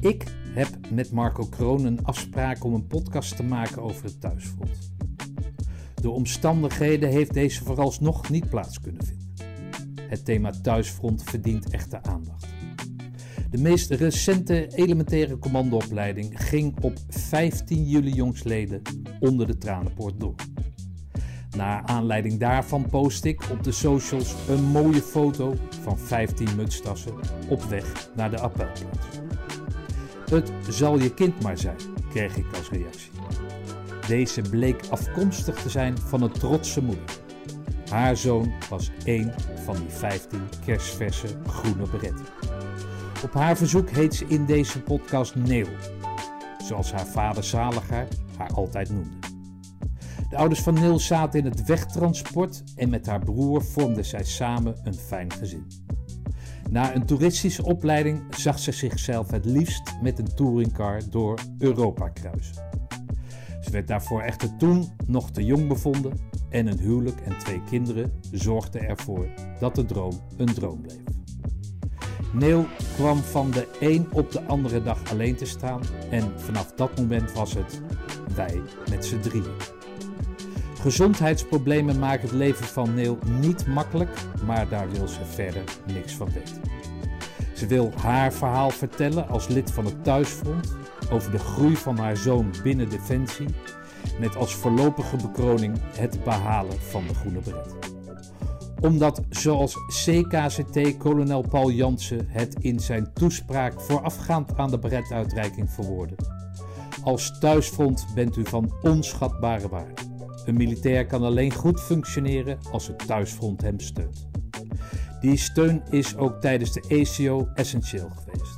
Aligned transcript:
Ik 0.00 0.24
heb 0.54 0.68
met 0.90 1.12
Marco 1.12 1.46
Kroon 1.46 1.84
een 1.84 2.04
afspraak 2.04 2.64
om 2.64 2.74
een 2.74 2.86
podcast 2.86 3.36
te 3.36 3.42
maken 3.42 3.82
over 3.82 4.04
het 4.04 4.20
thuisfront. 4.20 4.92
Door 5.94 6.14
omstandigheden 6.14 7.10
heeft 7.10 7.32
deze 7.32 7.64
vooralsnog 7.64 8.30
niet 8.30 8.48
plaats 8.48 8.80
kunnen 8.80 9.04
vinden. 9.04 9.26
Het 10.08 10.24
thema 10.24 10.50
thuisfront 10.50 11.22
verdient 11.22 11.70
echte 11.70 12.02
aandacht. 12.02 12.46
De 13.50 13.58
meest 13.58 13.90
recente 13.90 14.68
elementaire 14.74 15.38
commandoopleiding 15.38 16.44
ging 16.48 16.76
op 16.80 16.98
15 17.08 17.88
juli 17.88 18.12
jongsleden 18.12 18.82
onder 19.20 19.46
de 19.46 19.58
Tranenpoort 19.58 20.20
door. 20.20 20.34
Naar 21.56 21.82
aanleiding 21.82 22.40
daarvan 22.40 22.88
post 22.90 23.24
ik 23.24 23.50
op 23.50 23.62
de 23.62 23.72
socials 23.72 24.34
een 24.48 24.64
mooie 24.64 25.02
foto 25.02 25.54
van 25.82 25.98
15 25.98 26.48
mutstassen 26.56 27.14
op 27.48 27.62
weg 27.62 28.10
naar 28.16 28.30
de 28.30 28.38
appelplaats. 28.38 29.06
Het 30.30 30.52
zal 30.68 30.98
je 30.98 31.14
kind 31.14 31.42
maar 31.42 31.58
zijn, 31.58 31.76
kreeg 32.10 32.36
ik 32.36 32.46
als 32.56 32.70
reactie. 32.70 33.10
Deze 34.06 34.42
bleek 34.42 34.80
afkomstig 34.90 35.62
te 35.62 35.70
zijn 35.70 35.98
van 35.98 36.22
een 36.22 36.32
trotse 36.32 36.82
moeder. 36.82 37.04
Haar 37.90 38.16
zoon 38.16 38.52
was 38.68 38.90
één 39.04 39.34
van 39.64 39.76
die 39.76 39.88
15 39.88 40.40
kerstverse 40.64 41.26
groene 41.46 41.88
beretten. 41.90 42.26
Op 43.24 43.32
haar 43.32 43.56
verzoek 43.56 43.90
heet 43.90 44.14
ze 44.14 44.24
in 44.28 44.46
deze 44.46 44.80
podcast 44.80 45.34
Neil, 45.34 45.68
zoals 46.58 46.92
haar 46.92 47.06
vader 47.06 47.44
Zaliger 47.44 48.08
haar 48.36 48.52
altijd 48.52 48.90
noemde. 48.90 49.16
De 50.28 50.36
ouders 50.36 50.60
van 50.60 50.74
Neil 50.74 50.98
zaten 50.98 51.38
in 51.38 51.44
het 51.44 51.64
wegtransport 51.64 52.62
en 52.76 52.88
met 52.88 53.06
haar 53.06 53.20
broer 53.20 53.64
vormden 53.64 54.04
zij 54.04 54.24
samen 54.24 54.76
een 54.84 54.94
fijn 54.94 55.32
gezin. 55.32 55.85
Na 56.70 56.94
een 56.94 57.06
toeristische 57.06 57.64
opleiding 57.64 58.22
zag 58.30 58.58
ze 58.58 58.72
zichzelf 58.72 59.30
het 59.30 59.44
liefst 59.44 59.94
met 60.02 60.18
een 60.18 60.34
touringcar 60.34 61.00
door 61.10 61.38
Europa 61.58 62.08
kruisen. 62.08 62.64
Ze 63.60 63.70
werd 63.70 63.88
daarvoor 63.88 64.20
echter 64.20 64.56
toen 64.56 64.92
nog 65.06 65.30
te 65.30 65.44
jong 65.44 65.68
bevonden 65.68 66.12
en 66.50 66.66
een 66.66 66.78
huwelijk 66.78 67.20
en 67.20 67.38
twee 67.38 67.62
kinderen 67.64 68.12
zorgden 68.32 68.88
ervoor 68.88 69.26
dat 69.60 69.74
de 69.74 69.84
droom 69.84 70.20
een 70.36 70.54
droom 70.54 70.80
bleef. 70.80 71.02
Neil 72.32 72.66
kwam 72.94 73.16
van 73.16 73.50
de 73.50 73.68
een 73.80 74.06
op 74.12 74.32
de 74.32 74.42
andere 74.42 74.82
dag 74.82 75.10
alleen 75.10 75.36
te 75.36 75.44
staan 75.46 75.80
en 76.10 76.32
vanaf 76.36 76.72
dat 76.72 76.98
moment 76.98 77.32
was 77.32 77.54
het 77.54 77.80
wij 78.34 78.60
met 78.90 79.04
z'n 79.04 79.20
drieën. 79.20 79.75
Gezondheidsproblemen 80.80 81.98
maken 81.98 82.28
het 82.28 82.36
leven 82.36 82.66
van 82.66 82.94
Neil 82.94 83.18
niet 83.40 83.66
makkelijk, 83.66 84.10
maar 84.44 84.68
daar 84.68 84.90
wil 84.90 85.08
ze 85.08 85.24
verder 85.24 85.62
niks 85.92 86.12
van 86.12 86.28
weten. 86.32 86.60
Ze 87.54 87.66
wil 87.66 87.92
haar 87.96 88.32
verhaal 88.32 88.70
vertellen 88.70 89.28
als 89.28 89.48
lid 89.48 89.70
van 89.70 89.84
het 89.84 90.04
Thuisfront 90.04 90.74
over 91.10 91.30
de 91.30 91.38
groei 91.38 91.76
van 91.76 91.98
haar 91.98 92.16
zoon 92.16 92.50
binnen 92.62 92.88
Defensie, 92.88 93.46
met 94.20 94.36
als 94.36 94.54
voorlopige 94.54 95.16
bekroning 95.16 95.78
het 95.96 96.24
behalen 96.24 96.80
van 96.80 97.06
de 97.06 97.14
groene 97.14 97.40
beret. 97.40 97.74
Omdat, 98.80 99.22
zoals 99.30 99.76
CKCT-kolonel 100.04 101.40
Paul 101.48 101.70
Jansen 101.70 102.26
het 102.28 102.56
in 102.60 102.80
zijn 102.80 103.12
toespraak 103.12 103.80
voorafgaand 103.80 104.56
aan 104.56 104.70
de 104.70 104.78
beretuitreiking 104.78 105.70
verwoordde. 105.70 106.16
Als 107.04 107.38
thuisfront 107.38 108.06
bent 108.14 108.36
u 108.36 108.44
van 108.44 108.72
onschatbare 108.82 109.68
waarde. 109.68 110.15
Een 110.46 110.56
militair 110.56 111.06
kan 111.06 111.22
alleen 111.22 111.52
goed 111.52 111.80
functioneren 111.80 112.58
als 112.70 112.86
het 112.86 113.06
thuisfront 113.06 113.62
hem 113.62 113.80
steunt. 113.80 114.28
Die 115.20 115.36
steun 115.36 115.82
is 115.90 116.16
ook 116.16 116.40
tijdens 116.40 116.72
de 116.72 116.82
ACO 116.82 117.48
essentieel 117.54 118.08
geweest. 118.08 118.56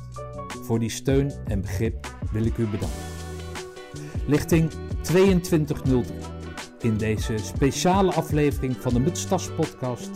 Voor 0.65 0.79
die 0.79 0.89
steun 0.89 1.31
en 1.47 1.61
begrip 1.61 2.15
wil 2.31 2.45
ik 2.45 2.57
u 2.57 2.65
bedanken. 2.65 2.97
Lichting 4.27 4.71
2203. 5.01 6.03
In 6.81 6.97
deze 6.97 7.37
speciale 7.37 8.13
aflevering 8.13 8.75
van 8.75 8.93
de 8.93 8.99
Mutstas 8.99 9.51
podcast 9.55 10.09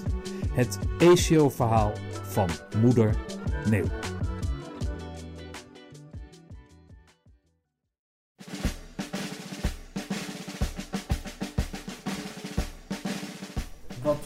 het 0.54 0.80
ACO-verhaal 1.00 1.92
van 2.24 2.50
moeder 2.82 3.16
Neeuw. 3.70 4.13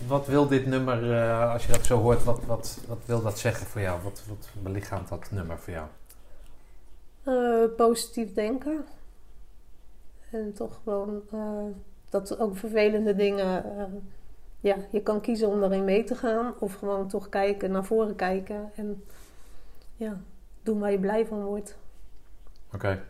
Wat, 0.08 0.28
wil 0.28 0.48
dit 0.48 0.66
nummer, 0.66 1.04
uh, 1.04 1.52
als 1.54 1.66
je 1.66 1.72
dat 1.72 1.86
zo 1.86 1.98
hoort, 1.98 2.24
wat, 2.24 2.46
wat, 2.46 2.80
wat 2.88 2.98
wil 3.06 3.22
dat 3.22 3.40
zeggen 3.40 3.68
voor 3.68 3.82
jou? 3.82 4.02
Wat, 4.04 4.24
wat 4.28 4.50
belichaamt 4.54 5.10
dat 5.10 5.32
nummer 5.32 5.58
voor 5.60 5.74
jou? 5.74 5.88
Uh, 7.24 7.76
positief 7.76 8.34
denken. 8.34 8.86
En 10.32 10.54
toch 10.54 10.80
gewoon 10.84 11.22
uh, 11.34 11.40
dat 12.10 12.40
ook 12.40 12.58
vervelende 12.58 13.16
dingen. 13.16 13.64
ja, 14.60 14.76
je 14.92 15.02
kan 15.02 15.22
kiezen 15.22 15.48
om 15.48 15.60
daarin 15.60 15.86
mee 15.86 16.04
te 16.04 16.16
gaan. 16.16 16.54
Of 16.60 16.74
gewoon 16.74 17.08
toch 17.08 17.30
kijken, 17.30 17.72
naar 17.72 17.86
voren 17.86 18.16
kijken. 18.16 18.72
En 18.76 19.04
ja, 19.96 20.18
doen 20.64 20.80
waar 20.80 20.92
je 20.92 21.00
blij 21.00 21.26
van 21.26 21.44
wordt. 21.44 21.78
Oké. 22.68 22.76
Okay. 22.76 23.02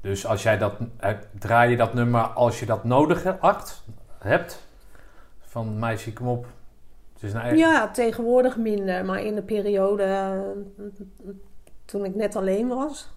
Dus 0.00 0.26
als 0.26 0.42
jij 0.42 0.58
dat, 0.58 0.74
draai 1.38 1.70
je 1.70 1.76
dat 1.76 1.94
nummer 1.94 2.20
als 2.20 2.60
je 2.60 2.66
dat 2.66 2.84
nodig 2.84 3.38
acht, 3.40 3.82
hebt? 4.18 4.66
Van 5.54 5.78
meisje, 5.78 6.12
kom 6.12 6.28
op. 6.28 6.46
Het 7.12 7.22
is 7.22 7.32
een 7.32 7.56
Ja, 7.56 7.90
tegenwoordig 7.90 8.56
minder. 8.56 9.04
Maar 9.04 9.22
in 9.22 9.34
de 9.34 9.42
periode 9.42 10.42
toen 11.84 12.04
ik 12.04 12.14
net 12.14 12.36
alleen 12.36 12.68
was, 12.68 13.14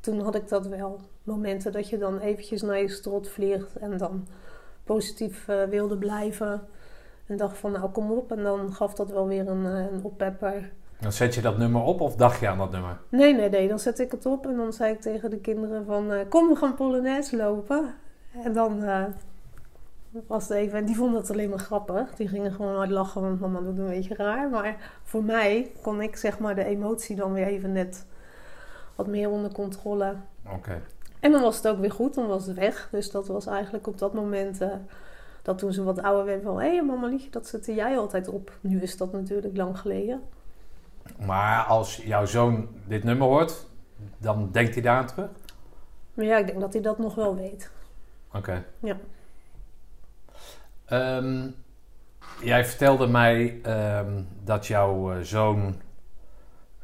toen 0.00 0.20
had 0.20 0.34
ik 0.34 0.48
dat 0.48 0.66
wel. 0.66 1.00
Momenten 1.22 1.72
dat 1.72 1.88
je 1.88 1.98
dan 1.98 2.18
eventjes 2.18 2.62
naar 2.62 2.78
je 2.78 2.88
strot 2.88 3.28
vliegt 3.28 3.76
en 3.76 3.98
dan 3.98 4.26
positief 4.84 5.48
uh, 5.48 5.62
wilde 5.62 5.96
blijven. 5.96 6.66
En 7.26 7.36
dacht 7.36 7.58
van 7.58 7.72
nou 7.72 7.90
kom 7.90 8.10
op. 8.10 8.32
En 8.32 8.42
dan 8.42 8.72
gaf 8.72 8.94
dat 8.94 9.10
wel 9.10 9.26
weer 9.26 9.48
een, 9.48 9.64
een 9.64 10.02
oppepper. 10.02 10.72
Dan 11.00 11.12
zet 11.12 11.34
je 11.34 11.40
dat 11.40 11.58
nummer 11.58 11.82
op 11.82 12.00
of 12.00 12.16
dacht 12.16 12.40
je 12.40 12.48
aan 12.48 12.58
dat 12.58 12.70
nummer? 12.70 12.98
Nee, 13.08 13.34
nee, 13.34 13.48
nee. 13.48 13.68
Dan 13.68 13.78
zet 13.78 13.98
ik 13.98 14.10
het 14.10 14.26
op 14.26 14.46
en 14.46 14.56
dan 14.56 14.72
zei 14.72 14.92
ik 14.92 15.00
tegen 15.00 15.30
de 15.30 15.40
kinderen 15.40 15.84
van... 15.84 16.12
Uh, 16.12 16.20
kom, 16.28 16.48
we 16.48 16.56
gaan 16.56 16.74
Polonaise 16.74 17.36
lopen. 17.36 17.94
En 18.42 18.52
dan 18.52 18.82
uh, 18.82 19.04
was 20.26 20.48
even... 20.48 20.78
En 20.78 20.84
die 20.84 20.96
vonden 20.96 21.20
het 21.20 21.30
alleen 21.30 21.48
maar 21.48 21.58
grappig. 21.58 22.14
Die 22.14 22.28
gingen 22.28 22.52
gewoon 22.52 22.76
hard 22.76 22.90
lachen, 22.90 23.22
want 23.22 23.40
mama 23.40 23.60
doet 23.60 23.78
een 23.78 23.86
beetje 23.86 24.14
raar. 24.14 24.50
Maar 24.50 25.00
voor 25.02 25.24
mij 25.24 25.70
kon 25.82 26.00
ik 26.00 26.16
zeg 26.16 26.38
maar 26.38 26.54
de 26.54 26.64
emotie 26.64 27.16
dan 27.16 27.32
weer 27.32 27.46
even 27.46 27.72
net 27.72 28.06
wat 28.94 29.06
meer 29.06 29.30
onder 29.30 29.52
controle. 29.52 30.14
Oké. 30.52 30.82
En 31.20 31.32
dan 31.32 31.42
was 31.42 31.56
het 31.56 31.68
ook 31.68 31.78
weer 31.78 31.92
goed, 31.92 32.14
dan 32.14 32.26
was 32.26 32.46
het 32.46 32.56
weg. 32.56 32.88
Dus 32.90 33.10
dat 33.10 33.26
was 33.26 33.46
eigenlijk 33.46 33.86
op 33.86 33.98
dat 33.98 34.14
moment... 34.14 34.62
Uh, 34.62 34.68
dat 35.42 35.58
toen 35.58 35.72
ze 35.72 35.82
wat 35.82 36.02
ouder 36.02 36.24
werd 36.24 36.42
van... 36.42 36.60
Hé 36.60 36.74
hey, 36.74 36.84
mama 36.84 37.06
liefje, 37.06 37.30
dat 37.30 37.46
zette 37.46 37.74
jij 37.74 37.98
altijd 37.98 38.28
op. 38.28 38.52
Nu 38.60 38.80
is 38.80 38.96
dat 38.96 39.12
natuurlijk 39.12 39.56
lang 39.56 39.78
geleden. 39.78 40.22
Maar 41.26 41.64
als 41.64 41.96
jouw 41.96 42.26
zoon 42.26 42.68
dit 42.86 43.04
nummer 43.04 43.26
hoort, 43.26 43.66
dan 44.18 44.48
denkt 44.52 44.74
hij 44.74 44.82
daar 44.82 44.96
aan 44.96 45.06
terug? 45.06 45.30
Ja, 46.14 46.36
ik 46.36 46.46
denk 46.46 46.60
dat 46.60 46.72
hij 46.72 46.82
dat 46.82 46.98
nog 46.98 47.14
wel 47.14 47.36
weet. 47.36 47.70
Oké. 48.32 48.64
Ja. 48.80 48.96
Um, 50.92 51.54
jij 52.42 52.64
vertelde 52.64 53.06
mij 53.06 53.60
um, 53.98 54.28
dat 54.44 54.66
jouw 54.66 55.12
uh, 55.12 55.20
zoon, 55.20 55.74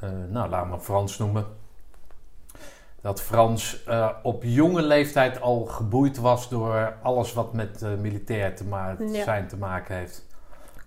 uh, 0.04 0.10
nou 0.28 0.50
laat 0.50 0.68
maar 0.68 0.78
Frans 0.78 1.18
noemen, 1.18 1.46
dat 3.00 3.20
Frans 3.20 3.84
uh, 3.88 4.08
op 4.22 4.42
jonge 4.42 4.82
leeftijd 4.82 5.40
al 5.40 5.64
geboeid 5.64 6.16
was 6.16 6.48
door 6.48 6.96
alles 7.02 7.32
wat 7.32 7.52
met 7.52 7.84
militair 8.00 8.56
te 8.56 8.64
ma 8.64 8.96
ja. 8.98 9.22
zijn 9.24 9.48
te 9.48 9.56
maken 9.56 9.96
heeft. 9.96 10.26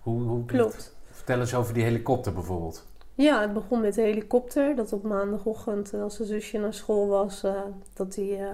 Hoe, 0.00 0.22
hoe 0.22 0.44
Klopt. 0.44 0.94
Vertel 1.10 1.40
eens 1.40 1.54
over 1.54 1.74
die 1.74 1.82
helikopter 1.82 2.32
bijvoorbeeld. 2.32 2.86
Ja, 3.14 3.40
het 3.40 3.52
begon 3.52 3.80
met 3.80 3.94
de 3.94 4.02
helikopter. 4.02 4.76
Dat 4.76 4.92
op 4.92 5.02
maandagochtend, 5.02 5.94
als 5.94 6.16
zijn 6.16 6.28
zusje 6.28 6.58
naar 6.58 6.74
school 6.74 7.08
was, 7.08 7.44
uh, 7.44 7.52
dat 7.94 8.14
hij, 8.14 8.40
uh, 8.40 8.48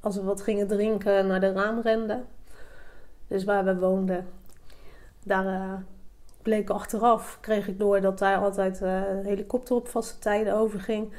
als 0.00 0.16
we 0.16 0.22
wat 0.22 0.42
gingen 0.42 0.66
drinken, 0.66 1.26
naar 1.26 1.40
de 1.40 1.52
raam 1.52 1.80
rende. 1.80 2.22
Dus 3.28 3.44
waar 3.44 3.64
we 3.64 3.76
woonden, 3.76 4.26
daar 5.24 5.44
uh, 5.44 5.72
bleek 6.42 6.70
achteraf, 6.70 7.38
kreeg 7.40 7.68
ik 7.68 7.78
door 7.78 8.00
dat 8.00 8.20
hij 8.20 8.36
altijd 8.36 8.80
helikopter 9.22 9.76
op 9.76 9.88
vaste 9.88 10.18
tijden 10.18 10.54
overging. 10.54 11.12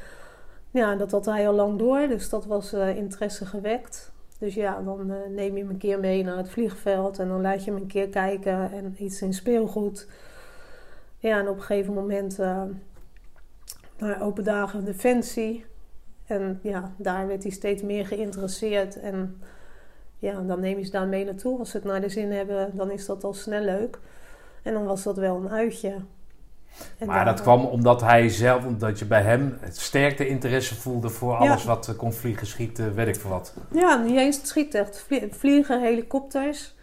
Ja, 0.71 0.95
dat 0.95 1.11
had 1.11 1.25
hij 1.25 1.47
al 1.47 1.53
lang 1.53 1.79
door, 1.79 2.07
dus 2.07 2.29
dat 2.29 2.45
was 2.45 2.73
interesse 2.73 3.45
gewekt. 3.45 4.11
Dus 4.39 4.53
ja, 4.53 4.81
dan 4.81 5.13
neem 5.35 5.55
je 5.55 5.61
hem 5.61 5.69
een 5.69 5.77
keer 5.77 5.99
mee 5.99 6.23
naar 6.23 6.37
het 6.37 6.49
vliegveld 6.49 7.19
en 7.19 7.27
dan 7.27 7.41
laat 7.41 7.63
je 7.63 7.71
hem 7.71 7.81
een 7.81 7.87
keer 7.87 8.09
kijken 8.09 8.71
en 8.71 8.95
iets 8.97 9.21
in 9.21 9.33
speelgoed. 9.33 10.07
Ja, 11.17 11.39
en 11.39 11.47
op 11.47 11.55
een 11.55 11.61
gegeven 11.61 11.93
moment 11.93 12.37
naar 13.97 14.21
open 14.21 14.43
dagen 14.43 14.85
Defensie. 14.85 15.65
En 16.25 16.59
ja, 16.63 16.91
daar 16.97 17.27
werd 17.27 17.43
hij 17.43 17.51
steeds 17.51 17.81
meer 17.81 18.05
geïnteresseerd. 18.05 18.99
En 18.99 19.41
ja, 20.25 20.41
dan 20.41 20.59
neem 20.59 20.77
je 20.77 20.83
ze 20.85 20.91
daar 20.91 21.07
mee 21.07 21.25
naartoe. 21.25 21.59
Als 21.59 21.69
ze 21.69 21.77
het 21.77 21.85
naar 21.85 22.01
de 22.01 22.09
zin 22.09 22.31
hebben, 22.31 22.71
dan 22.73 22.91
is 22.91 23.05
dat 23.05 23.23
al 23.23 23.33
snel 23.33 23.61
leuk. 23.61 23.99
En 24.63 24.73
dan 24.73 24.85
was 24.85 25.03
dat 25.03 25.17
wel 25.17 25.35
een 25.35 25.49
uitje. 25.49 25.95
En 26.97 27.07
Maar 27.07 27.25
dat 27.25 27.41
kwam 27.41 27.65
omdat 27.65 28.01
hij 28.01 28.29
zelf, 28.29 28.65
omdat 28.65 28.99
je 28.99 29.05
bij 29.05 29.21
hem 29.21 29.57
het 29.59 29.77
sterkte 29.77 30.27
interesse 30.27 30.75
voelde 30.75 31.09
voor 31.09 31.35
alles 31.35 31.61
Ja. 31.61 31.67
wat 31.67 31.87
eh, 31.87 31.95
kon 31.97 32.13
vliegen, 32.13 32.47
schieten, 32.47 32.95
weet 32.95 33.07
ik 33.07 33.15
veel 33.15 33.29
wat. 33.29 33.53
Ja, 33.71 33.95
niet 34.03 34.17
eens 34.17 34.37
het 34.37 34.47
schieten. 34.47 34.87
Vlie- 34.93 35.27
Vliegen, 35.33 35.81
helikopters. 35.81 36.73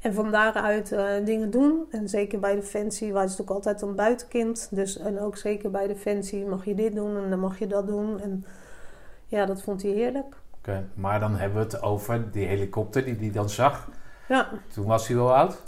En 0.00 0.14
van 0.14 0.30
daaruit 0.30 0.92
eh, 0.92 1.04
dingen 1.24 1.50
doen. 1.50 1.84
En 1.90 2.08
zeker 2.08 2.38
bij 2.38 2.54
Defensie 2.54 3.12
was 3.12 3.30
het 3.30 3.40
ook 3.40 3.50
altijd 3.50 3.82
een 3.82 3.94
buitenkind. 3.94 4.68
Dus, 4.70 4.98
en 4.98 5.20
ook 5.20 5.36
zeker 5.36 5.70
bij 5.70 5.86
Defensie 5.86 6.44
mag 6.46 6.64
je 6.64 6.74
dit 6.74 6.94
doen 6.94 7.16
en 7.16 7.30
dan 7.30 7.38
mag 7.40 7.58
je 7.58 7.66
dat 7.66 7.86
doen. 7.86 8.20
En 8.20 8.44
ja, 9.26 9.46
dat 9.46 9.62
vond 9.62 9.82
hij 9.82 9.90
heerlijk. 9.90 10.36
Maar 10.94 11.20
dan 11.20 11.36
hebben 11.36 11.58
we 11.58 11.64
het 11.64 11.82
over 11.82 12.30
die 12.30 12.46
helikopter 12.46 13.04
die 13.04 13.16
hij 13.18 13.30
dan 13.30 13.48
zag. 13.50 13.88
Ja, 14.28 14.48
Toen 14.72 14.86
was 14.86 15.06
hij 15.08 15.16
wel 15.16 15.34
oud. 15.34 15.62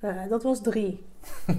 eh, 0.00 0.10
dat 0.28 0.42
was 0.42 0.62
drie. 0.62 1.04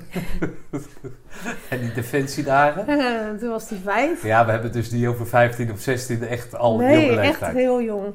En 1.69 1.79
die 1.79 1.91
defensiedagen. 1.93 2.87
Eh, 2.87 3.39
toen 3.39 3.49
was 3.49 3.69
hij 3.69 3.77
vijf. 3.77 4.23
Ja, 4.23 4.45
we 4.45 4.51
hebben 4.51 4.71
het 4.71 4.79
dus 4.79 4.91
niet 4.91 5.07
over 5.07 5.27
15 5.27 5.71
of 5.71 5.79
16, 5.79 6.23
echt 6.27 6.55
al 6.55 6.71
jonge 6.71 6.85
nee, 6.85 7.19
echt 7.19 7.45
heel 7.45 7.81
jong. 7.81 8.13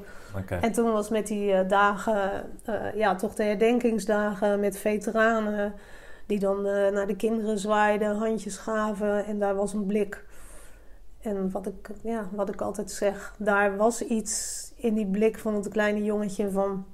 En 0.61 0.73
toen 0.73 0.93
was 0.93 1.09
met 1.09 1.27
die 1.27 1.53
eh, 1.53 1.69
dagen, 1.69 2.31
ja, 2.95 3.15
toch 3.15 3.35
de 3.35 3.43
herdenkingsdagen 3.43 4.61
met 4.61 4.79
veteranen. 4.79 5.75
Die 6.27 6.39
dan 6.39 6.63
naar 6.63 7.07
de 7.07 7.17
kinderen 7.17 7.59
zwaaiden, 7.59 8.17
handjes 8.17 8.57
gaven. 8.57 9.25
En 9.25 9.39
daar 9.39 9.55
was 9.55 9.73
een 9.73 9.87
blik. 9.87 10.25
En 11.27 11.51
wat 11.51 11.67
ik, 11.67 11.91
ja, 12.03 12.29
wat 12.33 12.49
ik 12.49 12.61
altijd 12.61 12.91
zeg, 12.91 13.35
daar 13.39 13.77
was 13.77 14.03
iets 14.03 14.63
in 14.77 14.95
die 14.95 15.07
blik 15.07 15.39
van 15.39 15.55
het 15.55 15.69
kleine 15.69 16.05
jongetje 16.05 16.51
van... 16.51 16.85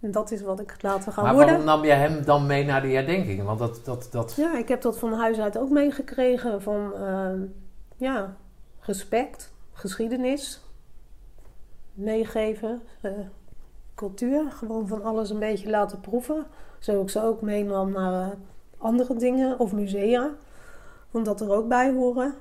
Dat 0.00 0.30
is 0.30 0.42
wat 0.42 0.60
ik 0.60 0.82
later 0.82 1.12
ga 1.12 1.22
Maar 1.22 1.34
worden. 1.34 1.50
waarom 1.50 1.66
nam 1.66 1.84
je 1.84 1.92
hem 1.92 2.24
dan 2.24 2.46
mee 2.46 2.64
naar 2.64 2.82
die 2.82 2.94
herdenking? 2.94 3.42
Want 3.42 3.58
dat, 3.58 3.80
dat, 3.84 4.08
dat... 4.10 4.34
Ja, 4.36 4.58
ik 4.58 4.68
heb 4.68 4.80
dat 4.80 4.98
van 4.98 5.12
huis 5.12 5.38
uit 5.38 5.58
ook 5.58 5.70
meegekregen. 5.70 6.62
Van 6.62 6.94
eh, 6.94 7.32
ja, 7.96 8.36
respect, 8.80 9.52
geschiedenis, 9.72 10.62
meegeven, 11.94 12.82
eh, 13.00 13.12
cultuur. 13.94 14.50
Gewoon 14.50 14.88
van 14.88 15.02
alles 15.02 15.30
een 15.30 15.38
beetje 15.38 15.70
laten 15.70 16.00
proeven. 16.00 16.46
Zo 16.78 17.02
ik 17.02 17.10
ze 17.10 17.22
ook 17.22 17.40
meenam 17.40 17.92
naar 17.92 18.30
eh, 18.30 18.36
andere 18.78 19.16
dingen 19.16 19.58
of 19.58 19.72
musea. 19.72 20.30
Vond 21.10 21.24
dat 21.24 21.40
er 21.40 21.52
ook 21.52 21.68
bij 21.68 21.92
horen. 21.92 22.34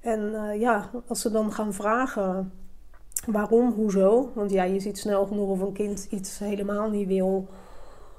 En 0.00 0.34
eh, 0.34 0.60
ja, 0.60 0.90
als 1.06 1.20
ze 1.20 1.30
dan 1.30 1.52
gaan 1.52 1.72
vragen 1.72 2.52
waarom, 3.26 3.72
hoezo. 3.72 4.30
Want 4.34 4.50
ja, 4.50 4.62
je 4.62 4.80
ziet 4.80 4.98
snel 4.98 5.26
genoeg 5.26 5.48
of 5.48 5.60
een 5.60 5.72
kind 5.72 6.06
iets 6.10 6.38
helemaal 6.38 6.90
niet 6.90 7.06
wil 7.06 7.48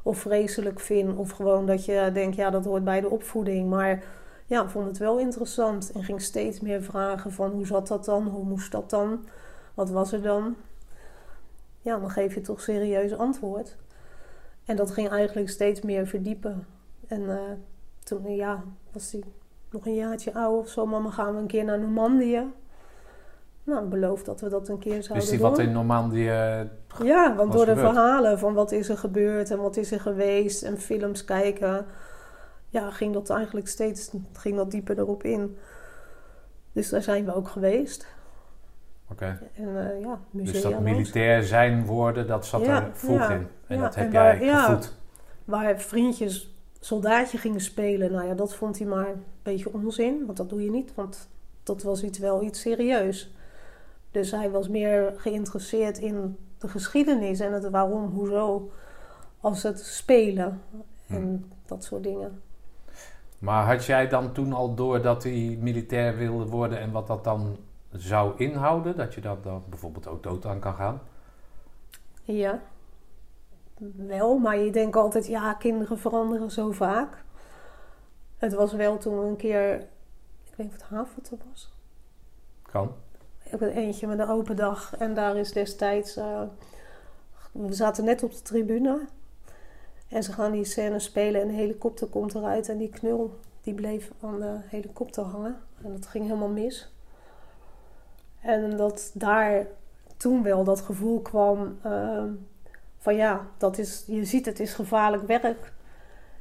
of 0.03 0.17
vreselijk 0.17 0.79
vindt. 0.79 1.17
Of 1.17 1.31
gewoon 1.31 1.65
dat 1.65 1.85
je 1.85 2.09
denkt, 2.13 2.35
ja, 2.35 2.49
dat 2.49 2.65
hoort 2.65 2.83
bij 2.83 3.01
de 3.01 3.09
opvoeding. 3.09 3.69
Maar 3.69 4.03
ja, 4.45 4.69
vond 4.69 4.87
het 4.87 4.97
wel 4.97 5.19
interessant 5.19 5.91
en 5.91 6.03
ging 6.03 6.21
steeds 6.21 6.59
meer 6.59 6.83
vragen 6.83 7.31
van 7.31 7.51
hoe 7.51 7.65
zat 7.65 7.87
dat 7.87 8.05
dan? 8.05 8.27
Hoe 8.27 8.45
moest 8.45 8.71
dat 8.71 8.89
dan? 8.89 9.25
Wat 9.73 9.89
was 9.89 10.11
er 10.11 10.21
dan? 10.21 10.55
Ja, 11.81 11.99
dan 11.99 12.09
geef 12.09 12.33
je 12.33 12.41
toch 12.41 12.61
serieus 12.61 13.17
antwoord. 13.17 13.77
En 14.65 14.75
dat 14.75 14.91
ging 14.91 15.09
eigenlijk 15.09 15.49
steeds 15.49 15.81
meer 15.81 16.07
verdiepen. 16.07 16.67
En 17.07 17.29
eh, 17.29 17.51
toen, 18.03 18.35
ja, 18.35 18.63
was 18.91 19.11
hij 19.11 19.23
nog 19.71 19.85
een 19.85 19.95
jaartje 19.95 20.33
oud 20.33 20.59
of 20.59 20.69
zo. 20.69 20.85
Mama, 20.85 21.09
gaan 21.09 21.35
we 21.35 21.41
een 21.41 21.47
keer 21.47 21.63
naar 21.63 21.79
Normandië? 21.79 22.43
Nou, 23.63 23.83
ik 23.83 23.89
beloof 23.89 24.23
dat 24.23 24.41
we 24.41 24.49
dat 24.49 24.67
een 24.69 24.79
keer 24.79 25.03
zouden 25.03 25.15
Wist 25.15 25.29
hij 25.29 25.37
doen. 25.37 25.49
wat 25.49 25.59
in 25.59 25.71
Normandië... 25.71 26.23
Ja, 27.03 27.35
want 27.35 27.51
door 27.51 27.65
de 27.65 27.71
gebeurd. 27.71 27.93
verhalen 27.93 28.39
van 28.39 28.53
wat 28.53 28.71
is 28.71 28.89
er 28.89 28.97
gebeurd 28.97 29.51
en 29.51 29.57
wat 29.61 29.77
is 29.77 29.91
er 29.91 29.99
geweest 29.99 30.63
en 30.63 30.77
films 30.77 31.25
kijken, 31.25 31.85
ja, 32.69 32.91
ging 32.91 33.13
dat 33.13 33.29
eigenlijk 33.29 33.67
steeds 33.67 34.11
ging 34.33 34.55
dat 34.55 34.71
dieper 34.71 34.99
erop 34.99 35.23
in. 35.23 35.57
Dus 36.71 36.89
daar 36.89 37.01
zijn 37.01 37.25
we 37.25 37.35
ook 37.35 37.47
geweest. 37.47 38.07
Oké. 39.11 39.39
En 39.53 39.91
eh, 39.91 40.01
ja, 40.01 40.19
Dus 40.31 40.61
dat 40.61 40.79
militair 40.79 41.43
zijn 41.43 41.85
worden, 41.85 42.27
dat 42.27 42.45
zat 42.45 42.61
Ja, 42.65 42.83
er 42.83 42.89
vroeg 42.93 43.17
ja, 43.19 43.29
in. 43.29 43.47
En 43.67 43.79
dat 43.79 43.95
heb 43.95 44.05
en 44.05 44.11
jij 44.11 44.21
waar- 44.23 44.43
ja. 44.43 44.63
gevoed. 44.63 44.93
Waar 45.45 45.79
vriendjes 45.79 46.50
soldaatje 46.85 47.37
gingen 47.37 47.61
spelen, 47.61 48.11
nou 48.11 48.27
ja, 48.27 48.33
dat 48.33 48.55
vond 48.55 48.77
hij 48.77 48.87
maar 48.87 49.07
een 49.09 49.23
beetje 49.43 49.73
onzin. 49.73 50.25
Want 50.25 50.37
dat 50.37 50.49
doe 50.49 50.63
je 50.63 50.69
niet, 50.69 50.95
want 50.95 51.29
dat 51.63 51.83
was 51.83 52.03
iets, 52.03 52.19
wel 52.19 52.43
iets 52.43 52.61
serieus. 52.61 53.31
Dus 54.11 54.31
hij 54.31 54.49
was 54.49 54.67
meer 54.67 55.13
geïnteresseerd 55.17 55.97
in 55.97 56.37
de 56.57 56.67
geschiedenis 56.67 57.39
en 57.39 57.53
het 57.53 57.69
waarom, 57.69 58.05
hoezo, 58.05 58.71
als 59.39 59.63
het 59.63 59.79
spelen 59.79 60.61
en 61.07 61.51
dat 61.65 61.83
soort 61.83 62.03
dingen. 62.03 62.41
Maar 63.39 63.65
had 63.65 63.85
jij 63.85 64.07
dan 64.07 64.31
toen 64.31 64.53
al 64.53 64.75
door 64.75 65.01
dat 65.01 65.23
hij 65.23 65.57
militair 65.59 66.17
wilde 66.17 66.45
worden 66.45 66.79
en 66.79 66.91
wat 66.91 67.07
dat 67.07 67.23
dan 67.23 67.57
zou 67.91 68.33
inhouden? 68.37 68.97
Dat 68.97 69.13
je 69.13 69.21
dat 69.21 69.43
dan 69.43 69.63
bijvoorbeeld 69.69 70.07
ook 70.07 70.23
dood 70.23 70.45
aan 70.45 70.59
kan 70.59 70.73
gaan? 70.73 71.01
Ja, 72.23 72.61
wel, 73.95 74.37
maar 74.37 74.57
je 74.57 74.71
denkt 74.71 74.95
altijd, 74.95 75.27
ja, 75.27 75.53
kinderen 75.53 75.97
veranderen 75.99 76.51
zo 76.51 76.71
vaak. 76.71 77.23
Het 78.37 78.53
was 78.53 78.73
wel 78.73 78.97
toen 78.97 79.17
een 79.17 79.35
keer, 79.35 79.75
ik 80.43 80.53
weet 80.55 80.57
niet 80.57 80.67
of 80.67 80.73
het 80.73 80.83
Haverton 80.83 81.39
was. 81.49 81.71
Kan. 82.61 82.91
Ik 83.43 83.59
heb 83.59 83.61
eentje 83.61 84.07
met 84.07 84.19
een 84.19 84.29
open 84.29 84.55
dag. 84.55 84.95
En 84.97 85.13
daar 85.13 85.37
is 85.37 85.51
destijds... 85.51 86.15
eh, 86.15 86.41
we 87.51 87.73
zaten 87.73 88.03
net 88.03 88.23
op 88.23 88.31
de 88.31 88.41
tribune. 88.41 88.99
En 90.07 90.23
ze 90.23 90.31
gaan 90.31 90.51
die 90.51 90.65
scène 90.65 90.99
spelen 90.99 91.41
en 91.41 91.47
een 91.47 91.55
helikopter 91.55 92.07
komt 92.07 92.35
eruit. 92.35 92.69
En 92.69 92.77
die 92.77 92.89
knul 92.89 93.39
die 93.61 93.73
bleef 93.73 94.11
aan 94.21 94.39
de 94.39 94.57
helikopter 94.65 95.23
hangen. 95.23 95.57
En 95.83 95.91
dat 95.91 96.07
ging 96.07 96.25
helemaal 96.25 96.49
mis. 96.49 96.91
En 98.41 98.77
dat 98.77 99.11
daar 99.13 99.67
toen 100.17 100.43
wel 100.43 100.63
dat 100.63 100.81
gevoel 100.81 101.19
kwam 101.19 101.77
eh, 101.81 102.23
van 103.01 103.15
ja, 103.15 103.47
dat 103.57 103.77
is, 103.77 104.03
je 104.07 104.25
ziet 104.25 104.45
het 104.45 104.59
is 104.59 104.73
gevaarlijk 104.73 105.27
werk. 105.27 105.73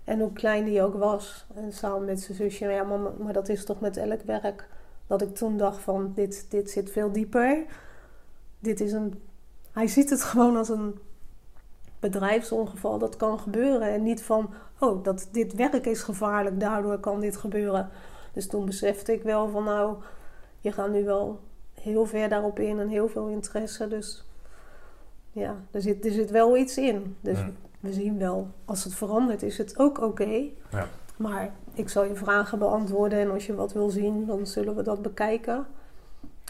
En 0.04 0.20
hoe 0.20 0.32
klein 0.32 0.64
die 0.64 0.82
ook 0.82 0.94
was. 0.94 1.46
En 1.54 1.72
samen 1.72 2.04
met 2.04 2.20
zijn 2.20 2.36
zusje, 2.36 2.68
ja, 2.68 2.82
maar, 2.82 2.98
maar 3.18 3.32
dat 3.32 3.48
is 3.48 3.64
toch 3.64 3.80
met 3.80 3.96
elk 3.96 4.22
werk 4.22 4.68
dat 5.06 5.22
ik 5.22 5.34
toen 5.34 5.56
dacht 5.56 5.80
van 5.80 6.12
dit, 6.14 6.46
dit 6.50 6.70
zit 6.70 6.90
veel 6.90 7.12
dieper. 7.12 7.64
Dit 8.58 8.80
is 8.80 8.92
een. 8.92 9.22
Hij 9.72 9.86
ziet 9.86 10.10
het 10.10 10.22
gewoon 10.30 10.56
als 10.56 10.68
een 10.68 10.98
bedrijfsongeval 11.98 12.98
dat 12.98 13.16
kan 13.16 13.38
gebeuren. 13.38 13.92
En 13.92 14.02
niet 14.02 14.22
van 14.22 14.50
oh, 14.78 15.04
dat 15.04 15.28
dit 15.30 15.54
werk 15.54 15.86
is 15.86 16.02
gevaarlijk, 16.02 16.60
daardoor 16.60 16.98
kan 16.98 17.20
dit 17.20 17.36
gebeuren. 17.36 17.88
Dus 18.32 18.46
toen 18.46 18.64
besefte 18.64 19.12
ik 19.12 19.22
wel 19.22 19.48
van 19.48 19.64
nou, 19.64 19.96
je 20.60 20.72
gaat 20.72 20.90
nu 20.90 21.04
wel 21.04 21.40
heel 21.74 22.04
ver 22.06 22.28
daarop 22.28 22.58
in 22.58 22.78
en 22.78 22.88
heel 22.88 23.08
veel 23.08 23.28
interesse. 23.28 23.88
Dus 23.88 24.24
ja, 25.32 25.56
er 25.70 25.82
zit, 25.82 26.04
er 26.04 26.12
zit 26.12 26.30
wel 26.30 26.56
iets 26.56 26.76
in. 26.78 27.16
Dus 27.20 27.38
Ja. 27.38 27.50
we 27.80 27.92
zien 27.92 28.18
wel, 28.18 28.48
als 28.64 28.84
het 28.84 28.94
verandert 28.94 29.42
is 29.42 29.58
het 29.58 29.78
ook 29.78 30.00
oké. 30.00 30.42
Ja. 30.70 30.86
Maar 31.16 31.50
ik 31.74 31.88
zal 31.88 32.04
je 32.04 32.14
vragen 32.14 32.58
beantwoorden 32.58 33.18
en 33.18 33.30
als 33.30 33.46
je 33.46 33.54
wat 33.54 33.72
wil 33.72 33.90
zien, 33.90 34.26
dan 34.26 34.46
zullen 34.46 34.76
we 34.76 34.82
dat 34.82 35.02
bekijken. 35.02 35.66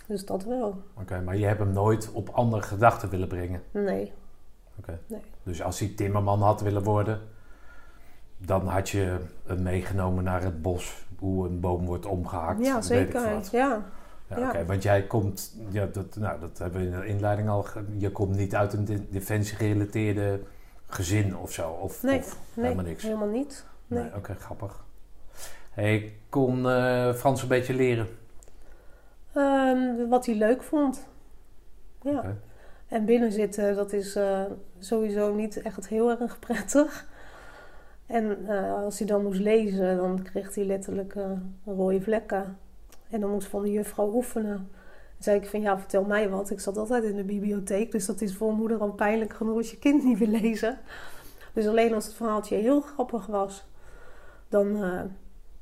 Dus 0.06 0.25
dat 0.26 0.44
wel. 0.44 0.82
Oké, 1.00 1.20
maar 1.20 1.37
je 1.37 1.46
hebt 1.46 1.58
hem 1.58 1.72
nooit 1.72 2.10
op 2.12 2.28
andere 2.28 2.62
gedachten 2.62 3.08
willen 3.08 3.28
brengen. 3.28 3.62
Nee. 3.70 4.12
Oké. 4.78 4.99
Nee. 5.06 5.20
Dus 5.42 5.62
als 5.62 5.78
hij 5.78 5.88
timmerman 5.96 6.42
had 6.42 6.60
willen 6.60 6.82
worden, 6.82 7.20
dan 8.38 8.66
had 8.66 8.88
je 8.88 9.16
hem 9.46 9.62
meegenomen 9.62 10.25
naar 10.25 10.42
het 10.42 10.62
bos, 10.62 11.06
hoe 11.18 11.46
een 11.49 11.60
boom 11.60 11.87
wordt 11.87 12.06
omgehakt. 12.06 12.64
ja, 12.64 12.72
weet 12.75 12.82
ik 12.82 12.87
zeker. 13.12 13.34
wat. 13.34 13.49
Ja. 13.52 13.82
Ja, 14.30 14.38
Ja. 14.38 14.49
Oké, 14.49 14.64
want 14.64 14.82
jij 14.82 15.02
komt, 15.06 15.56
ja, 15.70 15.87
dat, 15.87 16.16
nou, 16.16 16.40
dat 16.40 16.58
hebben 16.58 16.80
we 16.80 16.87
in 16.87 17.00
de 17.00 17.06
inleiding 17.06 17.49
al, 17.49 17.64
je 17.99 18.10
komt 18.10 18.37
niet 18.37 18.54
uit 18.54 18.72
een 18.72 18.84
de- 18.84 19.10
defensie-gerelateerde 19.10 20.40
gezin 20.87 21.37
of 21.37 21.52
zo. 21.52 21.70
Of, 21.70 22.02
Nee, 22.02 22.18
of 22.18 22.37
nee, 22.54 22.64
helemaal 22.64 22.84
niks. 22.84 23.02
helemaal 23.02 23.28
niet. 23.28 23.64
Nee. 23.87 24.02
Nee, 24.02 24.14
oké, 24.16 24.34
grappig. 24.34 24.84
Hey, 25.70 26.12
kon 26.28 26.68
eh, 26.68 27.12
Frans 27.14 27.42
een 27.42 27.49
beetje 27.49 27.75
leren? 27.75 28.06
Ehm, 29.32 30.08
wat 30.08 30.26
hij 30.26 30.34
leuk 30.34 30.62
vond. 30.62 31.06
Ja. 32.02 32.37
En 32.88 33.04
binnen 33.04 33.32
zitten, 33.32 33.75
dat 33.76 33.92
is 33.92 34.14
eh, 34.16 34.42
sowieso 34.78 35.34
niet 35.34 35.62
echt 35.62 35.88
heel 35.88 36.20
erg 36.20 36.38
prettig. 36.38 37.08
En 38.06 38.46
eh, 38.49 38.72
als 38.75 38.99
hij 38.99 39.06
dan 39.06 39.22
moest 39.22 39.40
lezen, 39.40 39.96
dan 39.96 40.22
kreeg 40.22 40.54
hij 40.54 40.64
letterlijk 40.64 41.14
rode 41.64 42.00
vlekken. 42.00 42.58
En 43.11 43.21
dan 43.21 43.31
moest 43.31 43.49
van 43.49 43.62
de 43.62 43.71
juffrouw 43.71 44.12
oefenen. 44.14 44.57
Dan 45.21 45.29
zei 45.29 45.40
ik 45.40 45.47
van, 45.47 45.61
ja, 45.61 45.79
vertel 45.79 46.05
mij 46.05 46.29
wat. 46.29 46.50
Ik 46.50 46.61
zat 46.61 46.76
altijd 46.76 47.05
in 47.05 47.17
de 47.17 47.25
bibliotheek, 47.25 47.93
dus 47.93 48.07
dat 48.07 48.21
is 48.21 48.37
voor 48.37 48.52
moeder 48.52 48.79
al 48.79 48.93
pijnlijk 48.93 49.33
genoeg 49.33 49.57
als 49.57 49.71
je 49.71 49.79
kind 49.79 50.05
niet 50.05 50.19
wil 50.19 50.29
lezen. 50.40 50.79
Dus 51.52 51.67
alleen 51.67 51.95
als 51.95 52.05
het 52.05 52.14
verhaaltje 52.14 52.57
heel 52.57 52.81
grappig 52.81 53.26
was, 53.26 53.64
dan, 54.49 54.83
eh, 54.83 55.00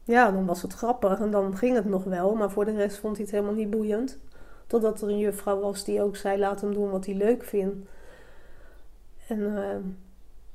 ja, 0.04 0.30
dan 0.30 0.46
was 0.46 0.62
het 0.62 0.72
grappig 0.72 1.20
en 1.20 1.30
dan 1.30 1.56
ging 1.56 1.76
het 1.76 1.84
nog 1.84 2.04
wel. 2.04 2.34
Maar 2.34 2.50
voor 2.50 2.64
de 2.64 2.74
rest 2.74 2.98
vond 2.98 3.16
hij 3.16 3.24
het 3.24 3.34
helemaal 3.34 3.54
niet 3.54 3.70
boeiend. 3.70 4.18
Totdat 4.66 5.02
er 5.02 5.08
een 5.08 5.18
juffrouw 5.18 5.60
was 5.60 5.84
die 5.84 6.02
ook 6.02 6.16
zei: 6.16 6.38
laat 6.38 6.60
hem 6.60 6.74
doen 6.74 6.90
wat 6.90 7.06
hij 7.06 7.14
leuk 7.14 7.44
vindt. 7.44 7.86
En 9.26 9.56
eh, 9.56 9.76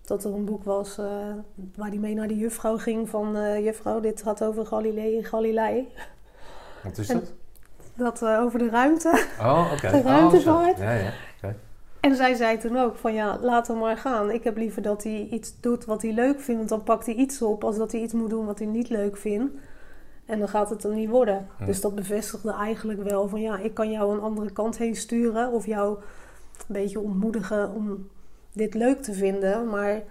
dat 0.02 0.24
er 0.24 0.34
een 0.34 0.46
boek 0.46 0.64
was 0.64 0.98
uh, 0.98 1.06
waar 1.76 1.90
hij 1.90 1.98
mee 1.98 2.14
naar 2.14 2.28
de 2.28 2.38
juffrouw 2.38 2.78
ging 2.78 3.10
van... 3.10 3.62
Juffrouw, 3.64 4.00
dit 4.00 4.22
gaat 4.22 4.44
over 4.44 4.66
Galilei 4.66 5.24
Galilei. 5.24 5.88
Wat 6.84 6.98
is 6.98 7.08
dat? 7.08 7.34
Dat 7.96 8.22
uh, 8.22 8.40
over 8.40 8.60
de 8.60 8.70
ruimte. 8.70 9.26
Oh, 9.40 9.72
oké. 9.74 9.92
De 9.98 10.02
ruimtevaart. 10.02 10.78
Oh, 10.78 10.84
ja, 10.84 10.92
ja. 10.92 11.12
Okay. 11.38 11.56
En 12.00 12.16
zij 12.16 12.34
zei 12.34 12.58
toen 12.58 12.78
ook 12.78 12.96
van 12.96 13.14
ja, 13.14 13.38
laat 13.42 13.68
hem 13.68 13.78
maar 13.78 13.98
gaan. 13.98 14.32
Ik 14.32 14.44
heb 14.44 14.58
liever 14.58 14.82
dat 14.82 15.04
hij 15.04 15.28
iets 15.32 15.60
doet 15.60 15.86
wat 15.86 16.02
hij 16.02 16.12
leuk 16.12 16.40
vindt. 16.40 16.58
Want 16.58 16.70
dan 16.70 16.84
pakt 16.84 17.06
hij 17.06 17.16
iets 17.16 17.42
op 17.42 17.64
als 17.64 17.78
dat 17.78 17.92
hij 17.92 18.02
iets 18.02 18.14
moet 18.14 18.30
doen 18.30 18.46
wat 18.46 18.60
hij 18.60 18.68
niet 18.68 18.90
leuk 18.90 19.18
vindt. 19.18 19.54
En 20.26 20.40
dan 20.40 20.48
gaat 20.48 20.70
het 20.70 20.84
er 20.84 20.94
niet 20.94 21.10
worden. 21.10 21.48
Hm. 21.58 21.66
Dus 21.66 21.82
dat 21.82 21.96
bevestigde 21.96 22.54
eigenlijk 22.54 23.04
wel 23.04 23.28
van 23.28 23.42
ja, 23.42 23.58
ik 23.58 23.74
kan 23.74 23.92
jou 23.92 24.14
een 24.14 24.22
andere 24.22 24.52
kant 24.52 24.78
heen 24.78 24.96
sturen. 24.96 25.52
Of 25.52 25.66
jou 25.66 25.98
een 26.58 26.66
beetje 26.68 27.00
ontmoedigen 27.00 27.74
om 27.74 28.08
dit 28.52 28.74
leuk 28.74 29.02
te 29.02 29.14
vinden. 29.14 29.70
Maar 29.70 30.02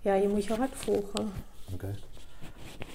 ja, 0.00 0.14
je 0.14 0.28
moet 0.28 0.44
je 0.44 0.54
hart 0.54 0.74
volgen. 0.74 1.32
Oké. 1.72 1.94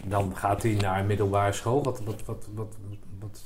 Dan 0.07 0.35
gaat 0.35 0.63
hij 0.63 0.73
naar 0.73 0.99
een 0.99 1.05
middelbare 1.05 1.53
school. 1.53 1.83
Wat, 1.83 2.03
wat, 2.03 2.25
wat, 2.25 2.47
wat, 2.53 2.75
wat, 3.19 3.41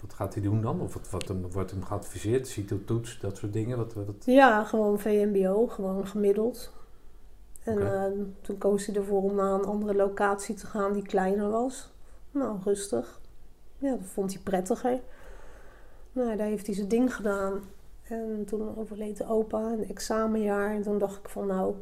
wat 0.00 0.12
gaat 0.12 0.34
hij 0.34 0.42
doen 0.42 0.60
dan? 0.60 0.80
Of 0.80 0.94
wat, 0.94 1.10
wat 1.10 1.28
hem, 1.28 1.50
wordt 1.50 1.70
hem 1.70 1.84
geadviseerd? 1.84 2.48
Ziet 2.48 2.70
hij 2.70 2.78
toets, 2.84 3.18
dat 3.20 3.36
soort 3.36 3.52
dingen? 3.52 3.76
Wat, 3.76 3.94
wat... 3.94 4.24
Ja, 4.24 4.64
gewoon 4.64 4.98
VMBO, 4.98 5.66
gewoon 5.66 6.06
gemiddeld. 6.06 6.72
En 7.62 7.76
Oké. 7.76 7.86
eh, 7.86 8.12
toen 8.40 8.58
koos 8.58 8.86
hij 8.86 8.94
ervoor 8.94 9.22
om 9.22 9.34
naar 9.34 9.52
een 9.52 9.64
andere 9.64 9.94
locatie 9.94 10.54
te 10.54 10.66
gaan 10.66 10.92
die 10.92 11.02
kleiner 11.06 11.50
was. 11.50 11.90
Nou, 12.30 12.58
rustig. 12.64 13.20
Ja, 13.78 13.90
dat 13.90 14.06
vond 14.06 14.32
hij 14.32 14.42
prettiger. 14.42 15.00
Nou, 16.12 16.36
daar 16.36 16.46
heeft 16.46 16.66
hij 16.66 16.74
zijn 16.74 16.88
ding 16.88 17.14
gedaan. 17.14 17.62
En 18.02 18.44
toen 18.46 18.76
overleed 18.76 19.16
de 19.16 19.28
opa, 19.28 19.58
een 19.72 19.88
examenjaar. 19.88 20.74
En 20.74 20.82
toen 20.82 20.98
dacht 20.98 21.18
ik 21.18 21.28
van 21.28 21.46
nou, 21.46 21.74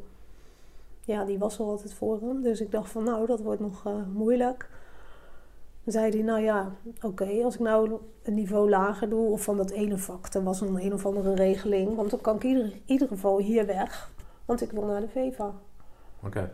ja, 1.07 1.25
die 1.25 1.39
was 1.39 1.59
al 1.59 1.71
altijd 1.71 1.95
voor 1.95 2.21
hem. 2.21 2.43
Dus 2.43 2.61
ik 2.61 2.71
dacht 2.71 2.91
van 2.91 3.05
nou, 3.05 3.27
dat 3.27 3.41
wordt 3.41 3.61
nog 3.61 3.87
eh, 3.87 3.93
moeilijk. 4.13 4.69
Toen 5.83 5.93
zei 5.93 6.11
hij, 6.11 6.23
nou 6.23 6.41
ja, 6.41 6.73
oké, 7.03 7.43
als 7.45 7.55
ik 7.55 7.61
nou 7.61 7.99
een 8.23 8.35
niveau 8.35 8.69
lager 8.69 9.09
doe, 9.09 9.31
of 9.31 9.43
van 9.43 9.57
dat 9.57 9.71
ene 9.71 9.99
vak, 9.99 10.35
er 10.35 10.43
was 10.43 10.61
een 10.61 10.85
een 10.85 10.93
of 10.93 11.07
andere 11.07 11.35
regeling, 11.35 11.97
want 11.97 12.11
dan 12.11 12.21
kan 12.21 12.37
ik 12.37 12.45
in 12.45 12.51
ieder, 12.51 12.73
ieder 12.85 13.09
geval 13.09 13.39
hier 13.39 13.67
weg, 13.67 14.11
want 14.45 14.61
ik 14.63 14.71
wil 14.71 14.85
naar 14.85 15.01
de 15.01 15.09
VEVA. 15.09 15.55
Oké. 16.25 16.53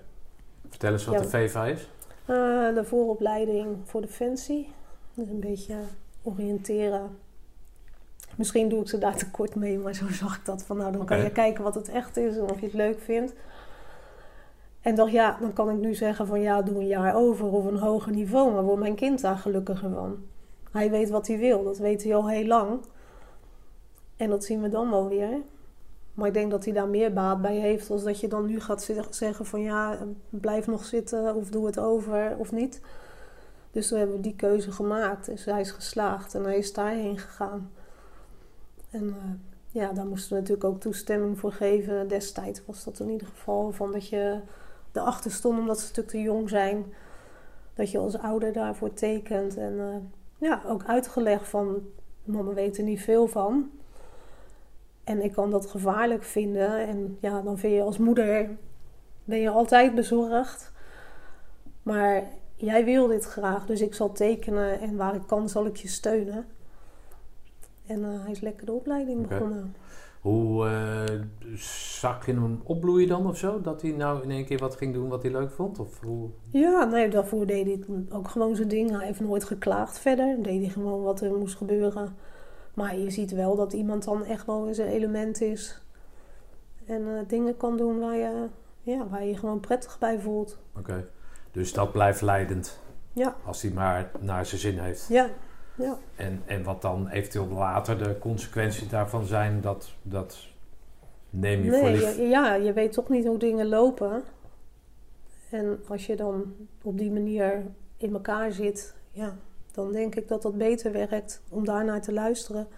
Vertel 0.68 0.92
eens 0.92 1.04
wat 1.04 1.14
Ja. 1.14 1.20
de 1.20 1.28
VEVA 1.28 1.66
is. 1.66 1.88
Eh, 2.26 2.74
de 2.74 2.84
vooropleiding 2.84 3.76
voor 3.84 4.00
Defensie, 4.00 4.72
dus 5.14 5.28
een 5.28 5.40
beetje 5.40 5.76
oriënteren. 6.22 7.18
Misschien 8.36 8.68
doe 8.68 8.80
ik 8.80 8.88
ze 8.88 8.98
daar 8.98 9.16
tekort 9.16 9.54
mee, 9.54 9.78
maar 9.78 9.94
zo 9.94 10.08
zag 10.10 10.36
ik 10.36 10.44
dat 10.44 10.62
van 10.62 10.76
nou, 10.76 10.92
dan 10.92 11.06
kan 11.06 11.18
je 11.18 11.30
kijken 11.30 11.64
wat 11.64 11.74
het 11.74 11.88
echt 11.88 12.16
is 12.16 12.36
en 12.36 12.50
of 12.50 12.60
je 12.60 12.66
het 12.66 12.74
leuk 12.74 13.00
vindt. 13.00 13.32
En 14.82 14.94
dacht, 14.94 15.12
ja, 15.12 15.36
dan 15.40 15.52
kan 15.52 15.70
ik 15.70 15.76
nu 15.76 15.94
zeggen 15.94 16.26
van 16.26 16.40
ja, 16.40 16.62
doe 16.62 16.76
een 16.76 16.86
jaar 16.86 17.14
over 17.14 17.46
of 17.46 17.64
een 17.64 17.78
hoger 17.78 18.12
niveau, 18.12 18.52
maar 18.52 18.62
wordt 18.62 18.80
mijn 18.80 18.94
kind 18.94 19.20
daar 19.20 19.36
gelukkiger 19.36 19.90
van. 19.90 20.16
Hij 20.70 20.90
weet 20.90 21.10
wat 21.10 21.26
hij 21.26 21.38
wil, 21.38 21.64
dat 21.64 21.78
weet 21.78 22.02
hij 22.02 22.14
al 22.14 22.28
heel 22.28 22.46
lang. 22.46 22.80
En 24.16 24.30
dat 24.30 24.44
zien 24.44 24.62
we 24.62 24.68
dan 24.68 24.90
wel 24.90 25.08
weer. 25.08 25.40
Maar 26.14 26.26
ik 26.26 26.34
denk 26.34 26.50
dat 26.50 26.64
hij 26.64 26.72
daar 26.72 26.88
meer 26.88 27.12
baat 27.12 27.42
bij 27.42 27.56
heeft 27.56 27.90
als 27.90 28.02
dat 28.02 28.20
je 28.20 28.28
dan 28.28 28.46
nu 28.46 28.60
gaat 28.60 28.90
zeggen 29.10 29.46
van 29.46 29.62
ja, 29.62 29.98
blijf 30.28 30.66
nog 30.66 30.84
zitten 30.84 31.34
of 31.34 31.48
doe 31.48 31.66
het 31.66 31.78
over 31.78 32.36
of 32.38 32.52
niet. 32.52 32.80
Dus 33.70 33.88
toen 33.88 33.98
hebben 33.98 34.16
we 34.16 34.22
die 34.22 34.36
keuze 34.36 34.72
gemaakt. 34.72 35.26
Dus 35.26 35.44
hij 35.44 35.60
is 35.60 35.70
geslaagd 35.70 36.34
en 36.34 36.44
hij 36.44 36.58
is 36.58 36.72
daarheen 36.72 37.18
gegaan. 37.18 37.70
En 38.90 39.08
eh, 39.08 39.82
ja, 39.82 39.92
daar 39.92 40.06
moesten 40.06 40.32
we 40.32 40.40
natuurlijk 40.40 40.64
ook 40.64 40.80
toestemming 40.80 41.38
voor 41.38 41.52
geven. 41.52 42.08
Destijds 42.08 42.62
was 42.66 42.84
dat 42.84 43.00
in 43.00 43.10
ieder 43.10 43.26
geval 43.26 43.72
van 43.72 43.92
dat 43.92 44.08
je 44.08 44.40
erachter 44.92 45.30
stond 45.30 45.58
omdat 45.58 45.78
ze 45.78 45.86
natuurlijk 45.86 46.14
te 46.14 46.20
jong 46.20 46.48
zijn. 46.48 46.84
Dat 47.74 47.90
je 47.90 47.98
als 47.98 48.18
ouder 48.18 48.52
daarvoor 48.52 48.92
tekent. 48.92 49.56
En 49.56 49.80
eh, 49.80 50.48
ja, 50.48 50.62
ook 50.66 50.84
uitgelegd 50.84 51.48
van 51.48 51.82
mama 52.24 52.52
weet 52.52 52.78
er 52.78 52.84
niet 52.84 53.00
veel 53.00 53.26
van. 53.26 53.70
En 55.04 55.24
ik 55.24 55.32
kan 55.32 55.50
dat 55.50 55.66
gevaarlijk 55.66 56.22
vinden. 56.22 56.86
En 56.86 57.18
ja, 57.20 57.40
dan 57.40 57.58
vind 57.58 57.74
je 57.74 57.82
als 57.82 57.98
moeder, 57.98 58.56
ben 59.24 59.38
je 59.38 59.50
altijd 59.50 59.94
bezorgd. 59.94 60.72
Maar 61.82 62.24
jij 62.56 62.84
wil 62.84 63.06
dit 63.06 63.24
graag, 63.24 63.66
dus 63.66 63.80
ik 63.80 63.94
zal 63.94 64.12
tekenen. 64.12 64.80
En 64.80 64.96
waar 64.96 65.14
ik 65.14 65.26
kan, 65.26 65.48
zal 65.48 65.66
ik 65.66 65.76
je 65.76 65.88
steunen. 65.88 66.46
En 67.86 68.04
eh, 68.04 68.22
hij 68.22 68.30
is 68.30 68.40
lekker 68.40 68.66
de 68.66 68.72
opleiding 68.72 69.28
begonnen. 69.28 69.74
Hoe 70.22 70.66
eh, 70.66 71.20
zag 71.98 72.26
je 72.26 72.32
hem 72.32 72.60
opbloeien 72.64 73.08
dan 73.08 73.26
of 73.26 73.38
zo? 73.38 73.60
Dat 73.60 73.82
hij 73.82 73.90
nou 73.90 74.22
in 74.22 74.30
één 74.30 74.44
keer 74.44 74.58
wat 74.58 74.76
ging 74.76 74.94
doen 74.94 75.08
wat 75.08 75.22
hij 75.22 75.32
leuk 75.32 75.50
vond? 75.50 75.78
Of 75.78 76.00
hoe? 76.00 76.30
Ja, 76.48 76.84
nee, 76.84 77.08
daarvoor 77.08 77.46
deed 77.46 77.66
hij 77.66 78.04
ook 78.10 78.28
gewoon 78.28 78.56
zijn 78.56 78.68
ding. 78.68 78.90
Hij 78.90 79.06
heeft 79.06 79.20
nooit 79.20 79.44
geklaagd 79.44 79.98
verder. 79.98 80.42
Deed 80.42 80.60
hij 80.60 80.70
gewoon 80.70 81.02
wat 81.02 81.20
er 81.20 81.38
moest 81.38 81.56
gebeuren. 81.56 82.16
Maar 82.74 82.96
je 82.96 83.10
ziet 83.10 83.30
wel 83.30 83.56
dat 83.56 83.72
iemand 83.72 84.04
dan 84.04 84.24
echt 84.24 84.46
wel 84.46 84.66
in 84.66 84.74
zijn 84.74 84.88
element 84.88 85.40
is. 85.40 85.82
En 86.86 87.16
eh, 87.16 87.28
dingen 87.28 87.56
kan 87.56 87.76
doen 87.76 87.98
waar 87.98 88.16
je, 88.16 88.48
ja, 88.82 89.08
waar 89.08 89.22
je 89.22 89.28
je 89.28 89.36
gewoon 89.36 89.60
prettig 89.60 89.98
bij 89.98 90.20
voelt. 90.20 90.58
Oké. 90.78 91.08
Dus 91.50 91.72
dat 91.72 91.92
blijft 91.92 92.20
leidend. 92.20 92.80
Ja. 93.12 93.36
Als 93.44 93.62
hij 93.62 93.70
maar 93.70 94.10
naar 94.20 94.46
zijn 94.46 94.60
zin 94.60 94.78
heeft. 94.78 95.06
Ja, 95.08 95.28
ja. 95.74 95.98
En, 96.16 96.42
en 96.46 96.62
wat 96.62 96.82
dan 96.82 97.08
eventueel 97.08 97.48
later 97.48 97.98
de 97.98 98.18
consequenties 98.18 98.88
daarvan 98.88 99.24
zijn, 99.24 99.60
dat, 99.60 99.92
dat 100.02 100.46
neem 101.30 101.64
je 101.64 101.78
voor 101.78 101.88
lief. 101.88 102.16
je, 102.16 102.22
ja, 102.22 102.54
je 102.54 102.72
weet 102.72 102.92
toch 102.92 103.08
niet 103.08 103.26
hoe 103.26 103.38
dingen 103.38 103.68
lopen. 103.68 104.22
En 105.50 105.80
als 105.88 106.06
je 106.06 106.16
dan 106.16 106.54
op 106.82 106.98
die 106.98 107.10
manier 107.10 107.62
in 107.96 108.12
elkaar 108.12 108.52
zit, 108.52 108.94
ja, 109.10 109.36
dan 109.72 109.92
denk 109.92 110.14
ik 110.14 110.28
dat 110.28 110.42
dat 110.42 110.58
beter 110.58 110.92
werkt 110.92 111.42
om 111.48 111.64
daarnaar 111.64 112.02
te 112.02 112.12
luisteren. 112.12 112.68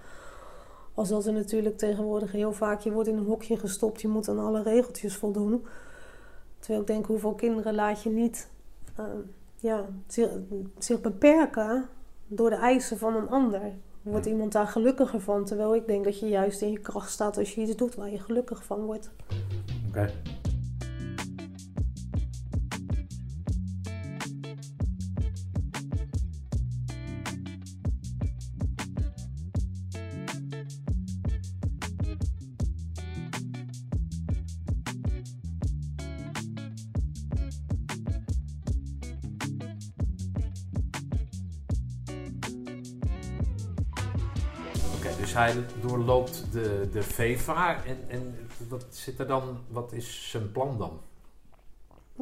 Als 0.94 1.08
dat 1.08 1.26
er 1.26 1.32
natuurlijk 1.32 1.78
tegenwoordig 1.78 2.32
heel 2.32 2.52
vaak, 2.52 2.80
je 2.80 2.92
wordt 2.92 3.08
in 3.08 3.16
een 3.16 3.24
hokje 3.24 3.58
gestopt, 3.58 4.00
je 4.00 4.08
moet 4.08 4.28
aan 4.28 4.38
alle 4.38 4.62
regeltjes 4.62 5.16
voldoen. 5.16 5.66
Terwijl 6.58 6.80
ik 6.80 6.86
denk, 6.86 7.06
hoeveel 7.06 7.34
kinderen 7.34 7.74
laat 7.74 8.02
je 8.02 8.10
niet 8.10 8.48
eh, 8.96 9.04
ja, 9.56 9.86
zich, 10.06 10.30
zich 10.78 11.00
beperken 11.00 11.88
door 12.26 12.50
de 12.50 12.57
eisen 12.57 12.99
van 12.99 13.16
een 13.16 13.28
ander. 13.28 13.61
Wordt 14.02 14.26
iemand 14.26 14.52
daar 14.52 14.66
gelukkiger 14.66 15.21
van? 15.21 15.45
Terwijl 15.45 15.75
ik 15.75 15.87
denk 15.87 16.04
dat 16.04 16.21
je 16.21 16.26
juist 16.26 16.62
in 16.62 16.71
je 16.71 16.78
kracht 16.78 17.11
staat 17.11 17.38
als 17.38 17.54
je 17.54 17.61
iets 17.61 17.76
doet 17.76 17.95
waar 17.95 18.11
je 18.11 18.21
gelukkig 18.21 18.64
van 18.64 18.85
wordt. 18.85 19.11
Oké. 19.88 20.00
Oké, 20.00 20.12
hij 45.35 45.55
doorloopt 45.81 46.53
de, 46.53 46.88
de 46.93 47.03
VEVA 47.03 47.85
en, 47.85 47.99
en 48.09 48.37
wat 48.69 48.87
zit 48.91 49.19
er 49.19 49.26
dan, 49.26 49.59
wat 49.69 49.93
is 49.93 50.31
zijn 50.31 50.53
plan 50.53 50.79
dan? 50.79 51.00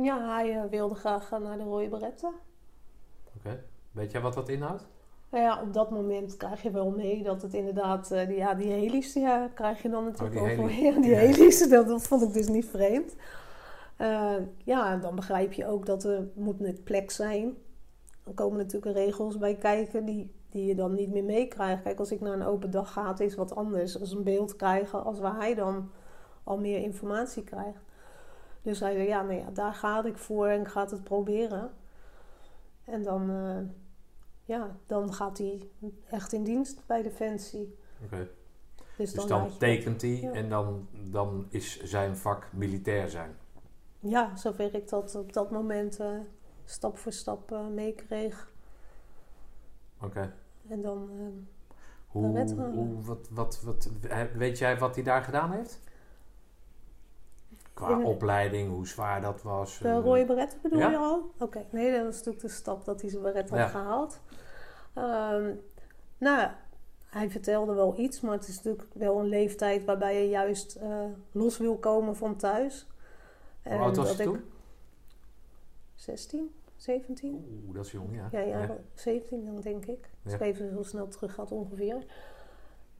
Ja, 0.04 0.34
hij 0.34 0.56
eh, 0.58 0.70
wilde 0.70 0.94
graag 0.94 1.30
naar 1.30 1.58
de 1.58 1.64
Rode 1.64 1.88
Beretten. 1.88 2.32
Oké, 3.36 3.64
weet 3.90 4.10
jij 4.12 4.20
wat 4.20 4.34
dat 4.34 4.48
inhoudt? 4.48 4.86
Nou 5.30 5.44
ja, 5.44 5.62
op 5.62 5.72
dat 5.72 5.90
moment 5.90 6.36
krijg 6.36 6.62
je 6.62 6.70
wel 6.70 6.90
mee 6.90 7.22
dat 7.22 7.42
het 7.42 7.54
inderdaad, 7.54 8.10
eh, 8.10 8.26
die, 8.26 8.36
ja, 8.36 8.54
die 8.54 8.70
heli's, 8.72 9.12
ja, 9.12 9.48
krijg 9.54 9.82
je 9.82 9.88
dan 9.88 10.04
natuurlijk 10.04 10.40
Oh, 10.40 10.46
heli. 10.46 10.82
Ja, 10.84 11.00
die 11.00 11.10
Ja. 11.10 11.16
heli's, 11.18 11.68
dat, 11.68 11.86
dat 11.88 12.02
vond 12.02 12.22
ik 12.22 12.32
dus 12.32 12.48
niet 12.48 12.66
vreemd. 12.68 13.14
Eh, 13.96 14.34
ja, 14.64 14.96
dan 14.96 15.14
begrijp 15.14 15.52
je 15.52 15.66
ook 15.66 15.86
dat 15.86 16.04
er 16.04 16.28
moet 16.34 16.60
een 16.60 16.82
plek 16.84 17.10
zijn. 17.10 17.54
Dan 18.24 18.34
komen 18.34 18.58
natuurlijk 18.58 18.96
regels 18.96 19.38
bij 19.38 19.54
kijken 19.56 20.04
die, 20.04 20.30
die 20.52 20.66
je 20.66 20.74
dan 20.74 20.94
niet 20.94 21.10
meer 21.10 21.24
meekrijgt. 21.24 21.82
Kijk, 21.82 21.98
als 21.98 22.10
ik 22.12 22.20
naar 22.20 22.32
een 22.32 22.42
open 22.46 22.70
dag 22.70 22.92
ga, 22.92 23.08
het 23.08 23.20
is 23.20 23.34
wat 23.34 23.54
anders 23.54 24.00
als 24.00 24.12
een 24.12 24.22
beeld 24.22 24.56
krijgen 24.56 25.04
als 25.04 25.18
waar 25.18 25.36
hij 25.36 25.54
dan 25.54 25.90
al 26.44 26.58
meer 26.58 26.78
informatie 26.82 27.44
krijgt. 27.44 27.80
Dus 28.62 28.80
hij 28.80 28.92
zei, 28.92 29.06
ja, 29.08 29.22
nou 29.22 29.38
ja, 29.38 29.50
daar 29.50 29.74
ga 29.74 30.04
ik 30.04 30.18
voor 30.18 30.46
en 30.46 30.60
ik 30.60 30.68
ga 30.68 30.86
het 30.86 31.04
proberen. 31.04 31.70
En 32.84 33.02
dan, 33.02 33.30
eh, 33.30 33.58
ja, 34.44 34.76
dan 34.86 35.12
gaat 35.12 35.38
hij 35.38 35.68
echt 36.10 36.32
in 36.32 36.44
dienst 36.44 36.86
bij 36.86 37.02
Defensie. 37.02 37.78
Oké. 38.04 38.28
Dus, 38.96 39.12
Dus 39.12 39.26
dan, 39.26 39.58
tekent 39.58 40.00
hij 40.02 40.20
Ja. 40.20 40.32
en 40.32 40.48
dan, 40.48 40.88
dan 41.10 41.46
is 41.48 41.82
zijn 41.82 42.16
vak 42.16 42.52
militair 42.52 43.08
zijn. 43.08 43.36
Ja, 43.98 44.36
zover 44.36 44.74
ik 44.74 44.88
dat 44.88 45.14
op 45.14 45.32
dat 45.32 45.50
moment 45.50 46.00
eh, 46.00 46.18
stap 46.64 46.98
voor 46.98 47.12
stap 47.12 47.52
eh, 47.52 47.66
meekreeg. 47.66 48.50
Oké. 50.00 50.34
En 50.68 50.80
dan, 50.80 51.10
eh, 51.10 51.26
Hoe, 52.06 53.02
wat, 53.02 53.28
wat, 53.30 53.60
wat, 53.62 53.88
weet 54.36 54.58
jij 54.58 54.78
wat 54.78 54.94
hij 54.94 55.04
daar 55.04 55.22
gedaan 55.22 55.52
heeft? 55.52 55.80
Qua 57.72 57.90
In- 57.98 58.04
opleiding, 58.04 58.70
hoe 58.70 58.86
zwaar 58.86 59.20
dat 59.20 59.42
was. 59.42 59.78
De 59.78 59.88
eh, 59.88 59.98
rode 59.98 60.24
beret 60.24 60.58
bedoel 60.62 60.78
ja. 60.78 60.90
je 60.90 60.96
al? 60.96 61.30
Oké, 61.38 61.64
nee, 61.70 61.92
dat 61.92 62.04
was 62.04 62.16
natuurlijk 62.16 62.42
de 62.44 62.48
stap 62.50 62.84
dat 62.84 63.00
hij 63.00 63.10
zijn 63.10 63.22
beret 63.22 63.50
had 63.50 63.58
Ja. 63.58 63.66
gehaald. 63.68 64.20
Ehm, 64.94 65.54
nou, 66.18 66.50
hij 67.06 67.30
vertelde 67.30 67.74
wel 67.74 67.98
iets, 67.98 68.20
maar 68.20 68.32
het 68.32 68.48
is 68.48 68.56
natuurlijk 68.62 68.94
wel 68.94 69.18
een 69.18 69.28
leeftijd 69.28 69.84
waarbij 69.84 70.22
je 70.22 70.28
juist 70.28 70.74
eh, 70.74 71.04
los 71.32 71.58
wil 71.58 71.76
komen 71.78 72.16
van 72.16 72.36
thuis. 72.36 72.86
Hoe 73.62 73.78
oud 73.78 73.96
was 73.96 74.18
ik 74.18 74.26
toen? 74.26 74.44
16, 75.94 76.54
17? 76.82 77.44
Oeh, 77.66 77.74
dat 77.74 77.86
is 77.86 77.92
jong, 77.92 78.14
ja. 78.14 78.28
Ja, 78.32 78.40
ja, 78.40 78.76
17 78.94 79.44
dan 79.44 79.60
denk 79.60 79.86
ik. 79.86 80.10
Ja. 80.22 80.34
ik 80.34 80.40
even 80.40 80.68
heel 80.68 80.84
snel 80.84 81.08
terug 81.08 81.34
gaat 81.34 81.52
ongeveer. 81.52 82.04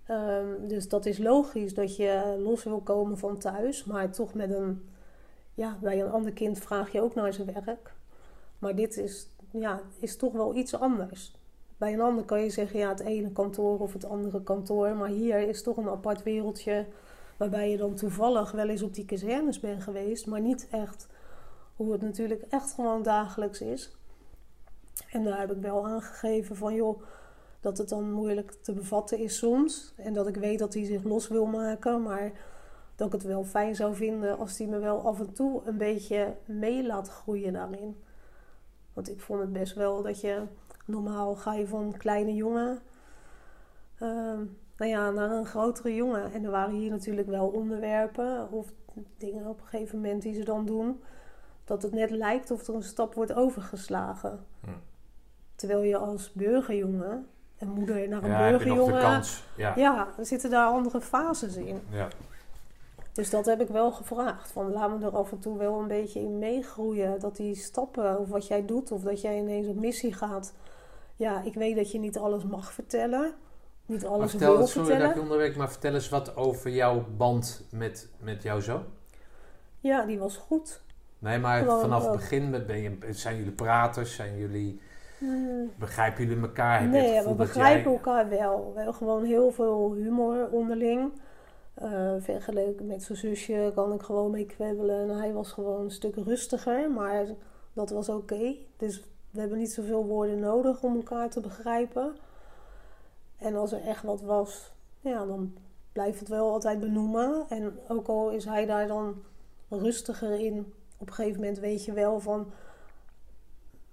Ehm, 0.04 0.66
dus 0.66 0.88
dat 0.88 1.06
is 1.06 1.18
logisch 1.18 1.74
dat 1.74 1.96
je 1.96 2.40
los 2.42 2.64
wil 2.64 2.80
komen 2.80 3.18
van 3.18 3.38
thuis, 3.38 3.84
maar 3.84 4.10
toch 4.10 4.34
met 4.34 4.50
een, 4.50 4.88
ja, 5.54 5.78
bij 5.80 6.02
een 6.02 6.10
ander 6.10 6.32
kind 6.32 6.58
vraag 6.58 6.92
je 6.92 7.00
ook 7.00 7.14
naar 7.14 7.32
zijn 7.32 7.52
werk. 7.64 7.94
Maar 8.58 8.74
dit 8.74 8.96
is, 8.96 9.28
ja, 9.50 9.80
is 9.98 10.16
toch 10.16 10.32
wel 10.32 10.54
iets 10.54 10.74
anders. 10.74 11.40
Bij 11.76 11.92
een 11.92 12.00
ander 12.00 12.24
kan 12.24 12.42
je 12.42 12.50
zeggen, 12.50 12.78
ja, 12.78 12.88
het 12.88 13.00
ene 13.00 13.32
kantoor 13.32 13.78
of 13.78 13.92
het 13.92 14.04
andere 14.04 14.42
kantoor, 14.42 14.96
maar 14.96 15.08
hier 15.08 15.48
is 15.48 15.62
toch 15.62 15.76
een 15.76 15.88
apart 15.88 16.22
wereldje 16.22 16.86
waarbij 17.36 17.70
je 17.70 17.76
dan 17.76 17.94
toevallig 17.94 18.50
wel 18.52 18.68
eens 18.68 18.82
op 18.82 18.94
die 18.94 19.04
kazernes 19.04 19.60
bent 19.60 19.82
geweest, 19.82 20.26
maar 20.26 20.40
niet 20.40 20.68
echt 20.70 21.08
hoe 21.82 21.92
het 21.92 22.02
natuurlijk 22.02 22.42
echt 22.42 22.72
gewoon 22.72 23.02
dagelijks 23.02 23.60
is. 23.60 23.96
En 25.10 25.24
daar 25.24 25.38
heb 25.38 25.52
ik 25.52 25.60
wel 25.60 25.86
aangegeven 25.86 26.56
van 26.56 26.74
joh, 26.74 27.02
dat 27.60 27.78
het 27.78 27.88
dan 27.88 28.12
moeilijk 28.12 28.52
te 28.52 28.72
bevatten 28.72 29.18
is 29.18 29.38
soms. 29.38 29.94
En 29.96 30.12
dat 30.12 30.26
ik 30.26 30.36
weet 30.36 30.58
dat 30.58 30.74
hij 30.74 30.84
zich 30.84 31.02
los 31.02 31.28
wil 31.28 31.46
maken. 31.46 32.02
Maar 32.02 32.32
dat 32.96 33.06
ik 33.06 33.12
het 33.12 33.22
wel 33.22 33.44
fijn 33.44 33.76
zou 33.76 33.94
vinden 33.94 34.38
als 34.38 34.58
hij 34.58 34.66
me 34.66 34.78
wel 34.78 35.06
af 35.06 35.20
en 35.20 35.32
toe 35.32 35.62
een 35.64 35.78
beetje 35.78 36.36
mee 36.44 36.86
laat 36.86 37.08
groeien 37.08 37.52
daarin. 37.52 38.02
Want 38.92 39.10
ik 39.10 39.20
vond 39.20 39.40
het 39.40 39.52
best 39.52 39.74
wel 39.74 40.02
dat 40.02 40.20
je 40.20 40.42
normaal 40.86 41.34
ga 41.34 41.54
je 41.54 41.66
van 41.66 41.94
kleine 41.96 42.34
jongen 42.34 42.82
ehm, 43.98 44.44
nou 44.76 44.90
ja, 44.90 45.10
naar 45.10 45.30
een 45.30 45.46
grotere 45.46 45.94
jongen. 45.94 46.32
En 46.32 46.44
er 46.44 46.50
waren 46.50 46.74
hier 46.74 46.90
natuurlijk 46.90 47.28
wel 47.28 47.48
onderwerpen 47.48 48.50
of 48.50 48.72
dingen 49.16 49.46
op 49.46 49.60
een 49.60 49.66
gegeven 49.66 50.00
moment 50.00 50.22
die 50.22 50.34
ze 50.34 50.44
dan 50.44 50.66
doen. 50.66 51.02
Dat 51.64 51.82
het 51.82 51.92
net 51.92 52.10
lijkt 52.10 52.50
of 52.50 52.68
er 52.68 52.74
een 52.74 52.82
stap 52.82 53.14
wordt 53.14 53.32
overgeslagen. 53.34 54.46
Hm. 54.64 54.70
Terwijl 55.54 55.82
je 55.82 55.96
als 55.96 56.32
burgerjongen 56.32 57.26
en 57.58 57.68
moeder 57.68 58.08
naar 58.08 58.22
een 58.22 58.30
Ja, 58.30 58.48
burgerjongen. 58.50 59.00
kans. 59.00 59.44
Ja. 59.56 59.72
Ja, 59.76 60.08
er 60.18 60.26
zitten 60.26 60.50
daar 60.50 60.66
andere 60.66 61.00
fases 61.00 61.56
in. 61.56 61.80
ja. 61.90 62.08
Dus 63.12 63.30
dat 63.30 63.46
heb 63.46 63.60
ik 63.60 63.68
wel 63.68 63.92
gevraagd. 63.92 64.50
Van 64.52 64.72
laat 64.72 64.98
me 64.98 65.06
er 65.06 65.16
af 65.16 65.32
en 65.32 65.38
toe 65.38 65.58
wel 65.58 65.78
een 65.80 65.88
beetje 65.88 66.20
in 66.20 66.38
meegroeien. 66.38 67.20
Dat 67.20 67.36
die 67.36 67.54
stappen, 67.54 68.18
of 68.18 68.28
wat 68.28 68.46
jij 68.46 68.64
doet, 68.66 68.92
of 68.92 69.02
dat 69.02 69.20
jij 69.20 69.38
ineens 69.38 69.66
op 69.66 69.76
missie 69.76 70.12
gaat. 70.12 70.54
Ja, 71.16 71.42
ik 71.42 71.54
weet 71.54 71.76
dat 71.76 71.90
je 71.90 71.98
niet 71.98 72.18
alles 72.18 72.44
mag 72.44 72.72
vertellen. 72.72 73.32
Niet 73.86 74.02
Maar 74.02 74.10
alles 74.10 74.30
vertel, 74.30 74.56
wil 74.56 74.66
sorry 74.66 74.78
dat 74.78 74.86
vertellen. 74.88 75.08
ik 75.08 75.14
je 75.14 75.20
onderwerp, 75.22 75.56
maar 75.56 75.70
vertel 75.70 75.94
eens 75.94 76.08
wat 76.08 76.36
over 76.36 76.70
jouw 76.70 77.04
band 77.16 77.64
met, 77.70 78.08
met 78.20 78.42
jouw 78.42 78.60
zoon. 78.60 78.84
Ja, 79.80 80.04
die 80.04 80.18
was 80.18 80.36
goed. 80.36 80.82
Nee, 81.22 81.38
maar 81.38 81.64
vanaf 81.64 82.02
het 82.02 82.12
begin 82.12 82.50
met, 82.50 82.66
ben 82.66 82.80
je, 82.80 82.98
zijn 83.10 83.36
jullie 83.36 83.52
praters? 83.52 84.14
Zijn 84.14 84.36
jullie, 84.36 84.80
Hmm. 85.18 85.70
begrijpen 85.78 86.24
jullie 86.26 86.42
elkaar? 86.42 86.80
Heb 86.80 86.90
Nee, 86.90 87.14
het 87.14 87.24
we 87.26 87.34
begrijpen 87.34 87.82
jij... 87.82 87.92
elkaar 87.92 88.28
wel. 88.28 88.70
We 88.70 88.76
hebben 88.76 88.94
gewoon 88.94 89.24
heel 89.24 89.50
veel 89.50 89.92
humor 89.94 90.48
onderling. 90.50 91.12
Eh, 91.74 92.12
vergeleken 92.18 92.86
met 92.86 93.02
zijn 93.02 93.18
zusje 93.18 93.72
kan 93.74 93.92
ik 93.92 94.02
gewoon 94.02 94.30
mee 94.30 94.46
kwebbelen. 94.46 95.10
En 95.10 95.16
hij 95.16 95.32
was 95.32 95.52
gewoon 95.52 95.80
een 95.84 95.90
stuk 95.90 96.14
rustiger, 96.16 96.90
maar 96.90 97.26
dat 97.72 97.90
was 97.90 98.08
oké. 98.08 98.54
Dus 98.76 99.02
we 99.30 99.40
hebben 99.40 99.58
niet 99.58 99.72
zoveel 99.72 100.04
woorden 100.06 100.38
nodig 100.40 100.82
om 100.82 100.96
elkaar 100.96 101.30
te 101.30 101.40
begrijpen. 101.40 102.16
En 103.38 103.54
als 103.56 103.72
er 103.72 103.82
echt 103.86 104.02
wat 104.02 104.20
was, 104.20 104.72
ja, 105.00 105.26
dan 105.26 105.54
blijft 105.92 106.18
het 106.18 106.28
wel 106.28 106.52
altijd 106.52 106.80
benoemen. 106.80 107.44
En 107.48 107.78
ook 107.88 108.06
al 108.08 108.30
is 108.30 108.44
hij 108.44 108.66
daar 108.66 108.86
dan 108.86 109.14
rustiger 109.68 110.40
in, 110.40 110.72
op 111.02 111.08
een 111.08 111.14
gegeven 111.14 111.40
moment 111.40 111.58
weet 111.58 111.84
je 111.84 111.92
wel 111.92 112.20
van 112.20 112.50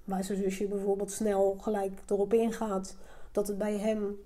waar 0.04 0.24
zijn 0.24 0.38
zusje 0.38 0.66
bijvoorbeeld 0.68 1.12
snel 1.12 1.58
gelijk 1.62 1.92
erop 2.08 2.34
ingaat, 2.34 2.96
dat 3.32 3.48
het 3.48 3.58
bij 3.58 3.78
hem 3.78 4.18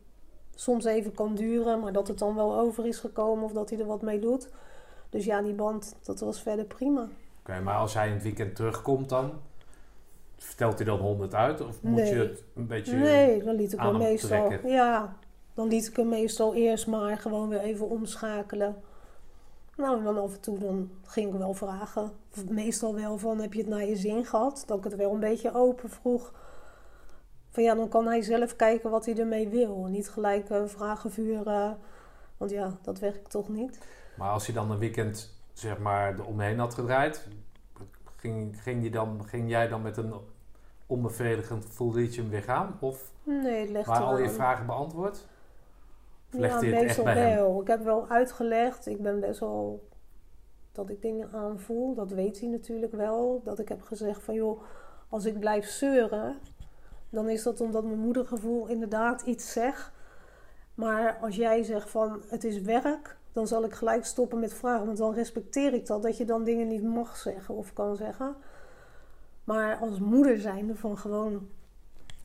soms 0.55 0.85
even 0.85 1.13
kan 1.13 1.35
duren, 1.35 1.79
maar 1.79 1.93
dat 1.93 2.07
het 2.07 2.17
dan 2.19 2.35
wel 2.35 2.59
over 2.59 2.85
is 2.85 2.97
gekomen 2.99 3.43
of 3.43 3.51
dat 3.51 3.69
hij 3.69 3.79
er 3.79 3.85
wat 3.85 4.01
mee 4.01 4.19
doet. 4.19 4.49
Dus 5.09 5.25
ja, 5.25 5.41
die 5.41 5.53
band, 5.53 5.95
dat 6.03 6.19
was 6.19 6.41
verder 6.41 6.65
prima. 6.65 7.07
Oké, 7.39 7.59
maar 7.59 7.75
als 7.75 7.93
hij 7.93 8.07
in 8.07 8.13
het 8.13 8.23
weekend 8.23 8.55
terugkomt 8.55 9.09
dan, 9.09 9.31
vertelt 10.37 10.77
hij 10.77 10.85
dan 10.85 10.99
honderd 10.99 11.33
uit? 11.33 11.61
Of 11.61 11.81
moet 11.81 11.95
Nee. 11.95 12.13
je 12.13 12.19
het 12.19 12.43
een 12.55 12.67
beetje... 12.67 12.95
Nee, 12.95 13.43
dan 13.43 13.55
liet 13.55 13.73
ik 13.73 13.79
hem 13.79 13.97
meestal. 13.97 14.47
trekken. 14.47 14.69
Ja, 14.69 15.15
dan 15.53 15.67
liet 15.67 15.87
ik 15.87 15.95
hem 15.95 16.09
meestal 16.09 16.53
eerst 16.55 16.87
maar 16.87 17.17
gewoon 17.17 17.49
weer 17.49 17.59
even 17.59 17.89
omschakelen. 17.89 18.75
Nou, 19.75 20.03
dan 20.03 20.21
af 20.21 20.33
en 20.33 20.41
toe 20.41 20.57
dan 20.57 20.91
ging 21.05 21.33
ik 21.33 21.39
wel 21.39 21.53
vragen. 21.53 22.11
Of 22.31 22.49
meestal 22.49 22.95
wel 22.95 23.17
van, 23.17 23.39
heb 23.39 23.53
je 23.53 23.59
het 23.59 23.69
naar 23.69 23.85
je 23.85 23.95
zin 23.95 24.25
gehad? 24.25 24.63
Dat 24.67 24.77
ik 24.77 24.83
het 24.83 24.95
wel 24.95 25.13
een 25.13 25.19
beetje 25.19 25.53
open 25.53 25.89
vroeg. 25.89 26.33
Van 27.49 27.63
ja, 27.63 27.75
dan 27.75 27.89
kan 27.89 28.07
hij 28.07 28.21
zelf 28.21 28.55
kijken 28.55 28.89
wat 28.89 29.05
hij 29.05 29.17
ermee 29.17 29.47
wil. 29.47 29.85
Niet 29.85 30.09
gelijk 30.09 30.49
eh, 30.49 30.61
vragen 30.65 31.11
vuren. 31.11 31.77
Want 32.37 32.51
ja, 32.51 32.77
dat 32.81 32.99
werkt 32.99 33.29
toch 33.29 33.49
niet. 33.49 33.79
Maar 34.17 34.29
als 34.29 34.45
hij 34.45 34.55
dan 34.55 34.71
een 34.71 34.79
weekend 34.79 35.37
zeg 35.53 35.77
maar 35.77 36.19
eromheen 36.19 36.59
had 36.59 36.73
gedraaid, 36.73 37.27
ging, 38.15 38.61
ging, 38.61 38.81
die 38.81 38.91
dan, 38.91 39.25
ging 39.25 39.49
jij 39.49 39.67
dan 39.67 39.81
met 39.81 39.97
een 39.97 40.13
onbevredigend 40.87 41.65
je 42.15 42.21
hem 42.21 42.29
weer 42.29 42.43
gaan? 42.43 42.77
Of 42.79 43.11
Nee, 43.23 43.61
het 43.61 43.69
legt 43.69 43.87
waren 43.87 44.07
al 44.07 44.17
je 44.17 44.29
vragen 44.29 44.65
beantwoord? 44.65 45.25
Ja, 46.37 46.61
meestal 46.61 47.05
hem? 47.05 47.35
wel. 47.35 47.61
Ik 47.61 47.67
heb 47.67 47.83
wel 47.83 48.07
uitgelegd. 48.09 48.85
Ik 48.85 49.01
ben 49.01 49.19
best 49.19 49.39
wel 49.39 49.87
dat 50.71 50.89
ik 50.89 51.01
dingen 51.01 51.31
aanvoel. 51.31 51.93
Dat 51.93 52.11
weet 52.11 52.39
hij 52.39 52.49
natuurlijk 52.49 52.91
wel. 52.91 53.41
Dat 53.43 53.59
ik 53.59 53.69
heb 53.69 53.81
gezegd 53.81 54.23
van 54.23 54.33
joh, 54.33 54.61
als 55.09 55.25
ik 55.25 55.39
blijf 55.39 55.65
zeuren, 55.65 56.37
dan 57.09 57.29
is 57.29 57.43
dat 57.43 57.61
omdat 57.61 57.83
mijn 57.83 57.99
moedergevoel 57.99 58.67
inderdaad 58.67 59.21
iets 59.21 59.51
zegt. 59.51 59.91
Maar 60.73 61.17
als 61.21 61.35
jij 61.35 61.63
zegt 61.63 61.89
van 61.89 62.21
het 62.27 62.43
is 62.43 62.61
werk, 62.61 63.17
dan 63.31 63.47
zal 63.47 63.63
ik 63.63 63.73
gelijk 63.73 64.05
stoppen 64.05 64.39
met 64.39 64.53
vragen. 64.53 64.85
Want 64.85 64.97
dan 64.97 65.13
respecteer 65.13 65.73
ik 65.73 65.85
dat, 65.85 66.03
dat 66.03 66.17
je 66.17 66.25
dan 66.25 66.43
dingen 66.43 66.67
niet 66.67 66.83
mag 66.83 67.17
zeggen 67.17 67.55
of 67.55 67.73
kan 67.73 67.95
zeggen. 67.95 68.35
Maar 69.43 69.77
als 69.77 69.99
moeder 69.99 70.39
zijnde 70.39 70.75
van 70.75 70.97
gewoon 70.97 71.49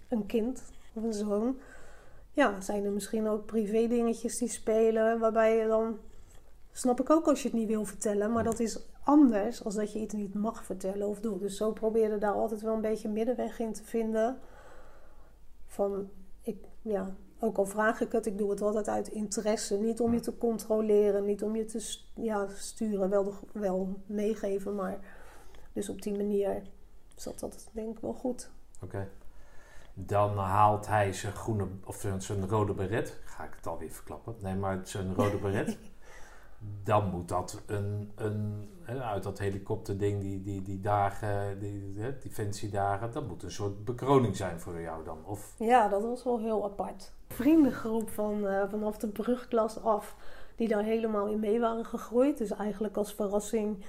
een 0.08 0.26
kind 0.26 0.62
of 0.94 1.02
een 1.02 1.12
zoon, 1.12 1.58
ja, 2.38 2.61
zijn 2.61 2.85
er 2.85 2.92
misschien 2.92 3.29
ook 3.29 3.46
privé 3.46 3.87
dingetjes 3.87 4.38
die 4.38 4.48
spelen, 4.48 5.18
waarbij 5.18 5.57
je 5.57 5.66
dan, 5.66 5.98
snap 6.72 7.01
ik 7.01 7.11
ook 7.11 7.27
als 7.27 7.42
je 7.42 7.48
het 7.48 7.57
niet 7.57 7.68
wil 7.68 7.85
vertellen, 7.85 8.33
maar 8.33 8.44
dat 8.44 8.61
is 8.61 8.81
anders 9.03 9.64
als 9.64 9.74
dat 9.74 9.92
je 9.92 9.98
iets 9.98 10.14
niet 10.14 10.35
mag 10.35 10.64
vertellen 10.64 11.09
of 11.09 11.20
doen. 11.20 11.38
Dus 11.38 11.57
zo 11.57 11.72
probeerde 11.72 12.18
daar 12.18 12.33
altijd 12.33 12.61
wel 12.61 12.74
een 12.74 12.81
beetje 12.81 13.09
middenweg 13.09 13.59
in 13.59 13.72
te 13.72 13.85
vinden. 13.85 14.38
Van, 15.66 16.11
ik, 16.42 16.64
ja, 16.83 17.14
ook 17.38 17.57
al 17.57 17.66
vraag 17.66 18.01
ik 18.01 18.12
het, 18.12 18.27
ik 18.27 18.38
doe 18.38 18.51
het 18.51 18.62
altijd 18.62 18.88
uit 18.88 19.09
interesse. 19.09 19.79
Niet 19.79 20.01
om 20.01 20.14
je 20.14 20.20
te 20.20 20.38
controleren, 20.38 21.24
niet 21.24 21.42
om 21.42 21.57
je 21.57 21.64
te 21.64 21.98
ja, 22.14 22.48
sturen, 22.48 23.11
wel, 23.11 23.35
wel 23.53 23.94
meegeven, 24.07 24.74
maar 24.74 24.98
dus 25.72 25.88
op 25.88 26.03
die 26.03 26.16
manier 26.16 26.62
zat 27.16 27.38
dat 27.38 27.68
denk 27.72 27.96
ik 27.96 28.03
wel 28.03 28.14
goed. 28.14 28.51
Oké. 28.83 29.09
Dan 30.06 30.37
haalt 30.37 30.87
hij 30.87 31.12
zijn 31.12 31.32
groene, 31.32 31.66
of 31.84 32.06
zijn, 32.18 32.48
rode 32.48 32.72
beret. 32.72 33.20
Ga 33.24 33.44
ik 33.44 33.54
het 33.56 33.66
alweer 33.66 33.90
verklappen? 33.90 34.34
Nee, 34.40 34.54
maar 34.54 34.80
zijn 34.82 35.14
rode 35.14 35.38
beret. 35.38 35.78
Dan 36.84 37.11
moet 37.11 37.28
dat 37.28 37.62
een, 37.66 38.12
een 38.14 38.68
uit 38.88 39.22
dat 39.22 39.38
helikopterding, 39.38 40.20
die, 40.20 40.42
die, 40.42 40.62
die 40.62 40.80
dagen, 40.80 41.58
die, 41.58 41.94
defensiedagen, 42.20 43.12
dat 43.12 43.28
moet 43.28 43.42
een 43.42 43.50
soort 43.50 43.84
bekroning 43.84 44.37
zijn 44.37 44.61
voor 44.61 44.80
jou 44.80 45.04
dan. 45.04 45.18
Of 45.24 45.54
Ja, 45.58 45.88
dat 45.88 46.02
was 46.02 46.24
wel 46.24 46.38
heel 46.38 46.64
apart. 46.64 47.12
Vriendengroep 47.28 48.11
van, 48.11 48.46
eh, 48.46 48.62
vanaf 48.68 48.98
de 48.98 49.08
brugklas 49.08 49.82
af, 49.82 50.16
die 50.56 50.68
daar 50.68 50.82
helemaal 50.82 51.26
in 51.26 51.40
mee 51.40 51.61
waren 51.61 51.84
gegroeid. 51.84 52.38
Dus 52.38 52.50
eigenlijk 52.50 52.96
als 52.96 53.14
verrassing 53.14 53.84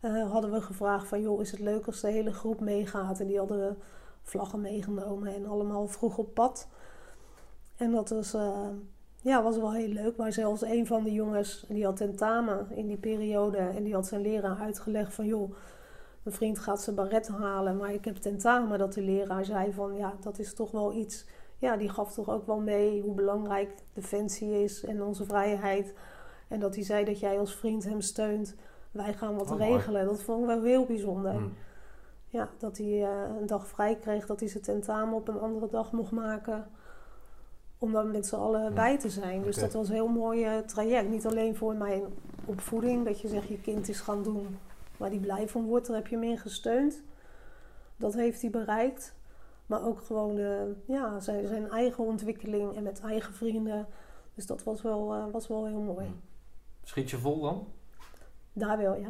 eh, 0.00 0.30
hadden 0.30 0.50
we 0.50 0.60
gevraagd 0.60 1.06
van... 1.06 1.20
joh, 1.20 1.40
is 1.40 1.50
het 1.50 1.60
leuk 1.60 1.86
als 1.86 2.00
de 2.00 2.10
hele 2.10 2.32
groep 2.32 2.60
meegaat? 2.60 3.20
En 3.20 3.26
die 3.26 3.38
hadden 3.38 3.78
vlaggen 4.22 4.60
meegenomen 4.60 5.34
en 5.34 5.46
allemaal 5.46 5.86
vroeg 5.86 6.18
op 6.18 6.34
pad. 6.34 6.68
En 7.76 7.90
dat 7.90 8.08
was, 8.08 8.34
eh, 8.34 8.68
ja, 9.22 9.42
was 9.42 9.56
wel 9.56 9.72
heel 9.72 9.88
leuk. 9.88 10.16
Maar 10.16 10.32
zelfs 10.32 10.62
een 10.62 10.86
van 10.86 11.04
de 11.04 11.12
jongens, 11.12 11.64
die 11.68 11.84
had 11.84 11.96
tentamen 11.96 12.66
in 12.70 12.86
die 12.86 12.98
periode... 12.98 13.58
en 13.58 13.82
die 13.82 13.94
had 13.94 14.06
zijn 14.06 14.20
leraar 14.20 14.58
uitgelegd 14.58 15.14
van... 15.14 15.26
joh, 15.26 15.50
mijn 16.22 16.36
vriend 16.36 16.58
gaat 16.58 16.82
zijn 16.82 16.96
baret 16.96 17.28
halen, 17.28 17.76
maar 17.76 17.92
ik 17.92 18.04
heb 18.04 18.16
tentamen. 18.16 18.78
Dat 18.78 18.92
de 18.92 19.02
leraar 19.02 19.44
zei 19.44 19.72
van, 19.72 19.96
ja, 19.96 20.14
dat 20.20 20.38
is 20.38 20.54
toch 20.54 20.70
wel 20.70 20.92
iets 20.92 21.26
ja, 21.60 21.76
die 21.76 21.88
gaf 21.88 22.12
toch 22.12 22.30
ook 22.30 22.46
wel 22.46 22.60
mee 22.60 23.02
hoe 23.02 23.14
belangrijk 23.14 23.70
defensie 23.92 24.62
is 24.62 24.84
en 24.84 25.02
onze 25.02 25.24
vrijheid. 25.24 25.94
En 26.48 26.60
dat 26.60 26.74
hij 26.74 26.84
zei 26.84 27.04
dat 27.04 27.20
jij 27.20 27.38
als 27.38 27.54
vriend 27.54 27.84
hem 27.84 28.00
steunt. 28.00 28.54
wij 28.90 29.12
gaan 29.12 29.36
wat 29.36 29.50
Oh, 29.50 29.58
regelen. 29.58 30.04
Dat 30.04 30.22
vond 30.22 30.40
ik 30.40 30.46
wel 30.46 30.62
heel 30.62 30.86
bijzonder. 30.86 31.32
Hm. 31.32 31.48
Ja, 32.30 32.48
dat 32.58 32.78
hij 32.78 33.04
eh, 33.04 33.36
een 33.40 33.46
dag 33.46 33.66
vrij 33.66 33.96
kreeg, 33.96 34.26
dat 34.26 34.40
hij 34.40 34.48
zijn 34.48 34.62
tentamen 34.62 35.14
op 35.14 35.28
een 35.28 35.40
andere 35.40 35.68
dag 35.68 35.92
mocht 35.92 36.10
maken. 36.10 36.70
Om 37.78 37.92
dan 37.92 38.10
met 38.10 38.26
z'n 38.26 38.34
allen 38.34 38.74
bij 38.74 38.98
te 38.98 39.10
zijn. 39.10 39.42
Dus 39.42 39.56
dat 39.56 39.72
was 39.72 39.88
een 39.88 39.94
heel 39.94 40.08
mooi 40.08 40.44
eh, 40.44 40.58
traject. 40.58 41.08
Niet 41.08 41.26
alleen 41.26 41.56
voor 41.56 41.74
mijn 41.74 42.02
opvoeding, 42.44 43.04
dat 43.04 43.20
je 43.20 43.28
zegt 43.28 43.48
je 43.48 43.60
kind 43.60 43.88
is 43.88 44.00
gaan 44.00 44.22
doen 44.22 44.58
waar 44.96 45.10
hij 45.10 45.18
blij 45.18 45.48
van 45.48 45.64
wordt. 45.64 45.86
Daar 45.86 45.96
heb 45.96 46.06
je 46.06 46.16
hem 46.16 46.24
in 46.24 46.38
gesteund. 46.38 47.02
Dat 47.96 48.14
heeft 48.14 48.40
hij 48.40 48.50
bereikt. 48.50 49.14
Maar 49.66 49.84
ook 49.84 50.00
gewoon 50.00 50.34
de, 50.34 50.74
ja, 50.84 51.20
zijn, 51.20 51.46
zijn 51.46 51.70
eigen 51.70 52.04
ontwikkeling 52.04 52.76
en 52.76 52.82
met 52.82 53.00
eigen 53.00 53.34
vrienden. 53.34 53.86
Dus 54.34 54.46
dat 54.46 54.62
was 54.62 54.82
wel, 54.82 55.14
eh, 55.14 55.24
was 55.32 55.48
wel 55.48 55.66
heel 55.66 55.80
mooi. 55.80 56.06
Schiet 56.82 57.10
je 57.10 57.18
vol 57.18 57.40
dan? 57.40 57.66
Daar 58.52 58.78
wel, 58.78 58.94
ja. 58.94 59.08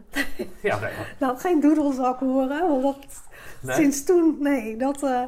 Ja, 0.62 0.78
nee. 0.78 0.92
Nou, 1.20 1.38
geen 1.38 1.60
doedelzak 1.60 2.20
horen. 2.20 2.68
Want 2.68 2.82
dat, 2.82 3.22
Nee? 3.62 3.76
sinds 3.76 4.04
toen, 4.04 4.36
nee, 4.40 4.76
dat, 4.76 5.02
eh, 5.02 5.22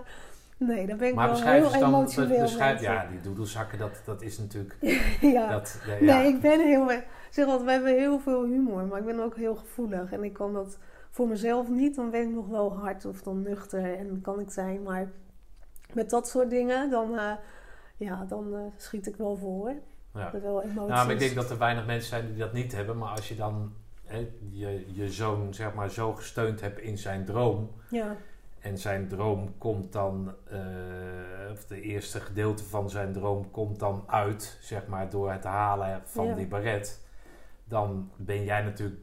nee, 0.57 0.87
daar 0.87 0.97
ben 0.97 1.09
ik 1.09 1.15
Maar 1.15 1.29
wel 1.29 1.43
heel 1.43 1.71
dan, 1.71 1.83
emotioneel. 1.85 2.41
beschrijf, 2.41 2.81
ja, 2.81 3.07
die 3.11 3.21
doedelzakken, 3.21 3.79
dat, 3.79 4.01
dat 4.05 4.23
is 4.23 4.39
natuurlijk, 4.39 4.77
ja. 5.21 5.51
dat, 5.51 5.81
ja. 6.01 6.17
Nee, 6.19 6.29
ik 6.29 6.41
ben 6.41 6.61
heel, 6.61 6.89
zeg 7.31 7.47
we 7.63 7.71
hebben 7.71 7.95
heel 7.99 8.19
veel 8.21 8.45
humor, 8.45 8.85
maar 8.87 8.99
ik 8.99 9.05
ben 9.05 9.21
ook 9.21 9.37
heel 9.37 9.55
gevoelig. 9.57 10.13
En 10.13 10.25
ik 10.25 10.33
kan 10.33 10.53
dat 10.53 10.79
voor 11.11 11.29
mezelf 11.29 11.69
niet, 11.69 11.95
dan 11.97 12.11
ben 12.11 12.21
ik 12.23 12.35
nog 12.35 12.49
wel 12.49 12.77
hard 12.79 13.05
of 13.05 13.23
dan 13.23 13.43
nuchter 13.43 13.99
en 13.99 14.21
kan 14.21 14.41
ik 14.41 14.51
zijn. 14.51 14.83
Maar 14.83 15.11
met 15.93 16.11
dat 16.11 16.29
soort 16.29 16.51
dingen, 16.51 16.91
dan, 16.91 17.19
eh, 17.19 17.33
ja, 17.97 18.25
dan 18.25 18.55
eh, 18.55 18.61
schiet 18.77 19.07
ik 19.07 19.17
wel 19.17 19.65
hè. 19.67 19.75
Ja. 20.21 20.31
Wel 20.41 20.63
emoties. 20.63 20.75
Nou, 20.75 20.89
maar 20.89 21.11
ik 21.11 21.19
denk 21.19 21.35
dat 21.35 21.51
er 21.51 21.59
weinig 21.59 21.87
mensen 21.87 22.09
zijn 22.09 22.27
die 22.27 22.37
dat 22.37 22.53
niet 22.53 22.73
hebben. 22.73 22.99
Maar 22.99 23.11
als 23.11 23.29
je 23.29 23.35
dan 23.35 23.73
je, 24.51 24.85
je 24.93 25.11
zoon 25.11 25.55
zeg 25.55 25.75
maar, 25.75 25.91
zo 25.91 26.13
gesteund 26.13 26.61
hebt 26.61 26.79
in 26.81 26.99
zijn 26.99 27.25
droom. 27.25 27.71
Ja, 27.91 28.17
En 28.61 28.79
zijn 28.79 29.09
droom 29.09 29.59
komt 29.59 29.93
dan, 29.93 30.35
eh, 30.51 30.59
of 31.53 31.65
de 31.65 31.81
eerste 31.81 32.21
gedeelte 32.21 32.65
van 32.65 32.91
zijn 32.91 33.13
droom 33.13 33.51
komt 33.51 33.79
dan 33.79 34.05
uit, 34.07 34.59
zeg 34.61 34.87
maar, 34.87 35.11
door 35.11 35.31
het 35.33 35.45
halen 35.45 36.03
van 36.05 36.27
Ja. 36.27 36.35
die 36.35 36.47
baret. 36.47 37.01
Dan 37.65 38.11
ben 38.17 38.45
jij 38.45 38.63
natuurlijk 38.63 39.01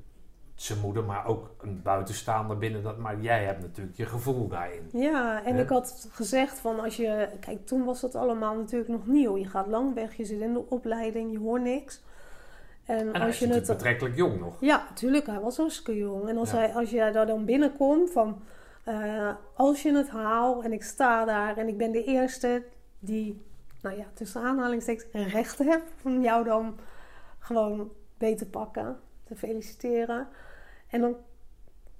zijn 0.55 0.79
moeder, 0.79 1.03
maar 1.03 1.25
ook 1.25 1.55
een 1.61 1.81
buitenstaander 1.81 2.57
binnen 2.57 2.83
dat. 2.83 2.97
Maar 2.97 3.19
jij 3.21 3.43
hebt 3.43 3.61
natuurlijk 3.61 3.97
je 3.97 4.05
gevoel 4.05 4.47
daarin. 4.47 4.89
Ja, 4.91 5.43
en 5.45 5.57
ik 5.57 5.69
had 5.69 6.07
gezegd 6.11 6.59
van 6.59 6.79
als 6.79 6.95
je... 6.95 7.29
Kijk, 7.39 7.65
toen 7.65 7.83
was 7.85 8.01
dat 8.01 8.15
allemaal 8.15 8.55
natuurlijk 8.55 8.89
nog 8.91 9.07
nieuw. 9.07 9.37
Je 9.37 9.45
gaat 9.49 9.67
lang 9.67 9.93
weg, 9.93 10.13
je 10.15 10.25
zit 10.25 10.39
in 10.39 10.53
de 10.53 10.69
opleiding, 10.69 11.31
je 11.31 11.39
hoort 11.39 11.61
niks. 11.61 12.01
En, 12.89 12.97
En 12.97 13.15
hij 13.15 13.21
als 13.25 13.29
is 13.29 13.39
je 13.39 13.47
het... 13.53 13.67
betrekkelijk 13.67 14.15
jong 14.15 14.39
nog. 14.39 14.57
Ja, 14.59 14.85
natuurlijk, 14.89 15.25
hij 15.25 15.39
was 15.39 15.57
hartstikke 15.57 15.97
jong. 15.97 16.27
En 16.29 16.37
als, 16.37 16.51
Ja. 16.51 16.57
hij, 16.57 16.73
als 16.73 16.89
jij 16.89 17.11
daar 17.11 17.25
dan 17.25 17.45
binnenkomt 17.45 18.11
van... 18.11 18.41
eh, 18.83 19.29
als 19.53 19.81
je 19.81 19.93
het 19.95 20.09
haalt 20.09 20.63
en 20.63 20.73
ik 20.73 20.83
sta 20.83 21.25
daar 21.25 21.57
en 21.57 21.67
ik 21.67 21.77
ben 21.77 21.91
de 21.91 22.03
eerste 22.03 22.63
die... 22.99 23.41
Nou 23.81 23.97
ja, 23.97 24.05
tussen 24.13 24.41
aanhalingstekens 24.41 25.31
recht 25.33 25.57
heb 25.57 25.81
om 26.03 26.21
jou 26.21 26.43
dan 26.43 26.77
gewoon 27.39 27.91
te 28.17 28.47
pakken. 28.51 28.99
Te 29.23 29.35
feliciteren. 29.35 30.27
En 30.89 31.01
dan 31.01 31.15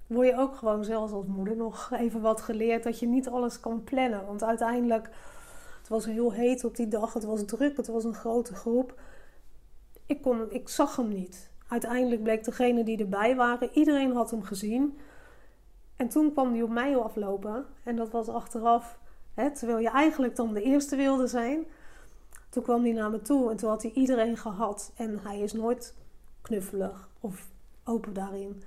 word 0.08 0.28
je 0.28 0.38
ook 0.38 0.56
gewoon 0.56 0.84
zelfs 0.84 1.12
als 1.14 1.26
moeder 1.26 1.56
nog 1.56 1.92
even 1.94 2.22
wat 2.22 2.42
geleerd 2.42 2.84
dat 2.84 3.00
je 3.00 3.08
niet 3.08 3.30
alles 3.30 3.60
kan 3.60 3.84
plannen. 3.84 4.26
Want 4.26 4.44
uiteindelijk, 4.44 5.10
het 5.80 5.88
was 5.88 6.06
heel 6.06 6.34
heet 6.34 6.64
op 6.64 6.76
die 6.76 6.88
dag, 6.88 7.14
het 7.14 7.24
was 7.24 7.46
druk, 7.46 7.78
het 7.78 7.88
was 7.88 8.04
een 8.04 8.14
grote 8.14 8.56
groep. 8.56 9.00
Ik, 10.10 10.22
kon, 10.22 10.52
ik 10.52 10.70
zag 10.70 10.96
hem 10.96 11.08
niet. 11.08 11.52
Uiteindelijk 11.68 12.24
bleek 12.24 12.44
degene 12.44 12.84
die 12.84 12.98
erbij 12.98 13.36
waren, 13.36 13.70
iedereen 13.74 14.12
had 14.12 14.32
hem 14.32 14.44
gezien. 14.44 14.98
En 15.96 16.10
toen 16.10 16.32
kwam 16.32 16.52
hij 16.52 16.62
op 16.62 16.70
mij 16.70 16.98
aflopen. 16.98 17.66
En 17.84 17.96
dat 17.96 18.12
was 18.12 18.28
achteraf, 18.28 19.00
hè, 19.34 19.52
terwijl 19.52 19.80
je 19.80 19.90
eigenlijk 19.90 20.36
dan 20.36 20.54
de 20.54 20.62
eerste 20.62 20.96
wilde 20.96 21.28
zijn. 21.28 21.66
Toen 22.50 22.64
kwam 22.64 22.84
hij 22.84 22.92
naar 22.92 23.10
me 23.10 23.22
toe 23.22 23.52
en 23.52 23.58
toen 23.58 23.70
had 23.70 23.82
hij 23.82 23.92
iedereen 23.92 24.38
gehad. 24.38 24.92
En 24.96 25.20
hij 25.24 25.40
is 25.40 25.54
nooit 25.54 25.96
knuffelig 26.42 27.10
of 27.20 27.50
open 27.84 28.14
daarin. 28.14 28.64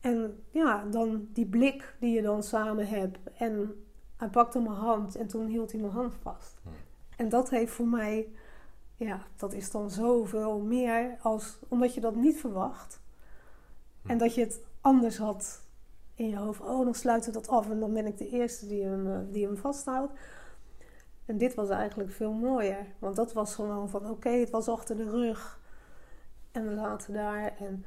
En 0.00 0.42
ja, 0.50 0.84
dan 0.90 1.28
die 1.32 1.46
blik 1.46 1.94
die 2.00 2.14
je 2.14 2.22
dan 2.22 2.42
samen 2.42 2.88
hebt. 2.88 3.18
En 3.36 3.84
hij 4.16 4.28
pakte 4.28 4.60
mijn 4.60 4.74
hand 4.74 5.16
en 5.16 5.26
toen 5.26 5.46
hield 5.46 5.72
hij 5.72 5.80
mijn 5.80 5.92
hand 5.92 6.14
vast. 6.14 6.60
Hm. 6.62 6.68
En 7.16 7.28
dat 7.28 7.50
heeft 7.50 7.72
voor 7.72 7.88
mij, 7.88 8.28
ja, 9.02 9.26
dat 9.36 9.52
is 9.52 9.70
dan 9.70 9.90
zoveel 9.90 10.58
meer 10.58 11.18
als 11.22 11.58
omdat 11.68 11.94
je 11.94 12.00
dat 12.00 12.14
niet 12.14 12.40
verwacht. 12.40 13.00
Hm. 14.02 14.10
En 14.10 14.18
dat 14.18 14.34
je 14.34 14.40
het 14.40 14.60
anders 14.80 15.16
had 15.18 15.62
in 16.14 16.28
je 16.28 16.36
hoofd. 16.36 16.60
Oh, 16.60 16.84
dan 16.84 16.94
sluiten 16.94 17.32
we 17.32 17.38
dat 17.38 17.48
af 17.48 17.70
en 17.70 17.80
dan 17.80 17.92
ben 17.92 18.06
ik 18.06 18.18
de 18.18 18.28
eerste 18.28 18.66
die 18.66 18.84
hem, 18.84 19.06
eh, 19.06 19.18
die 19.30 19.46
hem 19.46 19.56
vasthoudt. 19.56 20.12
En 21.26 21.38
dit 21.38 21.54
was 21.54 21.68
eigenlijk 21.68 22.10
veel 22.10 22.32
mooier. 22.32 22.86
Want 22.98 23.16
dat 23.16 23.32
was 23.32 23.54
gewoon 23.54 23.88
van 23.88 24.10
oké, 24.10 24.30
het 24.30 24.50
was 24.50 24.68
achter 24.68 24.96
de 24.96 25.10
rug. 25.10 25.60
En 26.52 26.68
we 26.68 26.74
laten 26.74 27.14
daar. 27.14 27.56
En 27.58 27.84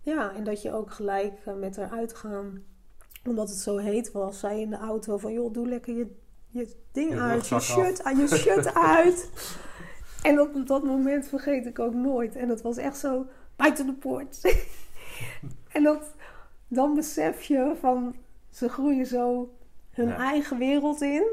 ja, 0.00 0.34
en 0.34 0.44
dat 0.44 0.62
je 0.62 0.72
ook 0.72 0.90
gelijk 0.90 1.40
eh, 1.44 1.54
met 1.54 1.76
haar 1.76 1.90
uitgaan. 1.90 2.64
Omdat 3.24 3.48
het 3.48 3.58
zo 3.58 3.76
heet 3.76 4.12
was, 4.12 4.38
zei 4.38 4.60
in 4.60 4.70
de 4.70 4.76
auto 4.76 5.18
van 5.18 5.32
joh, 5.32 5.52
doe 5.52 5.68
lekker 5.68 5.96
je, 5.96 6.16
je 6.48 6.76
ding 6.92 7.12
Je 7.12 7.20
uit, 7.20 7.48
je 7.48 7.60
shirt, 7.60 8.04
aan, 8.04 8.16
je 8.16 8.28
shirt 8.28 8.74
uit. 8.74 9.30
En 10.22 10.40
op 10.40 10.66
dat 10.66 10.84
moment 10.84 11.28
vergeet 11.28 11.66
ik 11.66 11.78
ook 11.78 11.94
nooit. 11.94 12.36
En 12.36 12.48
het 12.48 12.62
was 12.62 12.76
echt 12.76 12.98
zo 12.98 13.26
buiten 13.56 13.86
de 13.86 13.92
poort. 13.92 14.40
en 15.72 15.82
dat, 15.82 16.14
dan 16.68 16.94
besef 16.94 17.42
je 17.42 17.72
van 17.80 18.14
ze 18.50 18.68
groeien 18.68 19.06
zo 19.06 19.50
hun 19.90 20.08
Ja. 20.08 20.16
eigen 20.16 20.58
wereld 20.58 21.00
in. 21.02 21.24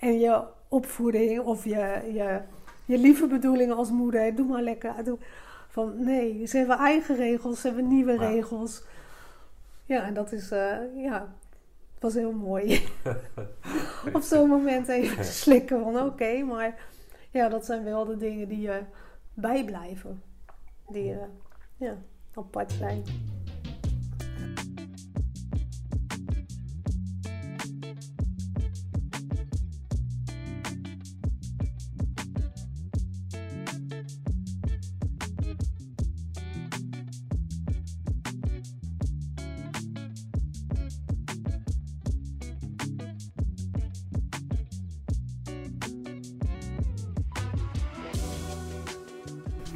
En 0.00 0.18
je 0.18 0.42
opvoeding 0.68 1.40
of 1.40 1.64
je, 1.64 2.00
je, 2.12 2.40
je 2.84 2.98
lieve 2.98 3.26
bedoelingen 3.26 3.76
als 3.76 3.90
moeder, 3.90 4.34
doe 4.34 4.46
maar 4.46 4.62
lekker. 4.62 5.04
Doe, 5.04 5.18
van 5.68 6.04
nee, 6.04 6.46
ze 6.46 6.56
hebben 6.56 6.76
eigen 6.78 7.16
regels, 7.16 7.60
ze 7.60 7.66
hebben 7.66 7.88
nieuwe 7.88 8.12
Ja. 8.12 8.18
regels. 8.30 8.82
Ja, 9.84 10.02
en 10.06 10.14
dat 10.14 10.32
is, 10.32 10.50
eh, 10.50 10.76
ja, 10.96 11.34
was 12.00 12.14
heel 12.14 12.32
mooi. 12.32 12.82
Op 14.12 14.22
zo'n 14.22 14.48
moment 14.48 14.88
even 14.88 15.24
slikken 15.24 15.80
van 15.82 16.00
oké, 16.00 16.42
maar 16.42 16.78
ja, 17.36 17.48
dat 17.48 17.64
zijn 17.64 17.84
wel 17.84 18.04
de 18.04 18.16
dingen 18.16 18.48
die 18.48 18.60
je 18.60 18.82
bijblijven. 19.34 20.22
Die 20.88 21.12
eh, 21.12 21.26
ja, 21.76 21.96
apart 22.34 22.72
zijn. 22.72 23.02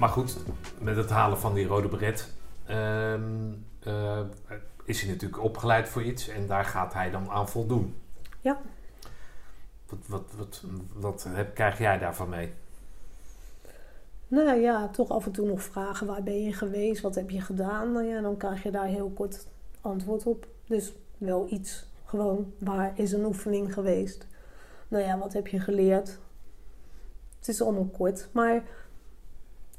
Maar 0.01 0.09
goed, 0.09 0.37
met 0.79 0.97
het 0.97 1.11
halen 1.11 1.39
van 1.39 1.55
die 1.55 1.67
rode 1.67 1.89
beret 1.89 2.33
ehm, 2.67 3.53
eh, 3.83 4.21
is 4.85 5.01
hij 5.01 5.11
natuurlijk 5.11 5.43
opgeleid 5.43 5.89
voor 5.89 6.03
iets 6.03 6.29
en 6.29 6.47
daar 6.47 6.65
gaat 6.65 6.93
hij 6.93 7.11
dan 7.11 7.31
aan 7.31 7.49
voldoen. 7.49 7.97
Ja. 8.41 8.61
Wat, 9.87 9.99
wat, 10.07 10.33
wat, 10.37 10.65
wat 10.93 11.27
heb, 11.29 11.55
krijg 11.55 11.79
jij 11.79 11.99
daarvan 11.99 12.29
mee? 12.29 12.53
Nou 14.29 14.61
ja, 14.61 14.89
toch 14.89 15.09
af 15.09 15.27
en 15.27 15.33
toe 15.33 15.47
nog 15.47 15.63
vragen: 15.63 16.07
waar 16.07 16.23
ben 16.23 16.43
je 16.43 16.53
geweest? 16.53 17.03
Wat 17.03 17.15
heb 17.15 17.31
je 17.31 17.41
gedaan? 17.41 17.93
Nou 17.93 18.07
ja, 18.07 18.21
dan 18.21 18.37
krijg 18.37 18.63
je 18.63 18.71
daar 18.71 18.87
heel 18.87 19.11
kort 19.11 19.47
antwoord 19.81 20.27
op. 20.27 20.47
Dus 20.67 20.93
wel 21.19 21.47
iets. 21.51 21.87
Gewoon, 22.05 22.53
waar 22.59 22.93
is 22.95 23.13
een 23.13 23.25
oefening 23.25 23.75
geweest? 23.75 24.27
Nou 24.89 25.05
ja, 25.05 25.19
wat 25.19 25.33
heb 25.33 25.47
je 25.47 25.61
geleerd? 25.61 26.19
Het 27.39 27.49
is 27.49 27.63
allemaal 27.63 27.91
kort, 27.93 28.29
maar 28.33 28.63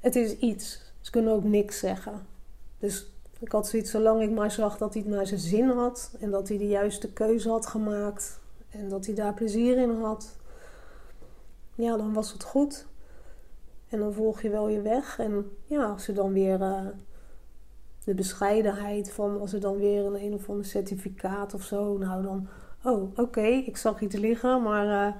het 0.01 0.15
is 0.15 0.37
iets. 0.37 0.93
Ze 1.01 1.11
kunnen 1.11 1.33
ook 1.33 1.43
niks 1.43 1.79
zeggen. 1.79 2.25
Dus 2.79 3.05
ik 3.39 3.51
had 3.51 3.67
zoiets, 3.67 3.91
zolang 3.91 4.21
ik 4.21 4.31
maar 4.31 4.51
zag 4.51 4.77
dat 4.77 4.93
hij 4.93 5.01
het 5.01 5.11
naar 5.11 5.27
zijn 5.27 5.39
zin 5.39 5.69
had 5.69 6.15
en 6.19 6.31
dat 6.31 6.47
hij 6.47 6.57
de 6.57 6.67
juiste 6.67 7.13
keuze 7.13 7.49
had 7.49 7.67
gemaakt 7.67 8.39
en 8.69 8.89
dat 8.89 9.05
hij 9.05 9.15
daar 9.15 9.33
plezier 9.33 9.77
in 9.77 10.01
had, 10.01 10.35
ja, 11.75 11.97
dan 11.97 12.13
was 12.13 12.33
het 12.33 12.43
goed. 12.43 12.85
En 13.89 13.99
dan 13.99 14.13
volg 14.13 14.41
je 14.41 14.49
wel 14.49 14.69
je 14.69 14.81
weg. 14.81 15.19
En 15.19 15.57
ja, 15.65 15.85
als 15.85 16.07
er 16.07 16.13
dan 16.13 16.33
weer 16.33 16.61
eh, 16.61 16.85
de 18.03 18.13
bescheidenheid 18.13 19.11
van, 19.11 19.39
als 19.39 19.53
er 19.53 19.59
dan 19.59 19.77
weer 19.77 20.05
een 20.05 20.23
een 20.23 20.33
of 20.33 20.49
ander 20.49 20.65
certificaat 20.65 21.53
of 21.53 21.63
zo, 21.63 21.97
nou 21.97 22.23
dan, 22.23 22.47
oh 22.83 23.17
oké, 23.17 23.45
ik 23.45 23.77
zag 23.77 24.01
iets 24.01 24.15
liggen, 24.15 24.61
maar 24.61 25.07
eh, 25.07 25.13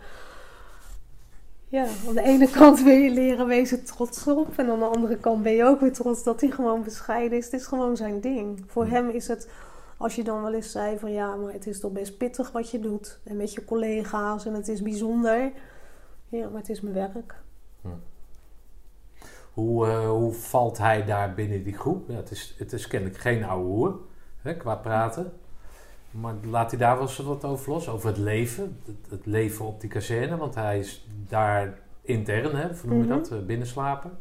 Ja, 1.71 1.85
aan 2.07 2.13
de 2.13 2.21
ene 2.21 2.49
kant 2.49 2.83
wil 2.83 2.95
je 2.95 3.09
leren 3.09 3.47
wezen 3.47 3.85
trots 3.85 4.27
op. 4.27 4.57
En 4.57 4.69
aan 4.69 4.79
de 4.79 4.85
andere 4.85 5.17
kant 5.17 5.43
ben 5.43 5.51
je 5.51 5.63
ook 5.63 5.79
weer 5.79 5.93
trots 5.93 6.23
dat 6.23 6.41
hij 6.41 6.49
gewoon 6.49 6.83
bescheiden 6.83 7.37
is. 7.37 7.45
Het 7.45 7.53
is 7.53 7.65
gewoon 7.65 7.97
zijn 7.97 8.21
ding. 8.21 8.63
Voor 8.67 8.85
hem 8.85 9.09
is 9.09 9.27
het, 9.27 9.49
als 9.97 10.15
je 10.15 10.23
dan 10.23 10.41
wel 10.41 10.53
eens 10.53 10.71
zei 10.71 10.99
van 10.99 11.11
ja, 11.11 11.35
maar 11.35 11.53
het 11.53 11.67
is 11.67 11.79
toch 11.79 11.91
best 11.91 12.17
pittig 12.17 12.51
wat 12.51 12.71
je 12.71 12.79
doet. 12.79 13.19
En 13.23 13.37
met 13.37 13.53
je 13.53 13.65
collega's 13.65 14.45
en 14.45 14.53
het 14.53 14.67
is 14.67 14.81
bijzonder. 14.81 15.51
Ja, 16.27 16.49
maar 16.49 16.59
het 16.59 16.69
is 16.69 16.81
mijn 16.81 16.93
werk. 16.95 17.35
Hoe, 19.53 19.87
eh, 19.87 20.09
hoe 20.09 20.33
valt 20.33 20.77
hij 20.77 21.05
daar 21.05 21.33
binnen 21.33 21.63
die 21.63 21.77
groep? 21.77 22.09
Ja, 22.09 22.15
het, 22.15 22.31
is, 22.31 22.55
het 22.57 22.73
is 22.73 22.87
kennelijk 22.87 23.19
geen 23.19 23.43
oude 23.43 23.67
hoer 23.67 23.99
hè, 24.41 24.57
qua 24.57 24.75
praten. 24.75 25.33
Maar 26.11 26.33
laat 26.49 26.69
hij 26.71 26.79
daar 26.79 26.93
wel 26.97 27.01
eens 27.07 27.17
wat 27.17 27.43
over 27.43 27.71
los? 27.71 27.89
Over 27.89 28.07
het 28.07 28.17
leven, 28.17 28.77
het, 28.85 28.95
het 29.11 29.25
leven 29.25 29.65
op 29.65 29.81
die 29.81 29.89
kazerne. 29.89 30.37
Want 30.37 30.55
hij 30.55 30.79
is 30.79 31.07
daar 31.27 31.79
intern, 32.01 32.55
hè, 32.55 32.67
hoe 32.67 32.89
noem 32.89 32.97
je 32.97 33.03
Mhm. 33.05 33.17
dat? 33.17 33.31
Eh, 33.31 33.39
binnenslapen. 33.45 34.17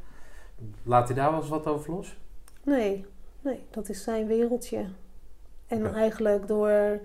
Laat 0.83 1.07
hij 1.09 1.17
daar 1.17 1.31
wel 1.31 1.41
eens 1.41 1.49
wat 1.49 1.67
over 1.67 1.91
los? 1.93 2.17
Nee, 2.65 3.05
nee, 3.41 3.61
dat 3.71 3.89
is 3.89 4.03
zijn 4.03 4.27
wereldje. 4.27 4.85
En 5.67 5.79
Ja. 5.83 5.93
eigenlijk 5.93 6.47
door 6.47 7.01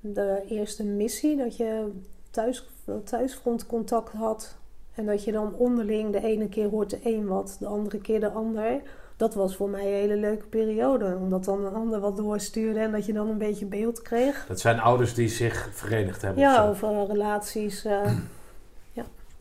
de 0.00 0.42
eerste 0.48 0.84
missie, 0.84 1.36
dat 1.36 1.56
je 1.56 1.90
thuis, 2.30 2.68
thuisfrontcontact 3.04 4.12
had. 4.12 4.56
En 4.94 5.06
dat 5.06 5.24
je 5.24 5.32
dan 5.32 5.54
onderling 5.54 6.12
de 6.12 6.24
ene 6.24 6.48
keer 6.48 6.68
hoort 6.68 6.90
de 6.90 6.98
een 7.02 7.26
wat, 7.26 7.56
de 7.60 7.66
andere 7.66 7.98
keer 8.00 8.20
de 8.20 8.30
ander. 8.30 8.80
Dat 9.16 9.34
was 9.34 9.56
voor 9.56 9.68
mij 9.68 9.80
een 9.86 9.92
hele 9.94 10.16
leuke 10.16 10.46
periode. 10.46 11.16
Omdat 11.20 11.44
dan 11.44 11.64
een 11.64 11.74
ander 11.74 12.00
wat 12.00 12.16
doorstuurde 12.16 12.80
en 12.80 12.92
dat 12.92 13.06
je 13.06 13.12
dan 13.12 13.28
een 13.28 13.38
beetje 13.38 13.66
beeld 13.66 14.02
kreeg. 14.02 14.44
Dat 14.48 14.60
zijn 14.60 14.80
ouders 14.80 15.14
die 15.14 15.28
zich 15.28 15.68
verenigd 15.72 16.22
hebben. 16.22 16.42
Ja, 16.42 16.68
over 16.68 17.06
relaties. 17.06 17.84
eh, 17.84 18.10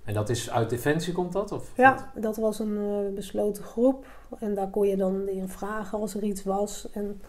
En 0.05 0.13
dat 0.13 0.29
is 0.29 0.51
uit 0.51 0.69
Defensie, 0.69 1.13
komt 1.13 1.33
dat? 1.33 1.51
Of 1.51 1.71
ja, 1.75 2.11
dat 2.15 2.37
was 2.37 2.59
een 2.59 2.77
eh, 2.77 3.15
besloten 3.15 3.63
groep. 3.63 4.05
En 4.39 4.55
daar 4.55 4.67
kon 4.69 4.87
je 4.87 4.95
dan 4.97 5.27
in 5.27 5.49
vragen 5.49 5.99
als 5.99 6.15
er 6.15 6.23
iets 6.23 6.43
was. 6.43 6.87
En 6.93 7.21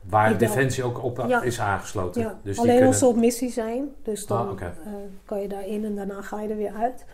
Waar. 0.00 0.38
Defensie 0.38 0.84
ook 0.84 1.02
op 1.02 1.24
Ja. 1.26 1.42
is 1.42 1.60
aangesloten. 1.60 2.22
Ja, 2.22 2.38
Dus 2.42 2.52
die 2.52 2.58
alleen 2.60 2.70
kunnen... 2.70 2.86
als 2.88 2.98
ze 2.98 3.06
op 3.06 3.16
missie 3.16 3.50
zijn. 3.50 3.88
Dus 4.02 4.26
dan 4.26 4.48
Ah, 4.48 4.62
eh, 4.62 4.68
kan 5.24 5.40
je 5.40 5.48
daarin 5.48 5.84
en 5.84 5.94
daarna 5.94 6.22
ga 6.22 6.40
je 6.40 6.48
er 6.48 6.56
weer 6.56 6.72
uit. 6.72 7.04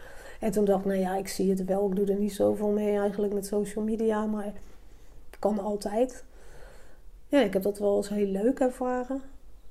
En 0.41 0.51
toen 0.51 0.65
dacht 0.65 0.81
ik, 0.81 0.87
nou 0.87 0.99
ja, 0.99 1.17
ik 1.17 1.29
zie 1.29 1.51
het 1.51 1.65
wel. 1.65 1.89
Ik 1.91 1.97
doe 1.97 2.07
er 2.07 2.19
niet 2.19 2.35
zoveel 2.35 2.69
mee 2.71 2.99
eigenlijk 2.99 3.33
met 3.33 3.47
social 3.47 3.85
media, 3.85 4.27
maar 4.27 4.53
kan 5.41 5.59
altijd. 5.59 6.25
Ja, 7.27 7.41
ik 7.41 7.53
heb 7.53 7.63
dat 7.63 7.79
wel 7.79 7.97
eens 7.97 8.09
heel 8.09 8.27
leuk 8.27 8.61
ervaren. 8.61 9.23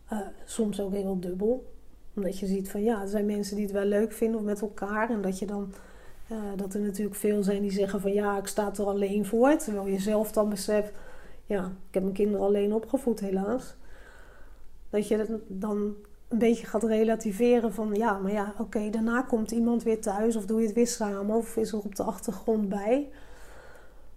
Eh, 0.07 0.19
soms 0.45 0.81
ook 0.81 0.93
heel 0.93 1.19
dubbel. 1.19 1.73
Omdat 2.15 2.39
je 2.39 2.45
ziet 2.45 2.69
van 2.69 2.83
ja, 2.83 3.01
er 3.01 3.07
zijn 3.07 3.25
mensen 3.25 3.55
die 3.55 3.65
het 3.65 3.73
wel 3.73 3.85
leuk 3.85 4.11
vinden 4.11 4.39
of 4.39 4.45
met 4.45 4.61
elkaar. 4.61 5.09
En 5.09 5.21
dat 5.21 5.39
je 5.39 5.45
dan, 5.45 5.73
eh, 6.27 6.37
dat 6.55 6.73
er 6.73 6.79
natuurlijk 6.79 7.15
veel 7.15 7.43
zijn 7.43 7.61
die 7.61 7.71
zeggen 7.71 8.01
van 8.01 8.13
ja, 8.13 8.37
ik 8.37 8.47
sta 8.47 8.71
er 8.73 8.85
alleen 8.85 9.25
voor. 9.25 9.57
Terwijl 9.57 9.87
je 9.87 9.99
zelf 9.99 10.31
dan 10.31 10.49
beseft, 10.49 10.91
ja, 11.45 11.65
ik 11.65 11.93
heb 11.93 12.03
mijn 12.03 12.15
kinderen 12.15 12.45
alleen 12.45 12.73
opgevoed 12.73 13.19
helaas. 13.19 13.75
Dat 14.89 15.07
je 15.07 15.39
dan 15.47 15.95
een 16.27 16.37
beetje 16.37 16.65
gaat 16.65 16.83
relativeren 16.83 17.73
van 17.73 17.93
ja, 17.93 18.17
maar 18.17 18.31
ja, 18.31 18.53
oké, 18.59 18.89
daarna 18.89 19.21
komt 19.21 19.51
iemand 19.51 19.83
weer 19.83 20.01
thuis 20.01 20.35
of 20.35 20.45
doe 20.45 20.59
je 20.59 20.65
het 20.65 20.75
weer 20.75 20.87
samen 20.87 21.35
of 21.35 21.57
is 21.57 21.71
er 21.71 21.79
op 21.79 21.95
de 21.95 22.03
achtergrond 22.03 22.69
bij. 22.69 23.09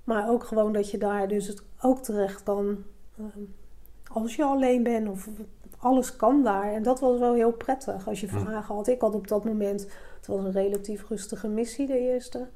Maar 0.05 0.31
ook 0.31 0.45
gewoon 0.45 0.73
dat 0.73 0.91
je 0.91 0.99
daar 0.99 1.29
dus 1.29 1.47
het 1.47 1.63
ook 1.81 1.99
terecht 1.99 2.43
kan 2.43 2.85
ehm, 3.19 3.43
als 4.13 4.37
je 4.37 4.45
alleen 4.45 4.83
bent 4.83 5.09
of 5.09 5.29
alles 5.79 6.17
kan 6.17 6.43
daar. 6.43 6.73
En 6.73 6.83
dat 6.83 7.01
was 7.01 7.19
wel 7.19 7.35
heel 7.35 7.53
prettig 7.53 8.09
als 8.09 8.21
je 8.21 8.29
vragen 8.29 8.75
had. 8.75 8.89
Ik 8.89 9.01
had 9.01 9.15
op 9.15 9.29
dat 9.29 9.45
moment, 9.45 9.81
het 10.17 10.27
was 10.27 10.45
een 10.45 10.53
relatief 10.53 11.09
rustige 11.09 11.49
missie 11.49 11.87
de 11.87 11.99
eerste. 11.99 12.47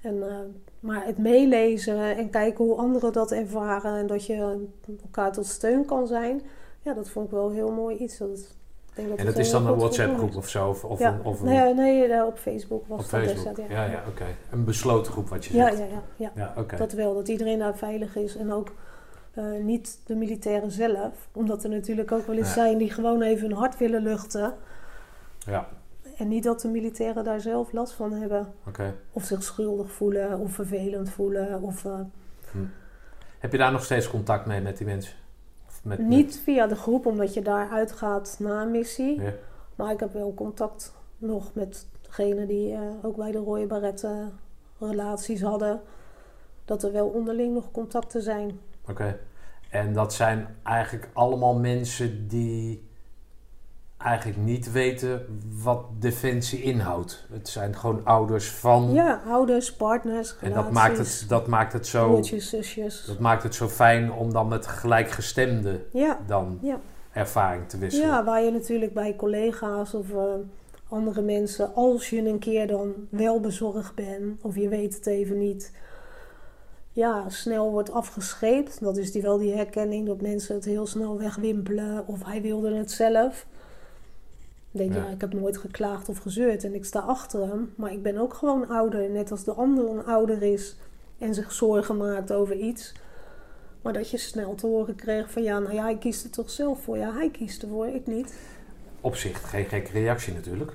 En, 0.00 0.28
eh, 0.28 0.36
maar 0.80 1.06
het 1.06 1.18
meelezen 1.18 2.16
en 2.16 2.30
kijken 2.30 2.64
hoe 2.64 2.76
anderen 2.76 3.12
dat 3.12 3.32
ervaren 3.32 3.94
en 3.94 4.06
dat 4.06 4.26
je 4.26 4.66
elkaar 5.02 5.32
tot 5.32 5.46
steun 5.46 5.84
kan 5.84 6.06
zijn, 6.06 6.42
ja, 6.82 6.94
dat 6.94 7.10
vond 7.10 7.26
ik 7.26 7.32
wel 7.32 7.50
heel 7.50 7.72
mooi 7.72 7.96
iets. 7.96 8.18
Dat, 8.18 8.56
denk 9.06 9.08
dat 9.08 9.18
En 9.18 9.26
het 9.26 9.34
dat 9.36 9.44
is 9.44 9.50
dan 9.50 9.62
een 9.66 9.68
goed 9.72 9.78
WhatsApp 9.80 10.08
gedaan 10.08 10.18
groep 10.18 10.30
is. 10.30 10.36
of 10.36 10.48
zo? 10.48 10.68
Of, 10.68 10.84
of 10.84 10.98
ja. 10.98 11.12
een, 11.12 11.22
of 11.24 11.40
een, 11.40 11.46
nee, 11.46 11.74
nee, 11.74 12.04
eh, 12.04 12.26
op 12.26 12.38
Facebook 12.38 12.86
was 12.86 13.04
op 13.04 13.10
dat 13.10 13.20
Facebook? 13.20 13.44
destijds, 13.56 13.72
Ja, 13.72 13.84
ja, 13.84 14.02
oké. 14.08 14.24
Een 14.50 14.64
besloten 14.64 15.12
groep 15.12 15.28
wat 15.28 15.44
je 15.44 15.56
Ja, 15.56 15.66
zegt. 15.66 15.78
ja, 15.78 15.84
ja, 16.16 16.30
ja. 16.34 16.52
Ja. 16.68 16.76
Dat 16.76 16.92
wel, 16.92 17.14
dat 17.14 17.28
iedereen 17.28 17.58
daar 17.58 17.76
veilig 17.76 18.16
is. 18.16 18.36
En 18.36 18.52
ook 18.52 18.72
eh, 19.34 19.44
niet 19.62 20.00
de 20.06 20.14
militairen 20.14 20.70
zelf. 20.70 21.28
Omdat 21.32 21.64
er 21.64 21.70
natuurlijk 21.70 22.12
ook 22.12 22.26
wel 22.26 22.36
eens 22.36 22.48
Ja. 22.48 22.54
zijn 22.54 22.78
die 22.78 22.90
gewoon 22.90 23.22
even 23.22 23.48
hun 23.48 23.56
hart 23.58 23.78
willen 23.78 24.02
luchten. 24.02 24.54
Ja, 25.38 25.68
En 26.16 26.28
niet 26.28 26.44
dat 26.44 26.60
de 26.60 26.68
militairen 26.68 27.24
daar 27.24 27.40
zelf 27.40 27.72
last 27.72 27.92
van 27.92 28.12
hebben. 28.12 28.52
oké. 28.66 28.94
Of 29.12 29.24
zich 29.24 29.42
schuldig 29.42 29.90
voelen, 29.92 30.38
of 30.38 30.52
vervelend 30.52 31.10
voelen. 31.10 31.62
Of, 31.62 31.84
eh, 31.84 32.00
Heb 33.38 33.52
je 33.52 33.58
daar 33.58 33.72
nog 33.72 33.84
steeds 33.84 34.10
contact 34.10 34.46
mee 34.46 34.60
met 34.60 34.76
die 34.76 34.86
mensen? 34.86 35.14
Met, 35.82 35.98
niet 35.98 36.40
via 36.44 36.66
de 36.66 36.76
groep, 36.76 37.06
omdat 37.06 37.34
je 37.34 37.42
daar 37.42 37.70
uitgaat 37.70 38.36
na 38.38 38.62
een 38.62 38.70
missie. 38.70 39.20
ja. 39.20 39.32
Maar 39.74 39.92
ik 39.92 40.00
heb 40.00 40.12
wel 40.12 40.34
contact 40.34 40.94
nog 41.18 41.54
met 41.54 41.86
degene 42.02 42.46
die 42.46 42.72
eh, 42.72 42.80
ook 43.02 43.16
bij 43.16 43.30
de 43.30 43.38
Rode 43.38 43.66
Baretten 43.66 44.32
relaties 44.78 45.42
hadden. 45.42 45.80
Dat 46.64 46.82
er 46.82 46.92
wel 46.92 47.06
onderling 47.08 47.54
nog 47.54 47.70
contacten 47.70 48.22
zijn. 48.22 48.60
Oké. 48.88 49.18
En 49.70 49.92
dat 49.92 50.14
zijn 50.14 50.56
eigenlijk 50.62 51.08
allemaal 51.12 51.58
mensen 51.58 52.28
die 52.28 52.87
eigenlijk 53.98 54.38
niet 54.38 54.72
weten 54.72 55.40
wat 55.62 55.84
defensie 55.98 56.62
inhoudt. 56.62 57.26
Het 57.32 57.48
zijn 57.48 57.76
gewoon 57.76 58.00
ouders 58.04 58.50
van. 58.50 58.92
Ja, 58.92 59.22
ouders, 59.26 59.72
partners, 59.74 60.30
en 60.40 60.48
relaties, 60.48 60.64
dat 60.64 60.72
maakt, 60.72 60.98
het, 60.98 61.24
dat, 61.28 61.46
maakt 61.46 61.72
het 61.72 61.86
zo, 61.86 62.08
broertjes, 62.08 62.48
zusjes. 62.48 63.04
dat 63.06 63.18
maakt 63.18 63.42
het 63.42 63.54
zo 63.54 63.68
fijn 63.68 64.12
om 64.12 64.32
dan 64.32 64.48
met 64.48 64.66
gelijkgestemden 64.66 65.84
Ja, 65.92 66.18
dan 66.26 66.58
Ja. 66.62 66.80
ervaring 67.12 67.68
te 67.68 67.78
wisselen. 67.78 68.06
ja, 68.08 68.24
waar 68.24 68.42
je 68.42 68.50
natuurlijk 68.50 68.94
bij 68.94 69.16
collega's 69.16 69.94
of 69.94 70.10
eh, 70.10 70.22
andere 70.88 71.22
mensen, 71.22 71.74
als 71.74 72.10
je 72.10 72.28
een 72.28 72.38
keer 72.38 72.66
dan 72.66 72.92
wel 73.10 73.40
bezorgd 73.40 73.94
bent 73.94 74.42
of 74.42 74.54
je 74.56 74.68
weet 74.68 74.94
het 74.94 75.06
even 75.06 75.38
niet, 75.38 75.72
ja, 76.92 77.28
snel 77.28 77.70
wordt 77.70 77.92
afgescheept. 77.92 78.80
Dat 78.80 78.96
is 78.96 79.12
die, 79.12 79.22
wel 79.22 79.38
die 79.38 79.54
herkenning 79.54 80.06
dat 80.06 80.20
mensen 80.20 80.54
het 80.54 80.64
heel 80.64 80.86
snel 80.86 81.18
wegwimpelen 81.18 82.06
of 82.06 82.24
hij 82.24 82.42
wilde 82.42 82.74
het 82.74 82.90
zelf. 82.90 83.46
Ik 84.72 84.78
denk, 84.78 84.92
Ja. 84.94 84.98
ja. 85.04 85.08
ik 85.08 85.20
heb 85.20 85.32
nooit 85.32 85.56
geklaagd 85.56 86.08
of 86.08 86.18
gezeurd 86.18 86.64
en 86.64 86.74
ik 86.74 86.84
sta 86.84 86.98
achter 87.00 87.40
hem. 87.48 87.72
Maar 87.76 87.92
ik 87.92 88.02
ben 88.02 88.16
ook 88.18 88.34
gewoon 88.34 88.68
ouder, 88.68 89.10
net 89.10 89.30
als 89.30 89.44
de 89.44 89.52
ander 89.52 89.88
een 89.90 90.04
ouder 90.04 90.42
is 90.42 90.76
en 91.18 91.34
zich 91.34 91.52
zorgen 91.52 91.96
maakt 91.96 92.32
over 92.32 92.56
iets. 92.56 92.92
Maar 93.82 93.92
dat 93.92 94.10
je 94.10 94.16
snel 94.18 94.54
te 94.54 94.66
horen 94.66 94.94
kreeg 94.94 95.30
van 95.30 95.42
ja, 95.42 95.58
nou 95.58 95.74
ja, 95.74 95.82
hij 95.82 95.98
kiest 95.98 96.24
er 96.24 96.30
toch 96.30 96.50
zelf 96.50 96.82
voor. 96.82 96.98
Ja, 96.98 97.12
hij 97.12 97.30
kiest 97.30 97.62
ervoor, 97.62 97.86
ik 97.86 98.06
niet. 98.06 98.34
Op 99.00 99.16
zich 99.16 99.50
geen 99.50 99.64
gekke 99.64 99.92
reactie 99.92 100.34
natuurlijk. 100.34 100.72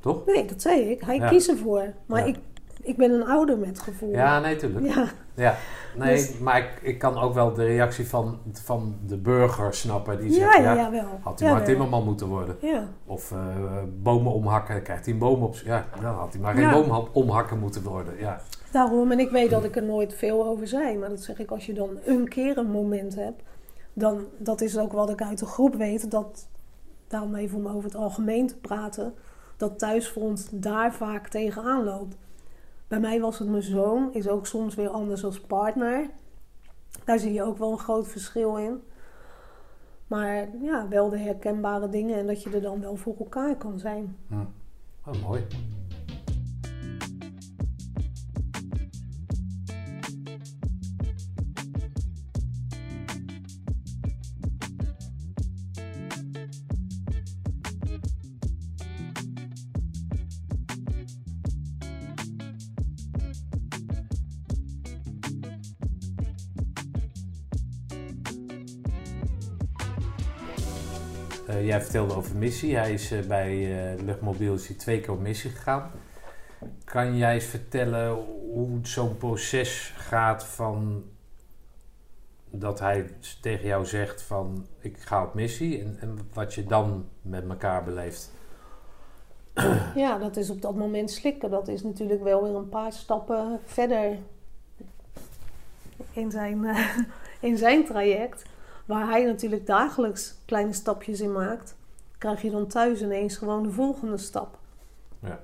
Toch? 0.00 0.26
Nee, 0.26 0.44
dat 0.46 0.62
zei 0.62 0.80
ik. 0.80 1.00
Hij 1.00 1.16
Ja. 1.16 1.28
kiest 1.28 1.48
ervoor. 1.48 1.92
Maar 2.06 2.20
Ja. 2.20 2.26
ik, 2.26 2.36
ik 2.82 2.96
ben 2.96 3.10
een 3.10 3.24
ouder 3.26 3.58
met 3.58 3.78
gevoel. 3.80 4.10
Ja, 4.10 4.40
nee, 4.40 4.56
tuurlijk. 4.56 4.86
Ja, 4.86 5.08
Ja, 5.34 5.56
nee, 5.96 6.14
Dus- 6.16 6.38
maar 6.38 6.58
ik, 6.58 6.68
ik 6.82 6.98
kan 6.98 7.18
ook 7.18 7.34
wel 7.34 7.52
de 7.54 7.64
reactie 7.64 8.08
van, 8.08 8.38
van 8.52 8.96
de 9.06 9.16
burger 9.16 9.74
snappen. 9.74 10.20
Die 10.20 10.32
zegt, 10.32 10.56
ja, 10.56 10.90
wel. 10.90 11.04
had 11.20 11.38
hij 11.38 11.48
ja, 11.48 11.54
maar 11.54 11.64
wel. 11.64 11.72
timmerman 11.72 12.04
moeten 12.04 12.26
worden. 12.26 12.56
Ja, 12.60 12.88
Of 13.06 13.32
eh, 13.32 13.38
bomen 14.02 14.32
omhakken, 14.32 14.82
krijgt 14.82 15.04
hij 15.04 15.12
een 15.14 15.20
boom 15.20 15.42
op. 15.42 15.54
Ja, 15.56 15.86
dan 16.00 16.14
had 16.14 16.32
hij 16.32 16.42
maar 16.42 16.54
geen 16.54 16.70
boom 16.70 16.90
ha- 16.90 17.08
omhakken 17.12 17.58
moeten 17.58 17.82
worden. 17.82 18.18
Ja, 18.18 18.40
daarom. 18.72 19.12
En 19.12 19.18
ik 19.18 19.30
weet 19.30 19.50
dat 19.50 19.64
ik 19.64 19.76
er 19.76 19.82
nooit 19.82 20.14
veel 20.14 20.44
over 20.46 20.66
zei. 20.66 20.98
Maar 20.98 21.08
dat 21.08 21.20
zeg 21.22 21.38
ik 21.38 21.50
als 21.50 21.66
je 21.66 21.72
dan 21.72 21.90
een 22.04 22.28
keer 22.28 22.58
een 22.58 22.70
moment 22.70 23.14
hebt. 23.14 23.42
Dan, 23.92 24.24
dat 24.38 24.60
is 24.60 24.78
ook 24.78 24.92
wat 24.92 25.10
ik 25.10 25.22
uit 25.22 25.38
de 25.38 25.46
groep 25.46 25.74
weet. 25.74 26.10
Dat, 26.10 26.48
daarom 27.08 27.34
even 27.34 27.58
om 27.58 27.66
over 27.68 27.84
het 27.84 27.96
algemeen 27.96 28.46
te 28.46 28.56
praten. 28.56 29.14
Dat 29.56 29.78
thuisfront 29.78 30.48
daar 30.52 30.92
vaak 30.94 31.28
tegenaan 31.28 31.84
loopt. 31.84 32.16
Bij 32.88 33.00
mij 33.00 33.20
was 33.20 33.38
het 33.38 33.48
mijn 33.48 33.62
zoon. 33.62 34.12
Is 34.12 34.28
ook 34.28 34.46
soms 34.46 34.74
weer 34.74 34.88
anders 34.88 35.24
als 35.24 35.40
partner. 35.40 36.10
Daar 37.04 37.18
zie 37.18 37.32
je 37.32 37.42
ook 37.42 37.58
wel 37.58 37.72
een 37.72 37.78
groot 37.78 38.08
verschil 38.08 38.56
in. 38.56 38.82
Maar 40.06 40.48
ja, 40.62 40.88
wel 40.88 41.08
de 41.08 41.18
herkenbare 41.18 41.88
dingen. 41.88 42.18
En 42.18 42.26
dat 42.26 42.42
je 42.42 42.50
er 42.50 42.62
dan 42.62 42.80
wel 42.80 42.96
voor 42.96 43.16
elkaar 43.18 43.56
kan 43.56 43.78
zijn. 43.78 44.16
oh, 45.06 45.22
mooi. 45.22 45.42
Jij 71.74 71.82
vertelde 71.82 72.14
over 72.14 72.36
missie. 72.36 72.76
Hij 72.76 72.92
is 72.92 73.10
eh, 73.10 73.26
bij 73.26 73.52
eh, 73.92 74.02
Luchtmobiel 74.04 74.56
twee 74.56 75.00
keer 75.00 75.10
op 75.12 75.20
missie 75.20 75.50
gegaan. 75.50 75.90
Kan 76.84 77.16
jij 77.16 77.34
eens 77.34 77.44
vertellen 77.44 78.10
hoe 78.52 78.78
zo'n 78.82 79.16
proces 79.16 79.92
gaat 79.96 80.44
van 80.44 81.04
dat 82.50 82.78
hij 82.78 83.10
tegen 83.40 83.66
jou 83.66 83.86
zegt 83.86 84.22
van 84.22 84.66
ik 84.78 84.98
ga 84.98 85.22
op 85.24 85.34
missie 85.34 85.80
en, 85.80 85.96
en 86.00 86.18
wat 86.32 86.54
je 86.54 86.64
dan 86.64 87.08
met 87.22 87.48
elkaar 87.48 87.84
beleeft? 87.84 88.32
Ja, 89.94 90.18
dat 90.18 90.36
is 90.36 90.50
op 90.50 90.62
dat 90.62 90.74
moment 90.74 91.10
slikken. 91.10 91.50
Dat 91.50 91.68
is 91.68 91.82
natuurlijk 91.82 92.22
wel 92.22 92.42
weer 92.42 92.54
een 92.54 92.68
paar 92.68 92.92
stappen 92.92 93.60
verder 93.64 94.18
in 96.12 96.30
zijn, 96.30 96.64
eh, 96.64 96.98
in 97.48 97.58
zijn 97.58 97.84
traject. 97.84 98.44
Waar 98.84 99.08
hij 99.08 99.24
natuurlijk 99.24 99.66
dagelijks 99.66 100.34
kleine 100.44 100.72
stapjes 100.72 101.20
in 101.20 101.32
maakt, 101.32 101.76
krijg 102.18 102.42
je 102.42 102.50
dan 102.50 102.66
thuis 102.66 103.02
ineens 103.02 103.36
gewoon 103.36 103.62
de 103.62 103.70
volgende 103.70 104.16
stap. 104.18 104.58
Ja. 105.18 105.40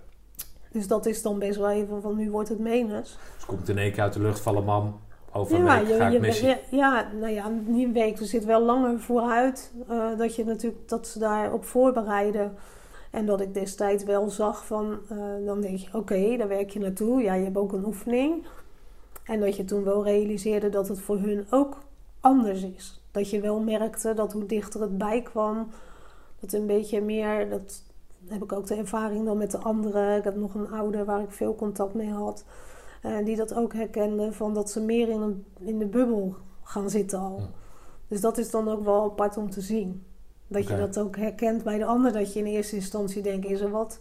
Dus 0.71 0.87
dat 0.87 1.07
is 1.07 1.23
dan 1.23 1.39
best 1.39 1.59
wel 1.59 1.71
even 1.71 2.03
van 2.03 2.17
nu 2.17 2.31
wordt 2.31 2.49
het 2.49 2.59
menens. 2.59 3.19
Dus 3.35 3.45
komt 3.47 3.69
in 3.69 3.79
één 3.79 3.93
keer 3.93 4.03
uit 4.03 4.13
de 4.13 4.21
lucht 4.21 4.41
vallen 4.41 4.65
man. 4.65 5.01
Over 5.33 5.57
een 5.59 5.65
Ja, 5.65 5.79
week 5.79 5.89
je, 5.89 5.95
ga 5.97 6.09
ik 6.09 6.21
missie. 6.21 6.49
ja, 6.49 6.59
ja, 6.71 7.07
nou 7.21 7.33
ja, 7.33 7.49
niet 7.67 7.87
een 7.87 7.93
week. 7.93 8.19
Er 8.21 8.27
zit 8.27 8.45
wel 8.45 8.63
langer 8.65 9.01
vooruit 9.01 9.73
eh, 9.89 10.19
dat 10.19 10.35
je 10.35 10.45
natuurlijk 10.45 10.89
dat 10.89 11.07
ze 11.07 11.19
daarop 11.19 11.65
voorbereiden. 11.65 12.57
En 13.11 13.27
dat 13.27 13.41
ik 13.41 13.55
destijds 13.55 14.05
wel 14.05 14.29
zag 14.31 14.67
van, 14.67 14.99
eh, 15.09 15.17
dan 15.45 15.61
denk 15.61 15.79
je, 15.79 15.89
oké, 15.93 16.37
daar 16.37 16.49
werk 16.49 16.71
je 16.71 16.79
naartoe. 16.79 17.23
Ja, 17.23 17.35
je 17.35 17.45
hebt 17.45 17.57
ook 17.57 17.73
een 17.73 17.85
oefening. 17.87 18.47
En 19.25 19.41
dat 19.41 19.57
je 19.57 19.65
toen 19.65 19.85
wel 19.85 20.05
realiseerde 20.05 20.69
dat 20.69 20.89
het 20.89 21.01
voor 21.01 21.19
hun 21.19 21.47
ook 21.51 21.77
anders 22.21 22.63
is. 22.63 23.01
Dat 23.11 23.31
je 23.31 23.41
wel 23.41 23.61
merkte 23.61 24.15
dat 24.15 24.33
hoe 24.33 24.47
dichter 24.47 24.81
het 24.81 24.99
bij 24.99 25.23
kwam, 25.23 25.69
dat 26.41 26.53
een 26.53 26.67
beetje 26.67 27.01
meer, 27.01 27.51
dat 27.51 27.83
heb 28.29 28.43
ik 28.43 28.53
ook 28.53 28.67
de 28.67 28.75
ervaring 28.75 29.25
dan 29.25 29.39
met 29.39 29.51
de 29.51 29.59
anderen. 29.59 30.17
Ik 30.17 30.25
heb 30.25 30.37
nog 30.37 30.55
een 30.55 30.71
ouder 30.73 31.05
waar 31.05 31.21
ik 31.23 31.31
veel 31.31 31.55
contact 31.55 31.95
mee 31.95 32.11
had. 32.11 32.45
eh, 33.03 33.25
die 33.25 33.37
dat 33.37 33.55
ook 33.55 33.73
herkende, 33.75 34.33
van 34.33 34.55
dat 34.55 34.71
ze 34.71 34.81
meer 34.81 35.09
in, 35.09 35.21
een, 35.21 35.45
in 35.61 35.79
de 35.79 35.87
bubbel 35.87 36.35
gaan 36.63 36.91
zitten 36.91 37.19
al. 37.19 37.41
Dus 38.09 38.21
dat 38.21 38.39
is 38.39 38.51
dan 38.51 38.69
ook 38.69 38.85
wel 38.85 39.05
apart 39.05 39.37
om 39.37 39.51
te 39.51 39.61
zien. 39.61 40.05
Dat 40.47 40.69
je 40.69 40.77
dat 40.77 40.99
ook 40.99 41.17
herkent 41.17 41.63
bij 41.65 41.79
de 41.79 41.85
ander. 41.85 42.13
Dat 42.13 42.33
je 42.33 42.39
in 42.39 42.47
eerste 42.47 42.77
instantie 42.77 43.23
denkt, 43.23 43.47
is 43.47 43.61
er 43.61 43.71
wat? 43.71 44.01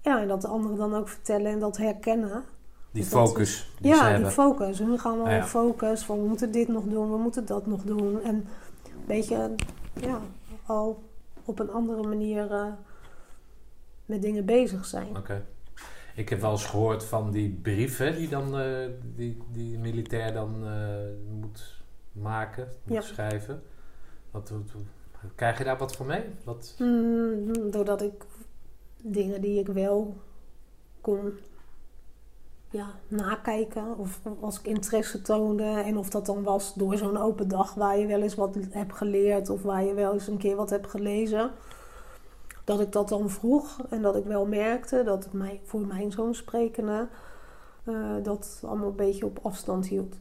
Ja, 0.00 0.20
en 0.20 0.28
dat 0.28 0.40
de 0.42 0.48
anderen 0.48 0.76
dan 0.78 0.94
ook 0.94 1.08
vertellen 1.08 1.52
en 1.52 1.58
dat 1.58 1.76
herkennen. 1.76 2.44
Die 2.90 3.02
Dus 3.02 3.10
focus 3.12 3.70
die 3.80 3.90
ja, 3.94 4.16
die 4.16 4.26
focus. 4.26 4.78
Hun 4.78 4.98
gaan 4.98 5.16
wel 5.18 5.28
Ja. 5.28 5.44
focus 5.46 6.04
van 6.04 6.22
we 6.22 6.28
moeten 6.28 6.52
dit 6.52 6.68
nog 6.68 6.84
doen, 6.84 7.10
we 7.10 7.16
moeten 7.16 7.46
dat 7.46 7.66
nog 7.66 7.82
doen. 7.82 8.22
En 8.22 8.34
een 8.34 8.44
beetje, 9.06 9.54
ja, 10.00 10.20
al 10.66 11.02
op 11.44 11.58
een 11.58 11.70
andere 11.70 12.02
manier 12.08 12.50
eh, 12.52 12.66
met 14.06 14.22
dingen 14.22 14.44
bezig 14.44 14.84
zijn. 14.84 15.16
Oké. 15.16 15.44
Ik 16.14 16.28
heb 16.28 16.40
wel 16.40 16.50
eens 16.50 16.64
gehoord 16.66 17.04
van 17.04 17.30
die 17.30 17.58
brieven 17.62 18.16
die 18.16 18.28
dan 18.28 18.58
eh, 18.58 18.86
die, 19.16 19.42
die 19.52 19.78
militair 19.78 20.32
dan 20.32 20.66
eh, 20.66 20.72
moet 21.40 21.82
maken, 22.12 22.68
moet 22.82 22.96
Ja. 22.96 23.00
schrijven. 23.02 23.62
Wat, 24.30 24.48
wat- 24.50 24.72
wat- 24.72 25.30
krijg 25.34 25.58
je 25.58 25.64
daar 25.64 25.78
wat 25.78 25.96
van 25.96 26.06
mee? 26.06 26.22
Wat, 26.44 26.74
Mm, 26.78 27.70
doordat 27.70 28.02
ik 28.02 28.24
dingen 29.02 29.40
die 29.40 29.58
ik 29.58 29.66
wel 29.66 30.16
kon 31.00 31.32
ja, 32.70 32.86
nakijken. 33.08 33.98
Of 33.98 34.20
als 34.40 34.58
ik 34.58 34.66
interesse 34.66 35.22
toonde. 35.22 35.64
En 35.64 35.96
of 35.96 36.08
dat 36.10 36.26
dan 36.26 36.42
was 36.42 36.74
door 36.74 36.96
zo'n 36.96 37.16
open 37.16 37.48
dag 37.48 37.74
waar 37.74 37.98
je 37.98 38.06
wel 38.06 38.22
eens 38.22 38.34
wat 38.34 38.56
hebt 38.70 38.94
geleerd. 38.96 39.50
Of 39.50 39.62
waar 39.62 39.84
je 39.84 39.94
wel 39.94 40.12
eens 40.12 40.26
een 40.28 40.38
keer 40.38 40.56
wat 40.56 40.70
hebt 40.70 40.86
gelezen. 40.86 41.50
Dat 42.64 42.80
ik 42.80 42.92
dat 42.92 43.08
dan 43.08 43.30
vroeg. 43.30 43.78
En 43.90 44.02
dat 44.02 44.16
ik 44.16 44.24
wel 44.24 44.46
merkte 44.46 45.02
dat 45.04 45.24
het 45.24 45.32
mij, 45.32 45.60
voor 45.64 45.80
mijn 45.86 46.12
zoon 46.12 46.34
sprekende. 46.34 47.08
eh, 47.84 47.94
dat 48.22 48.62
allemaal 48.66 48.88
een 48.88 48.96
beetje 48.96 49.24
op 49.26 49.38
afstand 49.42 49.86
hield. 49.86 50.16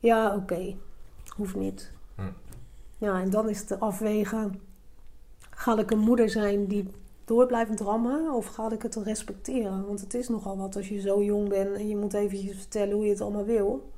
Ja, 0.00 0.34
oké. 0.36 0.74
Hoeft 1.36 1.54
niet. 1.54 1.92
Hm. 2.14 2.22
Ja, 2.98 3.20
en 3.20 3.30
dan 3.30 3.48
is 3.48 3.60
het 3.60 3.80
afwegen. 3.80 4.60
Ga 5.50 5.78
ik 5.78 5.90
een 5.90 5.98
moeder 5.98 6.30
zijn 6.30 6.66
die 6.66 6.90
door 7.26 7.46
blijft 7.46 7.76
drammen 7.76 8.32
of 8.32 8.46
ga 8.46 8.70
ik 8.70 8.82
het 8.82 8.94
respecteren? 8.94 9.86
Want 9.86 10.00
het 10.00 10.14
is 10.14 10.28
nogal 10.28 10.56
wat 10.56 10.76
als 10.76 10.88
je 10.88 11.00
zo 11.00 11.22
jong 11.22 11.48
bent 11.48 11.76
en 11.76 11.88
je 11.88 11.96
moet 11.96 12.14
eventjes 12.14 12.56
vertellen 12.56 12.94
hoe 12.94 13.04
je 13.04 13.10
het 13.10 13.20
allemaal 13.20 13.44
wil. 13.44 13.90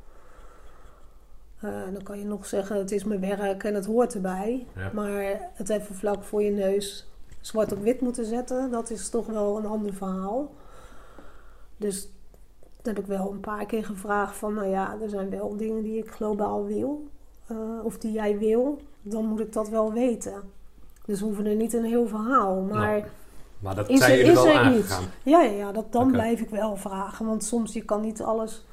Eh, 1.60 1.70
dan 1.92 2.02
kan 2.02 2.18
je 2.18 2.24
nog 2.24 2.46
zeggen, 2.46 2.76
het 2.76 2.90
is 2.92 3.04
mijn 3.04 3.20
werk 3.20 3.64
en 3.64 3.74
het 3.74 3.86
hoort 3.86 4.14
erbij. 4.14 4.66
ja. 4.76 4.90
Maar 4.92 5.50
het 5.52 5.68
even 5.68 5.94
vlak 5.94 6.22
voor 6.22 6.42
je 6.42 6.50
neus 6.50 7.06
zwart 7.40 7.72
op 7.72 7.82
wit 7.82 8.00
moeten 8.00 8.24
zetten, 8.24 8.70
dat 8.70 8.90
is 8.90 9.08
toch 9.08 9.26
wel 9.26 9.58
een 9.58 9.66
ander 9.66 9.94
verhaal. 9.94 10.50
Dus 11.76 12.08
dat 12.76 12.86
heb 12.86 12.98
ik 12.98 13.06
wel 13.06 13.30
een 13.30 13.40
paar 13.40 13.66
keer 13.66 13.84
gevraagd 13.84 14.36
van, 14.36 14.54
nou 14.54 14.66
ja, 14.68 14.96
er 15.02 15.08
zijn 15.08 15.30
wel 15.30 15.56
dingen 15.56 15.82
die 15.82 15.98
ik 15.98 16.10
globaal 16.10 16.64
wil. 16.64 17.06
eh, 17.46 17.56
of 17.82 17.98
die 17.98 18.12
jij 18.12 18.38
wil, 18.38 18.78
dan 19.02 19.24
moet 19.26 19.40
ik 19.40 19.52
dat 19.52 19.68
wel 19.68 19.92
weten. 19.92 20.42
Dus 21.08 21.20
we 21.20 21.24
hoeven 21.24 21.46
er 21.46 21.54
niet 21.54 21.72
een 21.72 21.84
heel 21.84 22.06
verhaal. 22.06 22.60
Maar 22.60 22.90
Nou, 22.90 23.04
Maar 23.58 23.74
dat 23.74 23.88
is 23.88 23.98
zijn 23.98 24.12
er, 24.12 24.26
is 24.26 24.44
er 24.44 24.76
iets? 24.76 24.98
Ja, 25.22 25.42
ja, 25.42 25.50
ja 25.50 25.72
dat, 25.72 25.92
dan 25.92 26.10
blijf 26.10 26.40
ik 26.40 26.50
wel 26.50 26.76
vragen. 26.76 27.26
Want 27.26 27.44
soms 27.44 27.72
je 27.72 27.84
kan 27.84 28.00
niet 28.00 28.22
alles 28.22 28.66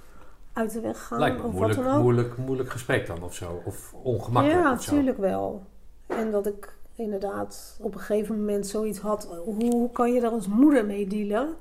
uit 0.54 0.72
de 0.72 0.80
weg 0.80 1.08
gaan. 1.08 1.20
Lijkt 1.20 1.38
me 1.38 1.44
een 1.44 1.48
of 1.48 1.54
wat 1.54 1.62
moeilijk, 1.62 1.88
dan 1.88 1.96
ook. 1.96 2.02
moeilijk, 2.02 2.38
moeilijk 2.38 2.70
gesprek 2.70 3.08
dan 3.08 3.24
of 3.24 3.34
zo. 3.34 3.62
Of 3.66 3.94
ongemakkelijk 4.04 4.64
Ja, 4.64 4.70
natuurlijk 4.70 5.18
wel. 5.18 5.64
En 6.08 6.32
dat 6.32 6.46
ik 6.46 6.78
inderdaad 6.96 7.78
op 7.82 7.94
een 7.94 8.00
gegeven 8.00 8.40
moment 8.40 8.68
zoiets 8.68 9.00
had. 9.00 9.28
Hoe, 9.44 9.72
hoe 9.72 9.92
kan 9.92 10.14
je 10.14 10.22
daar 10.22 10.32
als 10.32 10.48
moeder 10.48 10.86
mee 10.86 11.08
dealen? 11.08 11.56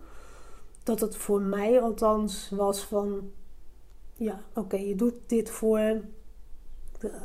Dat 0.83 1.01
het 1.01 1.17
voor 1.17 1.41
mij 1.41 1.81
althans 1.81 2.51
was 2.51 2.85
van... 2.85 3.31
Ja, 4.17 4.41
oké, 4.55 4.77
je 4.77 4.95
doet 4.95 5.15
dit 5.27 5.51
voor 5.51 6.01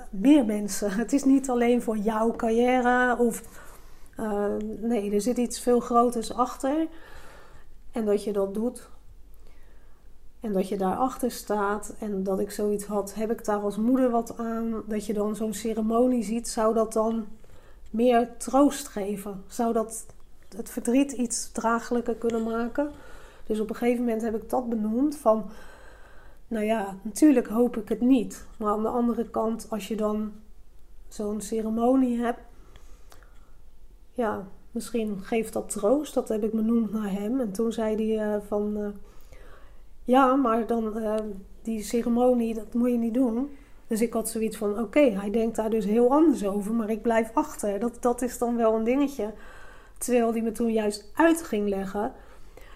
meer 0.10 0.46
mensen. 0.46 0.92
Het 0.92 1.13
is 1.13 1.24
niet 1.24 1.50
alleen 1.50 1.82
voor 1.82 1.98
jouw 1.98 2.36
carrière 2.36 3.18
of... 3.18 3.42
eh, 4.15 4.46
nee, 4.80 5.12
er 5.12 5.22
zit 5.22 5.38
iets 5.38 5.60
veel 5.60 5.80
groters 5.80 6.34
achter. 6.34 6.88
En 7.92 8.06
dat 8.06 8.24
je 8.24 8.34
dat 8.34 8.54
doet. 8.54 8.89
En 10.39 10.54
dat 10.54 10.68
je 10.68 10.78
daarachter 10.78 11.32
staat. 11.32 11.94
En 12.00 12.24
dat 12.24 12.39
ik 12.39 12.52
zoiets 12.52 12.86
had, 12.86 13.13
heb 13.13 13.32
ik 13.32 13.46
daar 13.46 13.60
als 13.62 13.78
moeder 13.78 14.10
wat 14.10 14.38
aan? 14.38 14.84
Dat 14.86 15.06
je 15.06 15.13
dan 15.13 15.36
zo'n 15.36 15.54
ceremonie 15.54 16.24
ziet, 16.24 16.48
zou 16.48 16.74
dat 16.74 16.94
dan 16.94 17.26
meer 17.89 18.38
troost 18.38 18.88
geven? 18.88 19.44
Zou 19.48 19.74
dat 19.74 20.06
het 20.56 20.70
verdriet 20.70 21.12
iets 21.12 21.52
draaglijker 21.52 22.15
kunnen 22.15 22.44
maken? 22.44 22.92
Dus 23.46 23.60
op 23.60 23.70
een 23.70 23.76
gegeven 23.76 24.04
moment 24.04 24.22
heb 24.22 24.36
ik 24.36 24.50
dat 24.50 24.70
benoemd 24.70 25.18
van... 25.18 25.50
Nou 26.50 26.66
ja, 26.66 26.98
natuurlijk 27.02 27.48
hoop 27.48 27.78
ik 27.78 27.90
het 27.90 28.02
niet. 28.02 28.48
Maar 28.58 28.72
aan 28.72 28.82
de 28.82 28.88
andere 28.88 29.30
kant, 29.30 29.68
als 29.70 29.88
je 29.88 29.96
dan 29.96 30.32
zo'n 31.08 31.42
ceremonie 31.42 32.20
hebt... 32.20 32.40
Ja, 34.12 34.48
misschien 34.72 35.20
geeft 35.22 35.54
dat 35.54 35.70
troost. 35.70 36.14
Dat 36.14 36.30
heb 36.30 36.44
ik 36.44 36.52
benoemd 36.52 36.92
naar 36.92 37.12
hem. 37.12 37.40
En 37.40 37.52
toen 37.52 37.72
zei 37.72 37.96
hij 37.96 38.34
eh, 38.34 38.42
van... 38.48 38.78
eh, 38.78 38.88
ja, 40.04 40.36
maar 40.36 40.68
dan 40.68 41.00
eh, 41.00 41.16
die 41.62 41.84
ceremonie, 41.84 42.54
dat 42.54 42.74
moet 42.74 42.92
je 42.92 42.98
niet 42.98 43.14
doen. 43.14 43.50
Dus 43.88 44.02
ik 44.02 44.14
had 44.14 44.30
zoiets 44.30 44.58
van, 44.58 44.80
oké, 44.80 45.00
hij 45.00 45.30
denkt 45.32 45.56
daar 45.56 45.70
dus 45.70 45.86
heel 45.86 46.12
anders 46.12 46.46
over, 46.46 46.74
maar 46.74 46.90
ik 46.90 47.02
blijf 47.02 47.32
achter. 47.34 47.80
Dat, 47.80 47.98
dat 48.02 48.22
is 48.22 48.38
dan 48.38 48.56
wel 48.56 48.76
een 48.76 48.84
dingetje. 48.84 49.34
Terwijl 49.98 50.32
die 50.32 50.44
me 50.44 50.52
toen 50.52 50.72
juist 50.72 51.12
uit 51.16 51.44
ging 51.44 51.70
leggen. 51.70 52.14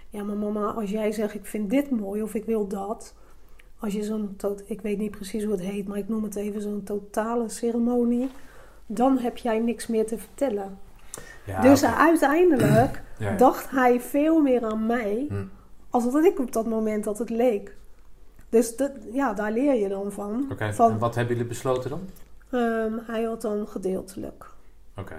Ja, 0.09 0.23
maar 0.23 0.35
mama, 0.35 0.71
als 0.71 0.89
jij 0.89 1.11
zegt, 1.11 1.33
ik 1.33 1.45
vind 1.45 1.69
dit 1.69 1.89
mooi 1.89 2.21
of 2.21 2.33
ik 2.33 2.45
wil 2.45 2.67
dat. 2.67 3.15
Als 3.83 3.93
je 3.93 4.03
zo'n, 4.03 4.37
ik 4.65 4.81
weet 4.81 4.97
niet 4.97 5.11
precies 5.11 5.43
hoe 5.43 5.51
het 5.51 5.61
heet, 5.61 5.87
maar 5.87 5.97
ik 5.97 6.09
noem 6.09 6.23
het 6.23 6.35
even 6.35 6.61
zo'n 6.61 6.83
totale 6.83 7.49
ceremonie. 7.49 8.29
Dan 8.85 9.17
heb 9.17 9.37
jij 9.37 9.59
niks 9.59 9.87
meer 9.87 10.05
te 10.07 10.17
vertellen. 10.17 10.77
Ja, 11.45 11.61
dus 11.61 11.83
uiteindelijk 11.85 13.01
Ja, 13.19 13.35
dacht 13.37 13.69
hij 13.69 13.99
veel 14.01 14.41
meer 14.41 14.65
aan 14.65 14.85
mij 14.85 15.25
Hm. 15.29 15.43
als 15.89 16.11
dat 16.11 16.23
ik 16.25 16.39
op 16.39 16.51
dat 16.51 16.65
moment 16.65 17.03
dat 17.03 17.17
het 17.17 17.29
leek. 17.29 17.75
Dus 18.49 18.75
dat, 18.75 18.91
ja, 19.11 19.33
daar 19.33 19.51
leer 19.51 19.73
je 19.75 19.87
dan 19.89 20.11
van. 20.11 20.47
Oké, 20.51 20.63
en 20.77 20.99
wat 20.99 21.15
hebben 21.15 21.33
jullie 21.35 21.49
besloten 21.49 21.89
dan? 21.89 22.01
ehm, 22.49 22.93
hij 23.05 23.23
had 23.23 23.41
dan 23.41 23.67
gedeeltelijk. 23.67 24.45
Oké. 24.97 25.15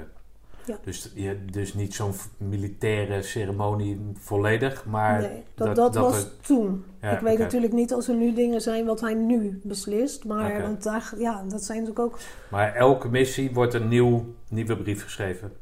Ja. 0.67 0.79
Dus, 0.85 1.11
je, 1.15 1.45
dus 1.45 1.75
niet 1.75 1.95
zo'n 1.95 2.13
militaire 2.37 3.23
ceremonie 3.23 4.01
volledig, 4.15 4.85
maar... 4.87 5.21
nee, 5.21 5.43
dat, 5.55 5.67
dat- 5.67 5.77
dat, 5.77 5.93
dat 5.93 6.03
was 6.13 6.29
toen. 6.41 6.85
Ja, 7.01 7.11
ik 7.11 7.21
weet 7.21 7.39
natuurlijk 7.39 7.73
niet 7.73 7.93
als 7.93 8.09
er 8.09 8.15
nu 8.15 8.35
dingen 8.35 8.61
zijn 8.61 8.85
wat 8.87 9.01
hij 9.01 9.15
nu 9.15 9.61
beslist. 9.63 10.25
Maar 10.25 10.63
want 10.63 10.83
daar, 10.83 11.13
ja, 11.19 11.43
dat 11.49 11.65
zijn 11.65 11.79
natuurlijk 11.83 12.07
ook, 12.07 12.19
Maar 12.51 12.75
elke 12.75 13.09
missie 13.09 13.53
wordt 13.53 13.75
een 13.75 13.89
nieuw, 13.89 14.25
nieuwe 14.49 14.77
brief 14.77 15.03
geschreven. 15.03 15.53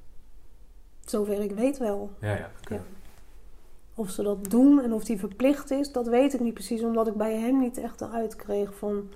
zover 1.04 1.40
ik 1.40 1.52
weet 1.52 1.78
wel. 1.78 2.10
Ja, 2.20 2.30
ja. 2.36 2.50
Ja. 2.70 2.80
Of 3.94 4.10
ze 4.10 4.22
dat 4.22 4.50
doen 4.50 4.82
en 4.82 4.92
of 4.92 5.04
die 5.04 5.18
verplicht 5.18 5.70
is, 5.70 5.92
dat 5.92 6.06
weet 6.08 6.34
ik 6.34 6.40
niet 6.40 6.54
precies. 6.54 6.82
Omdat 6.82 7.06
ik 7.06 7.14
bij 7.14 7.36
hem 7.38 7.58
niet 7.60 7.78
echt 7.78 8.00
eruit 8.00 8.36
kreeg 8.36 8.74
van... 8.74 9.08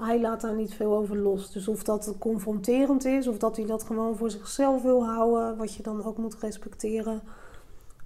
hij 0.00 0.20
laat 0.20 0.40
daar 0.40 0.54
niet 0.54 0.74
veel 0.74 0.96
over 0.96 1.16
los. 1.16 1.52
Dus 1.52 1.68
of 1.68 1.82
dat 1.82 2.14
confronterend 2.18 3.04
is, 3.04 3.26
of 3.26 3.38
dat 3.38 3.56
hij 3.56 3.66
dat 3.66 3.82
gewoon 3.82 4.16
voor 4.16 4.30
zichzelf 4.30 4.82
wil 4.82 5.04
houden, 5.06 5.56
wat 5.56 5.74
je 5.74 5.82
dan 5.82 6.04
ook 6.04 6.16
moet 6.18 6.36
respecteren, 6.40 7.22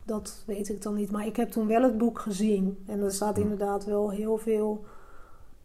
dat 0.05 0.43
weet 0.47 0.69
ik 0.69 0.83
dan 0.83 0.95
niet. 0.95 1.11
Maar 1.11 1.27
ik 1.27 1.37
heb 1.37 1.51
toen 1.51 1.67
wel 1.67 1.83
het 1.83 1.99
boek 1.99 2.19
gezien 2.19 2.85
en 2.87 3.01
er 3.03 3.13
staat 3.13 3.39
inderdaad 3.39 3.85
wel 3.85 4.11
heel 4.11 4.39
veel. 4.39 4.85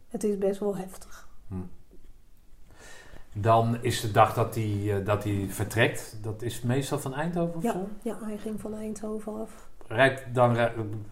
Het 0.08 0.24
is 0.24 0.38
best 0.38 0.60
wel 0.60 0.76
heftig. 0.76 1.28
Dan 3.34 3.76
is 3.82 4.00
de 4.00 4.10
dag 4.10 4.34
dat 4.34 4.54
hij, 4.54 4.98
eh, 4.98 5.06
dat 5.06 5.24
hij 5.24 5.46
vertrekt. 5.48 6.18
Dat 6.22 6.42
is 6.42 6.60
meestal 6.62 6.98
van 6.98 7.14
Eindhoven 7.14 7.56
of 7.56 7.62
Ja, 7.62 7.72
zo? 7.72 7.88
ja, 8.02 8.18
hij 8.22 8.38
ging 8.38 8.60
van 8.60 8.74
Eindhoven 8.74 9.40
af. 9.40 9.68
Rijdt 9.92 10.34
dan, 10.34 10.56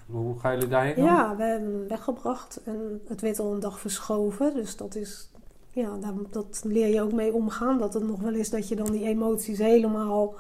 hoe 0.07 0.39
gaan 0.39 0.53
jullie 0.55 0.69
daarheen 0.69 0.95
dan? 0.95 1.05
Ja, 1.05 1.37
we 1.37 1.43
hebben 1.43 1.73
hem 1.73 1.89
weggebracht 1.89 2.61
en 2.65 3.01
het 3.09 3.21
werd 3.21 3.39
al 3.39 3.53
een 3.53 3.61
dag 3.61 3.81
verschoven. 3.81 4.55
Dus 4.55 4.77
dat 4.77 4.95
is, 4.95 5.31
ja, 5.71 5.97
daar, 6.01 6.13
dat 6.31 6.61
leer 6.65 6.87
je 6.95 7.03
ook 7.03 7.13
mee 7.13 7.33
omgaan. 7.33 7.79
Dat 7.79 7.95
het 7.95 8.07
nog 8.07 8.21
wel 8.21 8.35
is 8.35 8.51
dat 8.51 8.69
je 8.69 8.77
dan 8.77 8.91
die 8.91 9.05
emoties 9.07 9.59
helemaal. 9.59 10.35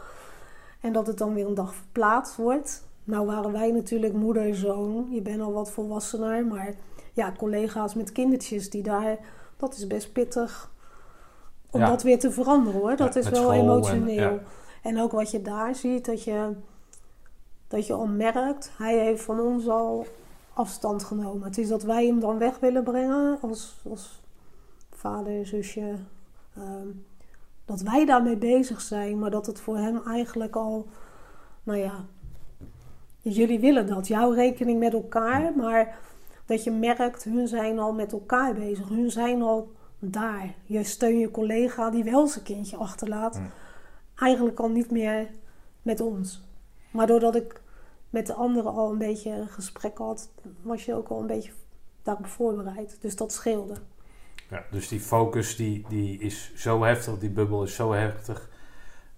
En 0.80 0.92
dat 0.92 1.06
het 1.06 1.18
dan 1.18 1.34
weer 1.34 1.46
een 1.46 1.54
dag 1.54 1.74
verplaatst 1.74 2.36
wordt. 2.36 2.86
Nou 3.04 3.26
waren 3.26 3.52
wij 3.52 3.70
natuurlijk 3.70 4.12
moeder, 4.12 4.54
zoon. 4.54 5.08
Je 5.10 5.22
bent 5.22 5.40
al 5.40 5.52
wat 5.52 5.70
volwassener. 5.70 6.46
Maar 6.46 6.74
ja, 7.12 7.32
collega's 7.36 7.94
met 7.94 8.12
kindertjes 8.12 8.70
die 8.70 8.82
daar. 8.82 9.18
Dat 9.56 9.74
is 9.76 9.86
best 9.86 10.12
pittig. 10.12 10.70
Om 11.70 11.80
Ja. 11.80 11.88
dat 11.88 12.02
weer 12.02 12.18
te 12.18 12.30
veranderen 12.30 12.80
hoor. 12.80 12.96
Dat 12.96 13.14
Ja, 13.14 13.20
is 13.20 13.28
wel 13.28 13.52
en- 13.52 13.60
emotioneel. 13.60 14.14
ja. 14.14 14.38
En 14.82 15.00
ook 15.00 15.12
wat 15.12 15.30
je 15.30 15.42
daar 15.42 15.74
ziet, 15.74 16.04
dat 16.06 16.24
je, 16.24 16.52
dat 17.68 17.86
je 17.86 17.92
al 17.92 18.06
merkt, 18.06 18.70
hij 18.76 18.98
heeft 18.98 19.22
van 19.22 19.40
ons 19.40 19.68
al 19.68 20.06
afstand 20.52 21.04
genomen. 21.04 21.42
Het 21.42 21.58
is 21.58 21.68
dat 21.68 21.82
wij 21.82 22.06
hem 22.06 22.20
dan 22.20 22.38
weg 22.38 22.58
willen 22.58 22.84
brengen 22.84 23.38
als, 23.40 23.80
als 23.90 24.20
vader, 24.90 25.46
zusje. 25.46 25.94
ehm, 26.56 26.88
dat 27.64 27.80
wij 27.80 28.04
daarmee 28.04 28.36
bezig 28.36 28.80
zijn, 28.80 29.18
maar 29.18 29.30
dat 29.30 29.46
het 29.46 29.60
voor 29.60 29.76
hem 29.76 30.00
eigenlijk 30.06 30.56
al, 30.56 30.86
nou 31.62 31.78
ja, 31.78 32.04
jullie 33.20 33.60
willen 33.60 33.86
dat, 33.86 34.06
jouw 34.06 34.30
rekening 34.30 34.78
met 34.78 34.92
elkaar, 34.92 35.52
maar 35.56 35.98
dat 36.46 36.64
je 36.64 36.70
merkt, 36.70 37.24
hun 37.24 37.48
zijn 37.48 37.78
al 37.78 37.92
met 37.92 38.12
elkaar 38.12 38.54
bezig, 38.54 38.88
hun 38.88 39.10
zijn 39.10 39.42
al 39.42 39.72
daar. 39.98 40.54
Je 40.64 40.84
steunt 40.84 41.20
je 41.20 41.30
collega 41.30 41.90
die 41.90 42.04
wel 42.04 42.26
zijn 42.26 42.44
kindje 42.44 42.76
achterlaat, 42.76 43.40
eigenlijk 44.14 44.60
al 44.60 44.68
niet 44.68 44.90
meer 44.90 45.30
met 45.82 46.00
ons. 46.00 46.47
Maar 46.90 47.06
doordat 47.06 47.34
ik 47.34 47.60
met 48.10 48.26
de 48.26 48.34
anderen 48.34 48.72
al 48.72 48.90
een 48.90 48.98
beetje 48.98 49.30
een 49.30 49.48
gesprek 49.48 49.98
had, 49.98 50.30
was 50.62 50.84
je 50.84 50.94
ook 50.94 51.08
al 51.08 51.20
een 51.20 51.26
beetje 51.26 51.52
daarop 52.02 52.26
voorbereid. 52.26 52.96
Dus 53.00 53.16
dat 53.16 53.32
scheelde. 53.32 53.74
Ja, 54.50 54.64
dus 54.70 54.88
die 54.88 55.00
focus 55.00 55.56
die, 55.56 55.84
die 55.88 56.18
is 56.18 56.52
zo 56.54 56.82
heftig, 56.82 57.18
die 57.18 57.30
bubbel 57.30 57.62
is 57.62 57.74
zo 57.74 57.92
heftig, 57.92 58.50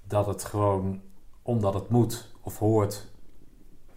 dat 0.07 0.27
het 0.27 0.45
gewoon, 0.45 1.01
omdat 1.43 1.75
het 1.75 1.89
moet 1.89 2.35
of 2.41 2.59
hoort. 2.59 3.09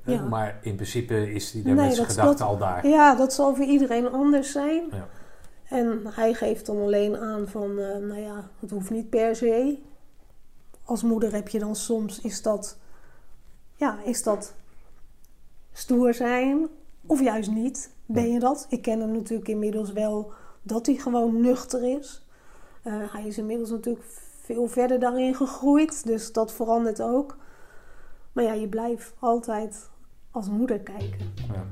Ja. 0.05 0.21
Maar 0.21 0.59
in 0.61 0.75
principe 0.75 1.33
is 1.33 1.51
die 1.51 1.63
Nee, 1.63 1.73
met 1.73 1.95
zijn 1.95 2.07
gedachten 2.07 2.45
al 2.45 2.57
daar. 2.57 2.87
Ja, 2.87 3.15
dat 3.15 3.33
zal 3.33 3.55
voor 3.55 3.65
iedereen 3.65 4.11
anders 4.11 4.51
zijn. 4.51 4.83
Ja. 4.91 5.07
En 5.63 6.01
hij 6.05 6.33
geeft 6.33 6.65
dan 6.65 6.81
alleen 6.81 7.17
aan 7.17 7.47
van, 7.47 7.79
eh, 7.79 7.97
nou 7.97 8.19
ja, 8.19 8.49
het 8.59 8.71
hoeft 8.71 8.89
niet 8.89 9.09
per 9.09 9.35
se. 9.35 9.79
Als 10.83 11.03
moeder 11.03 11.33
heb 11.33 11.47
je 11.47 11.59
dan 11.59 11.75
soms, 11.75 12.21
is 12.21 12.41
dat, 12.41 12.77
ja, 13.75 13.99
is 14.03 14.23
dat 14.23 14.53
stoer 15.73 16.13
zijn 16.13 16.67
of 17.05 17.21
juist 17.21 17.51
niet? 17.51 17.91
Ben 18.05 18.31
je 18.31 18.39
dat? 18.39 18.65
Ik 18.69 18.81
ken 18.81 18.99
hem 18.99 19.11
natuurlijk 19.11 19.49
inmiddels 19.49 19.91
wel 19.91 20.31
dat 20.61 20.85
hij 20.85 20.95
gewoon 20.95 21.41
nuchter 21.41 21.97
is. 21.97 22.25
Eh, 22.83 23.13
hij 23.13 23.27
is 23.27 23.37
inmiddels 23.37 23.69
natuurlijk 23.69 24.05
veel 24.41 24.67
verder 24.67 24.99
daarin 24.99 25.35
gegroeid, 25.35 26.05
dus 26.05 26.31
dat 26.31 26.53
verandert 26.53 27.01
ook. 27.01 27.37
Maar 28.31 28.43
ja, 28.43 28.53
je 28.53 28.67
blijft 28.67 29.13
altijd 29.19 29.89
als 30.31 30.49
moeder 30.49 30.79
kijken. 30.79 31.33
Ja. 31.35 31.65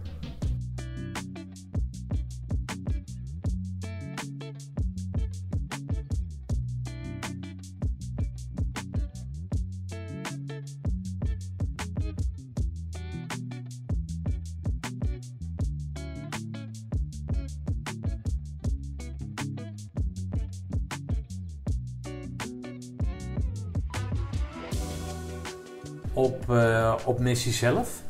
Op 27.12 27.20
missie 27.20 27.52
zelf, 27.52 28.04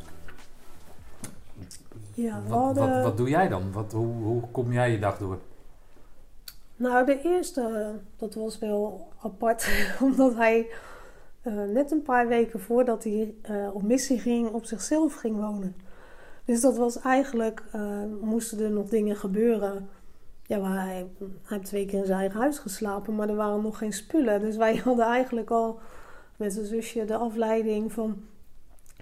Ja, 2.14 2.42
wat, 2.48 2.76
wat 2.76 3.16
doe 3.16 3.28
jij 3.28 3.48
dan? 3.48 3.72
Wat, 3.72 3.92
hoe, 3.92 4.22
hoe 4.22 4.42
kom 4.50 4.72
jij 4.72 4.90
je 4.90 4.98
dag 4.98 5.18
door? 5.18 5.38
Nou, 6.76 7.06
de 7.06 7.22
eerste, 7.22 7.94
dat 8.16 8.34
was 8.34 8.58
wel 8.58 9.08
apart, 9.22 9.68
omdat 10.08 10.34
hij 10.34 10.66
eh, 11.42 11.52
net 11.52 11.90
een 11.90 12.02
paar 12.02 12.28
weken 12.28 12.60
voordat 12.60 13.04
hij 13.04 13.34
eh, 13.42 13.68
op 13.72 13.82
missie 13.82 14.18
ging, 14.18 14.48
op 14.48 14.64
zichzelf 14.64 15.14
ging 15.14 15.36
wonen. 15.36 15.76
Dus 16.44 16.60
dat 16.60 16.76
was 16.76 17.00
eigenlijk, 17.00 17.62
eh, 17.72 18.02
moesten 18.20 18.60
er 18.60 18.70
nog 18.70 18.88
dingen 18.88 19.16
gebeuren. 19.16 19.88
Ja, 20.42 20.58
maar 20.58 20.84
hij, 20.84 21.06
hij 21.18 21.28
heeft 21.44 21.64
twee 21.64 21.86
keer 21.86 21.98
in 21.98 22.06
zijn 22.06 22.18
eigen 22.18 22.40
huis 22.40 22.58
geslapen, 22.58 23.14
maar 23.14 23.28
er 23.28 23.36
waren 23.36 23.62
nog 23.62 23.78
geen 23.78 23.92
spullen. 23.92 24.40
Dus 24.40 24.56
wij 24.56 24.76
hadden 24.84 25.06
eigenlijk 25.06 25.50
al 25.50 25.78
met 26.36 26.52
zijn 26.52 26.66
zusje 26.66 27.04
de 27.04 27.16
afleiding 27.16 27.92
van, 27.92 28.24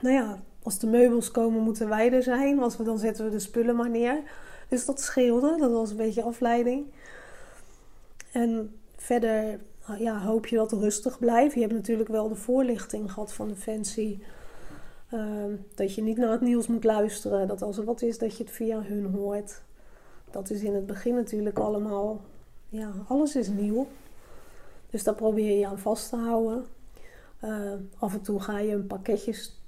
nou 0.02 0.14
ja, 0.14 0.42
als 0.62 0.78
de 0.78 0.86
meubels 0.86 1.30
komen 1.30 1.62
moeten 1.62 1.88
wij 1.88 2.12
er 2.12 2.22
zijn. 2.22 2.62
Als 2.62 2.76
we, 2.76 2.82
dan 2.84 2.98
zetten 2.98 3.24
we 3.24 3.30
de 3.30 3.38
spullen 3.38 3.76
maar 3.76 3.90
neer. 3.90 4.22
Dus 4.68 4.84
dat 4.84 5.00
scheelde, 5.00 5.56
dat 5.58 5.70
was 5.70 5.90
een 5.90 5.96
beetje 5.96 6.22
afleiding. 6.22 6.86
En 8.32 8.74
verder 8.96 9.58
ja, 9.98 10.20
hoop 10.20 10.46
je 10.46 10.56
dat 10.56 10.72
rustig 10.72 11.18
blijft. 11.18 11.54
Je 11.54 11.60
hebt 11.60 11.72
natuurlijk 11.72 12.08
wel 12.08 12.28
de 12.28 12.34
voorlichting 12.34 13.12
gehad 13.12 13.32
van 13.32 13.48
Defensie. 13.48 14.22
Ehm, 15.10 15.54
dat 15.74 15.94
je 15.94 16.02
niet 16.02 16.16
naar 16.16 16.30
het 16.30 16.40
nieuws 16.40 16.66
moet 16.66 16.84
luisteren. 16.84 17.48
Dat 17.48 17.62
als 17.62 17.78
er 17.78 17.84
wat 17.84 18.02
is, 18.02 18.18
dat 18.18 18.36
je 18.36 18.42
het 18.42 18.52
via 18.52 18.82
hun 18.82 19.04
hoort. 19.04 19.62
Dat 20.30 20.50
is 20.50 20.62
in 20.62 20.74
het 20.74 20.86
begin 20.86 21.14
natuurlijk 21.14 21.58
allemaal... 21.58 22.20
Ja, 22.68 22.92
alles 23.08 23.36
is 23.36 23.48
nieuw. 23.48 23.86
Dus 24.90 25.04
daar 25.04 25.14
probeer 25.14 25.58
je 25.58 25.66
aan 25.66 25.78
vast 25.78 26.08
te 26.08 26.16
houden. 26.16 26.64
Eh, 27.40 27.72
af 27.98 28.12
en 28.12 28.20
toe 28.20 28.40
ga 28.40 28.58
je 28.58 28.72
een 28.72 28.86
pakketjes 28.86 29.59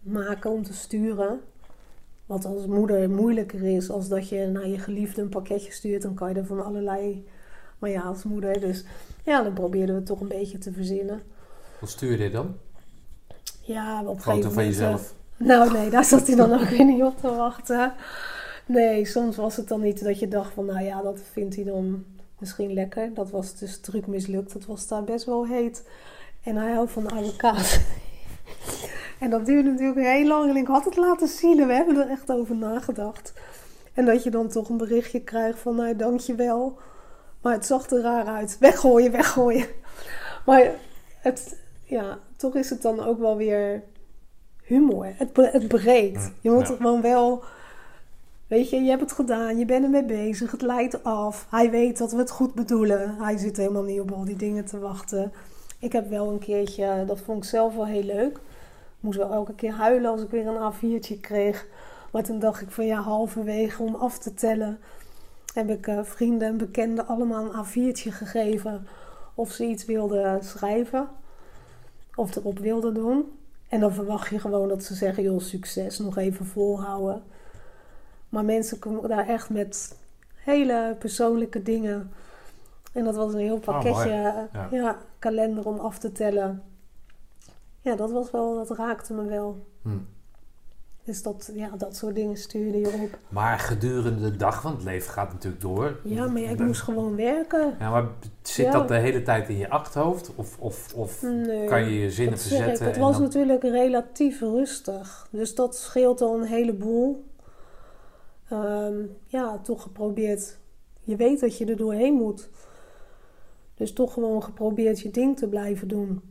maken 0.00 0.50
om 0.50 0.62
te 0.62 0.74
sturen. 0.74 1.40
Wat 2.26 2.44
als 2.44 2.66
moeder 2.66 3.10
moeilijker 3.10 3.62
is 3.62 3.90
als 3.90 4.08
dat 4.08 4.28
je 4.28 4.46
naar 4.46 4.68
je 4.68 4.78
geliefde 4.78 5.22
een 5.22 5.28
pakketje 5.28 5.72
stuurt. 5.72 6.02
Dan 6.02 6.14
kan 6.14 6.28
je 6.28 6.34
er 6.34 6.46
van 6.46 6.64
allerlei 6.64 7.26
maar 7.78 7.90
ja, 7.90 8.00
als 8.00 8.22
moeder. 8.22 8.60
Dus 8.60 8.84
ja, 9.24 9.42
dan 9.42 9.52
probeerden 9.52 9.94
we 9.94 10.02
toch 10.02 10.20
een 10.20 10.28
beetje 10.28 10.58
te 10.58 10.72
verzinnen. 10.72 11.22
Wat 11.80 11.90
stuur 11.90 12.22
je 12.22 12.30
dan? 12.30 12.56
Ja, 13.60 14.04
op 14.04 14.20
Foto 14.20 14.40
van 14.40 14.48
moment, 14.48 14.66
jezelf? 14.66 15.14
eh, 15.38 15.46
nou 15.46 15.72
nee, 15.72 15.90
daar 15.90 16.04
zat 16.04 16.26
hij 16.26 16.36
dan 16.36 16.52
ook 16.52 16.68
weer 16.68 16.84
niet 16.84 17.02
op 17.02 17.20
te 17.20 17.34
wachten. 17.34 17.92
Nee, 18.66 19.04
soms 19.04 19.36
was 19.36 19.56
het 19.56 19.68
dan 19.68 19.80
niet 19.80 20.04
dat 20.04 20.18
je 20.18 20.28
dacht 20.28 20.52
van, 20.52 20.64
nou 20.64 20.84
ja, 20.84 21.02
dat 21.02 21.20
vindt 21.32 21.54
hij 21.54 21.64
dan 21.64 22.04
misschien 22.38 22.72
lekker. 22.72 23.14
Dat 23.14 23.30
was 23.30 23.58
dus 23.58 23.80
druk 23.80 24.06
mislukt. 24.06 24.52
Het 24.52 24.66
was 24.66 24.88
daar 24.88 25.04
best 25.04 25.24
wel 25.24 25.46
heet. 25.46 25.88
En 26.42 26.56
hij 26.56 26.72
houdt 26.72 26.90
van 26.90 27.10
avocado. 27.10 27.62
En 29.18 29.30
dat 29.30 29.46
duurde 29.46 29.70
natuurlijk 29.70 30.06
heel 30.06 30.26
lang. 30.26 30.50
En 30.50 30.56
ik 30.56 30.66
had 30.66 30.84
het 30.84 30.96
laten 30.96 31.28
zien. 31.28 31.66
We 31.66 31.72
hebben 31.72 31.96
er 31.96 32.10
echt 32.10 32.30
over 32.32 32.56
nagedacht. 32.56 33.32
En 33.94 34.04
dat 34.04 34.22
je 34.22 34.30
dan 34.30 34.48
toch 34.48 34.68
een 34.68 34.76
berichtje 34.76 35.20
krijgt 35.20 35.58
van, 35.58 35.76
nou 35.76 35.96
dankjewel. 35.96 36.78
Maar 37.42 37.52
het 37.52 37.66
zag 37.66 37.90
er 37.90 38.00
raar 38.00 38.26
uit. 38.26 38.56
Weggooien, 38.60 39.12
weggooien. 39.12 39.66
Maar 40.46 40.70
het, 41.20 41.56
ja, 41.84 42.18
toch 42.36 42.54
is 42.54 42.70
het 42.70 42.82
dan 42.82 43.04
ook 43.04 43.18
wel 43.18 43.36
weer 43.36 43.82
humor. 44.62 45.12
Het, 45.16 45.30
het 45.34 45.68
breekt. 45.68 46.30
Je 46.40 46.50
moet 46.50 46.66
Ja. 46.66 46.70
er 46.70 46.76
gewoon 46.76 47.00
wel... 47.00 47.42
Weet 48.46 48.70
je, 48.70 48.82
je 48.82 48.88
hebt 48.88 49.00
het 49.00 49.12
gedaan. 49.12 49.58
Je 49.58 49.64
bent 49.64 49.84
ermee 49.84 50.04
bezig. 50.04 50.50
Het 50.50 50.62
leidt 50.62 51.04
af. 51.04 51.46
Hij 51.50 51.70
weet 51.70 51.98
dat 51.98 52.12
we 52.12 52.18
het 52.18 52.30
goed 52.30 52.54
bedoelen. 52.54 53.14
Hij 53.18 53.36
zit 53.36 53.56
helemaal 53.56 53.82
niet 53.82 54.00
op 54.00 54.12
al 54.12 54.24
die 54.24 54.36
dingen 54.36 54.64
te 54.64 54.78
wachten. 54.78 55.32
Ik 55.78 55.92
heb 55.92 56.08
wel 56.08 56.30
een 56.30 56.38
keertje... 56.38 57.04
Dat 57.06 57.20
vond 57.20 57.44
ik 57.44 57.50
zelf 57.50 57.74
wel 57.74 57.86
heel 57.86 58.02
leuk. 58.02 58.38
Ik 58.98 59.04
moest 59.04 59.18
wel 59.18 59.32
elke 59.32 59.54
keer 59.54 59.72
huilen 59.72 60.10
als 60.10 60.22
ik 60.22 60.30
weer 60.30 60.46
een 60.46 60.72
A4'tje 60.72 61.20
kreeg. 61.20 61.66
Maar 62.12 62.22
toen 62.22 62.38
dacht 62.38 62.60
ik 62.60 62.70
van 62.70 62.86
ja, 62.86 63.00
halverwege 63.00 63.82
om 63.82 63.94
af 63.94 64.18
te 64.18 64.34
tellen... 64.34 64.78
heb 65.54 65.70
ik 65.70 65.86
eh, 65.86 66.02
vrienden 66.02 66.48
en 66.48 66.56
bekenden 66.56 67.06
allemaal 67.06 67.44
een 67.44 67.64
A4'tje 67.66 68.12
gegeven... 68.12 68.86
of 69.34 69.50
ze 69.50 69.64
iets 69.64 69.84
wilden 69.84 70.44
schrijven. 70.44 71.08
Of 72.14 72.36
erop 72.36 72.58
wilden 72.58 72.94
doen. 72.94 73.32
En 73.68 73.80
dan 73.80 73.92
verwacht 73.92 74.28
je 74.28 74.38
gewoon 74.38 74.68
dat 74.68 74.84
ze 74.84 74.94
zeggen, 74.94 75.22
joh, 75.22 75.40
succes, 75.40 75.98
nog 75.98 76.16
even 76.16 76.46
volhouden. 76.46 77.22
Maar 78.28 78.44
mensen 78.44 78.78
komen 78.78 79.08
daar 79.08 79.28
echt 79.28 79.50
met 79.50 79.96
hele 80.34 80.96
persoonlijke 80.98 81.62
dingen. 81.62 82.12
En 82.92 83.04
dat 83.04 83.16
was 83.16 83.32
een 83.32 83.40
heel 83.40 83.58
pakketje, 83.58 84.08
Ja. 84.10 84.68
ja. 84.70 84.96
kalender 85.18 85.66
om 85.66 85.78
af 85.78 85.98
te 85.98 86.12
tellen. 86.12 86.62
Ja, 87.80 87.96
dat 87.96 88.10
was 88.10 88.30
wel, 88.30 88.54
dat 88.54 88.70
raakte 88.78 89.14
me 89.14 89.24
wel. 89.24 89.66
Hm. 89.82 89.88
Dus 91.04 91.22
dat, 91.22 91.50
ja, 91.54 91.68
dat 91.76 91.96
soort 91.96 92.14
dingen 92.14 92.36
stuurde 92.36 92.78
je 92.78 92.86
op. 93.02 93.18
Maar 93.28 93.58
gedurende 93.58 94.30
de 94.30 94.36
dag, 94.36 94.62
want 94.62 94.74
het 94.76 94.84
leven 94.84 95.10
gaat 95.12 95.32
natuurlijk 95.32 95.62
door. 95.62 96.00
Ja, 96.04 96.26
maar 96.26 96.40
ja, 96.40 96.50
ik 96.50 96.58
moest 96.58 96.80
gewoon 96.80 97.16
werken. 97.16 97.74
Ja, 97.78 97.90
maar 97.90 98.08
zit 98.42 98.64
Ja. 98.66 98.72
dat 98.72 98.88
de 98.88 98.94
hele 98.94 99.22
tijd 99.22 99.48
in 99.48 99.56
je 99.56 99.70
achterhoofd? 99.70 100.34
Of, 100.34 100.58
of, 100.58 100.94
of 100.94 101.22
Nee, 101.22 101.68
kan 101.68 101.82
je 101.84 101.98
je 102.00 102.10
zinnen 102.10 102.38
verzetten? 102.38 102.86
Het 102.86 102.96
was 102.96 103.12
dan- 103.12 103.22
natuurlijk 103.22 103.62
relatief 103.62 104.40
rustig. 104.40 105.28
Dus 105.30 105.54
dat 105.54 105.76
scheelt 105.76 106.20
al 106.20 106.34
een 106.40 106.46
heleboel. 106.46 107.24
Ehm, 108.48 108.96
ja, 109.26 109.58
toch 109.58 109.82
geprobeerd. 109.82 110.58
Je 111.00 111.16
weet 111.16 111.40
dat 111.40 111.58
je 111.58 111.64
er 111.66 111.76
doorheen 111.76 112.14
moet. 112.14 112.48
Dus 113.74 113.92
toch 113.92 114.12
gewoon 114.12 114.42
geprobeerd 114.42 115.00
je 115.00 115.10
ding 115.10 115.36
te 115.38 115.48
blijven 115.48 115.88
doen. 115.88 116.22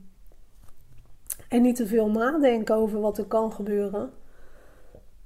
En 1.48 1.62
niet 1.62 1.76
te 1.76 1.88
veel 1.88 2.10
nadenken 2.10 2.76
over 2.76 3.00
wat 3.00 3.18
er 3.18 3.26
kan 3.26 3.52
gebeuren. 3.52 4.12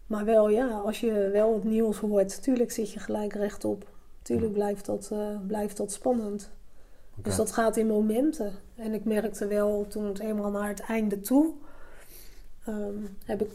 Maar 0.07 0.25
wel, 0.25 0.49
ja, 0.49 0.67
als 0.67 0.99
je 0.99 1.29
wel 1.33 1.53
het 1.53 1.63
nieuws 1.63 1.97
hoort, 1.97 2.43
tuurlijk 2.43 2.71
zit 2.71 2.91
je 2.91 2.99
gelijk 2.99 3.33
rechtop. 3.33 3.87
Tuurlijk 4.21 4.53
blijft 4.53 4.85
dat, 4.85 5.09
eh, 5.11 5.37
blijft 5.47 5.77
dat 5.77 5.91
spannend. 5.91 6.51
Dus 7.15 7.35
dat 7.35 7.51
gaat 7.51 7.77
in 7.77 7.87
momenten. 7.87 8.51
En 8.75 8.93
ik 8.93 9.05
merkte 9.05 9.47
wel 9.47 9.85
toen 9.87 10.05
het 10.05 10.19
eenmaal 10.19 10.51
naar 10.51 10.67
het 10.67 10.79
einde 10.79 11.19
toe, 11.19 11.53
ehm, 12.65 12.95
heb 13.25 13.41
ik, 13.41 13.49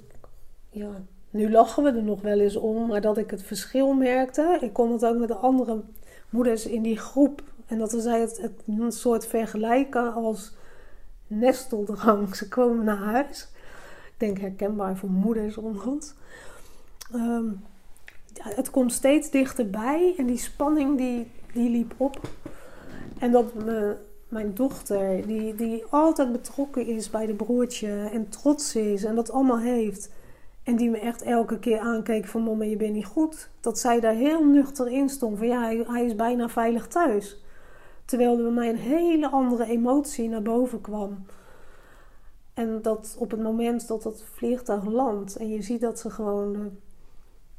ja, 0.70 0.90
nu 1.30 1.50
lachen 1.50 1.82
we 1.82 1.90
er 1.90 2.02
nog 2.02 2.20
wel 2.20 2.40
eens 2.40 2.56
om, 2.56 2.86
maar 2.86 3.00
dat 3.00 3.18
ik 3.18 3.30
het 3.30 3.42
verschil 3.42 3.92
merkte. 3.92 4.58
Ik 4.60 4.72
kon 4.72 4.92
het 4.92 5.04
ook 5.04 5.18
met 5.18 5.28
de 5.28 5.34
andere 5.34 5.80
moeders 6.30 6.66
in 6.66 6.82
die 6.82 6.98
groep. 6.98 7.42
En 7.66 7.78
dat 7.78 7.92
we 7.92 8.00
zij 8.00 8.20
het, 8.20 8.38
het 8.42 8.62
een 8.66 8.92
soort 8.92 9.26
vergelijken 9.26 10.14
als 10.14 10.54
nesteldrang. 11.26 12.36
Ze 12.36 12.48
komen 12.48 12.84
naar 12.84 12.96
huis. 12.96 13.48
Ik 14.06 14.14
denk 14.16 14.38
herkenbaar 14.38 14.96
voor 14.96 15.10
moeders 15.10 15.56
onder 15.56 15.86
ons. 15.88 16.14
Ehm, 17.12 17.46
ja, 18.34 18.44
het 18.44 18.70
komt 18.70 18.92
steeds 18.92 19.30
dichterbij 19.30 20.14
en 20.16 20.26
die 20.26 20.38
spanning 20.38 20.96
die, 20.96 21.30
die 21.52 21.70
liep 21.70 21.94
op. 21.96 22.20
En 23.18 23.32
dat 23.32 23.52
mijn 24.28 24.54
dochter, 24.54 25.26
die, 25.26 25.54
die 25.54 25.84
altijd 25.90 26.32
betrokken 26.32 26.86
is 26.86 27.10
bij 27.10 27.26
de 27.26 27.34
broertje 27.34 28.08
en 28.12 28.28
trots 28.28 28.76
is 28.76 29.04
en 29.04 29.14
dat 29.14 29.30
allemaal 29.30 29.58
heeft. 29.58 30.10
En 30.62 30.76
die 30.76 30.90
me 30.90 30.98
echt 30.98 31.22
elke 31.22 31.58
keer 31.58 31.78
aankeek 31.78 32.26
van 32.26 32.42
mama, 32.42 32.64
je 32.64 32.76
bent 32.76 32.94
niet 32.94 33.06
goed. 33.06 33.48
Dat 33.60 33.78
zij 33.78 34.00
daar 34.00 34.14
heel 34.14 34.44
nuchter 34.44 34.88
in 34.88 35.08
stond 35.08 35.38
van 35.38 35.46
ja, 35.46 35.84
hij 35.86 36.04
is 36.04 36.14
bijna 36.14 36.48
veilig 36.48 36.86
thuis. 36.86 37.40
Terwijl 38.06 38.36
er 38.36 38.42
bij 38.42 38.52
mij 38.52 38.68
een 38.68 38.76
hele 38.76 39.30
andere 39.30 39.66
emotie 39.66 40.28
naar 40.28 40.42
boven 40.42 40.80
kwam. 40.80 41.26
En 42.54 42.82
dat 42.82 43.16
op 43.18 43.30
het 43.30 43.42
moment 43.42 43.88
dat 43.88 44.02
dat 44.02 44.24
vliegtuig 44.34 44.84
landt 44.84 45.36
en 45.36 45.48
je 45.48 45.62
ziet 45.62 45.80
dat 45.80 45.98
ze 45.98 46.10
gewoon 46.10 46.52
de 46.52 46.70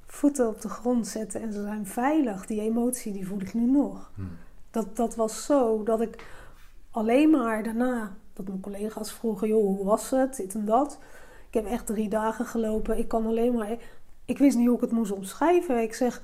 voeten 0.06 0.48
op 0.48 0.62
de 0.62 0.70
grond 0.70 1.08
zetten 1.08 1.42
en 1.42 1.54
ze 1.54 1.62
zijn 1.62 1.86
veilig, 1.86 2.46
die 2.46 2.62
emotie 2.62 3.14
die 3.14 3.28
voel 3.28 3.40
ik 3.40 3.54
nu 3.54 3.66
nog. 3.72 4.12
Hm. 4.16 4.22
Dat, 4.72 4.96
dat 4.96 5.16
was 5.16 5.46
zo 5.46 5.84
dat 5.84 6.02
ik 6.02 6.26
alleen 6.92 7.30
maar 7.30 7.64
daarna, 7.64 8.16
dat 8.34 8.48
mijn 8.48 8.60
collega's 8.60 9.12
vroegen, 9.12 9.48
joh, 9.48 9.66
hoe 9.66 9.86
was 9.86 10.10
het, 10.10 10.36
dit 10.36 10.54
en 10.54 10.66
dat. 10.66 11.00
Ik 11.48 11.54
heb 11.54 11.66
echt 11.66 11.86
drie 11.86 12.10
dagen 12.10 12.46
gelopen. 12.46 12.98
Ik 12.98 13.08
kan 13.08 13.26
alleen 13.26 13.54
maar, 13.54 13.78
ik 14.26 14.38
wist 14.38 14.58
niet 14.58 14.68
hoe 14.68 14.76
ik 14.76 14.82
het 14.82 14.92
moest 14.92 15.12
omschrijven. 15.12 15.82
Ik 15.82 15.94
zeg, 15.94 16.22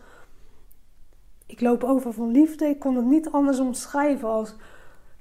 ik 1.45 1.61
loop 1.61 1.83
over 1.83 2.13
van 2.13 2.31
liefde. 2.31 2.65
Ik 2.65 2.79
kon 2.79 2.95
het 2.95 3.05
niet 3.05 3.31
anders 3.31 3.59
omschrijven 3.59 4.27
als, 4.27 4.55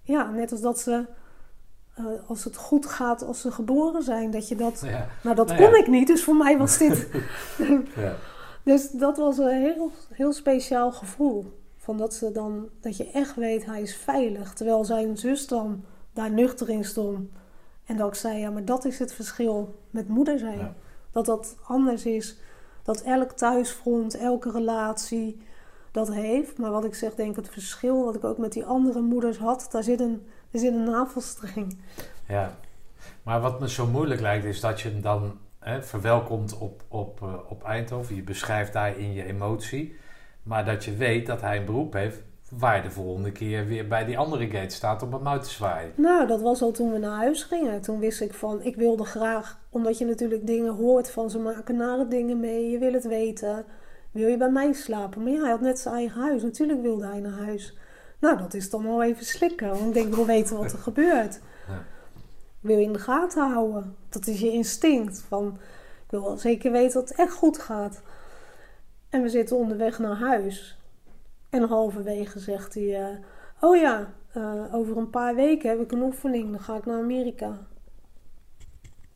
ja, 0.02 0.30
net 0.30 0.50
als 0.50 0.60
dat 0.60 0.78
ze, 0.78 1.04
eh, 1.94 2.04
als 2.26 2.44
het 2.44 2.56
goed 2.56 2.86
gaat 2.86 3.22
als 3.22 3.40
ze 3.40 3.52
geboren 3.52 4.02
zijn, 4.02 4.30
dat 4.30 4.48
je 4.48 4.56
dat, 4.56 4.82
Ja, 4.84 5.08
nou 5.22 5.36
dat 5.36 5.46
Nou 5.46 5.58
kon 5.58 5.70
ja. 5.70 5.78
ik 5.78 5.86
niet. 5.86 6.06
Dus 6.06 6.24
voor 6.24 6.36
mij 6.36 6.58
was 6.58 6.78
dit, 6.78 7.08
ja. 7.96 8.14
dus 8.62 8.90
dat 8.90 9.16
was 9.16 9.38
een 9.38 9.60
heel, 9.60 9.90
heel 10.10 10.32
speciaal 10.32 10.92
gevoel. 10.92 11.60
Van 11.76 11.96
dat, 11.96 12.14
ze 12.14 12.32
dan, 12.32 12.68
dat 12.80 12.96
je 12.96 13.10
echt 13.10 13.34
weet, 13.34 13.66
hij 13.66 13.82
is 13.82 13.96
veilig. 13.96 14.52
Terwijl 14.52 14.84
zijn 14.84 15.16
zus 15.16 15.46
dan 15.46 15.84
daar 16.12 16.30
nuchter 16.30 16.68
in 16.68 16.84
stond. 16.84 17.30
En 17.84 17.96
dat 17.96 18.08
ik 18.08 18.14
zei, 18.14 18.38
ja, 18.38 18.50
maar 18.50 18.64
dat 18.64 18.84
is 18.84 18.98
het 18.98 19.14
verschil 19.14 19.74
met 19.90 20.08
moeder 20.08 20.38
zijn. 20.38 20.74
Dat 21.10 21.26
dat 21.26 21.56
anders 21.66 22.04
is. 22.04 22.38
Dat 22.82 23.02
elk 23.02 23.32
thuisfront, 23.32 24.16
elke 24.16 24.50
relatie 24.50 25.40
dat 25.92 26.12
heeft. 26.12 26.58
Maar 26.58 26.70
wat 26.70 26.84
ik 26.84 26.94
zeg, 26.94 27.14
denk 27.14 27.36
het 27.36 27.48
verschil 27.48 28.04
wat 28.04 28.14
ik 28.14 28.24
ook 28.24 28.38
met 28.38 28.52
die 28.52 28.64
andere 28.64 29.00
moeders 29.00 29.38
had. 29.38 29.68
Daar 29.70 29.82
zit 29.82 30.00
een, 30.00 30.26
er 30.50 30.58
zit 30.58 30.72
een 30.72 30.84
navelstreng. 30.84 31.78
Ja, 32.28 32.58
maar 33.22 33.40
wat 33.40 33.60
me 33.60 33.68
zo 33.68 33.86
moeilijk 33.86 34.20
lijkt 34.20 34.44
is 34.44 34.60
dat 34.60 34.80
je 34.80 34.88
hem 34.88 35.00
dan 35.00 35.38
hè, 35.58 35.82
verwelkomt 35.82 36.58
op, 36.58 36.82
op, 36.88 37.22
eh, 37.22 37.34
op 37.48 37.64
Eindhoven. 37.64 38.14
Je 38.14 38.22
beschrijft 38.22 38.72
daar 38.72 38.98
in 38.98 39.12
je 39.12 39.24
emotie. 39.24 39.96
Maar 40.42 40.64
dat 40.64 40.84
je 40.84 40.96
weet 40.96 41.26
dat 41.26 41.40
hij 41.40 41.56
een 41.56 41.64
beroep 41.64 41.92
heeft 41.92 42.22
waar 42.58 42.76
je 42.76 42.82
de 42.82 42.90
volgende 42.90 43.32
keer 43.32 43.66
weer 43.66 43.88
bij 43.88 44.04
die 44.04 44.18
andere 44.18 44.46
gate 44.50 44.74
staat 44.74 45.02
om 45.02 45.12
hem 45.12 45.28
uit 45.28 45.42
te 45.42 45.50
zwaaien. 45.50 45.92
Nou, 45.96 46.26
dat 46.26 46.40
was 46.40 46.62
al 46.62 46.70
toen 46.70 46.92
we 46.92 46.98
naar 46.98 47.16
huis 47.16 47.42
gingen. 47.42 47.80
Toen 47.80 47.98
wist 47.98 48.20
ik 48.20 48.34
van, 48.34 48.62
ik 48.62 48.76
wilde 48.76 49.04
graag, 49.04 49.58
omdat 49.70 49.98
je 49.98 50.04
natuurlijk 50.04 50.46
dingen 50.46 50.74
hoort 50.74 51.10
van 51.10 51.30
ze 51.30 51.38
maken 51.38 51.76
nare 51.76 52.08
dingen 52.08 52.40
mee, 52.40 52.70
je 52.70 52.78
wil 52.78 52.92
het 52.92 53.06
weten. 53.06 53.64
Wil 54.12 54.28
je 54.28 54.36
bij 54.36 54.50
mij 54.50 54.72
slapen? 54.72 55.22
Maar 55.22 55.32
ja, 55.32 55.40
hij 55.40 55.50
had 55.50 55.60
net 55.60 55.78
zijn 55.78 55.94
eigen 55.94 56.20
huis. 56.20 56.42
Natuurlijk 56.42 56.82
wilde 56.82 57.06
hij 57.06 57.20
naar 57.20 57.38
huis. 57.38 57.76
Nou, 58.18 58.38
dat 58.38 58.54
is 58.54 58.70
dan 58.70 58.82
wel 58.82 59.02
even 59.02 59.24
slikken, 59.24 59.68
want 59.68 59.86
ik 59.86 59.94
denk, 59.94 60.06
ik 60.06 60.14
wil 60.14 60.26
weten 60.26 60.56
wat 60.56 60.72
er 60.72 60.78
gebeurt. 60.88 61.40
Ja. 61.68 61.84
Wil 62.60 62.78
je 62.78 62.84
in 62.84 62.92
de 62.92 62.98
gaten 62.98 63.50
houden. 63.50 63.96
Dat 64.08 64.26
is 64.26 64.40
je 64.40 64.52
instinct. 64.52 65.24
Van, 65.28 65.58
ik 66.04 66.10
wil 66.10 66.22
wel 66.22 66.36
zeker 66.36 66.72
weten 66.72 67.00
dat 67.00 67.08
het 67.08 67.18
echt 67.18 67.32
goed 67.32 67.58
gaat. 67.58 68.02
En 69.08 69.22
we 69.22 69.28
zitten 69.28 69.56
onderweg 69.56 69.98
naar 69.98 70.16
huis. 70.16 70.78
En 71.50 71.62
halverwege 71.62 72.38
zegt 72.38 72.74
hij: 72.74 73.00
eh, 73.00 73.16
Oh 73.60 73.76
ja, 73.76 74.12
eh, 74.32 74.74
over 74.74 74.96
een 74.96 75.10
paar 75.10 75.34
weken 75.34 75.70
heb 75.70 75.80
ik 75.80 75.92
een 75.92 76.02
oefening. 76.02 76.50
Dan 76.50 76.60
ga 76.60 76.76
ik 76.76 76.86
naar 76.86 76.98
Amerika. 76.98 77.58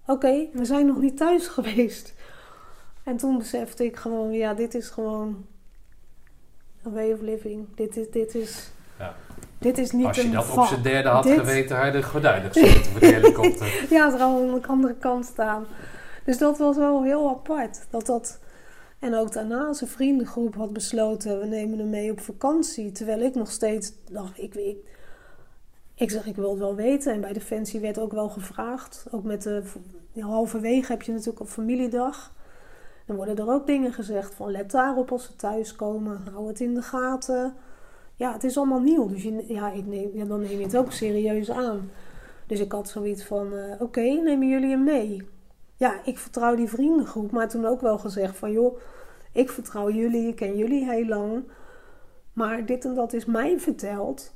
Oké, 0.06 0.48
we 0.52 0.64
zijn 0.64 0.86
nog 0.86 1.00
niet 1.00 1.16
thuis 1.16 1.46
geweest. 1.56 2.14
En 3.06 3.16
toen 3.16 3.38
besefte 3.38 3.84
ik 3.84 3.96
gewoon: 3.96 4.32
Ja, 4.32 4.54
dit 4.54 4.74
is 4.74 4.88
gewoon. 4.88 5.46
A 6.86 6.90
way 6.90 7.12
of 7.12 7.20
living. 7.20 7.66
Dit 7.74 7.96
is. 7.96 8.10
Dit 8.10 8.34
is 8.34 8.70
Ja. 8.98 9.14
Dit 9.58 9.78
is 9.78 9.90
niet 9.90 10.06
Als 10.06 10.16
je 10.16 10.22
een 10.22 10.32
dat 10.32 10.56
op 10.56 10.64
zijn 10.64 10.82
derde 10.82 11.08
had 11.08 11.22
Dit- 11.22 11.38
geweten, 11.38 11.76
had 11.76 11.86
je 11.86 11.92
de 11.92 12.02
gordijnen 12.02 12.52
gesloten 12.52 12.84
voor 12.84 13.00
de 13.00 13.06
helikopter. 13.20 13.86
Ja, 13.90 14.10
het 14.10 14.18
zou 14.18 14.50
aan 14.52 14.60
de 14.60 14.66
andere 14.66 14.94
kant 14.94 15.24
staan. 15.24 15.64
Dus 16.24 16.38
dat 16.38 16.58
was 16.58 16.76
wel 16.76 17.02
heel 17.02 17.28
apart. 17.28 17.86
Dat 17.90 18.06
dat... 18.06 18.38
En 18.98 19.14
ook 19.14 19.32
daarna 19.32 19.72
zijn 19.72 19.90
vriendengroep 19.90 20.54
had 20.54 20.72
besloten... 20.72 21.40
we 21.40 21.46
nemen 21.46 21.78
hem 21.78 21.90
mee 21.90 22.10
op 22.10 22.20
vakantie. 22.20 22.92
Terwijl 22.92 23.20
ik 23.20 23.34
nog 23.34 23.50
steeds 23.50 23.92
dacht... 24.10 24.38
Ik, 24.38 24.54
ik, 24.54 24.76
ik 25.94 26.10
zeg, 26.10 26.26
ik 26.26 26.36
wil 26.36 26.50
het 26.50 26.58
wel 26.58 26.74
weten. 26.74 27.12
En 27.12 27.20
bij 27.20 27.32
Defensie 27.32 27.80
werd 27.80 27.98
ook 27.98 28.12
wel 28.12 28.28
gevraagd. 28.28 29.06
Ook 29.10 29.24
met 29.24 29.42
de... 29.42 29.62
halverwege 30.20 30.92
heb 30.92 31.02
je 31.02 31.12
natuurlijk 31.12 31.40
op 31.40 31.48
familiedag. 31.48 32.34
Dan 33.06 33.16
worden 33.16 33.36
er 33.36 33.52
ook 33.52 33.66
dingen 33.66 33.92
gezegd 33.92 34.34
van... 34.34 34.50
let 34.50 34.70
daarop 34.70 35.12
als 35.12 35.24
ze 35.24 35.36
thuiskomen. 35.36 36.22
Hou 36.32 36.48
het 36.48 36.60
in 36.60 36.74
de 36.74 36.82
gaten. 36.82 37.54
Ja, 38.14 38.32
het 38.32 38.44
is 38.44 38.56
allemaal 38.56 38.80
nieuw. 38.80 39.08
Dus 39.08 39.22
je, 39.22 39.44
ja, 39.48 39.72
ik 39.72 39.86
neem, 39.86 40.10
ja, 40.14 40.24
dan 40.24 40.40
neem 40.40 40.58
je 40.58 40.64
het 40.64 40.76
ook 40.76 40.92
serieus 40.92 41.50
aan. 41.50 41.90
Dus 42.46 42.60
ik 42.60 42.72
had 42.72 42.88
zoiets 42.88 43.24
van, 43.24 43.56
eh, 43.56 43.80
oké, 43.80 44.00
nemen 44.00 44.48
jullie 44.48 44.70
hem 44.70 44.84
mee? 44.84 45.28
Ja, 45.76 46.00
ik 46.04 46.18
vertrouw 46.18 46.54
die 46.54 46.68
vriendengroep, 46.68 47.30
maar 47.30 47.48
toen 47.48 47.66
ook 47.66 47.80
wel 47.80 47.98
gezegd 47.98 48.36
van, 48.36 48.52
joh, 48.52 48.78
ik 49.32 49.50
vertrouw 49.50 49.90
jullie, 49.90 50.28
ik 50.28 50.36
ken 50.36 50.56
jullie 50.56 50.90
heel 50.90 51.06
lang. 51.06 51.44
Maar 52.32 52.66
dit 52.66 52.84
en 52.84 52.94
dat 52.94 53.12
is 53.12 53.24
mij 53.24 53.60
verteld. 53.60 54.34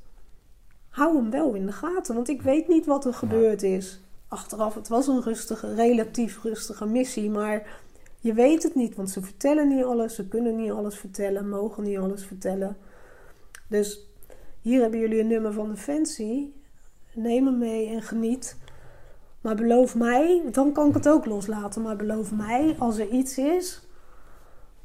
Hou 0.88 1.16
hem 1.16 1.30
wel 1.30 1.54
in 1.54 1.66
de 1.66 1.72
gaten, 1.72 2.14
want 2.14 2.28
ik 2.28 2.42
weet 2.42 2.68
niet 2.68 2.86
wat 2.86 3.04
er 3.04 3.14
gebeurd 3.14 3.62
is. 3.62 4.00
Achteraf, 4.28 4.74
het 4.74 4.88
was 4.88 5.06
een 5.06 5.22
rustige, 5.22 5.74
relatief 5.74 6.42
rustige 6.42 6.86
missie, 6.86 7.30
maar 7.30 7.82
je 8.20 8.32
weet 8.34 8.62
het 8.62 8.74
niet, 8.74 8.94
want 8.94 9.10
ze 9.10 9.22
vertellen 9.22 9.68
niet 9.68 9.84
alles, 9.84 10.14
ze 10.14 10.28
kunnen 10.28 10.56
niet 10.56 10.70
alles 10.70 10.98
vertellen, 10.98 11.48
mogen 11.48 11.82
niet 11.82 11.98
alles 11.98 12.24
vertellen. 12.24 12.76
Dus 13.68 14.06
hier 14.60 14.80
hebben 14.80 15.00
jullie 15.00 15.20
een 15.20 15.26
nummer 15.26 15.52
van 15.52 15.68
Defensie. 15.70 16.54
Neem 17.14 17.46
hem 17.46 17.58
mee 17.58 17.88
en 17.88 18.02
geniet. 18.02 18.56
Maar 19.40 19.54
beloof 19.54 19.94
mij, 19.94 20.42
dan 20.52 20.72
kan 20.72 20.88
ik 20.88 20.94
het 20.94 21.08
ook 21.08 21.26
loslaten. 21.26 21.82
Maar 21.82 21.96
beloof 21.96 22.32
mij, 22.32 22.76
als 22.78 22.98
er 22.98 23.08
iets 23.08 23.38
is, 23.38 23.80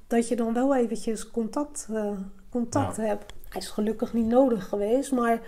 dat 0.08 0.28
je 0.28 0.36
dan 0.36 0.54
wel 0.54 0.76
eventjes 0.76 1.32
contact, 1.32 1.88
eh, 1.92 2.12
contact 2.50 2.96
Ja. 2.96 3.04
hebt. 3.04 3.34
Hij 3.50 3.62
is 3.62 3.70
gelukkig 3.70 4.14
niet 4.14 4.26
nodig 4.26 4.68
geweest, 4.70 5.12
maar 5.12 5.40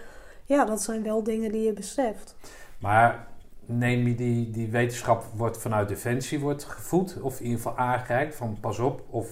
ja, 0.45 0.65
dat 0.65 0.81
zijn 0.81 1.03
wel 1.03 1.23
dingen 1.23 1.51
die 1.51 1.61
je 1.63 1.73
beseft. 1.73 2.35
Maar 2.79 3.27
neem 3.67 4.07
je 4.07 4.15
die, 4.15 4.49
die 4.49 4.69
wetenschap 4.69 5.23
wordt 5.35 5.57
vanuit 5.57 5.87
Defensie 5.87 6.39
wordt 6.39 6.63
gevoed, 6.63 7.21
of 7.21 7.39
in 7.39 7.45
ieder 7.45 7.61
geval 7.61 7.77
aangereikt 7.77 8.35
van 8.35 8.57
pas 8.59 8.79
op 8.79 9.03
of 9.09 9.29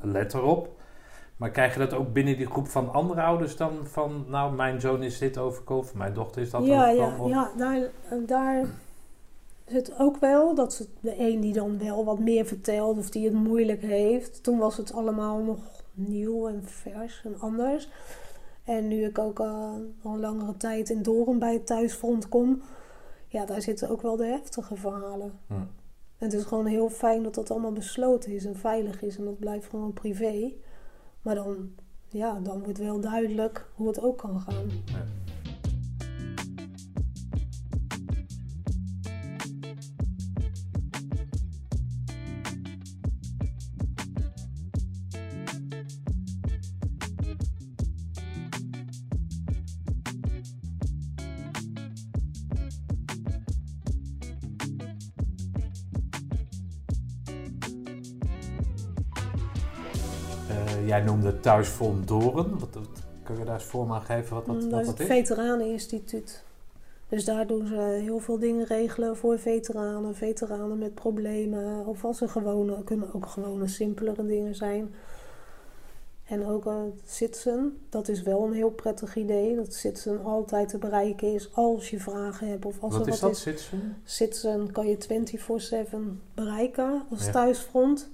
let 0.00 0.34
erop. 0.34 0.74
Maar 1.36 1.50
krijg 1.50 1.72
je 1.72 1.78
dat 1.78 1.92
ook 1.92 2.12
binnen 2.12 2.36
die 2.36 2.46
groep 2.46 2.68
van 2.68 2.92
andere 2.92 3.22
ouders 3.22 3.56
dan? 3.56 3.72
Van, 3.82 4.24
nou, 4.28 4.54
mijn 4.54 4.80
zoon 4.80 5.02
is 5.02 5.18
dit 5.18 5.38
overkomen, 5.38 5.90
mijn 5.94 6.14
dochter 6.14 6.42
is 6.42 6.50
dat 6.50 6.66
ja, 6.66 6.90
overkomen? 6.90 7.28
Ja, 7.28 7.50
ja 7.56 7.58
daar, 7.58 7.90
daar 8.26 8.66
zit 9.66 9.98
ook 9.98 10.16
wel 10.16 10.54
dat 10.54 10.72
ze, 10.72 10.86
de 11.00 11.14
een 11.18 11.40
die 11.40 11.52
dan 11.52 11.78
wel 11.78 12.04
wat 12.04 12.18
meer 12.18 12.46
vertelt 12.46 12.98
of 12.98 13.10
die 13.10 13.24
het 13.24 13.34
moeilijk 13.34 13.82
heeft. 13.82 14.42
Toen 14.42 14.58
was 14.58 14.76
het 14.76 14.92
allemaal 14.92 15.38
nog 15.38 15.58
nieuw 15.92 16.48
en 16.48 16.62
vers 16.64 17.22
en 17.24 17.40
anders. 17.40 17.88
En 18.64 18.88
nu 18.88 19.04
ik 19.04 19.18
ook 19.18 19.40
uh, 19.40 19.46
al 20.02 20.12
een 20.14 20.20
langere 20.20 20.56
tijd 20.56 20.90
in 20.90 21.02
Doren 21.02 21.38
bij 21.38 21.52
het 21.52 21.66
thuisfront 21.66 22.28
kom, 22.28 22.62
ja, 23.36 23.44
daar 23.46 23.62
zitten 23.62 23.88
ook 23.88 24.02
wel 24.02 24.16
de 24.16 24.26
heftige 24.26 24.76
verhalen. 24.76 25.32
En 26.18 26.26
het 26.26 26.32
is 26.32 26.44
gewoon 26.44 26.66
heel 26.66 26.90
fijn 26.90 27.22
dat 27.22 27.34
dat 27.34 27.50
allemaal 27.50 27.72
besloten 27.72 28.32
is 28.32 28.44
en 28.44 28.56
veilig 28.56 29.02
is 29.02 29.16
en 29.16 29.24
dat 29.24 29.38
blijft 29.38 29.68
gewoon 29.68 29.92
privé. 29.92 30.52
Maar 31.22 31.34
dan, 31.34 31.70
ja, 32.08 32.40
dan 32.40 32.62
wordt 32.62 32.78
wel 32.78 33.00
duidelijk 33.00 33.66
hoe 33.74 33.86
het 33.88 34.00
ook 34.00 34.18
kan 34.18 34.40
gaan. 34.40 34.70
Ja. 34.84 35.25
Jij 60.96 61.04
noemde 61.04 61.40
Thuisfront 61.40 62.08
Doren. 62.08 62.58
Wat, 62.58 62.74
wat, 62.74 62.88
kun 63.22 63.38
je 63.38 63.44
daar 63.44 63.54
eens 63.54 63.64
voor 63.64 63.90
aan 63.90 64.02
geven 64.02 64.34
wat 64.34 64.46
dat, 64.46 64.54
wat 64.54 64.80
is 64.80 64.86
dat 64.86 64.98
het? 64.98 65.06
Veteraneninstituut. 65.06 66.44
Dus 67.08 67.24
daar 67.24 67.46
doen 67.46 67.66
ze 67.66 67.98
heel 68.02 68.18
veel 68.18 68.38
dingen 68.38 68.66
regelen 68.66 69.16
voor 69.16 69.38
veteranen, 69.38 70.14
veteranen 70.14 70.78
met 70.78 70.94
problemen. 70.94 71.86
Of 71.86 72.04
als 72.04 72.20
er 72.20 72.28
gewone, 72.28 72.84
kunnen 72.84 73.14
ook 73.14 73.26
gewone 73.26 73.68
simpelere 73.68 74.26
dingen 74.26 74.54
zijn. 74.54 74.94
En 76.24 76.46
ook 76.46 76.66
uh, 76.66 77.60
dat 77.88 78.08
is 78.08 78.22
wel 78.22 78.44
een 78.44 78.52
heel 78.52 78.70
prettig 78.70 79.16
idee. 79.16 79.56
Dat 79.56 79.74
Sitsen 79.74 80.24
altijd 80.24 80.68
te 80.68 80.78
bereiken 80.78 81.34
is 81.34 81.48
als 81.52 81.90
je 81.90 82.00
vragen 82.00 82.48
hebt. 82.48 82.64
Of 82.64 82.76
als 82.80 82.96
Wat 82.96 83.06
er 83.06 83.12
is 83.12 83.20
wat 83.20 83.42
dat, 83.44 83.54
is. 83.54 83.72
Sitsen 84.04 84.72
kan 84.72 84.88
je 84.88 84.96
24-7 85.86 85.96
bereiken 86.34 87.02
als 87.10 87.24
Ja. 87.24 87.32
thuisfront. 87.32 88.08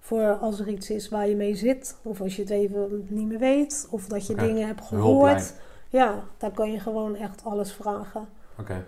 Voor 0.00 0.32
als 0.32 0.60
er 0.60 0.68
iets 0.68 0.90
is 0.90 1.08
waar 1.08 1.28
je 1.28 1.36
mee 1.36 1.54
zit. 1.54 1.96
Of 2.02 2.20
als 2.20 2.36
je 2.36 2.42
het 2.42 2.50
even 2.50 3.06
niet 3.08 3.26
meer 3.28 3.38
weet. 3.38 3.86
Of 3.90 4.06
dat 4.06 4.26
je 4.26 4.34
dingen 4.34 4.66
hebt 4.66 4.84
gehoord. 4.84 5.54
Ja, 5.88 6.22
daar 6.38 6.50
kan 6.50 6.72
je 6.72 6.80
gewoon 6.80 7.16
echt 7.16 7.44
alles 7.44 7.72
vragen. 7.72 8.28
Oké. 8.58 8.84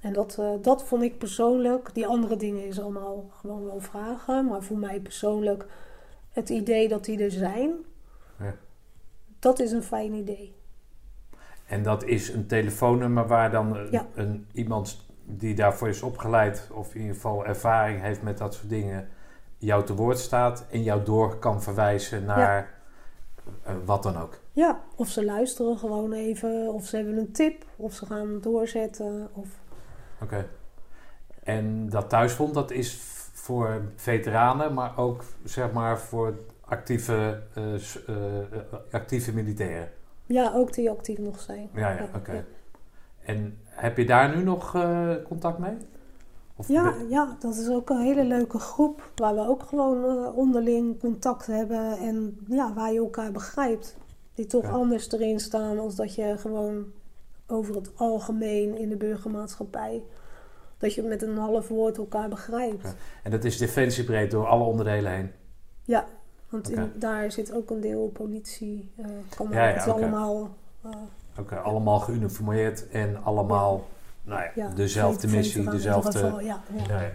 En 0.00 0.12
dat, 0.12 0.36
eh, 0.38 0.50
dat 0.62 0.84
vond 0.84 1.02
ik 1.02 1.18
persoonlijk. 1.18 1.90
Die 1.94 2.06
andere 2.06 2.36
dingen 2.36 2.66
is 2.66 2.80
allemaal 2.80 3.30
gewoon 3.40 3.64
wel 3.64 3.80
vragen. 3.80 4.46
Maar 4.46 4.62
voor 4.62 4.78
mij 4.78 5.00
persoonlijk, 5.00 5.66
het 6.32 6.48
idee 6.48 6.88
dat 6.88 7.04
die 7.04 7.22
er 7.24 7.30
zijn, 7.30 7.70
Ja. 8.38 8.54
dat 9.38 9.60
is 9.60 9.72
een 9.72 9.82
fijn 9.82 10.12
idee. 10.12 10.54
En 11.66 11.82
dat 11.82 12.04
is 12.04 12.28
een 12.28 12.46
telefoonnummer 12.46 13.26
waar 13.26 13.50
dan 13.50 13.76
een, 13.76 13.88
Ja. 13.90 14.06
een- 14.14 14.46
iemand 14.52 15.04
die 15.24 15.54
daarvoor 15.54 15.88
is 15.88 16.02
opgeleid, 16.02 16.68
of 16.72 16.94
in 16.94 17.00
ieder 17.00 17.14
geval 17.14 17.46
ervaring 17.46 18.00
heeft 18.00 18.22
met 18.22 18.38
dat 18.38 18.54
soort 18.54 18.68
dingen, 18.68 19.08
jou 19.64 19.84
te 19.84 19.94
woord 19.94 20.18
staat 20.18 20.64
en 20.70 20.82
jou 20.82 21.04
door 21.04 21.38
kan 21.38 21.62
verwijzen 21.62 22.24
naar 22.24 22.80
eh, 23.62 23.74
wat 23.84 24.02
dan 24.02 24.16
ook. 24.16 24.38
Ja, 24.52 24.80
of 24.96 25.08
ze 25.08 25.24
luisteren 25.24 25.78
gewoon 25.78 26.12
even. 26.12 26.72
Of 26.72 26.86
ze 26.86 26.96
hebben 26.96 27.16
een 27.16 27.32
tip. 27.32 27.64
Of 27.76 27.92
ze 27.92 28.06
gaan 28.06 28.40
doorzetten. 28.40 29.28
Of 29.32 29.48
Oké. 30.22 30.46
En 31.42 31.88
dat 31.88 32.08
thuisfront, 32.08 32.54
dat 32.54 32.70
is 32.70 32.98
voor 33.32 33.82
veteranen, 33.96 34.74
maar 34.74 34.98
ook 34.98 35.24
zeg 35.44 35.72
maar 35.72 36.00
voor 36.00 36.34
actieve, 36.60 37.42
eh, 37.54 37.74
eh, 37.74 38.62
actieve 38.90 39.34
militairen. 39.34 39.90
Ja, 40.26 40.52
ook 40.54 40.72
die 40.72 40.90
actief 40.90 41.18
nog 41.18 41.40
zijn. 41.40 41.68
Ja, 41.74 41.90
ja, 41.90 42.08
oké. 42.14 42.44
En 43.24 43.58
heb 43.64 43.96
je 43.96 44.04
daar 44.04 44.36
nu 44.36 44.42
nog 44.42 44.76
contact 45.24 45.58
mee? 45.58 45.76
Of 46.62 46.68
Ja, 46.68 46.94
ja, 47.08 47.36
dat 47.40 47.54
is 47.56 47.68
ook 47.68 47.90
een 47.90 48.00
hele 48.00 48.24
leuke 48.24 48.58
groep. 48.58 49.10
Waar 49.16 49.34
we 49.34 49.48
ook 49.48 49.62
gewoon 49.62 50.04
eh, 50.04 50.36
onderling 50.36 51.00
contact 51.00 51.46
hebben. 51.46 51.98
En 51.98 52.38
ja, 52.48 52.72
waar 52.74 52.92
je 52.92 52.98
elkaar 52.98 53.32
begrijpt. 53.32 53.96
Die 54.34 54.46
toch 54.46 54.62
Ja. 54.62 54.70
anders 54.70 55.12
erin 55.12 55.40
staan 55.40 55.78
als 55.78 55.94
dat 55.94 56.14
je 56.14 56.34
gewoon 56.38 56.84
over 57.46 57.74
het 57.74 57.90
algemeen 57.94 58.78
in 58.78 58.88
de 58.88 58.96
burgermaatschappij. 58.96 60.02
Dat 60.78 60.94
je 60.94 61.02
met 61.02 61.22
een 61.22 61.36
half 61.36 61.68
woord 61.68 61.96
elkaar 61.98 62.28
begrijpt. 62.28 62.82
Ja. 62.82 62.92
En 63.22 63.30
dat 63.30 63.44
is 63.44 63.58
defensiebreed 63.58 64.30
door 64.30 64.46
alle 64.46 64.64
onderdelen 64.64 65.12
heen. 65.12 65.30
Ja, 65.84 66.04
want 66.48 66.70
in- 66.70 66.92
daar 66.94 67.32
zit 67.32 67.52
ook 67.52 67.70
een 67.70 67.80
deel 67.80 68.10
politie. 68.12 68.90
kan 69.36 69.48
Ja, 69.50 69.68
ja, 69.68 69.74
het 69.74 69.82
oké. 69.88 69.92
allemaal. 69.92 70.50
eh, 70.82 70.90
Oké, 71.38 71.56
allemaal 71.56 71.98
geuniformeerd 72.00 72.88
en 72.88 73.22
allemaal 73.24 73.84
nou 74.24 74.40
ja, 74.40 74.50
ja, 74.54 74.68
dezelfde 74.68 75.28
missie, 75.28 75.70
dezelfde... 75.70 76.20
Ja, 76.42 76.62
ja. 76.88 77.00
Ja, 77.00 77.12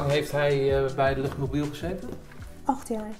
lang 0.00 0.10
heeft 0.10 0.32
hij 0.32 0.84
eh, 0.84 0.94
bij 0.94 1.14
de 1.14 1.20
luchtmobiel 1.20 1.66
gezeten? 1.66 2.08
Acht 2.64 2.88
jaar. 2.88 3.14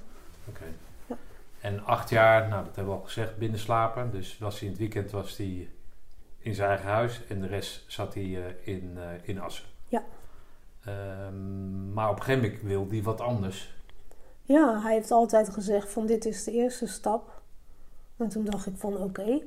Oké. 0.48 0.64
Ja. 1.06 1.16
En 1.60 1.84
acht 1.84 2.10
jaar, 2.10 2.48
nou 2.48 2.64
dat 2.64 2.76
hebben 2.76 2.94
we 2.94 3.00
al 3.00 3.06
gezegd, 3.06 3.38
binnen 3.38 3.58
slapen. 3.58 4.10
Dus 4.10 4.38
was 4.38 4.54
hij 4.54 4.62
in 4.62 4.68
het 4.68 4.78
weekend 4.78 5.10
was 5.10 5.36
hij 5.36 5.68
in 6.38 6.54
zijn 6.54 6.68
eigen 6.68 6.88
huis 6.88 7.26
en 7.28 7.40
de 7.40 7.46
rest 7.46 7.84
zat 7.86 8.14
hij 8.14 8.22
eh, 8.22 8.74
in, 8.74 8.92
eh, 8.96 9.28
in 9.28 9.40
Assen. 9.40 9.64
Ja. 9.88 10.02
Ehm, 10.84 11.92
maar 11.92 12.10
op 12.10 12.16
een 12.16 12.22
gegeven 12.22 12.44
moment 12.44 12.62
wil 12.62 12.86
hij 12.90 13.02
wat 13.02 13.20
anders. 13.20 13.74
Ja, 14.42 14.80
hij 14.82 14.92
heeft 14.92 15.10
altijd 15.10 15.48
gezegd 15.48 15.92
van 15.92 16.06
dit 16.06 16.24
is 16.24 16.44
de 16.44 16.52
eerste 16.52 16.86
stap. 16.86 17.40
En 18.16 18.28
toen 18.28 18.44
dacht 18.44 18.66
ik 18.66 18.76
van 18.76 18.96
oké. 18.96 19.40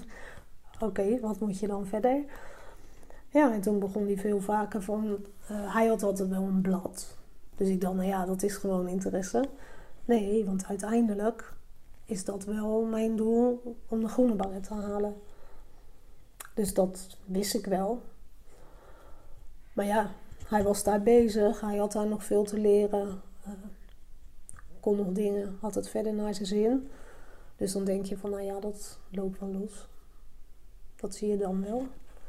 oké, 0.88 1.20
wat 1.20 1.40
moet 1.40 1.58
je 1.58 1.66
dan 1.66 1.86
verder? 1.86 2.24
Ja, 3.30 3.52
en 3.52 3.60
toen 3.60 3.78
begon 3.78 4.06
hij 4.06 4.16
veel 4.16 4.40
vaker 4.40 4.82
van... 4.82 5.16
eh, 5.46 5.74
hij 5.74 5.86
had 5.86 6.02
altijd 6.02 6.28
wel 6.28 6.42
een 6.42 6.60
blad. 6.60 7.16
Dus 7.56 7.68
ik 7.68 7.80
dacht, 7.80 7.94
nou 7.94 8.08
ja, 8.08 8.24
dat 8.24 8.42
is 8.42 8.56
gewoon 8.56 8.88
interesse. 8.88 9.44
Nee, 10.04 10.44
want 10.44 10.66
uiteindelijk 10.66 11.54
is 12.04 12.24
dat 12.24 12.44
wel 12.44 12.84
mijn 12.84 13.16
doel 13.16 13.76
om 13.88 14.00
de 14.00 14.08
groene 14.08 14.34
baret 14.34 14.62
te 14.62 14.74
halen. 14.74 15.14
Dus 16.54 16.74
dat 16.74 17.16
wist 17.24 17.54
ik 17.54 17.66
wel. 17.66 18.02
Maar 19.72 19.86
ja, 19.86 20.10
hij 20.46 20.62
was 20.62 20.84
daar 20.84 21.02
bezig. 21.02 21.60
Hij 21.60 21.76
had 21.76 21.92
daar 21.92 22.06
nog 22.06 22.24
veel 22.24 22.44
te 22.44 22.58
leren. 22.58 23.22
Eh, 23.44 23.50
kon 24.80 24.96
nog 24.96 25.12
dingen, 25.12 25.56
had 25.60 25.74
het 25.74 25.88
verder 25.88 26.12
naar 26.14 26.34
zijn 26.34 26.46
zin. 26.46 26.88
Dus 27.56 27.72
dan 27.72 27.84
denk 27.84 28.04
je 28.04 28.18
van, 28.18 28.30
nou 28.30 28.42
ja, 28.42 28.60
dat 28.60 28.98
loopt 29.10 29.38
wel 29.38 29.48
los. 29.48 29.88
Dat 30.96 31.14
zie 31.14 31.28
je 31.28 31.36
dan 31.36 31.62
wel. 31.64 31.86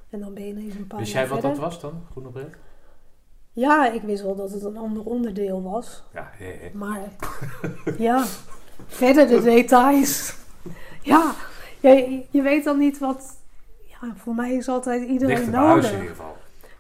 En 0.10 0.20
dan 0.20 0.34
ben 0.34 0.44
je 0.46 0.50
ineens 0.50 0.76
een 0.76 0.88
paar 0.88 1.00
Wist 1.00 1.12
jij 1.12 1.28
wat 1.28 1.40
verder. 1.40 1.50
dat 1.58 1.60
was 1.70 1.82
dan, 1.82 2.04
groene 2.12 2.30
bret? 2.30 2.56
Ja, 3.52 3.92
ik 3.92 4.02
wist 4.02 4.24
wel 4.24 4.36
dat 4.36 4.52
het 4.52 4.64
een 4.64 4.78
ander 4.78 5.04
onderdeel 5.04 5.62
was. 5.64 6.04
Ja. 6.14 6.30
Maar 6.74 7.00
ja, 7.98 8.24
verder 8.88 9.28
de 9.28 9.42
details. 9.42 10.36
Ja, 11.02 11.32
je, 11.80 12.26
je 12.30 12.42
weet 12.42 12.64
dan 12.64 12.78
niet 12.78 13.00
wat... 13.00 13.38
Ja, 14.02 14.14
voor 14.16 14.36
mij 14.36 14.54
is 14.54 14.68
altijd 14.68 15.08
iedereen 15.10 15.36
Dichter 15.36 15.56
huis 15.56 15.76
in 15.76 15.82
nodig. 15.82 15.92
ieder 15.92 16.16
geval. 16.16 16.36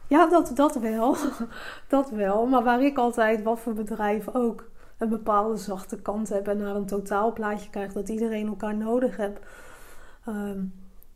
Ja, 0.08 0.28
dat, 0.28 0.52
dat 0.56 0.76
wel. 0.76 1.16
dat 1.88 2.10
wel. 2.10 2.46
Maar 2.46 2.64
waar 2.64 2.84
ik 2.84 2.98
altijd, 2.98 3.44
wat 3.44 3.60
voor 3.60 3.74
bedrijf 3.74 4.28
ook, 4.36 4.70
een 4.98 5.10
bepaalde 5.10 5.58
zachte 5.58 6.02
kant 6.02 6.30
heb 6.30 6.48
en 6.48 6.58
naar 6.58 6.76
een 6.76 6.86
totaalplaatje 6.86 7.70
krijg 7.70 7.94
dat 7.94 8.10
iedereen 8.10 8.48
elkaar 8.48 8.76
nodig 8.76 9.18
heeft. 9.18 9.40
ehm, 10.26 10.60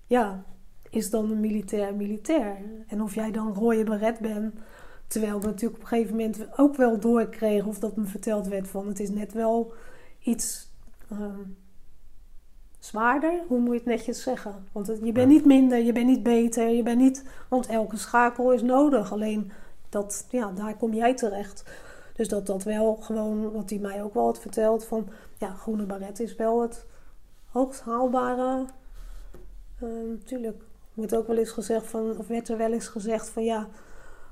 ja, 0.07 0.43
is 0.93 1.09
dan 1.09 1.31
een 1.31 1.39
militair 1.39 1.95
militair. 1.95 2.57
En 2.87 3.01
of 3.01 3.15
jij 3.15 3.31
dan 3.31 3.53
rode 3.53 3.83
beret 3.83 4.19
bent, 4.19 4.55
terwijl 5.07 5.37
ik 5.37 5.43
natuurlijk 5.43 5.75
op 5.75 5.81
een 5.81 5.87
gegeven 5.87 6.15
moment 6.15 6.47
ook 6.57 6.75
wel 6.75 6.99
doorkreeg 6.99 7.65
of 7.65 7.79
dat 7.79 7.95
me 7.95 8.05
verteld 8.05 8.47
werd 8.47 8.67
van 8.67 8.87
het 8.87 8.99
is 8.99 9.09
net 9.09 9.33
wel 9.33 9.73
iets 10.19 10.71
ehm, 11.09 11.39
zwaarder. 12.79 13.41
Hoe 13.47 13.59
moet 13.59 13.71
je 13.71 13.77
het 13.77 13.85
netjes 13.85 14.21
zeggen? 14.23 14.67
Want 14.71 14.87
het- 14.87 14.99
je 15.03 15.11
bent 15.11 15.27
niet 15.31 15.45
minder, 15.45 15.77
je 15.79 15.91
bent 15.93 16.05
niet 16.07 16.23
beter, 16.23 16.69
je 16.69 16.83
bent 16.83 16.99
niet... 17.01 17.23
Want 17.49 17.67
elke 17.67 17.97
schakel 17.97 18.51
is 18.51 18.61
nodig. 18.61 19.11
Alleen 19.11 19.51
dat, 19.89 20.25
ja, 20.29 20.51
daar 20.51 20.77
kom 20.77 20.93
jij 20.93 21.13
terecht. 21.15 21.63
Dus 22.15 22.27
dat 22.27 22.45
dat 22.45 22.63
wel 22.63 22.95
gewoon, 22.95 23.51
wat 23.51 23.69
hij 23.69 23.79
mij 23.79 24.03
ook 24.03 24.13
wel 24.13 24.25
had 24.25 24.39
verteld, 24.39 24.85
van 24.85 25.07
ja, 25.37 25.53
groene 25.53 25.85
baret 25.85 26.19
is 26.19 26.35
wel 26.35 26.61
het 26.61 26.85
hoogst 27.49 27.81
haalbare. 27.81 28.65
Natuurlijk 30.09 30.63
wordt 30.93 31.15
ook 31.15 31.27
wel 31.27 31.37
eens 31.37 31.49
gezegd 31.51 31.85
van, 31.87 32.17
of 32.17 32.27
werd 32.27 32.49
er 32.49 32.57
wel 32.57 32.73
eens 32.73 32.87
gezegd 32.87 33.29
van 33.29 33.43
ja, 33.43 33.67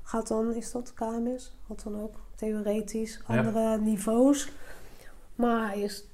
gaat 0.02 0.28
dan, 0.28 0.54
is 0.54 0.72
dat 0.72 0.94
KMS? 0.94 1.56
Had 1.66 1.80
dan 1.84 2.00
ook 2.02 2.14
theoretisch 2.34 3.20
Ja. 3.28 3.36
andere 3.38 3.78
niveaus. 3.80 4.52
Maar 5.34 5.66
hij 5.68 5.80
is, 5.80 6.04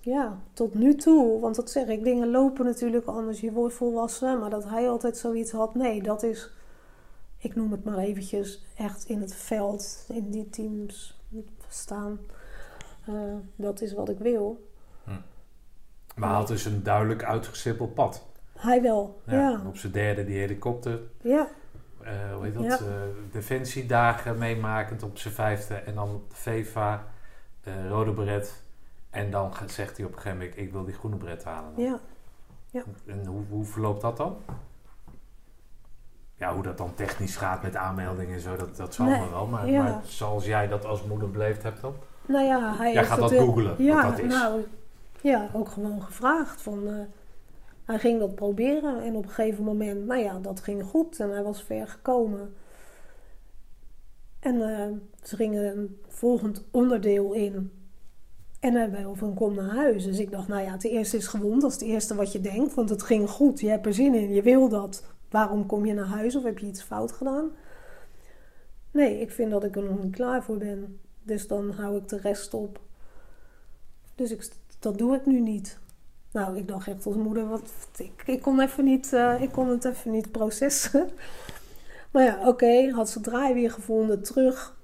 ja, 0.00 0.38
tot 0.52 0.74
nu 0.74 0.94
toe, 0.94 1.40
want 1.40 1.56
dat 1.56 1.70
zeg 1.70 1.86
ik, 1.86 2.04
dingen 2.04 2.30
lopen 2.30 2.64
natuurlijk 2.64 3.06
anders, 3.06 3.40
je 3.40 3.52
wordt 3.52 3.74
volwassen, 3.74 4.38
maar 4.38 4.50
dat 4.50 4.64
hij 4.64 4.88
altijd 4.88 5.16
zoiets 5.16 5.50
had, 5.52 5.74
nee, 5.74 6.02
dat 6.02 6.22
is, 6.22 6.50
ik 7.38 7.54
noem 7.54 7.72
het 7.72 7.84
maar 7.84 7.98
eventjes, 7.98 8.64
echt 8.76 9.04
in 9.04 9.20
het 9.20 9.34
veld, 9.34 10.04
in 10.08 10.30
die 10.30 10.50
teams 10.50 11.20
staan. 11.68 12.18
Eh, 13.06 13.14
dat 13.56 13.80
is 13.80 13.92
wat 13.92 14.08
ik 14.08 14.18
wil. 14.18 14.66
Maar 16.16 16.28
hij 16.28 16.38
had 16.38 16.48
dus 16.48 16.64
een 16.64 16.82
duidelijk 16.82 17.24
uitgestippeld 17.24 17.94
pad. 17.94 18.26
Hij 18.58 18.82
wel, 18.82 19.20
Ja, 19.24 19.34
ja. 19.34 19.60
Op 19.66 19.76
zijn 19.76 19.92
derde 19.92 20.24
die 20.24 20.38
helikopter, 20.38 21.00
Ja, 21.22 21.48
eh, 22.02 22.12
hoe 22.34 22.44
heet 22.44 22.54
dat, 22.54 22.62
Ja. 22.64 22.76
eh, 22.76 22.82
defensiedagen 23.32 24.38
meemakend 24.38 25.02
op 25.02 25.18
zijn 25.18 25.34
vijfde. 25.34 25.74
En 25.74 25.94
dan 25.94 26.22
VEVA, 26.32 27.06
eh, 27.62 27.88
rode 27.88 28.10
beret. 28.12 28.62
En 29.10 29.30
dan 29.30 29.52
zegt 29.66 29.96
hij 29.96 30.06
op 30.06 30.12
een 30.12 30.18
gegeven 30.18 30.38
moment, 30.38 30.58
ik 30.58 30.72
wil 30.72 30.84
die 30.84 30.94
groene 30.94 31.16
bret 31.16 31.44
halen. 31.44 31.72
ja. 31.76 31.98
En 33.06 33.26
hoe, 33.26 33.42
hoe 33.48 33.64
verloopt 33.64 34.00
dat 34.00 34.16
dan? 34.16 34.36
Ja, 36.34 36.54
hoe 36.54 36.62
dat 36.62 36.78
dan 36.78 36.94
technisch 36.94 37.36
gaat 37.36 37.62
met 37.62 37.76
aanmeldingen 37.76 38.34
en 38.34 38.40
zo, 38.40 38.56
dat, 38.56 38.76
dat 38.76 38.94
zal 38.94 39.06
Nee, 39.06 39.20
maar 39.20 39.30
wel. 39.30 39.46
Maar, 39.46 39.68
ja. 39.68 39.82
maar 39.82 40.00
zoals 40.04 40.44
jij 40.46 40.68
dat 40.68 40.84
als 40.84 41.02
moeder 41.04 41.30
beleefd 41.30 41.62
hebt 41.62 41.80
dan? 41.80 41.94
Nou 42.26 42.44
ja, 42.44 42.76
hij 42.76 42.92
Jij 42.92 43.04
gaat 43.04 43.18
dat 43.18 43.30
het, 43.30 43.38
googlen, 43.38 43.74
ja, 43.84 43.94
wat 43.94 44.16
dat 44.16 44.18
is. 44.18 44.32
Nou, 44.34 44.66
ja, 45.20 45.48
ook 45.52 45.68
gewoon 45.68 46.02
gevraagd. 46.02 46.62
Van, 46.62 47.06
hij 47.88 47.98
ging 47.98 48.18
dat 48.18 48.34
proberen 48.34 49.02
en 49.02 49.16
op 49.16 49.24
een 49.24 49.30
gegeven 49.30 49.64
moment, 49.64 50.06
nou 50.06 50.20
ja, 50.20 50.38
dat 50.38 50.60
ging 50.60 50.84
goed 50.84 51.20
en 51.20 51.30
hij 51.30 51.42
was 51.42 51.62
ver 51.62 51.88
gekomen. 51.88 52.54
En 54.40 54.62
eh, 54.62 54.86
ze 55.22 55.36
gingen 55.36 55.78
een 55.78 56.00
volgend 56.08 56.64
onderdeel 56.70 57.32
in. 57.32 57.72
En 58.60 58.74
hij 58.74 58.90
bij 58.90 59.06
van 59.14 59.34
kom 59.34 59.54
naar 59.54 59.74
huis. 59.74 60.04
Dus 60.04 60.18
ik 60.18 60.30
dacht, 60.30 60.48
nou 60.48 60.62
ja, 60.62 60.72
het 60.72 60.84
eerste 60.84 61.16
is 61.16 61.26
gewond. 61.26 61.60
Dat 61.60 61.70
is 61.70 61.80
het 61.80 61.88
eerste 61.88 62.14
wat 62.14 62.32
je 62.32 62.40
denkt. 62.40 62.74
Want 62.74 62.88
het 62.90 63.02
ging 63.02 63.30
goed. 63.30 63.60
Je 63.60 63.68
hebt 63.68 63.86
er 63.86 63.94
zin 63.94 64.14
in. 64.14 64.34
Je 64.34 64.42
wil 64.42 64.68
dat. 64.68 65.04
Waarom 65.30 65.66
kom 65.66 65.86
je 65.86 65.94
naar 65.94 66.06
huis? 66.06 66.36
Of 66.36 66.42
heb 66.42 66.58
je 66.58 66.66
iets 66.66 66.82
fout 66.82 67.12
gedaan? 67.12 67.50
Nee, 68.90 69.20
ik 69.20 69.30
vind 69.30 69.50
dat 69.50 69.64
ik 69.64 69.76
er 69.76 69.82
nog 69.82 70.02
niet 70.02 70.14
klaar 70.14 70.44
voor 70.44 70.56
ben. 70.56 71.00
Dus 71.22 71.46
dan 71.46 71.70
hou 71.70 71.96
ik 71.96 72.08
de 72.08 72.18
rest 72.18 72.54
op. 72.54 72.80
Dus 74.14 74.30
ik, 74.30 74.50
dat 74.78 74.98
doe 74.98 75.14
ik 75.14 75.26
nu 75.26 75.40
niet. 75.40 75.78
Nou, 76.32 76.56
ik 76.56 76.68
dacht 76.68 76.88
echt 76.88 77.06
als 77.06 77.16
moeder, 77.16 77.48
wat, 77.48 77.62
ik, 77.96 78.22
ik, 78.26 78.42
kon 78.42 78.60
even 78.60 78.84
niet, 78.84 79.12
eh, 79.12 79.40
ik 79.40 79.52
kon 79.52 79.68
het 79.68 79.84
even 79.84 80.10
niet 80.10 80.32
processen. 80.32 81.10
Maar 82.10 82.24
ja, 82.24 82.48
oké, 82.48 82.90
had 82.90 83.10
ze 83.10 83.20
draai 83.20 83.54
weer 83.54 83.70
gevonden, 83.70 84.22
terug. 84.22 84.76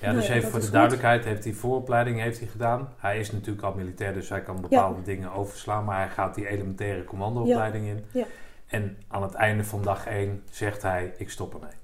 Ja, 0.00 0.12
dus 0.12 0.28
even 0.28 0.50
voor 0.50 0.60
de 0.60 0.70
duidelijkheid, 0.70 1.24
heeft 1.24 1.44
hij 1.44 1.52
vooropleiding 1.52 2.20
heeft 2.20 2.38
hij 2.38 2.48
gedaan. 2.48 2.88
Hij 2.96 3.18
is 3.18 3.32
natuurlijk 3.32 3.66
al 3.66 3.74
militair, 3.74 4.14
dus 4.14 4.28
hij 4.28 4.42
kan 4.42 4.60
bepaalde 4.60 5.02
dingen 5.02 5.32
overslaan. 5.32 5.84
Maar 5.84 5.98
hij 5.98 6.08
gaat 6.08 6.34
die 6.34 6.48
elementaire 6.48 7.04
commandoopleiding 7.04 7.86
in. 7.86 8.04
Ja. 8.12 8.26
En 8.66 8.96
aan 9.08 9.22
het 9.22 9.34
einde 9.34 9.64
van 9.64 9.82
dag 9.82 10.06
1 10.06 10.42
zegt 10.50 10.82
hij, 10.82 11.14
ik 11.16 11.30
stop 11.30 11.54
ermee. 11.54 11.76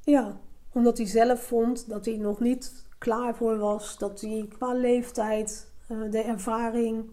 Ja, 0.00 0.36
omdat 0.72 0.98
hij 0.98 1.06
zelf 1.06 1.42
vond 1.42 1.88
dat 1.88 2.04
hij 2.04 2.16
nog 2.16 2.40
niet 2.40 2.86
klaar 2.98 3.34
voor 3.34 3.58
was. 3.58 3.98
Dat 3.98 4.20
hij 4.20 4.48
qua 4.56 4.72
leeftijd, 4.72 5.70
eh, 5.86 5.96
de 6.10 6.22
ervaring, 6.22 7.10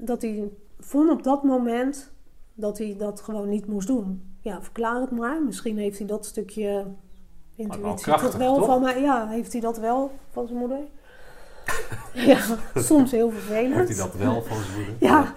dat 0.00 0.22
hij 0.22 0.48
vond 0.78 1.10
op 1.10 1.22
dat 1.22 1.42
moment 1.42 2.12
dat 2.54 2.78
hij 2.78 2.94
dat 2.98 3.20
gewoon 3.20 3.48
niet 3.48 3.66
moest 3.66 3.86
doen. 3.86 4.36
Ja, 4.40 4.62
verklaar 4.62 5.00
het 5.00 5.10
maar. 5.10 5.42
Misschien 5.42 5.78
heeft 5.78 5.98
hij 5.98 6.06
dat 6.06 6.26
stukje 6.26 6.86
intuïtie 7.54 8.04
krachtig, 8.04 8.36
wel 8.36 8.56
toch? 8.56 8.66
van 8.66 8.80
mij. 8.82 9.00
Ja, 9.00 9.28
heeft 9.28 9.52
hij 9.52 9.60
dat 9.60 9.78
wel 9.78 10.10
van 10.30 10.46
zijn 10.46 10.58
moeder? 10.58 10.78
ja, 12.32 12.40
soms 12.74 13.10
heel 13.10 13.30
vervelend. 13.30 13.74
Heeft 13.74 13.88
hij 13.98 14.06
dat 14.06 14.14
wel 14.14 14.42
van 14.42 14.56
zijn 14.56 14.76
moeder? 14.76 14.94
Ja, 14.98 15.32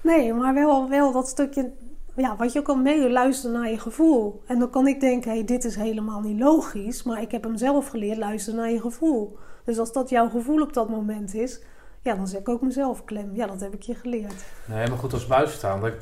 nee, 0.00 0.32
maar 0.32 0.54
wel, 0.54 0.88
wel 0.88 1.12
dat 1.12 1.28
stukje, 1.28 1.70
ja, 2.16 2.36
wat 2.36 2.52
je 2.52 2.62
kan 2.62 2.82
mee 2.82 3.10
luisteren 3.10 3.60
naar 3.60 3.70
je 3.70 3.78
gevoel. 3.78 4.42
En 4.46 4.58
dan 4.58 4.70
kan 4.70 4.86
ik 4.86 5.00
denken, 5.00 5.30
hé, 5.30 5.36
hey, 5.36 5.46
dit 5.46 5.64
is 5.64 5.76
helemaal 5.76 6.20
niet 6.20 6.40
logisch, 6.40 7.02
maar 7.02 7.22
ik 7.22 7.30
heb 7.30 7.42
hem 7.42 7.56
zelf 7.56 7.88
geleerd, 7.88 8.18
luisteren 8.18 8.58
naar 8.58 8.70
je 8.70 8.80
gevoel. 8.80 9.38
Dus 9.64 9.78
als 9.78 9.92
dat 9.92 10.08
jouw 10.08 10.28
gevoel 10.28 10.62
op 10.62 10.72
dat 10.72 10.88
moment 10.88 11.34
is, 11.34 11.60
ja, 12.02 12.14
dan 12.14 12.26
zeg 12.26 12.40
ik 12.40 12.48
ook 12.48 12.62
mezelf 12.62 13.04
klem. 13.04 13.34
Ja, 13.34 13.46
dat 13.46 13.60
heb 13.60 13.74
ik 13.74 13.82
je 13.82 13.94
geleerd. 13.94 14.44
Nee, 14.66 14.88
maar 14.88 14.98
goed, 14.98 15.12
als 15.12 15.26
buitenstaander, 15.26 15.98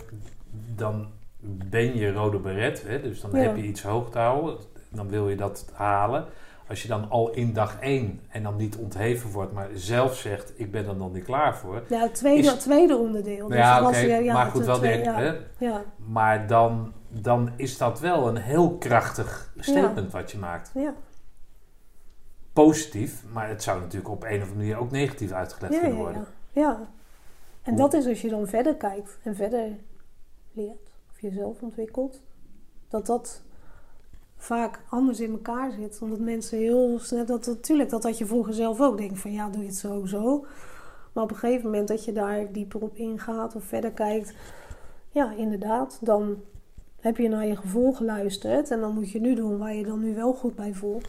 dan 0.76 1.06
ben 1.70 1.96
je 1.96 2.12
rode 2.12 2.38
beret. 2.38 2.82
Hè? 2.86 3.00
Dus 3.00 3.20
dan 3.20 3.30
Ja. 3.30 3.38
heb 3.38 3.56
je 3.56 3.62
iets 3.62 3.82
hoog 3.82 4.10
te 4.10 4.18
houden. 4.18 4.56
Dan 4.90 5.08
wil 5.08 5.28
je 5.28 5.36
dat 5.36 5.70
halen. 5.72 6.24
Als 6.68 6.82
je 6.82 6.88
dan 6.88 7.10
al 7.10 7.30
in 7.30 7.52
dag 7.52 7.76
1 7.80 8.20
en 8.28 8.42
dan 8.42 8.56
niet 8.56 8.76
ontheven 8.76 9.30
wordt, 9.30 9.52
maar 9.52 9.68
zelf 9.74 10.16
zegt, 10.16 10.52
ik 10.56 10.70
ben 10.70 10.86
er 10.86 10.96
nog 10.96 11.12
niet 11.12 11.24
klaar 11.24 11.56
voor. 11.56 11.82
Ja, 11.88 12.00
het 12.00 12.14
tweede, 12.14 12.48
Is- 12.48 12.52
tweede 12.54 12.96
onderdeel. 12.96 13.48
Dus 13.48 13.56
ja, 13.56 13.86
oké, 13.88 13.98
ja, 13.98 14.32
maar 14.32 14.46
goed, 14.50 14.64
wel 14.64 14.84
ja, 14.84 15.34
ja, 15.58 15.82
Maar 15.96 16.46
dan, 16.46 16.92
dan 17.08 17.50
is 17.56 17.78
dat 17.78 18.00
wel 18.00 18.28
een 18.28 18.36
heel 18.36 18.76
krachtig 18.78 19.52
statement 19.58 20.12
wat 20.12 20.30
je 20.30 20.38
maakt. 20.38 20.70
ja, 20.74 20.94
Positief, 22.52 23.24
maar 23.32 23.48
het 23.48 23.62
zou 23.62 23.80
natuurlijk 23.80 24.10
op 24.10 24.22
een 24.22 24.28
of 24.28 24.50
andere 24.50 24.56
manier 24.56 24.76
ook 24.76 24.90
negatief 24.90 25.32
uitgelegd 25.32 25.78
kunnen 25.80 25.98
worden. 25.98 26.26
ja, 26.52 26.60
ja. 26.62 26.88
En 27.62 27.76
dat 27.76 27.92
is 27.92 28.06
als 28.06 28.20
je 28.20 28.28
dan 28.28 28.46
verder 28.46 28.74
kijkt 28.74 29.18
en 29.22 29.36
verder 29.36 29.76
leert 30.52 30.90
of 31.10 31.20
jezelf 31.20 31.62
ontwikkelt, 31.62 32.22
dat 32.88 33.06
dat 33.06 33.42
vaak 34.36 34.80
anders 34.88 35.20
in 35.20 35.30
elkaar 35.30 35.72
zit. 35.72 35.98
Omdat 36.02 36.18
mensen 36.18 36.58
heel 36.58 36.98
snel, 36.98 37.26
dat 37.26 37.46
natuurlijk, 37.46 37.90
dat 37.90 38.02
had 38.02 38.18
je 38.18 38.26
vroeger 38.26 38.54
zelf 38.54 38.80
ook, 38.80 38.98
denk 38.98 39.16
van 39.16 39.32
ja, 39.32 39.48
doe 39.48 39.60
je 39.60 39.68
het 39.68 39.76
zo, 39.76 40.06
zo. 40.06 40.46
Maar 41.12 41.24
op 41.24 41.30
een 41.30 41.36
gegeven 41.36 41.64
moment 41.64 41.88
dat 41.88 42.04
je 42.04 42.12
daar 42.12 42.52
dieper 42.52 42.80
op 42.80 42.96
ingaat 42.96 43.54
of 43.54 43.64
verder 43.64 43.90
kijkt, 43.90 44.34
ja, 45.10 45.32
inderdaad, 45.32 45.98
dan 46.00 46.42
heb 47.00 47.16
je 47.16 47.28
naar 47.28 47.46
je 47.46 47.56
gevoel 47.56 47.92
geluisterd 47.92 48.70
en 48.70 48.80
dan 48.80 48.94
moet 48.94 49.10
je 49.10 49.20
nu 49.20 49.34
doen 49.34 49.58
waar 49.58 49.74
je 49.74 49.84
dan 49.84 50.00
nu 50.00 50.14
wel 50.14 50.32
goed 50.32 50.54
bij 50.54 50.74
voelt. 50.74 51.08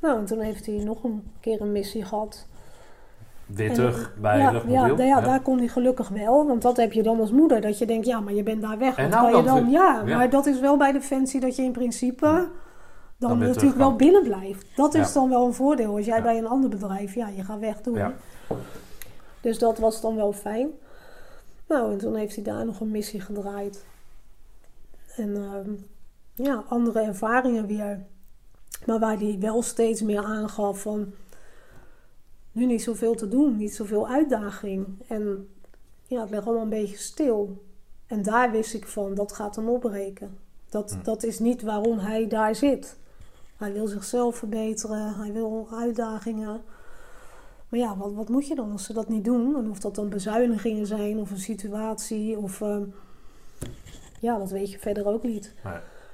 Nou, 0.00 0.18
en 0.18 0.24
toen 0.24 0.40
heeft 0.40 0.66
hij 0.66 0.74
nog 0.74 1.04
een 1.04 1.30
keer 1.40 1.60
een 1.60 1.72
missie 1.72 2.04
gehad. 2.04 2.46
En- 3.56 3.72
terug 3.72 4.14
bij 4.20 4.38
ja, 4.38 4.50
luchtmobiel. 4.50 4.96
Ja, 4.96 5.04
ja, 5.04 5.20
daar 5.20 5.40
kon 5.40 5.58
hij 5.58 5.68
gelukkig 5.68 6.08
wel. 6.08 6.46
Want 6.46 6.62
dat 6.62 6.76
heb 6.76 6.92
je 6.92 7.02
dan 7.02 7.20
als 7.20 7.30
moeder. 7.30 7.60
Dat 7.60 7.78
je 7.78 7.86
denkt, 7.86 8.06
ja, 8.06 8.20
maar 8.20 8.32
je 8.32 8.42
bent 8.42 8.62
daar 8.62 8.78
weg. 8.78 8.96
En 8.96 9.10
Wat 9.10 9.20
nou 9.20 9.30
kan 9.32 9.42
je 9.42 9.48
dan. 9.48 9.70
Ja, 9.70 10.02
maar 10.02 10.30
dat 10.30 10.46
is 10.46 10.60
wel 10.60 10.76
bij 10.76 10.92
Defensie 10.92 11.40
dat 11.40 11.56
je 11.56 11.62
in 11.62 11.72
principe 11.72 12.48
dan, 13.16 13.38
natuurlijk 13.38 13.76
wel 13.76 13.88
kan. 13.88 13.96
binnen 13.96 14.22
blijft. 14.22 14.66
Dat 14.76 14.94
is 14.94 15.12
dan 15.12 15.28
wel 15.28 15.46
een 15.46 15.54
voordeel. 15.54 15.96
Als 15.96 16.06
jij 16.06 16.22
bij 16.22 16.38
een 16.38 16.46
ander 16.46 16.70
bedrijf, 16.70 17.14
ja, 17.14 17.28
je 17.28 17.44
gaat 17.44 17.58
weg 17.58 17.80
doen. 17.80 18.12
Dus 19.40 19.58
dat 19.58 19.78
was 19.78 20.00
dan 20.00 20.16
wel 20.16 20.32
fijn. 20.32 20.68
Nou, 21.68 21.92
en 21.92 21.98
toen 21.98 22.14
heeft 22.14 22.34
hij 22.34 22.44
daar 22.44 22.64
nog 22.64 22.80
een 22.80 22.90
missie 22.90 23.20
gedraaid. 23.20 23.84
En 25.16 25.36
ehm, 25.36 25.70
ja, 26.34 26.64
andere 26.68 27.00
ervaringen 27.00 27.66
weer. 27.66 28.06
Maar 28.86 28.98
waar 28.98 29.18
hij 29.18 29.36
wel 29.40 29.62
steeds 29.62 30.02
meer 30.02 30.24
aangaf 30.24 30.80
van... 30.80 31.12
Nu 32.52 32.66
niet 32.66 32.82
zoveel 32.82 33.14
te 33.14 33.28
doen, 33.28 33.56
niet 33.56 33.74
zoveel 33.74 34.08
uitdaging. 34.08 34.86
En 35.08 35.48
ja, 36.06 36.20
het 36.20 36.30
ligt 36.30 36.44
allemaal 36.44 36.62
een 36.62 36.68
beetje 36.68 36.96
stil. 36.96 37.62
En 38.06 38.22
daar 38.22 38.50
wist 38.50 38.74
ik 38.74 38.86
van, 38.86 39.14
dat 39.14 39.32
gaat 39.32 39.56
hem 39.56 39.68
opbreken. 39.68 40.38
Dat, 40.68 40.90
Hm. 40.92 41.02
dat 41.02 41.22
is 41.22 41.38
niet 41.38 41.62
waarom 41.62 41.98
hij 41.98 42.28
daar 42.28 42.54
zit. 42.54 42.96
Hij 43.56 43.72
wil 43.72 43.86
zichzelf 43.86 44.36
verbeteren, 44.36 45.14
hij 45.14 45.32
wil 45.32 45.68
uitdagingen. 45.72 46.60
Maar 47.68 47.80
ja, 47.80 47.96
wat, 47.96 48.12
wat 48.12 48.28
moet 48.28 48.46
je 48.46 48.54
dan 48.54 48.72
als 48.72 48.84
ze 48.84 48.92
dat 48.92 49.08
niet 49.08 49.24
doen? 49.24 49.56
En 49.56 49.70
of 49.70 49.78
dat 49.78 49.94
dan 49.94 50.08
bezuinigingen 50.08 50.86
zijn 50.86 51.18
of 51.18 51.30
een 51.30 51.38
situatie 51.38 52.38
of... 52.38 52.60
ehm, 52.60 52.84
ja, 54.20 54.38
dat 54.38 54.50
weet 54.50 54.70
je 54.70 54.78
verder 54.78 55.06
ook 55.06 55.22
niet. 55.22 55.54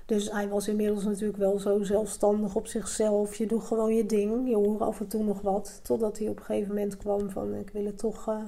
Dus 0.06 0.30
hij 0.30 0.48
was 0.48 0.68
inmiddels 0.68 1.04
natuurlijk 1.04 1.38
wel 1.38 1.58
zo 1.58 1.82
zelfstandig 1.82 2.54
op 2.54 2.66
zichzelf. 2.66 3.34
Je 3.34 3.46
doet 3.46 3.64
gewoon 3.64 3.94
je 3.94 4.06
ding. 4.06 4.48
Je 4.48 4.54
hoort 4.56 4.80
af 4.80 5.00
en 5.00 5.08
toe 5.08 5.24
nog 5.24 5.40
wat. 5.40 5.80
Totdat 5.82 6.18
hij 6.18 6.28
op 6.28 6.36
een 6.38 6.44
gegeven 6.44 6.74
moment 6.74 6.96
kwam 6.96 7.30
van... 7.30 7.54
Ik 7.54 7.70
wil 7.70 7.84
het 7.84 7.98
toch... 7.98 8.28
eh, 8.28 8.42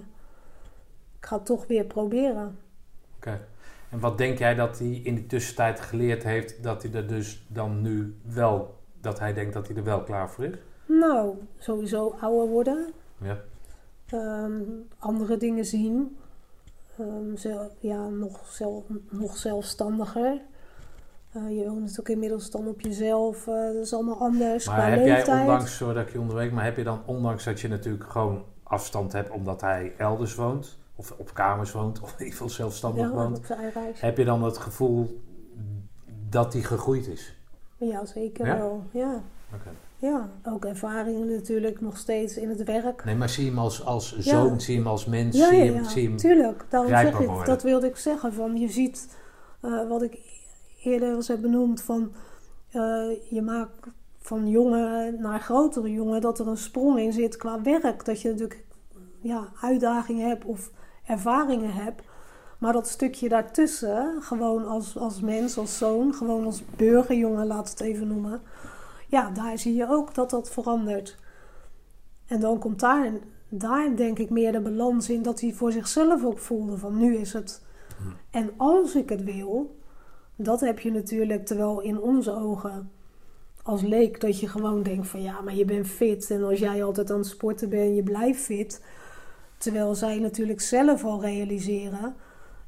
ik 1.18 1.26
ga 1.26 1.36
het 1.36 1.46
toch 1.46 1.66
weer 1.66 1.84
proberen. 1.84 2.58
Oké. 3.16 3.46
En 3.90 4.00
wat 4.00 4.18
denk 4.18 4.38
jij 4.38 4.54
dat 4.54 4.78
hij 4.78 5.00
in 5.04 5.14
die 5.14 5.26
tussentijd 5.26 5.80
geleerd 5.80 6.22
heeft 6.22 6.62
dat 6.62 6.82
hij 6.82 6.92
er 6.92 7.06
dus 7.06 7.46
dan 7.48 7.82
nu 7.82 8.16
wel, 8.22 8.74
dat 9.00 9.18
hij 9.18 9.32
denkt 9.32 9.52
dat 9.52 9.66
hij 9.66 9.76
er 9.76 9.84
wel 9.84 10.02
klaar 10.02 10.30
voor 10.30 10.44
is? 10.44 10.54
Nou, 10.86 11.36
sowieso 11.58 12.16
ouder 12.20 12.48
worden. 12.48 12.92
Ja. 13.18 13.40
Ehm, 14.06 14.62
andere 14.98 15.36
dingen 15.36 15.64
zien. 15.64 16.16
Ehm, 16.98 17.58
ja, 17.78 18.08
nog, 18.08 18.46
zelf, 18.46 18.84
nog 19.10 19.36
zelfstandiger. 19.36 20.40
Eh, 21.36 21.58
je 21.58 21.64
woont 21.64 21.80
natuurlijk 21.80 22.08
inmiddels 22.08 22.50
dan 22.50 22.66
op 22.68 22.80
jezelf. 22.80 23.46
eh, 23.46 23.54
dat 23.54 23.74
is 23.74 23.94
allemaal 23.94 24.18
anders 24.18 24.64
qua 24.64 24.76
Maar 24.76 24.90
heb 24.90 25.04
leeftijd. 25.04 25.26
jij 25.26 25.38
ondanks, 25.40 25.76
sorry 25.76 25.94
dat 25.94 26.06
ik 26.06 26.12
je 26.12 26.20
onderweek, 26.20 26.52
maar 26.52 26.64
heb 26.64 26.76
je 26.76 26.84
dan 26.84 27.00
ondanks 27.06 27.44
dat 27.44 27.60
je 27.60 27.68
natuurlijk 27.68 28.10
gewoon 28.10 28.44
afstand 28.62 29.12
hebt 29.12 29.30
omdat 29.30 29.60
hij 29.60 29.92
elders 29.98 30.34
woont, 30.34 30.78
of 30.94 31.14
op 31.16 31.34
kamers 31.34 31.72
woont, 31.72 32.00
of 32.02 32.08
in 32.10 32.18
ieder 32.18 32.32
geval 32.32 32.48
zelfstandig 32.48 33.04
ja, 33.06 33.14
woont, 33.14 33.40
heb 34.00 34.16
je 34.16 34.24
dan 34.24 34.42
het 34.42 34.58
gevoel 34.58 35.20
dat 36.28 36.52
hij 36.52 36.62
gegroeid 36.62 37.06
is? 37.06 37.34
Ja, 37.76 38.04
zeker 38.04 38.46
Ja? 38.46 38.56
wel. 38.56 38.82
Ja. 38.90 39.22
Ja, 39.98 40.28
ook 40.44 40.64
ervaringen 40.64 41.30
natuurlijk 41.34 41.80
nog 41.80 41.96
steeds 41.96 42.36
in 42.36 42.48
het 42.48 42.64
werk. 42.64 43.04
Nee, 43.04 43.14
maar 43.16 43.28
zie 43.28 43.44
je 43.44 43.50
hem 43.50 43.58
als, 43.58 43.84
als 43.84 44.10
Ja. 44.10 44.22
zoon, 44.22 44.60
zie 44.60 44.74
je 44.74 44.80
hem 44.80 44.88
als 44.88 45.06
mens, 45.06 45.36
Ja, 45.36 45.48
zie 45.48 45.56
ja, 45.58 45.64
je 45.64 45.72
hem, 45.72 45.82
ja, 45.82 45.88
zie 45.88 46.08
hem 46.08 46.16
tuurlijk. 46.16 46.64
Daarom 46.68 46.90
zeg 46.90 47.20
ik, 47.20 47.44
dat 47.46 47.62
wilde 47.62 47.86
ik 47.86 47.96
zeggen. 47.96 48.32
Van, 48.32 48.56
je 48.56 48.68
ziet 48.68 49.16
eh, 49.60 49.88
wat 49.88 50.02
ik 50.02 50.18
eerder 50.86 51.14
eens 51.14 51.28
heb 51.28 51.40
benoemd 51.40 51.82
van 51.82 52.12
eh, 52.70 53.30
je 53.30 53.42
maakt 53.42 53.86
van 54.18 54.48
jongen 54.48 55.20
naar 55.20 55.40
grotere 55.40 55.92
jongen 55.92 56.20
dat 56.20 56.38
er 56.38 56.48
een 56.48 56.56
sprong 56.56 56.98
in 56.98 57.12
zit 57.12 57.36
qua 57.36 57.62
werk. 57.62 58.04
Dat 58.04 58.20
je 58.20 58.28
natuurlijk 58.28 58.64
ja, 59.20 59.48
uitdagingen 59.60 60.28
hebt 60.28 60.44
of 60.44 60.70
ervaringen 61.06 61.72
hebt. 61.72 62.02
Maar 62.58 62.72
dat 62.72 62.88
stukje 62.88 63.28
daartussen, 63.28 64.22
gewoon 64.22 64.66
als, 64.66 64.98
als 64.98 65.20
mens, 65.20 65.58
als 65.58 65.78
zoon, 65.78 66.14
gewoon 66.14 66.44
als 66.44 66.62
burgerjongen, 66.76 67.46
laat 67.46 67.70
het 67.70 67.80
even 67.80 68.08
noemen. 68.08 68.40
Ja, 69.08 69.30
daar 69.30 69.58
zie 69.58 69.74
je 69.74 69.88
ook 69.88 70.14
dat 70.14 70.30
dat 70.30 70.50
verandert. 70.50 71.18
En 72.26 72.40
dan 72.40 72.58
komt 72.58 72.80
daar, 72.80 73.12
daar 73.48 73.96
denk 73.96 74.18
ik 74.18 74.30
meer 74.30 74.52
de 74.52 74.60
balans 74.60 75.10
in 75.10 75.22
dat 75.22 75.40
hij 75.40 75.52
voor 75.52 75.72
zichzelf 75.72 76.24
ook 76.24 76.38
voelde 76.38 76.78
van 76.78 76.98
nu 76.98 77.16
is 77.16 77.32
het. 77.32 77.62
Hmm. 77.98 78.12
En 78.30 78.50
als 78.56 78.94
ik 78.94 79.08
het 79.08 79.24
wil, 79.24 79.76
dat 80.36 80.60
heb 80.60 80.78
je 80.78 80.92
natuurlijk, 80.92 81.46
terwijl 81.46 81.80
in 81.80 82.00
onze 82.00 82.32
ogen 82.32 82.90
als 83.62 83.82
leek 83.82 84.20
dat 84.20 84.40
je 84.40 84.48
gewoon 84.48 84.82
denkt 84.82 85.06
van 85.06 85.22
ja, 85.22 85.40
maar 85.40 85.54
je 85.54 85.64
bent 85.64 85.86
fit. 85.86 86.30
En 86.30 86.44
als 86.44 86.58
jij 86.58 86.84
altijd 86.84 87.10
aan 87.10 87.18
het 87.18 87.26
sporten 87.26 87.68
bent, 87.68 87.96
je 87.96 88.02
blijft 88.02 88.40
fit. 88.40 88.82
Terwijl 89.58 89.94
zij 89.94 90.18
natuurlijk 90.18 90.60
zelf 90.60 91.04
al 91.04 91.20
realiseren, 91.20 92.14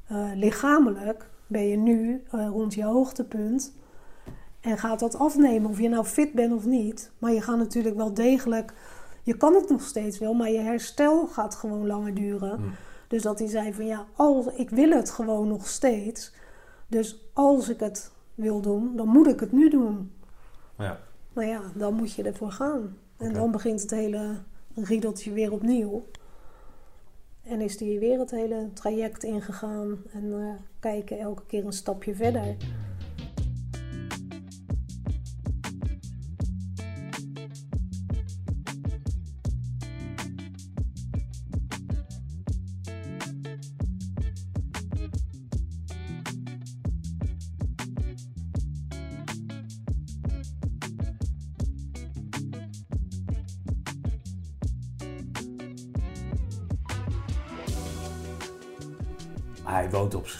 eh, 0.07 0.29
lichamelijk 0.35 1.29
ben 1.47 1.67
je 1.67 1.77
nu 1.77 2.23
eh, 2.31 2.47
rond 2.47 2.73
je 2.73 2.83
hoogtepunt. 2.83 3.73
En 4.61 4.77
gaat 4.77 4.99
dat 4.99 5.15
afnemen, 5.15 5.69
of 5.69 5.79
je 5.79 5.89
nou 5.89 6.05
fit 6.05 6.33
bent 6.33 6.53
of 6.53 6.65
niet. 6.65 7.11
Maar 7.19 7.31
je 7.31 7.41
gaat 7.41 7.57
natuurlijk 7.57 7.95
wel 7.95 8.13
degelijk, 8.13 8.73
je 9.23 9.37
kan 9.37 9.53
het 9.55 9.69
nog 9.69 9.81
steeds 9.81 10.19
wel, 10.19 10.33
maar 10.33 10.49
je 10.49 10.59
herstel 10.59 11.27
gaat 11.27 11.55
gewoon 11.55 11.87
langer 11.87 12.13
duren. 12.13 12.55
Hmm. 12.55 12.71
Dus 13.07 13.21
dat 13.21 13.39
hij 13.39 13.47
zei 13.47 13.73
van 13.73 13.85
ja, 13.85 14.05
als, 14.15 14.45
ik 14.45 14.69
wil 14.69 14.89
het 14.89 15.09
gewoon 15.09 15.47
nog 15.47 15.67
steeds. 15.67 16.33
Dus 16.89 17.29
als 17.33 17.69
ik 17.69 17.79
het 17.79 18.11
wil 18.35 18.61
doen, 18.61 18.95
dan 18.95 19.07
moet 19.07 19.27
ik 19.27 19.39
het 19.39 19.51
nu 19.51 19.69
doen. 19.69 20.11
Ja. 20.77 20.99
Nou 21.33 21.47
ja, 21.47 21.61
dan 21.75 21.93
moet 21.93 22.13
je 22.13 22.23
ervoor 22.23 22.51
gaan. 22.51 22.97
En 23.17 23.33
dan 23.33 23.51
begint 23.51 23.81
het 23.81 23.91
hele 23.91 24.35
riedeltje 24.75 25.31
weer 25.31 25.51
opnieuw. 25.51 26.05
En 27.43 27.61
is 27.61 27.77
die 27.77 27.99
weer 27.99 28.19
het 28.19 28.31
hele 28.31 28.69
traject 28.73 29.23
ingegaan 29.23 29.97
en 30.11 30.33
eh, 30.33 30.53
kijken 30.79 31.19
elke 31.19 31.45
keer 31.45 31.65
een 31.65 31.73
stapje 31.73 32.15
verder. 32.15 32.55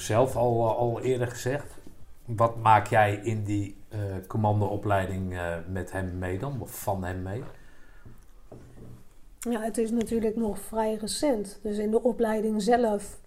Zichzelf, 0.10 0.36
al, 0.36 0.78
al 0.78 1.02
eerder 1.02 1.28
gezegd. 1.28 1.78
Wat 2.26 2.56
maak 2.56 2.88
jij 2.88 3.16
in 3.24 3.44
die 3.44 3.76
eh, 3.90 4.00
commandoopleiding 4.28 5.34
eh, 5.34 5.56
met 5.68 5.92
hem 5.92 6.18
mee 6.18 6.40
dan? 6.40 6.62
Of 6.62 6.82
van 6.82 7.04
hem 7.04 7.22
mee? 7.22 7.44
Ja, 9.40 9.62
het 9.62 9.78
is 9.78 9.92
natuurlijk 9.92 10.36
nog 10.36 10.60
vrij 10.60 10.96
recent. 10.96 11.60
Dus 11.64 11.78
in 11.78 11.92
de 11.92 12.04
opleiding 12.04 12.62
zelf 12.62 13.20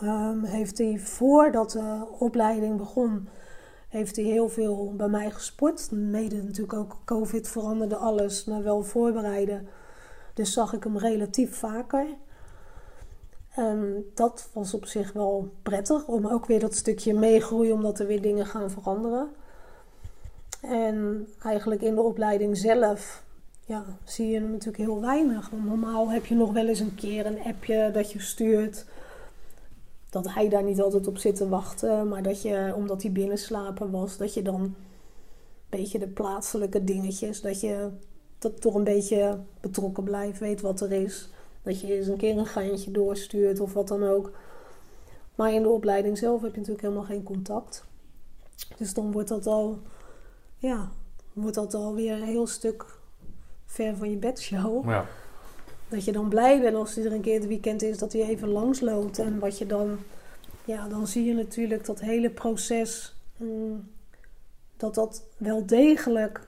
ehm, 0.00 0.44
heeft 0.44 0.78
hij 0.78 0.98
voordat 0.98 1.70
de 1.70 2.06
opleiding 2.18 2.76
begon, 2.76 3.28
heeft 3.88 4.16
hij 4.16 4.24
heel 4.24 4.48
veel 4.48 4.94
bij 4.96 5.08
mij 5.08 5.30
gesport. 5.30 5.90
Mede 5.90 6.42
natuurlijk 6.42 6.78
ook 6.78 6.96
COVID 7.04 7.48
veranderde 7.48 7.96
alles, 7.96 8.44
maar 8.44 8.62
wel 8.62 8.82
voorbereiden. 8.82 9.68
Dus 10.34 10.52
zag 10.52 10.72
ik 10.72 10.84
hem 10.84 10.98
relatief 10.98 11.56
vaker. 11.56 12.06
En 13.54 14.10
dat 14.14 14.48
was 14.52 14.74
op 14.74 14.84
zich 14.84 15.12
wel 15.12 15.48
prettig, 15.62 16.06
om 16.06 16.26
ook 16.26 16.46
weer 16.46 16.60
dat 16.60 16.74
stukje 16.74 17.14
meegroeien, 17.14 17.74
omdat 17.74 17.98
er 17.98 18.06
weer 18.06 18.22
dingen 18.22 18.46
gaan 18.46 18.70
veranderen. 18.70 19.28
En 20.60 21.28
eigenlijk 21.42 21.82
in 21.82 21.94
de 21.94 22.00
opleiding 22.00 22.56
zelf 22.56 23.24
ja, 23.66 23.84
zie 24.04 24.26
je 24.28 24.34
hem 24.34 24.50
natuurlijk 24.50 24.84
heel 24.84 25.00
weinig. 25.00 25.50
Normaal 25.64 26.10
heb 26.10 26.26
je 26.26 26.34
nog 26.34 26.52
wel 26.52 26.66
eens 26.66 26.80
een 26.80 26.94
keer 26.94 27.26
een 27.26 27.42
appje 27.42 27.90
dat 27.92 28.12
je 28.12 28.20
stuurt. 28.20 28.84
Dat 30.10 30.34
hij 30.34 30.48
daar 30.48 30.62
niet 30.62 30.80
altijd 30.80 31.06
op 31.06 31.18
zit 31.18 31.36
te 31.36 31.48
wachten. 31.48 32.08
Maar 32.08 32.22
dat 32.22 32.42
je, 32.42 32.72
omdat 32.76 33.02
hij 33.02 33.12
binnenslapen 33.12 33.90
was, 33.90 34.16
dat 34.16 34.34
je 34.34 34.42
dan 34.42 34.60
een 34.60 34.74
beetje 35.68 35.98
de 35.98 36.08
plaatselijke 36.08 36.84
dingetjes. 36.84 37.40
Dat 37.40 37.60
je 37.60 37.90
dat 38.38 38.60
toch 38.60 38.74
een 38.74 38.84
beetje 38.84 39.38
betrokken 39.60 40.04
blijft, 40.04 40.38
weet 40.38 40.60
wat 40.60 40.80
er 40.80 40.92
is. 40.92 41.28
Dat 41.64 41.80
je 41.80 41.96
eens 41.96 42.06
een 42.06 42.16
keer 42.16 42.36
een 42.36 42.46
geintje 42.46 42.90
doorstuurt 42.90 43.60
of 43.60 43.72
wat 43.72 43.88
dan 43.88 44.02
ook. 44.02 44.32
Maar 45.34 45.52
in 45.52 45.62
de 45.62 45.68
opleiding 45.68 46.18
zelf 46.18 46.42
heb 46.42 46.50
je 46.50 46.58
natuurlijk 46.58 46.86
helemaal 46.86 47.06
geen 47.06 47.22
contact. 47.22 47.84
Dus 48.76 48.94
dan 48.94 49.12
wordt 49.12 49.28
dat 49.28 49.46
al, 49.46 49.78
ja, 50.58 50.90
wordt 51.32 51.54
dat 51.54 51.74
alweer 51.74 52.12
een 52.12 52.22
heel 52.22 52.46
stuk 52.46 52.84
ver 53.66 53.96
van 53.96 54.10
je 54.10 54.16
bedshow. 54.16 54.88
Ja. 54.88 55.06
Dat 55.88 56.04
je 56.04 56.12
dan 56.12 56.28
blij 56.28 56.60
bent 56.60 56.76
als 56.76 56.94
hij 56.94 57.04
er 57.04 57.12
een 57.12 57.20
keer 57.20 57.34
het 57.34 57.46
weekend 57.46 57.82
is, 57.82 57.98
dat 57.98 58.12
hij 58.12 58.22
even 58.22 58.48
langsloopt. 58.48 59.18
En 59.18 59.38
wat 59.38 59.58
je 59.58 59.66
dan, 59.66 59.98
ja, 60.64 60.88
dan 60.88 61.06
zie 61.06 61.24
je 61.24 61.34
natuurlijk 61.34 61.86
dat 61.86 62.00
hele 62.00 62.30
proces, 62.30 63.14
mm, 63.36 63.88
dat 64.76 64.94
dat 64.94 65.22
wel 65.36 65.66
degelijk 65.66 66.46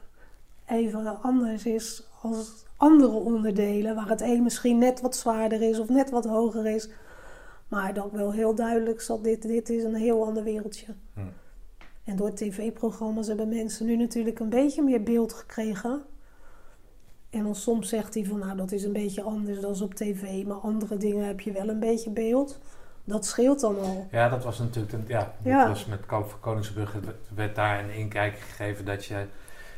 even 0.66 1.22
anders 1.22 1.66
is 1.66 2.02
als 2.22 2.65
andere 2.76 3.12
onderdelen. 3.12 3.94
Waar 3.94 4.08
het 4.08 4.20
een 4.20 4.42
misschien 4.42 4.78
net 4.78 5.00
wat 5.00 5.16
zwaarder 5.16 5.62
is 5.62 5.78
of 5.78 5.88
net 5.88 6.10
wat 6.10 6.24
hoger 6.26 6.66
is. 6.66 6.88
Maar 7.68 7.94
dat 7.94 8.10
wel 8.12 8.32
heel 8.32 8.54
duidelijk 8.54 9.00
zat, 9.00 9.24
dit, 9.24 9.42
dit 9.42 9.68
is 9.70 9.82
een 9.84 9.94
heel 9.94 10.24
ander 10.26 10.44
wereldje. 10.44 10.86
Hm. 11.14 11.20
En 12.04 12.16
door 12.16 12.32
tv-programma's 12.34 13.26
hebben 13.26 13.48
mensen 13.48 13.86
nu 13.86 13.96
natuurlijk 13.96 14.38
een 14.38 14.48
beetje 14.48 14.82
meer 14.82 15.02
beeld 15.02 15.32
gekregen. 15.32 16.02
En 17.30 17.42
dan 17.42 17.54
soms 17.54 17.88
zegt 17.88 18.14
hij 18.14 18.24
van, 18.24 18.38
nou 18.38 18.56
dat 18.56 18.72
is 18.72 18.84
een 18.84 18.92
beetje 18.92 19.22
anders 19.22 19.60
dan 19.60 19.82
op 19.82 19.94
tv. 19.94 20.44
Maar 20.44 20.56
andere 20.56 20.96
dingen 20.96 21.26
heb 21.26 21.40
je 21.40 21.52
wel 21.52 21.68
een 21.68 21.78
beetje 21.80 22.10
beeld. 22.10 22.58
Dat 23.04 23.26
scheelt 23.26 23.60
dan 23.60 23.80
al. 23.80 24.06
Ja, 24.10 24.28
dat 24.28 24.44
was 24.44 24.58
natuurlijk, 24.58 24.92
een, 24.92 25.04
ja, 25.06 25.18
dat 25.18 25.52
Ja. 25.52 25.68
was 25.68 25.86
met 25.86 26.06
Koop 26.06 26.28
van 26.30 26.40
Koningsbrug, 26.40 26.92
werd- 26.92 27.28
werd 27.34 27.54
daar 27.54 27.84
een 27.84 27.90
inkijk 27.94 28.38
gegeven 28.38 28.84
dat 28.84 29.04
je, 29.04 29.24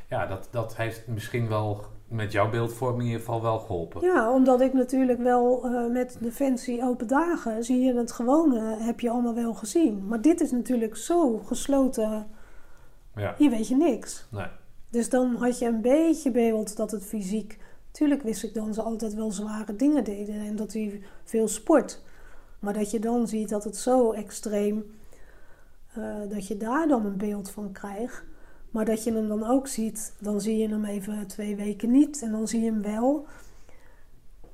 ja, 0.09 0.26
dat, 0.26 0.49
dat 0.51 0.76
heeft 0.76 1.07
misschien 1.07 1.49
wel 1.49 1.84
met 2.09 2.32
jouw 2.32 2.50
beeldvorming 2.50 3.00
in 3.00 3.06
ieder 3.06 3.20
geval 3.20 3.42
wel 3.42 3.59
geholpen. 3.59 4.00
Ja, 4.02 4.32
omdat 4.32 4.61
ik 4.61 4.72
natuurlijk 4.72 5.18
wel 5.22 5.64
eh, 5.64 5.86
met 5.92 6.16
Defensie 6.20 6.82
Open 6.82 7.06
Dagen 7.06 7.64
zie 7.64 7.80
je 7.80 7.94
het 7.94 8.12
gewone, 8.12 8.76
heb 8.76 9.00
je 9.00 9.11
allemaal 9.11 9.34
wel 9.34 9.54
gezien. 9.54 10.06
Maar 10.06 10.20
dit 10.20 10.40
is 10.40 10.50
natuurlijk 10.50 10.96
zo 10.96 11.38
gesloten, 11.38 12.26
Ja, 13.14 13.34
hier 13.38 13.50
weet 13.50 13.68
je 13.68 13.76
niks. 13.76 14.26
nee. 14.30 14.46
Dus 14.90 15.09
dan 15.09 15.34
had 15.34 15.59
je 15.59 15.66
een 15.66 15.80
beetje 15.80 16.30
beeld 16.30 16.76
dat 16.76 16.90
het 16.90 17.04
fysiek. 17.04 17.59
Tuurlijk 17.90 18.22
wist 18.22 18.42
ik 18.44 18.54
dan 18.54 18.74
ze 18.74 18.82
altijd 18.82 19.14
wel 19.14 19.30
zware 19.32 19.76
dingen 19.76 20.04
deden 20.04 20.34
en 20.34 20.56
dat 20.56 20.72
hij 20.72 21.02
veel 21.24 21.48
sport. 21.48 22.02
Maar 22.59 22.72
dat 22.74 22.90
je 22.90 22.98
dan 23.00 23.26
ziet 23.28 23.48
dat 23.48 23.64
het 23.64 23.76
zo 23.76 24.12
extreem. 24.12 24.96
eh, 25.94 26.14
dat 26.28 26.46
je 26.46 26.56
daar 26.56 26.88
dan 26.88 27.06
een 27.06 27.16
beeld 27.16 27.50
van 27.50 27.72
krijgt. 27.72 28.24
Maar 28.70 28.84
dat 28.84 29.04
je 29.04 29.12
hem 29.12 29.28
dan 29.28 29.44
ook 29.44 29.66
ziet, 29.66 30.14
dan 30.18 30.40
zie 30.40 30.56
je 30.56 30.68
hem 30.68 30.84
even 30.84 31.26
twee 31.26 31.56
weken 31.56 31.90
niet 31.90 32.22
en 32.22 32.30
dan 32.30 32.48
zie 32.48 32.60
je 32.60 32.70
hem 32.70 32.82
wel. 32.82 33.26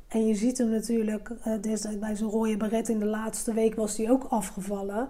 En 0.08 0.26
je 0.26 0.34
ziet 0.34 0.58
hem 0.58 0.70
natuurlijk, 0.70 1.30
eh, 1.42 1.60
destijds 1.60 1.98
bij 1.98 2.14
zijn 2.14 2.30
rode 2.30 2.56
beret 2.56 2.88
in 2.88 2.98
de 2.98 3.06
laatste 3.06 3.52
week 3.52 3.74
was 3.74 3.96
hij 3.96 4.10
ook 4.10 4.24
afgevallen. 4.24 5.08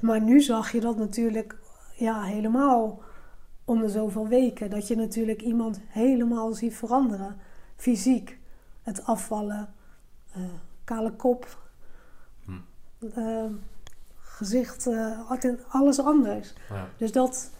Maar 0.00 0.20
nu 0.20 0.40
zag 0.40 0.72
je 0.72 0.80
dat 0.80 0.96
natuurlijk 0.96 1.56
ja, 1.96 2.22
helemaal 2.22 3.02
om 3.64 3.80
de 3.80 3.88
zoveel 3.88 4.28
weken. 4.28 4.70
Dat 4.70 4.88
je 4.88 4.96
natuurlijk 4.96 5.42
iemand 5.42 5.80
helemaal 5.86 6.52
ziet 6.52 6.74
veranderen. 6.74 7.36
Fysiek, 7.76 8.38
het 8.82 9.04
afvallen, 9.04 9.74
eh, 10.32 10.42
kale 10.84 11.12
kop, 11.12 11.58
gezicht, 14.18 14.86
eh, 14.86 15.30
altijd 15.30 15.64
alles 15.68 15.98
anders. 15.98 16.52
Ja. 16.68 16.88
Dus 16.96 17.12
dat, 17.12 17.50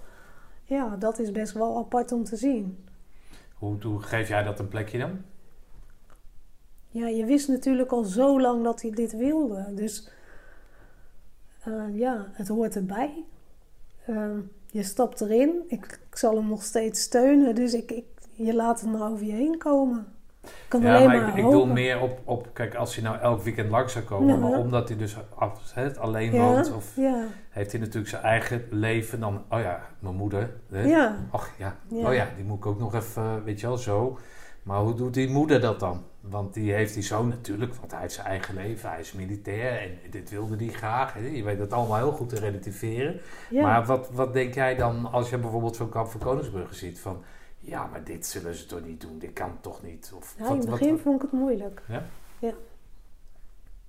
ja, 0.64 0.96
dat 0.96 1.18
is 1.18 1.30
best 1.30 1.52
wel 1.52 1.78
apart 1.78 2.12
om 2.12 2.24
te 2.24 2.36
zien. 2.36 2.84
Hoe, 3.54 3.82
hoe 3.82 4.02
geef 4.02 4.28
jij 4.28 4.42
dat 4.42 4.58
een 4.58 4.68
plekje 4.68 4.98
dan? 4.98 5.18
Ja, 6.88 7.06
je 7.06 7.24
wist 7.24 7.48
natuurlijk 7.48 7.90
al 7.90 8.04
zo 8.04 8.40
lang 8.40 8.64
dat 8.64 8.82
hij 8.82 8.90
dit 8.90 9.16
wilde. 9.16 9.74
Dus 9.74 10.08
eh, 11.60 11.98
ja, 11.98 12.28
het 12.32 12.48
hoort 12.48 12.76
erbij. 12.76 13.24
Ehm, 14.06 14.40
je 14.70 14.82
stapt 14.82 15.20
erin. 15.20 15.62
Ik, 15.68 16.00
ik 16.10 16.16
zal 16.16 16.36
hem 16.36 16.48
nog 16.48 16.62
steeds 16.62 17.02
steunen. 17.02 17.54
Dus 17.54 17.74
ik, 17.74 17.90
ik, 17.90 18.04
je 18.32 18.54
laat 18.54 18.80
het 18.80 18.90
maar 18.90 19.10
over 19.10 19.26
je 19.26 19.32
heen 19.32 19.58
komen. 19.58 20.13
Kan 20.68 20.82
Ja, 20.82 20.94
alleen 20.94 21.06
maar 21.06 21.20
maar, 21.20 21.38
ik, 21.38 21.50
doe 21.50 21.66
meer 21.66 22.00
op, 22.00 22.20
op, 22.24 22.48
kijk, 22.52 22.74
als 22.74 22.94
hij 22.94 23.04
nou 23.04 23.18
elk 23.18 23.42
weekend 23.42 23.70
langs 23.70 23.92
zou 23.92 24.04
komen, 24.04 24.34
Ja. 24.34 24.40
maar 24.40 24.58
omdat 24.58 24.88
hij 24.88 24.98
dus 24.98 25.16
af, 25.34 25.74
alleen 25.98 26.32
ja, 26.32 26.40
woont, 26.40 26.72
of 26.74 26.92
ja, 26.96 27.24
heeft 27.50 27.72
hij 27.72 27.80
natuurlijk 27.80 28.08
zijn 28.08 28.22
eigen 28.22 28.64
leven, 28.70 29.20
dan, 29.20 29.42
oh 29.48 29.60
ja, 29.60 29.80
mijn 29.98 30.14
moeder, 30.14 30.50
hè? 30.70 30.82
ja, 30.82 31.16
ach 31.30 31.50
ja, 31.58 31.76
oh 31.90 32.14
ja, 32.14 32.28
die 32.36 32.44
moet 32.44 32.58
ik 32.58 32.66
ook 32.66 32.78
nog 32.78 32.94
even, 32.94 33.44
weet 33.44 33.60
je 33.60 33.66
wel, 33.66 33.76
zo. 33.76 34.18
Maar 34.64 34.78
hoe 34.80 34.94
doet 34.94 35.14
die 35.14 35.28
moeder 35.28 35.60
dat 35.60 35.80
dan? 35.80 36.02
Want 36.20 36.54
die 36.54 36.72
heeft 36.72 36.94
die 36.94 37.02
zoon 37.02 37.28
natuurlijk, 37.28 37.74
want 37.74 37.90
hij 37.92 38.00
heeft 38.00 38.14
zijn 38.14 38.26
eigen 38.26 38.54
leven, 38.54 38.90
hij 38.90 39.00
is 39.00 39.12
militair 39.12 39.80
en 39.80 40.10
dit 40.10 40.30
wilde 40.30 40.56
hij 40.56 40.68
graag. 40.68 41.14
Je 41.32 41.42
weet 41.42 41.58
dat 41.58 41.72
allemaal 41.72 41.96
heel 41.96 42.12
goed 42.12 42.28
te 42.28 42.38
relativeren. 42.38 43.20
Maar 43.50 43.84
wat, 43.84 44.10
wat 44.12 44.32
denk 44.32 44.54
jij 44.54 44.76
dan 44.76 45.12
als 45.12 45.30
je 45.30 45.38
bijvoorbeeld 45.38 45.76
zo'n 45.76 45.88
kamp 45.88 46.08
van 46.08 46.20
Koningsbrugge 46.20 46.74
ziet? 46.74 47.00
Van, 47.00 47.22
ja, 47.64 47.86
maar 47.86 48.04
dit 48.04 48.26
zullen 48.26 48.54
ze 48.54 48.66
toch 48.66 48.84
niet 48.84 49.00
doen, 49.00 49.18
dit 49.18 49.32
kan 49.32 49.60
toch 49.60 49.82
niet? 49.82 50.12
Of, 50.16 50.34
Ja, 50.38 50.48
in 50.48 50.56
het 50.56 50.64
wat- 50.68 50.78
begin 50.78 50.92
wat- 50.94 51.00
vond 51.02 51.16
ik 51.16 51.22
het 51.30 51.40
moeilijk. 51.40 51.82
Ja? 51.88 52.04
Ja. 52.38 52.52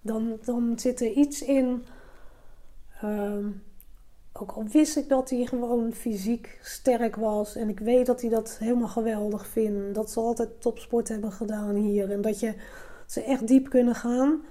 Dan, 0.01 0.37
dan 0.45 0.79
zit 0.79 1.01
er 1.01 1.11
iets 1.11 1.41
in. 1.41 1.83
ehm, 3.01 3.47
ook 4.33 4.51
al 4.51 4.63
wist 4.63 4.97
ik 4.97 5.09
dat 5.09 5.29
hij 5.29 5.45
gewoon 5.45 5.91
fysiek 5.93 6.59
sterk 6.61 7.15
was. 7.15 7.55
En 7.55 7.69
ik 7.69 7.79
weet 7.79 8.05
dat 8.05 8.21
hij 8.21 8.29
dat 8.29 8.57
helemaal 8.59 8.87
geweldig 8.87 9.47
vindt. 9.47 9.95
Dat 9.95 10.11
ze 10.11 10.19
altijd 10.19 10.61
topsport 10.61 11.07
hebben 11.07 11.31
gedaan 11.31 11.75
hier. 11.75 12.11
En 12.11 12.21
dat 12.21 12.39
je, 12.39 12.53
ze 13.05 13.23
echt 13.23 13.47
diep 13.47 13.69
kunnen 13.69 13.95
gaan. 13.95 14.41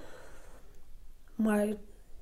Maar 1.35 1.67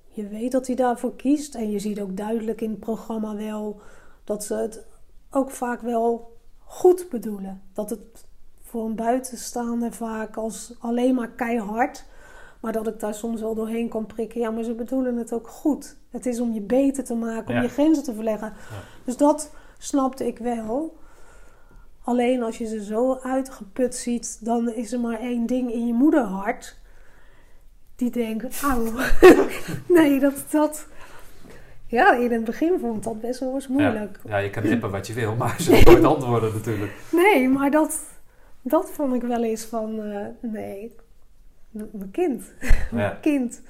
je 0.08 0.28
weet 0.28 0.52
dat 0.52 0.68
hij 0.68 0.76
daarvoor 0.76 1.16
kiest. 1.16 1.56
En 1.56 1.72
je 1.72 1.80
ziet 1.80 2.00
ook 2.02 2.18
duidelijk 2.18 2.62
in 2.62 2.70
het 2.72 2.80
programma 2.80 3.36
wel 3.36 3.82
dat 4.24 4.44
ze 4.44 4.56
het 4.56 4.86
ook 5.30 5.52
vaak 5.52 5.82
wel 5.82 6.33
goed 6.66 7.06
bedoelen. 7.10 7.62
Dat 7.74 7.90
het 7.90 8.26
voor 8.62 8.86
een 8.86 8.96
buitenstaander 8.96 9.92
vaak 9.94 10.36
als 10.38 10.74
alleen 10.80 11.16
maar 11.16 11.30
keihard. 11.30 12.06
Maar 12.60 12.72
dat 12.72 12.88
ik 12.88 13.00
daar 13.00 13.14
soms 13.14 13.42
wel 13.42 13.56
doorheen 13.56 13.90
kan 13.90 14.06
prikken. 14.06 14.40
Ja, 14.42 14.50
maar 14.52 14.64
ze 14.64 14.74
bedoelen 14.74 15.18
het 15.18 15.34
ook 15.34 15.48
goed. 15.48 15.96
Het 16.10 16.26
is 16.26 16.40
om 16.40 16.54
je 16.54 16.62
beter 16.62 17.04
te 17.04 17.14
maken, 17.16 17.48
om 17.48 17.56
Ja. 17.56 17.62
je 17.62 17.68
grenzen 17.70 18.04
te 18.04 18.14
verleggen. 18.14 18.54
Dus 19.06 19.18
dat 19.18 19.52
snapte 19.78 20.28
ik 20.28 20.38
wel. 20.38 20.98
Alleen 22.04 22.44
als 22.44 22.58
je 22.58 22.66
ze 22.66 22.84
zo 22.84 23.20
uitgeput 23.22 23.96
ziet, 23.96 24.46
dan 24.46 24.70
is 24.74 24.92
er 24.94 25.00
maar 25.00 25.20
één 25.20 25.46
ding 25.46 25.72
in 25.74 25.88
je 25.88 25.94
moederhart. 25.94 26.78
Die 27.96 28.10
denkt, 28.12 28.62
auw. 28.62 28.84
nee, 29.98 30.20
dat, 30.20 30.46
dat... 30.52 30.88
Ja, 31.94 32.16
in 32.16 32.32
het 32.32 32.44
begin 32.44 32.80
vond 32.80 32.98
ik 32.98 33.04
dat 33.04 33.22
best 33.22 33.40
wel 33.40 33.54
eens 33.54 33.68
moeilijk. 33.68 34.20
Ja, 34.24 34.38
ja, 34.38 34.38
je 34.38 34.50
kan 34.50 34.64
tippen 34.64 34.92
wat 34.92 35.08
je 35.08 35.14
wil, 35.14 35.36
maar 35.36 35.62
ze 35.62 35.82
nooit 35.86 36.04
antwoorden 36.04 36.54
natuurlijk. 36.54 36.92
Nee, 37.12 37.50
maar 37.50 37.72
dat, 37.72 38.00
dat 38.62 38.92
vond 38.92 39.14
ik 39.14 39.22
wel 39.22 39.44
eens 39.44 39.66
van, 39.66 40.04
eh, 40.04 40.26
nee, 40.52 40.96
mijn 41.72 42.12
kind. 42.12 42.44
Ja. 42.62 42.76
Mijn 42.92 43.20
kind. 43.22 43.62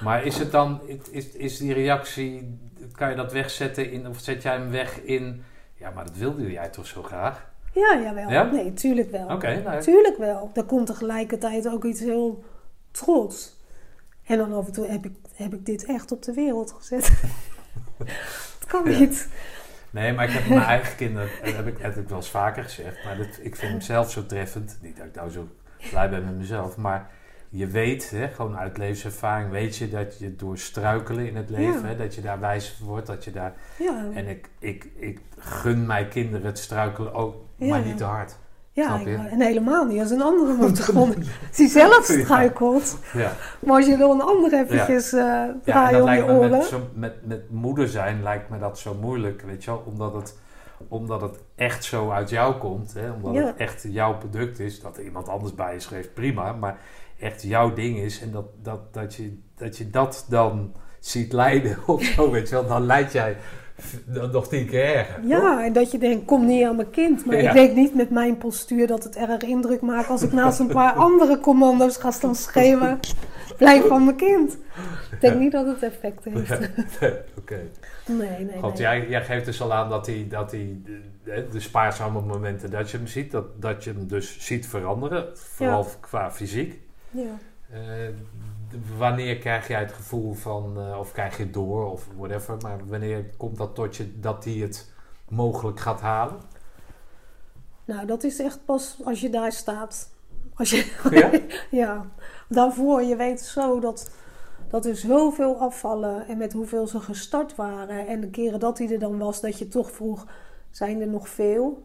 Maar 0.00 0.24
is 0.24 0.38
het 0.38 0.50
dan, 0.50 0.80
is, 1.10 1.30
is 1.30 1.58
die 1.58 1.72
reactie, 1.72 2.58
kan 2.92 3.10
je 3.10 3.16
dat 3.16 3.32
wegzetten 3.32 3.90
in, 3.90 4.08
of 4.08 4.18
zet 4.18 4.42
jij 4.42 4.52
hem 4.52 4.70
weg 4.70 5.02
in, 5.02 5.42
ja, 5.74 5.90
maar 5.90 6.04
dat 6.04 6.16
wilde 6.16 6.50
jij 6.50 6.68
toch 6.68 6.86
zo 6.86 7.02
graag? 7.02 7.50
Ja, 7.72 8.00
jawel. 8.02 8.30
Ja? 8.30 8.42
Nee, 8.42 8.72
tuurlijk 8.72 9.10
wel. 9.10 9.28
Oké, 9.28 9.62
nou, 9.62 9.80
Tuurlijk 9.80 10.16
wel. 10.16 10.50
Er 10.54 10.64
komt 10.64 10.86
tegelijkertijd 10.86 11.68
ook 11.68 11.84
iets 11.84 12.00
heel 12.00 12.44
trots. 12.90 13.60
En 14.24 14.38
dan 14.38 14.52
af 14.52 14.66
en 14.66 14.72
toe 14.72 14.86
heb 14.86 15.04
ik, 15.04 15.12
heb 15.34 15.54
ik 15.54 15.66
dit 15.66 15.84
echt 15.84 16.12
op 16.12 16.22
de 16.22 16.32
wereld 16.32 16.72
gezet. 16.72 17.10
Het 18.06 18.66
kan 18.72 18.88
niet. 18.88 19.28
nee, 19.90 20.12
maar 20.12 20.24
ik 20.24 20.30
heb 20.30 20.46
mijn 20.48 20.60
eigen 20.62 20.96
kinderen, 20.96 21.28
dat 21.44 21.54
heb 21.54 21.66
ik, 21.66 21.78
heb 21.78 21.96
ik 21.96 22.08
wel 22.08 22.18
eens 22.18 22.30
vaker 22.30 22.62
gezegd, 22.62 23.04
maar 23.04 23.16
dat, 23.16 23.38
ik 23.40 23.56
vind 23.56 23.72
hem 23.72 23.80
zelf 23.80 24.10
zo 24.10 24.26
treffend. 24.26 24.78
Niet 24.82 24.96
dat 24.96 25.06
ik 25.06 25.14
nou 25.14 25.30
zo 25.30 25.48
blij 25.90 26.10
ben 26.10 26.24
met 26.24 26.36
mezelf, 26.38 26.76
maar 26.76 27.10
je 27.48 27.66
weet, 27.66 28.10
hè, 28.10 28.28
gewoon 28.28 28.56
uit 28.58 28.78
levenservaring, 28.78 29.50
weet 29.50 29.76
je 29.76 29.88
dat 29.90 30.18
je 30.18 30.36
door 30.36 30.58
struikelen 30.58 31.26
in 31.26 31.36
het 31.36 31.50
leven, 31.50 31.80
Ja. 31.80 31.86
hè, 31.86 31.96
dat 31.96 32.14
je 32.14 32.20
daar 32.20 32.40
wijs 32.40 32.78
wordt, 32.80 33.06
dat 33.06 33.24
je 33.24 33.30
daar 33.30 33.52
Ja, 33.78 34.06
En 34.14 34.28
ik, 34.28 34.48
ik, 34.58 34.88
ik 34.96 35.20
gun 35.38 35.86
mijn 35.86 36.08
kinderen 36.08 36.46
het 36.46 36.58
struikelen 36.58 37.14
ook, 37.14 37.36
Ja, 37.56 37.66
maar 37.68 37.80
niet 37.84 37.96
te 37.96 38.04
hard. 38.04 38.36
Ja 38.72 39.00
en 39.04 39.40
helemaal 39.40 39.84
niet 39.84 40.00
als 40.00 40.10
een 40.10 40.22
andere. 40.22 40.66
Als 40.66 41.56
hij 41.56 41.68
zelf 41.68 42.04
struikelt. 42.04 42.98
Ja, 43.12 43.32
Maar 43.60 43.76
als 43.76 43.86
je 43.86 43.96
door 43.96 44.12
een 44.12 44.22
ander 44.22 44.52
eventjes 44.52 45.10
dat 45.10 46.02
om 46.02 46.12
je 46.12 46.24
oren. 46.24 46.50
met, 46.50 46.64
zo, 46.64 46.80
met, 46.94 47.26
met 47.26 47.50
moeder 47.50 47.88
zijn 47.88 48.22
lijkt 48.22 48.48
me 48.48 48.58
dat 48.58 48.78
zo 48.78 48.94
moeilijk, 49.00 49.42
weet 49.42 49.64
je 49.64 49.70
wel. 49.70 49.82
Omdat 49.86 50.14
het, 50.14 50.38
omdat 50.88 51.20
het 51.20 51.38
echt 51.54 51.84
zo 51.84 52.10
uit 52.10 52.30
jou 52.30 52.54
komt, 52.54 52.94
hè? 52.94 53.10
omdat 53.10 53.34
het 53.34 53.56
echt 53.56 53.86
jouw 53.88 54.18
product 54.18 54.58
is. 54.58 54.80
Dat 54.80 54.96
er 54.96 55.04
iemand 55.04 55.28
anders 55.28 55.54
bij 55.54 55.74
je 55.74 55.80
schreef, 55.80 56.12
prima. 56.12 56.52
Maar 56.52 56.78
echt 57.18 57.42
jouw 57.42 57.72
ding 57.72 57.98
is 57.98 58.20
en 58.20 58.30
dat, 58.30 58.46
dat, 58.62 58.94
dat, 58.94 59.14
je, 59.14 59.38
dat 59.56 59.76
je 59.76 59.90
dat 59.90 60.26
dan 60.28 60.72
ziet 61.00 61.32
leiden 61.32 61.78
of 61.86 62.02
zo, 62.02 62.30
weet 62.30 62.48
je 62.48 62.54
wel. 62.54 62.66
Dan 62.66 62.86
leid 62.86 63.12
jij 63.12 63.36
nog 64.32 64.48
tien 64.48 64.66
keer 64.66 64.94
erger. 64.94 65.14
toch? 65.14 65.24
Ja, 65.30 65.64
en 65.64 65.72
dat 65.72 65.90
je 65.90 65.98
denkt, 65.98 66.24
kom 66.24 66.46
niet 66.46 66.64
aan 66.64 66.76
mijn 66.76 66.90
kind. 66.90 67.24
Maar 67.24 67.42
Ja. 67.42 67.48
ik 67.48 67.54
denk 67.54 67.74
niet 67.74 67.94
met 67.94 68.10
mijn 68.10 68.38
postuur 68.38 68.86
dat 68.86 69.04
het 69.04 69.16
erg 69.16 69.42
indruk 69.42 69.80
maakt 69.80 70.08
als 70.08 70.22
ik 70.22 70.32
naast 70.32 70.58
een 70.58 70.66
paar 70.66 70.92
andere 71.08 71.38
commando's 71.40 71.96
ga 71.96 72.10
staan 72.10 72.34
schreeuwen. 72.34 72.98
Blijf 73.58 73.86
van 73.86 74.04
mijn 74.04 74.16
kind. 74.16 74.52
Ik 75.12 75.20
denk 75.20 75.32
Ja. 75.34 75.38
niet 75.40 75.52
dat 75.52 75.66
het 75.66 75.82
effect 75.82 76.24
heeft. 76.24 76.60
Nee, 77.00 77.12
Oké. 77.38 77.60
Nee, 78.06 78.44
nee, 78.44 78.60
God, 78.60 78.72
nee. 78.72 78.82
jij, 78.82 79.08
jij 79.08 79.24
geeft 79.24 79.44
dus 79.44 79.60
al 79.62 79.72
aan 79.72 79.88
dat 79.88 80.06
hij, 80.06 80.26
dat 80.28 80.50
hij 80.50 80.76
de, 81.24 81.46
de 81.52 81.60
spaarzame 81.60 82.20
momenten 82.20 82.70
dat 82.70 82.90
je 82.90 82.96
hem 82.96 83.06
ziet, 83.06 83.30
dat, 83.30 83.44
dat 83.62 83.84
je 83.84 83.90
hem 83.92 84.06
dus 84.08 84.36
ziet 84.40 84.66
veranderen, 84.66 85.26
vooral 85.34 85.86
qua 86.00 86.30
fysiek. 86.32 86.80
Ja. 87.10 87.22
Eh, 87.72 87.80
wanneer 88.96 89.38
krijg 89.38 89.68
jij 89.68 89.80
het 89.80 89.92
gevoel 89.92 90.32
van, 90.32 90.80
eh, 90.80 90.98
of 90.98 91.12
krijg 91.12 91.36
je 91.36 91.42
het 91.42 91.54
door, 91.54 91.90
of 91.90 92.08
whatever, 92.16 92.56
maar 92.60 92.86
wanneer 92.86 93.24
komt 93.36 93.56
dat 93.56 93.74
tot 93.74 93.96
je 93.96 94.20
dat 94.20 94.44
hij 94.44 94.54
het 94.54 94.92
mogelijk 95.28 95.80
gaat 95.80 96.00
halen? 96.00 96.40
Nou, 97.84 98.06
dat 98.06 98.24
is 98.24 98.38
echt 98.38 98.64
pas 98.64 99.00
als 99.04 99.20
je 99.20 99.30
daar 99.30 99.52
staat. 99.52 100.10
Als 100.54 100.70
je, 100.70 100.92
Ja? 101.10 101.30
ja, 101.84 102.10
daarvoor, 102.48 103.02
je 103.02 103.16
weet 103.16 103.40
zo 103.40 103.80
dat, 103.80 104.10
dat 104.68 104.86
er 104.86 104.96
zoveel 104.96 105.56
afvallen 105.56 106.26
en 106.26 106.38
met 106.38 106.52
hoeveel 106.52 106.86
ze 106.86 107.00
gestart 107.00 107.54
waren. 107.54 108.06
En 108.06 108.20
de 108.20 108.30
keren 108.30 108.60
dat 108.60 108.78
hij 108.78 108.92
er 108.92 108.98
dan 108.98 109.18
was, 109.18 109.40
dat 109.40 109.58
je 109.58 109.68
toch 109.68 109.90
vroeg, 109.90 110.26
zijn 110.70 111.00
er 111.00 111.08
nog 111.08 111.28
veel? 111.28 111.82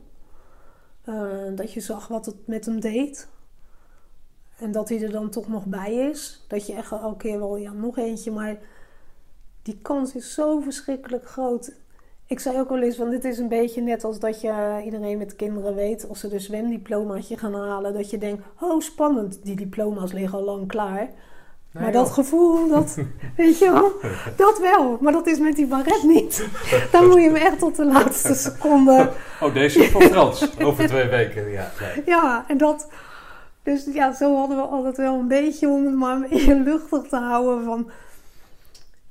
Eh, 1.03 1.15
dat 1.55 1.73
je 1.73 1.79
zag 1.79 2.07
wat 2.07 2.25
het 2.25 2.47
met 2.47 2.65
hem 2.65 2.79
deed. 2.79 3.27
En 4.57 4.71
dat 4.71 4.89
hij 4.89 5.01
er 5.01 5.11
dan 5.11 5.29
toch 5.29 5.47
nog 5.47 5.65
bij 5.65 5.93
is. 5.93 6.45
Dat 6.47 6.67
je 6.67 6.73
echt 6.73 6.91
elke 6.91 7.17
keer 7.17 7.39
wel, 7.39 7.57
ja, 7.57 7.71
nog 7.71 7.97
eentje. 7.97 8.31
Maar 8.31 8.57
die 9.61 9.79
kans 9.81 10.15
is 10.15 10.33
zo 10.33 10.59
verschrikkelijk 10.59 11.27
groot. 11.27 11.71
Ik 12.27 12.39
zei 12.39 12.59
ook 12.59 12.69
wel 12.69 12.81
eens, 12.81 12.95
van 12.95 13.09
dit 13.09 13.23
is 13.23 13.37
een 13.37 13.47
beetje 13.47 13.81
net 13.81 14.03
als 14.03 14.19
dat 14.19 14.41
je 14.41 14.81
iedereen 14.85 15.17
met 15.17 15.35
kinderen 15.35 15.75
weet, 15.75 16.09
als 16.09 16.19
ze 16.19 16.27
de 16.27 16.39
zwemdiplomaatje 16.39 17.37
gaan 17.37 17.53
halen, 17.53 17.93
dat 17.93 18.09
je 18.09 18.17
denkt, 18.17 18.43
oh 18.59 18.81
spannend, 18.81 19.39
die 19.43 19.55
diploma's 19.55 20.11
liggen 20.11 20.37
al 20.37 20.43
lang 20.43 20.67
klaar. 20.67 21.09
maar 21.71 21.91
dat 21.91 22.11
gevoel, 22.11 22.67
dat, 22.67 22.97
weet 23.37 23.59
je 23.59 23.71
wel, 23.71 23.91
dat 24.45 24.59
wel. 24.59 24.97
Maar 25.01 25.11
dat 25.11 25.27
is 25.27 25.39
met 25.39 25.55
die 25.55 25.67
baret 25.67 26.03
niet. 26.03 26.47
Dan 26.91 27.07
moet 27.07 27.21
je 27.21 27.21
hem 27.21 27.35
echt 27.35 27.59
tot 27.59 27.75
de 27.75 27.85
laatste 27.85 28.33
seconde. 28.33 29.11
Oh, 29.41 29.53
deze 29.53 29.79
is 29.79 29.91
voor 29.91 30.01
Frans, 30.01 30.59
over 30.59 30.87
twee 30.87 31.07
weken. 31.07 31.51
Ja, 31.51 31.71
nee. 31.79 32.03
Ja, 32.05 32.45
en 32.47 32.57
dat, 32.57 32.87
dus 33.67 33.85
ja, 33.85 34.13
zo 34.13 34.35
hadden 34.35 34.57
we 34.57 34.63
altijd 34.63 34.97
wel 34.97 35.19
een 35.19 35.27
beetje 35.27 35.67
om 35.67 35.85
het 35.85 35.95
maar 35.95 36.27
luchtig 36.69 37.07
te 37.07 37.15
houden 37.15 37.63
van, 37.63 37.89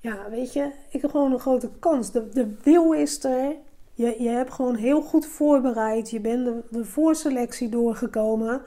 ja, 0.01 0.17
weet 0.31 0.53
je, 0.53 0.71
ik 0.91 1.03
heb 1.03 1.11
gewoon 1.11 1.33
een 1.33 1.39
grote 1.39 1.71
kans. 1.79 2.11
De, 2.11 2.29
de 2.29 2.55
wil 2.63 2.93
is 2.93 3.25
er. 3.25 3.55
Je, 3.95 4.23
je 4.23 4.29
hebt 4.29 4.53
gewoon 4.53 4.75
heel 4.75 5.03
goed 5.03 5.27
voorbereid. 5.27 6.11
Je 6.11 6.21
bent 6.21 6.45
de, 6.45 6.63
de 6.71 6.85
voorselectie 6.85 7.69
doorgekomen. 7.69 8.63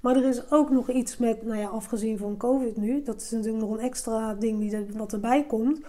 Maar 0.00 0.16
er 0.16 0.24
is 0.24 0.50
ook 0.50 0.70
nog 0.70 0.90
iets 0.90 1.16
met, 1.16 1.42
nou 1.42 1.58
ja, 1.58 1.68
afgezien 1.68 2.18
van 2.18 2.36
COVID 2.36 2.76
nu. 2.76 3.02
Dat 3.02 3.20
is 3.20 3.30
natuurlijk 3.30 3.64
nog 3.64 3.72
een 3.72 3.84
extra 3.84 4.34
ding 4.34 4.60
die 4.60 4.86
wat 4.96 5.12
erbij 5.12 5.44
komt. 5.44 5.80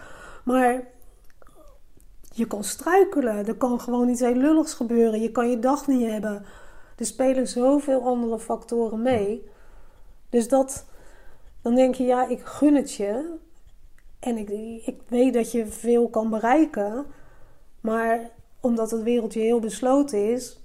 Maar 0.44 0.82
je 2.32 2.46
kan 2.46 2.64
struikelen. 2.64 3.46
Er 3.46 3.56
kan 3.56 3.80
gewoon 3.80 4.08
iets 4.08 4.20
heel 4.20 4.34
lulligs 4.34 4.74
gebeuren. 4.74 5.20
Je 5.20 5.30
kan 5.30 5.50
je 5.50 5.58
dag 5.58 5.86
niet 5.86 6.10
hebben. 6.10 6.44
Er 6.96 7.06
spelen 7.06 7.48
zoveel 7.48 8.02
andere 8.02 8.38
factoren 8.38 9.02
mee. 9.02 9.48
Dus 10.28 10.48
dat, 10.48 10.86
dan 11.62 11.74
denk 11.74 11.94
je, 11.94 12.04
ja, 12.04 12.28
ik 12.28 12.40
gun 12.44 12.74
het 12.74 12.92
je. 12.94 13.36
En 14.18 14.36
ik, 14.36 14.48
ik 14.86 15.00
weet 15.08 15.34
dat 15.34 15.52
je 15.52 15.66
veel 15.66 16.08
kan 16.08 16.30
bereiken. 16.30 17.06
Maar 17.80 18.30
omdat 18.60 18.90
het 18.90 19.02
wereldje 19.02 19.40
heel 19.40 19.60
besloten 19.60 20.32
is, 20.32 20.60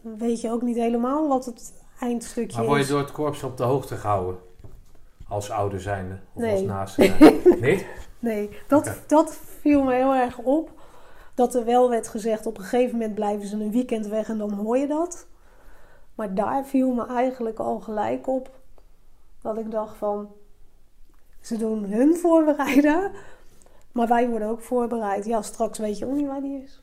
weet 0.00 0.40
je 0.40 0.50
ook 0.50 0.62
niet 0.62 0.76
helemaal 0.76 1.28
wat 1.28 1.44
het 1.44 1.72
eindstukje 2.00 2.56
Maar 2.56 2.66
word 2.66 2.78
je 2.78 2.84
is. 2.84 2.90
door 2.90 3.00
het 3.00 3.12
korps 3.12 3.42
op 3.42 3.56
de 3.56 3.62
hoogte 3.62 3.96
gehouden? 3.96 4.40
Als 5.28 5.50
ouder 5.50 5.80
zijnde 5.80 6.18
of 6.34 6.42
Nee. 6.42 6.52
als 6.52 6.62
naaste? 6.62 7.12
Niet? 7.60 7.86
Nee, 8.18 8.48
dat, 8.68 8.92
dat 9.06 9.38
viel 9.60 9.82
me 9.82 9.94
heel 9.94 10.14
erg 10.14 10.38
op. 10.38 10.70
Dat 11.34 11.54
er 11.54 11.64
wel 11.64 11.90
werd 11.90 12.08
gezegd, 12.08 12.46
op 12.46 12.58
een 12.58 12.64
gegeven 12.64 12.92
moment 12.98 13.14
blijven 13.14 13.46
ze 13.48 13.56
een 13.56 13.70
weekend 13.72 14.06
weg 14.06 14.28
en 14.28 14.38
dan 14.38 14.52
hoor 14.52 14.78
je 14.78 14.86
dat. 14.86 15.26
Maar 16.16 16.34
daar 16.34 16.64
viel 16.64 16.92
me 16.92 17.06
eigenlijk 17.06 17.58
al 17.58 17.80
gelijk 17.80 18.26
op 18.26 18.50
dat 19.42 19.58
ik 19.58 19.70
dacht 19.70 19.96
van, 19.96 20.28
ze 21.40 21.56
doen 21.58 21.84
hun 21.84 22.16
voorbereiden, 22.16 23.10
maar 23.92 24.08
wij 24.08 24.28
worden 24.28 24.48
ook 24.48 24.60
voorbereid. 24.60 25.24
Ja, 25.24 25.42
straks 25.42 25.78
weet 25.78 25.98
je 25.98 26.06
ook 26.06 26.14
niet 26.14 26.26
waar 26.26 26.40
die 26.40 26.62
is. 26.62 26.80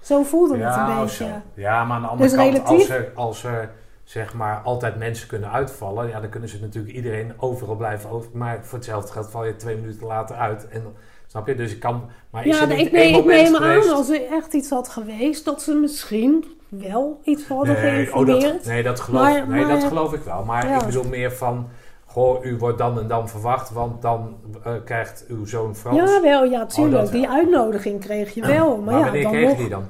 Zo 0.00 0.22
voelde 0.22 0.56
het 0.58 0.76
een 0.76 1.00
beetje. 1.00 1.40
Ja, 1.54 1.84
maar 1.84 1.96
aan 1.96 2.02
de 2.02 2.08
andere 2.08 2.28
Dus 2.28 2.38
kant, 2.38 2.52
relatief- 2.52 2.80
als 2.80 2.88
er, 2.88 3.12
als 3.14 3.44
er 3.44 3.70
zeg 4.04 4.34
maar 4.34 4.60
altijd 4.62 4.96
mensen 4.96 5.28
kunnen 5.28 5.50
uitvallen, 5.50 6.08
ja, 6.08 6.20
dan 6.20 6.30
kunnen 6.30 6.48
ze 6.48 6.60
natuurlijk 6.60 6.94
iedereen 6.94 7.32
overal 7.40 7.76
blijven 7.76 8.10
over. 8.10 8.30
Maar 8.34 8.64
voor 8.64 8.78
hetzelfde 8.78 9.12
geld 9.12 9.30
val 9.30 9.44
je 9.44 9.56
twee 9.56 9.76
minuten 9.76 10.06
later 10.06 10.36
uit. 10.36 10.68
En, 10.68 10.94
snap 11.26 11.46
je? 11.46 11.54
Dus 11.54 11.72
ik 11.72 11.80
kan. 11.80 12.10
Maar 12.30 12.46
is 12.46 12.56
Ja, 12.58 12.62
er 12.62 12.76
niet 12.76 12.86
ik, 12.86 12.92
neem, 12.92 13.14
ik 13.14 13.24
neem 13.24 13.56
aan 13.56 13.90
als 13.90 14.08
er 14.08 14.26
echt 14.32 14.52
iets 14.52 14.70
had 14.70 14.88
geweest, 14.88 15.44
dat 15.44 15.62
ze 15.62 15.74
misschien 15.74 16.60
wel 16.78 17.20
iets 17.24 17.46
hadden 17.46 17.74
nee, 17.74 17.82
oh, 17.84 17.92
geïnformeerd. 17.92 18.40
dat, 18.42 18.64
nee, 18.64 18.82
dat 18.82 19.00
geloof, 19.00 19.22
Maar- 19.22 19.48
nee, 19.48 19.64
maar- 19.64 19.74
dat 19.74 19.84
geloof 19.84 20.12
ik 20.12 20.22
wel. 20.22 20.44
Maar 20.44 20.68
Ja. 20.68 20.78
ik 20.80 20.86
bedoel 20.86 21.04
meer 21.04 21.32
van. 21.32 21.68
Goh, 22.04 22.44
u 22.44 22.56
wordt 22.58 22.78
dan 22.78 22.98
en 23.00 23.08
dan 23.08 23.28
verwacht, 23.28 23.70
want 23.70 24.02
dan 24.02 24.36
eh, 24.64 24.72
krijgt 24.84 25.24
uw 25.28 25.46
zoon 25.46 25.76
Frans. 25.76 25.96
Ja, 25.96 26.20
wel, 26.20 26.44
ja, 26.44 26.66
tuurlijk. 26.66 27.04
Oh, 27.04 27.10
wel. 27.10 27.20
die 27.20 27.28
uitnodiging 27.28 28.00
kreeg 28.00 28.34
je 28.34 28.46
wel. 28.46 28.76
Maar, 28.76 28.84
maar 28.84 28.94
ja, 28.98 29.02
wanneer 29.04 29.22
dan 29.22 29.32
kreeg 29.32 29.48
nog. 29.48 29.56
die 29.56 29.68
dan? 29.68 29.84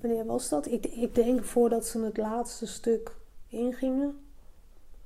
Wanneer 0.00 0.24
was 0.26 0.48
dat? 0.48 0.66
Ik, 0.70 0.86
ik 0.86 1.14
denk 1.14 1.44
voordat 1.44 1.86
ze 1.86 2.04
het 2.04 2.16
laatste 2.16 2.66
stuk 2.66 3.10
ingingen. 3.48 4.18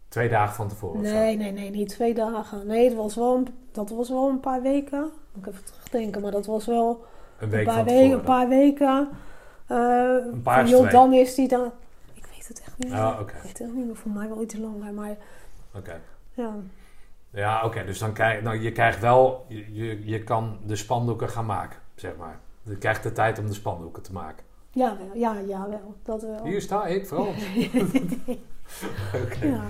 Twee 0.08 0.28
dagen 0.28 0.54
van 0.54 0.68
tevoren. 0.68 1.00
Nee, 1.00 1.36
nee, 1.36 1.52
nee, 1.52 1.70
niet 1.70 1.88
twee 1.88 2.14
dagen. 2.14 2.66
Nee, 2.66 2.84
het 2.88 2.96
was 2.96 3.14
wel 3.14 3.36
een, 3.36 3.46
dat 3.72 3.90
was 3.90 4.08
wel 4.08 4.28
een 4.28 4.40
paar 4.40 4.62
weken. 4.62 5.00
Moet 5.32 5.46
ik 5.46 5.52
even 5.52 5.64
terugdenken, 5.64 6.20
maar 6.22 6.30
dat 6.30 6.46
was 6.46 6.66
wel 6.66 6.88
Een 7.38 7.44
een 7.44 7.50
week 7.50 7.64
paar, 7.64 7.74
van 7.74 7.84
weken, 7.84 8.10
een 8.12 8.20
paar 8.22 8.48
weken. 8.48 9.08
Eh, 9.70 10.32
Een 10.32 10.42
paar 10.42 10.68
van, 10.68 10.68
joh, 10.68 10.90
dan 10.90 11.12
is 11.12 11.34
die 11.34 11.48
dan. 11.48 11.72
Ik 12.14 12.26
weet 12.34 12.48
het 12.48 12.60
echt 12.60 12.78
niet. 12.78 12.90
Ja, 12.90 13.10
oké. 13.20 13.36
Ik 13.36 13.42
weet 13.42 13.58
het 13.58 13.60
echt 13.60 13.72
niet 13.72 13.86
meer. 13.86 13.96
Voor 13.96 14.10
mij 14.10 14.28
wel 14.28 14.42
iets 14.42 14.56
langer, 14.56 14.92
maar 14.92 15.16
Oké. 15.74 16.00
ja. 16.34 16.54
Ja, 17.32 17.64
oké. 17.64 17.84
dus 17.84 17.98
dan 17.98 18.12
krijg 18.12 18.42
nou, 18.42 18.60
je 18.60 18.72
krijgt 18.72 19.00
wel, 19.00 19.44
je, 19.48 19.74
je, 19.74 20.04
je 20.04 20.24
kan 20.24 20.58
de 20.66 20.76
spandoeken 20.76 21.28
gaan 21.28 21.46
maken, 21.46 21.78
zeg 21.94 22.16
maar. 22.16 22.38
Je 22.62 22.76
krijgt 22.76 23.02
de 23.02 23.12
tijd 23.12 23.38
om 23.38 23.46
de 23.46 23.54
spandoeken 23.54 24.02
te 24.02 24.12
maken. 24.12 24.44
Ja, 24.70 24.96
wel, 24.96 25.16
ja, 25.16 25.38
ja, 25.38 25.68
wel. 25.68 25.94
Dat 26.02 26.22
wel. 26.22 26.44
Hier 26.44 26.60
sta 26.60 26.86
ik, 26.86 27.06
vooral. 27.06 27.26
Oké. 29.24 29.46
Ja. 29.46 29.62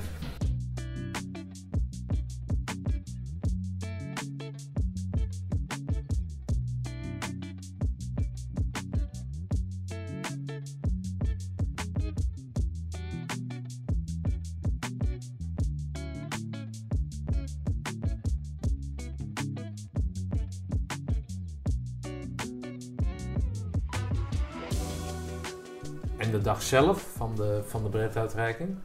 Zelf 26.70 27.12
van 27.16 27.34
de, 27.36 27.60
van 27.66 27.82
de 27.82 27.88
breeduitreiking? 27.88 28.76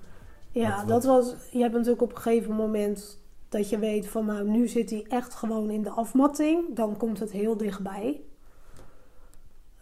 Ja, 0.52 0.78
Wat- 0.78 0.88
dat 0.88 1.04
was. 1.04 1.36
Je 1.52 1.60
hebt 1.60 1.74
natuurlijk 1.74 2.02
op 2.02 2.16
een 2.16 2.22
gegeven 2.22 2.56
moment 2.56 3.20
dat 3.50 3.70
je 3.70 3.80
weet 3.80 4.08
van 4.08 4.26
nou, 4.26 4.50
nu 4.50 4.68
zit 4.68 4.90
hij 4.90 5.06
echt 5.10 5.34
gewoon 5.34 5.70
in 5.70 5.84
de 5.84 5.90
afmatting. 5.90 6.76
Dan 6.76 6.98
komt 6.98 7.20
het 7.20 7.32
heel 7.32 7.58
dichtbij. 7.58 8.22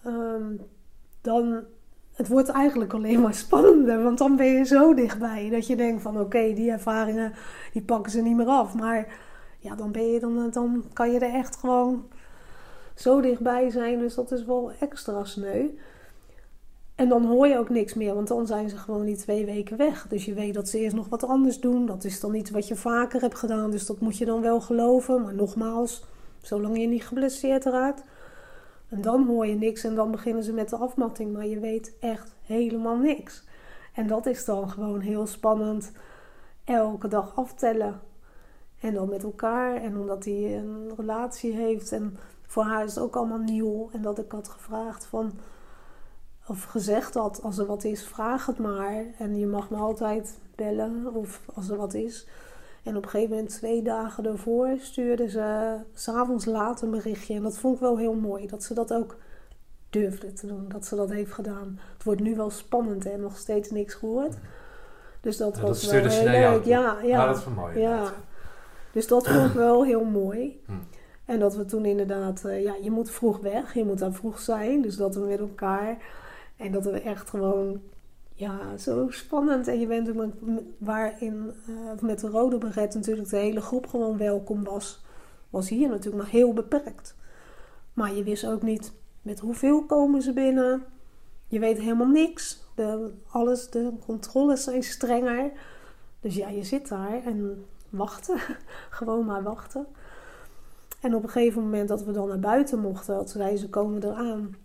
Ehm, 0.03 0.55
dan. 1.21 1.63
Het 2.13 2.27
wordt 2.27 2.49
eigenlijk 2.49 2.93
alleen 2.93 3.21
maar 3.21 3.33
spannender, 3.33 4.03
want 4.03 4.17
dan 4.17 4.35
ben 4.35 4.45
je 4.45 4.63
zo 4.63 4.93
dichtbij 4.93 5.49
dat 5.49 5.67
je 5.67 5.75
denkt 5.75 6.01
van 6.01 6.19
oké, 6.19 6.53
die 6.53 6.71
ervaringen 6.71 7.33
die 7.71 7.81
pakken 7.81 8.11
ze 8.11 8.21
niet 8.21 8.35
meer 8.35 8.47
af. 8.47 8.73
Maar 8.75 9.19
ja, 9.59 9.75
dan 9.75 9.91
ben 9.91 10.11
je 10.11 10.19
dan, 10.19 10.49
dan 10.51 10.83
kan 10.93 11.11
je 11.11 11.19
er 11.19 11.33
echt 11.33 11.55
gewoon 11.55 12.07
zo 12.95 13.21
dichtbij 13.21 13.69
zijn, 13.69 13.99
dus 13.99 14.15
dat 14.15 14.31
is 14.31 14.45
wel 14.45 14.71
extra 14.79 15.23
sneu. 15.23 15.67
En 17.03 17.09
dan 17.09 17.25
hoor 17.25 17.47
je 17.47 17.57
ook 17.57 17.69
niks 17.69 17.93
meer, 17.93 18.13
want 18.13 18.27
dan 18.27 18.47
zijn 18.47 18.69
ze 18.69 18.77
gewoon 18.77 19.05
die 19.05 19.15
twee 19.15 19.45
weken 19.45 19.77
weg. 19.77 20.07
Dus 20.07 20.25
je 20.25 20.33
weet 20.33 20.53
dat 20.53 20.69
ze 20.69 20.79
eerst 20.79 20.95
nog 20.95 21.09
wat 21.09 21.23
anders 21.23 21.59
doen. 21.59 21.85
Dat 21.85 22.03
is 22.03 22.19
dan 22.19 22.35
iets 22.35 22.49
wat 22.49 22.67
je 22.67 22.75
vaker 22.75 23.21
hebt 23.21 23.37
gedaan, 23.37 23.71
dus 23.71 23.85
dat 23.85 23.99
moet 23.99 24.17
je 24.17 24.25
dan 24.25 24.41
wel 24.41 24.61
geloven. 24.61 25.21
Maar 25.21 25.33
nogmaals, 25.33 26.05
zolang 26.41 26.79
je 26.79 26.87
niet 26.87 27.05
geblesseerd 27.05 27.65
raakt. 27.65 28.03
En 28.89 29.01
dan 29.01 29.25
hoor 29.25 29.47
je 29.47 29.55
niks 29.55 29.83
en 29.83 29.95
dan 29.95 30.11
beginnen 30.11 30.43
ze 30.43 30.53
met 30.53 30.69
de 30.69 30.75
afmatting, 30.75 31.33
maar 31.33 31.45
je 31.45 31.59
weet 31.59 31.95
echt 31.99 32.35
helemaal 32.41 32.97
niks. 32.97 33.43
En 33.93 34.07
dat 34.07 34.25
is 34.25 34.45
dan 34.45 34.69
gewoon 34.69 34.99
heel 34.99 35.27
spannend. 35.27 35.91
Elke 36.63 37.07
dag 37.07 37.35
aftellen. 37.35 37.99
En 38.79 38.93
dan 38.93 39.09
met 39.09 39.23
elkaar. 39.23 39.75
En 39.75 39.97
omdat 39.97 40.25
hij 40.25 40.57
een 40.57 40.91
relatie 40.97 41.53
heeft. 41.53 41.91
En 41.91 42.17
voor 42.47 42.63
haar 42.63 42.83
is 42.83 42.95
het 42.95 43.03
ook 43.03 43.15
allemaal 43.15 43.37
nieuw. 43.37 43.89
En 43.91 44.01
dat 44.01 44.19
ik 44.19 44.31
had 44.31 44.47
gevraagd 44.47 45.05
van 45.05 45.33
of 46.47 46.63
gezegd 46.63 47.13
had, 47.13 47.43
als 47.43 47.57
er 47.57 47.65
wat 47.65 47.83
is, 47.83 48.03
vraag 48.03 48.45
het 48.45 48.57
maar. 48.57 49.05
En 49.17 49.39
je 49.39 49.47
mag 49.47 49.69
me 49.69 49.77
altijd 49.77 50.39
bellen 50.55 51.13
of 51.13 51.41
als 51.53 51.69
er 51.69 51.77
wat 51.77 51.93
is. 51.93 52.27
En 52.83 52.97
op 52.97 53.03
een 53.03 53.09
gegeven 53.09 53.35
moment, 53.35 53.49
twee 53.49 53.81
dagen 53.81 54.23
daarvoor, 54.23 54.69
stuurde 54.79 55.29
ze 55.29 55.75
s'avonds 55.93 56.45
laat 56.45 56.81
een 56.81 56.91
berichtje. 56.91 57.35
En 57.35 57.43
dat 57.43 57.57
vond 57.57 57.75
ik 57.75 57.81
wel 57.81 57.97
heel 57.97 58.13
mooi, 58.13 58.47
dat 58.47 58.63
ze 58.63 58.73
dat 58.73 58.93
ook 58.93 59.17
durfde 59.89 60.33
te 60.33 60.47
doen, 60.47 60.65
dat 60.67 60.85
ze 60.85 60.95
dat 60.95 61.09
heeft 61.09 61.33
gedaan. 61.33 61.79
Het 61.93 62.03
wordt 62.03 62.21
nu 62.21 62.35
wel 62.35 62.49
spannend 62.49 63.05
en 63.05 63.19
nog 63.19 63.37
steeds 63.37 63.71
niks 63.71 63.93
gehoord. 63.93 64.37
Dus 65.21 65.37
dat 65.37 65.55
Ja, 65.55 65.61
dat 65.61 65.69
was 65.69 65.91
wel 65.91 66.09
heel 66.09 66.51
leuk. 66.51 66.65
Ja, 66.65 66.97
ja. 67.01 67.07
Ja, 67.07 67.25
dat 67.25 67.37
is 67.37 67.45
wel 67.45 67.53
mooi. 67.53 67.79
Ja. 67.79 68.13
Dus 68.91 69.07
dat 69.07 69.27
vond 69.27 69.45
ik 69.45 69.53
wel 69.53 69.83
heel 69.83 70.03
mooi. 70.03 70.61
Hm. 70.65 70.71
En 71.25 71.39
dat 71.39 71.55
we 71.55 71.65
toen 71.65 71.85
inderdaad, 71.85 72.45
eh, 72.45 72.63
ja, 72.63 72.75
je 72.81 72.91
moet 72.91 73.11
vroeg 73.11 73.39
weg, 73.39 73.73
je 73.73 73.85
moet 73.85 73.99
daar 73.99 74.13
vroeg 74.13 74.39
zijn. 74.39 74.81
Dus 74.81 74.95
dat 74.95 75.15
we 75.15 75.21
met 75.21 75.39
elkaar. 75.39 75.97
En 76.63 76.71
dat 76.71 76.83
we 76.83 77.01
echt 77.01 77.29
gewoon, 77.29 77.81
ja, 78.33 78.77
zo 78.77 79.09
spannend. 79.09 79.67
En 79.67 79.79
je 79.79 79.87
bent 79.87 80.09
ook 80.09 80.15
met, 80.15 80.63
waarin 80.77 81.51
eh, 81.67 82.01
met 82.01 82.19
de 82.19 82.29
rode 82.29 82.57
beret 82.57 82.93
natuurlijk 82.93 83.29
de 83.29 83.37
hele 83.37 83.61
groep 83.61 83.87
gewoon 83.87 84.17
welkom 84.17 84.63
was. 84.63 85.03
Was 85.49 85.69
hier 85.69 85.89
natuurlijk 85.89 86.23
maar 86.23 86.31
heel 86.31 86.53
beperkt. 86.53 87.15
Maar 87.93 88.13
je 88.13 88.23
wist 88.23 88.47
ook 88.47 88.61
niet 88.61 88.93
met 89.21 89.39
hoeveel 89.39 89.85
komen 89.85 90.21
ze 90.21 90.33
binnen. 90.33 90.83
Je 91.47 91.59
weet 91.59 91.77
helemaal 91.77 92.07
niks. 92.07 92.63
De, 92.75 93.11
alles, 93.29 93.69
de 93.69 93.91
controles 94.05 94.63
zijn 94.63 94.83
strenger. 94.83 95.51
Dus 96.19 96.35
ja, 96.35 96.49
je 96.49 96.63
zit 96.63 96.89
daar 96.89 97.23
en 97.23 97.65
wachten. 97.89 98.37
Gewoon 98.99 99.25
maar 99.25 99.43
wachten. 99.43 99.85
En 101.01 101.15
op 101.15 101.23
een 101.23 101.29
gegeven 101.29 101.61
moment 101.61 101.87
dat 101.87 102.03
we 102.03 102.11
dan 102.11 102.27
naar 102.27 102.39
buiten 102.39 102.79
mochten, 102.79 103.15
dat 103.15 103.29
zei 103.29 103.57
ze 103.57 103.69
komen 103.69 104.03
eraan. 104.03 104.55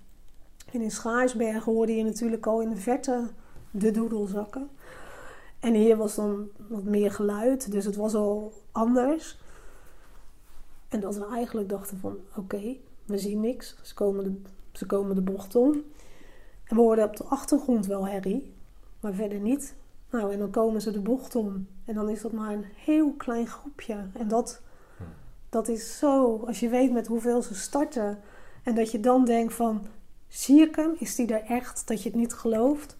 En 0.72 0.80
in 0.80 0.90
Schaarsbergen 0.90 1.72
hoorde 1.72 1.96
je 1.96 2.04
natuurlijk 2.04 2.46
al 2.46 2.60
in 2.60 2.68
de 2.68 2.76
verte 2.76 3.30
de 3.70 3.90
doedelzakken. 3.90 4.70
En 5.60 5.74
hier 5.74 5.96
was 5.96 6.14
dan 6.14 6.48
wat 6.68 6.84
meer 6.84 7.12
geluid, 7.12 7.72
dus 7.72 7.84
het 7.84 7.96
was 7.96 8.14
al 8.14 8.52
anders. 8.72 9.38
En 10.88 11.00
dat 11.00 11.16
we 11.16 11.26
eigenlijk 11.26 11.68
dachten 11.68 11.98
van, 11.98 12.16
oké, 12.36 12.76
we 13.04 13.18
zien 13.18 13.40
niks. 13.40 13.76
Ze 13.82 13.94
komen, 13.94 14.24
de, 14.24 14.34
ze 14.72 14.86
komen 14.86 15.14
de 15.14 15.20
bocht 15.20 15.54
om. 15.54 15.72
En 16.64 16.76
we 16.76 16.82
hoorden 16.82 17.04
op 17.04 17.16
de 17.16 17.24
achtergrond 17.24 17.86
wel 17.86 18.06
herrie, 18.06 18.52
maar 19.00 19.12
verder 19.12 19.38
niet. 19.38 19.74
Nou, 20.10 20.32
en 20.32 20.38
dan 20.38 20.50
komen 20.50 20.80
ze 20.80 20.90
de 20.90 21.00
bocht 21.00 21.34
om. 21.34 21.66
En 21.84 21.94
dan 21.94 22.08
is 22.08 22.20
dat 22.20 22.32
maar 22.32 22.52
een 22.52 22.64
heel 22.74 23.12
klein 23.12 23.46
groepje. 23.46 24.06
En 24.12 24.28
dat, 24.28 24.60
dat 25.48 25.68
is 25.68 25.98
zo, 25.98 26.42
als 26.46 26.60
je 26.60 26.68
weet 26.68 26.92
met 26.92 27.06
hoeveel 27.06 27.42
ze 27.42 27.54
starten. 27.54 28.18
En 28.62 28.74
dat 28.74 28.90
je 28.90 29.00
dan 29.00 29.24
denkt 29.24 29.54
van, 29.54 29.86
zie 30.28 30.60
ik 30.60 30.76
hem? 30.76 30.94
Is 30.98 31.14
die 31.14 31.34
er 31.34 31.44
echt? 31.56 31.86
Dat 31.88 32.02
je 32.02 32.08
het 32.08 32.18
niet 32.18 32.32
gelooft. 32.34 32.96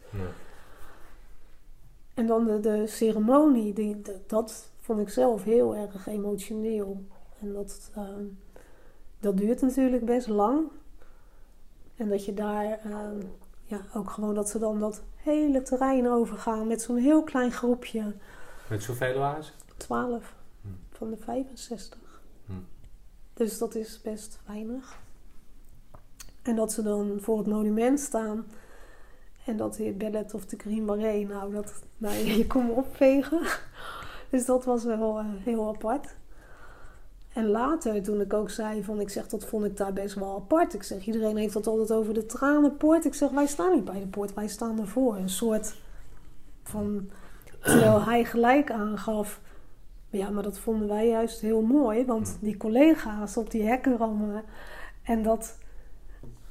En 2.15 2.27
dan 2.27 2.45
de, 2.45 2.61
de 2.61 2.87
ceremonie, 2.87 3.73
die, 3.73 4.01
de- 4.03 4.21
dat 4.27 4.71
vond 4.81 5.01
ik 5.01 5.09
zelf 5.09 5.45
heel 5.45 5.77
erg 5.77 6.07
emotioneel. 6.07 7.05
En 7.41 7.53
dat, 7.53 7.91
ehm, 7.95 8.25
dat 9.21 9.37
duurt 9.37 9.61
natuurlijk 9.61 10.05
best 10.05 10.27
lang. 10.29 10.69
En 11.97 12.09
dat 12.09 12.25
je 12.25 12.35
daar 12.35 12.79
ehm, 12.85 13.21
ja, 13.65 13.81
ook 13.95 14.11
gewoon 14.11 14.35
dat 14.35 14.49
ze 14.49 14.59
dan 14.59 14.81
dat 14.81 15.03
hele 15.17 15.63
terrein 15.63 16.09
overgaan 16.09 16.67
met 16.67 16.83
zo'n 16.83 16.97
heel 16.97 17.23
klein 17.23 17.53
groepje. 17.53 18.15
Met 18.69 18.83
zoveel 18.83 19.19
waren 19.19 19.45
ze? 19.45 19.53
12 19.77 20.35
Hm. 20.63 20.69
van 20.97 21.11
de 21.11 21.17
65. 21.17 21.99
Hm. 22.47 22.53
Dus 23.35 23.59
dat 23.59 23.75
is 23.75 24.01
best 24.03 24.39
weinig. 24.47 24.99
En 26.49 26.57
dat 26.57 26.73
ze 26.73 26.83
dan 26.83 27.19
voor 27.21 27.39
het 27.39 27.47
monument 27.47 28.01
staan. 28.01 28.47
En 29.45 29.57
dat 29.57 29.75
de 29.75 29.95
ballet 29.99 30.35
of 30.35 30.47
de 30.47 30.57
Green 30.57 30.87
Beret, 30.87 31.29
nou, 31.29 31.53
dat, 31.53 31.73
nou 31.97 32.15
je 32.15 32.47
kon 32.47 32.71
opvegen. 32.71 33.41
Dus 34.31 34.47
dat 34.47 34.65
was 34.65 34.85
wel 34.85 35.19
uh, 35.19 35.25
heel 35.45 35.69
apart. 35.69 36.17
En 37.33 37.47
later, 37.47 38.03
toen 38.03 38.21
ik 38.21 38.33
ook 38.33 38.51
zei 38.51 38.85
van, 38.85 39.01
ik 39.01 39.09
zeg, 39.09 39.29
dat 39.29 39.45
vond 39.45 39.65
ik 39.65 39.77
daar 39.77 39.93
best 39.93 40.15
wel 40.15 40.35
apart. 40.35 40.75
Ik 40.75 40.83
zeg, 40.83 41.07
iedereen 41.07 41.37
heeft 41.37 41.55
het 41.55 41.67
altijd 41.67 41.93
over 41.93 42.15
de 42.15 42.27
tranenpoort. 42.27 43.05
Ik 43.05 43.15
zeg, 43.15 43.31
wij 43.31 43.47
staan 43.47 43.75
niet 43.75 43.85
bij 43.85 44.01
de 44.01 44.07
poort, 44.07 44.35
wij 44.35 44.49
staan 44.49 44.81
ervoor. 44.81 45.17
Een 45.17 45.29
soort 45.29 45.75
van, 46.63 47.11
terwijl 47.61 48.03
hij 48.05 48.25
gelijk 48.25 48.71
aangaf, 48.71 49.41
ja, 50.11 50.31
maar 50.31 50.43
dat 50.43 50.59
vonden 50.59 50.89
wij 50.89 51.09
juist 51.09 51.41
heel 51.41 51.63
mooi. 51.63 52.05
Want 52.05 52.37
die 52.41 52.57
collega's 52.57 53.37
op 53.37 53.51
die 53.51 53.67
hekken 53.67 53.97
rammelen. 53.97 54.43
En, 55.03 55.23
dat, 55.23 55.59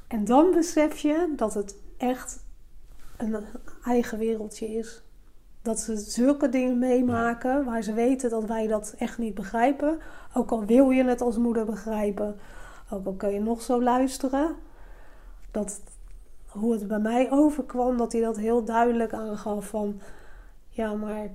en 0.07 0.25
dan 0.25 0.51
besef 0.51 0.97
je 0.97 1.33
dat 1.35 1.53
het 1.53 1.75
echt 1.97 2.39
een 3.17 3.45
eigen 3.83 4.17
wereldje 4.17 4.67
is. 4.67 5.01
Dat 5.61 5.79
ze 5.79 5.97
zulke 5.97 6.49
dingen 6.49 6.79
meemaken 6.79 7.65
waar 7.65 7.81
ze 7.81 7.93
weten 7.93 8.29
dat 8.29 8.45
wij 8.45 8.67
dat 8.67 8.95
echt 8.97 9.17
niet 9.17 9.33
begrijpen. 9.33 9.99
Ook 10.33 10.51
al 10.51 10.65
wil 10.65 10.89
je 10.89 11.03
het 11.03 11.21
als 11.21 11.37
moeder 11.37 11.65
begrijpen, 11.65 12.39
ook 12.89 13.05
al 13.05 13.13
kun 13.13 13.33
je 13.33 13.39
nog 13.39 13.61
zo 13.61 13.83
luisteren. 13.83 14.55
Dat, 15.51 15.81
hoe 16.47 16.73
het 16.73 16.87
bij 16.87 16.99
mij 16.99 17.31
overkwam, 17.31 17.97
dat 17.97 18.11
hij 18.11 18.21
dat 18.21 18.37
heel 18.37 18.63
duidelijk 18.63 19.13
aangaf 19.13 19.67
van... 19.67 20.01
Ja, 20.69 20.93
maar 20.93 21.29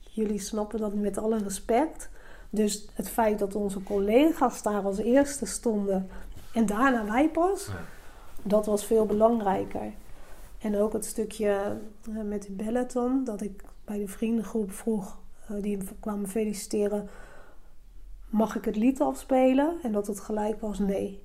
jullie 0.00 0.40
snappen 0.40 0.80
dat 0.80 0.94
met 0.94 1.18
alle 1.18 1.38
respect. 1.38 2.08
Dus 2.50 2.88
het 2.94 3.08
feit 3.08 3.38
dat 3.38 3.54
onze 3.54 3.82
collega's 3.82 4.62
daar 4.62 4.82
als 4.82 4.98
eerste 4.98 5.46
stonden 5.46 6.08
en 6.54 6.66
daarna 6.66 7.04
wij 7.04 7.28
pas, 7.28 7.70
dat 8.44 8.66
was 8.66 8.84
veel 8.84 9.06
belangrijker. 9.06 9.92
En 10.58 10.76
ook 10.76 10.92
het 10.92 11.04
stukje 11.04 11.76
uh, 12.08 12.22
met 12.22 12.42
die 12.42 12.54
belleton, 12.54 13.24
dat 13.24 13.40
ik 13.40 13.64
bij 13.84 13.98
de 13.98 14.08
vriendengroep 14.08 14.72
vroeg, 14.72 15.18
uh, 15.50 15.62
die 15.62 15.78
kwamen 16.00 16.28
feliciteren, 16.28 17.08
mag 18.28 18.56
ik 18.56 18.64
het 18.64 18.76
lied 18.76 19.00
afspelen? 19.00 19.76
En 19.82 19.92
dat 19.92 20.06
het 20.06 20.20
gelijk 20.20 20.60
was 20.60 20.78
nee. 20.78 21.22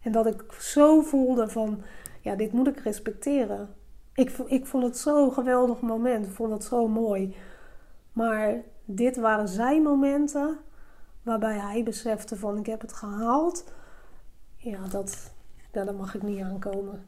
En 0.00 0.12
dat 0.12 0.26
ik 0.26 0.52
zo 0.52 1.00
voelde 1.00 1.48
van, 1.48 1.82
ja, 2.20 2.34
dit 2.34 2.52
moet 2.52 2.66
ik 2.66 2.78
respecteren. 2.78 3.74
Ik, 4.14 4.30
ik 4.46 4.66
vond 4.66 4.84
het 4.84 4.98
zo'n 4.98 5.32
geweldig 5.32 5.80
moment, 5.80 6.26
ik 6.26 6.32
vond 6.32 6.52
het 6.52 6.64
zo 6.64 6.88
mooi. 6.88 7.36
Maar 8.12 8.62
dit 8.84 9.16
waren 9.16 9.48
zijn 9.48 9.82
momenten 9.82 10.58
waarbij 11.22 11.58
hij 11.58 11.82
besefte 11.82 12.36
van, 12.36 12.58
ik 12.58 12.66
heb 12.66 12.80
het 12.80 12.92
gehaald. 12.92 13.64
Ja, 14.56 14.86
dat, 14.90 15.31
ja, 15.72 15.84
daar 15.84 15.94
mag 15.94 16.14
ik 16.14 16.22
niet 16.22 16.42
aankomen. 16.42 17.06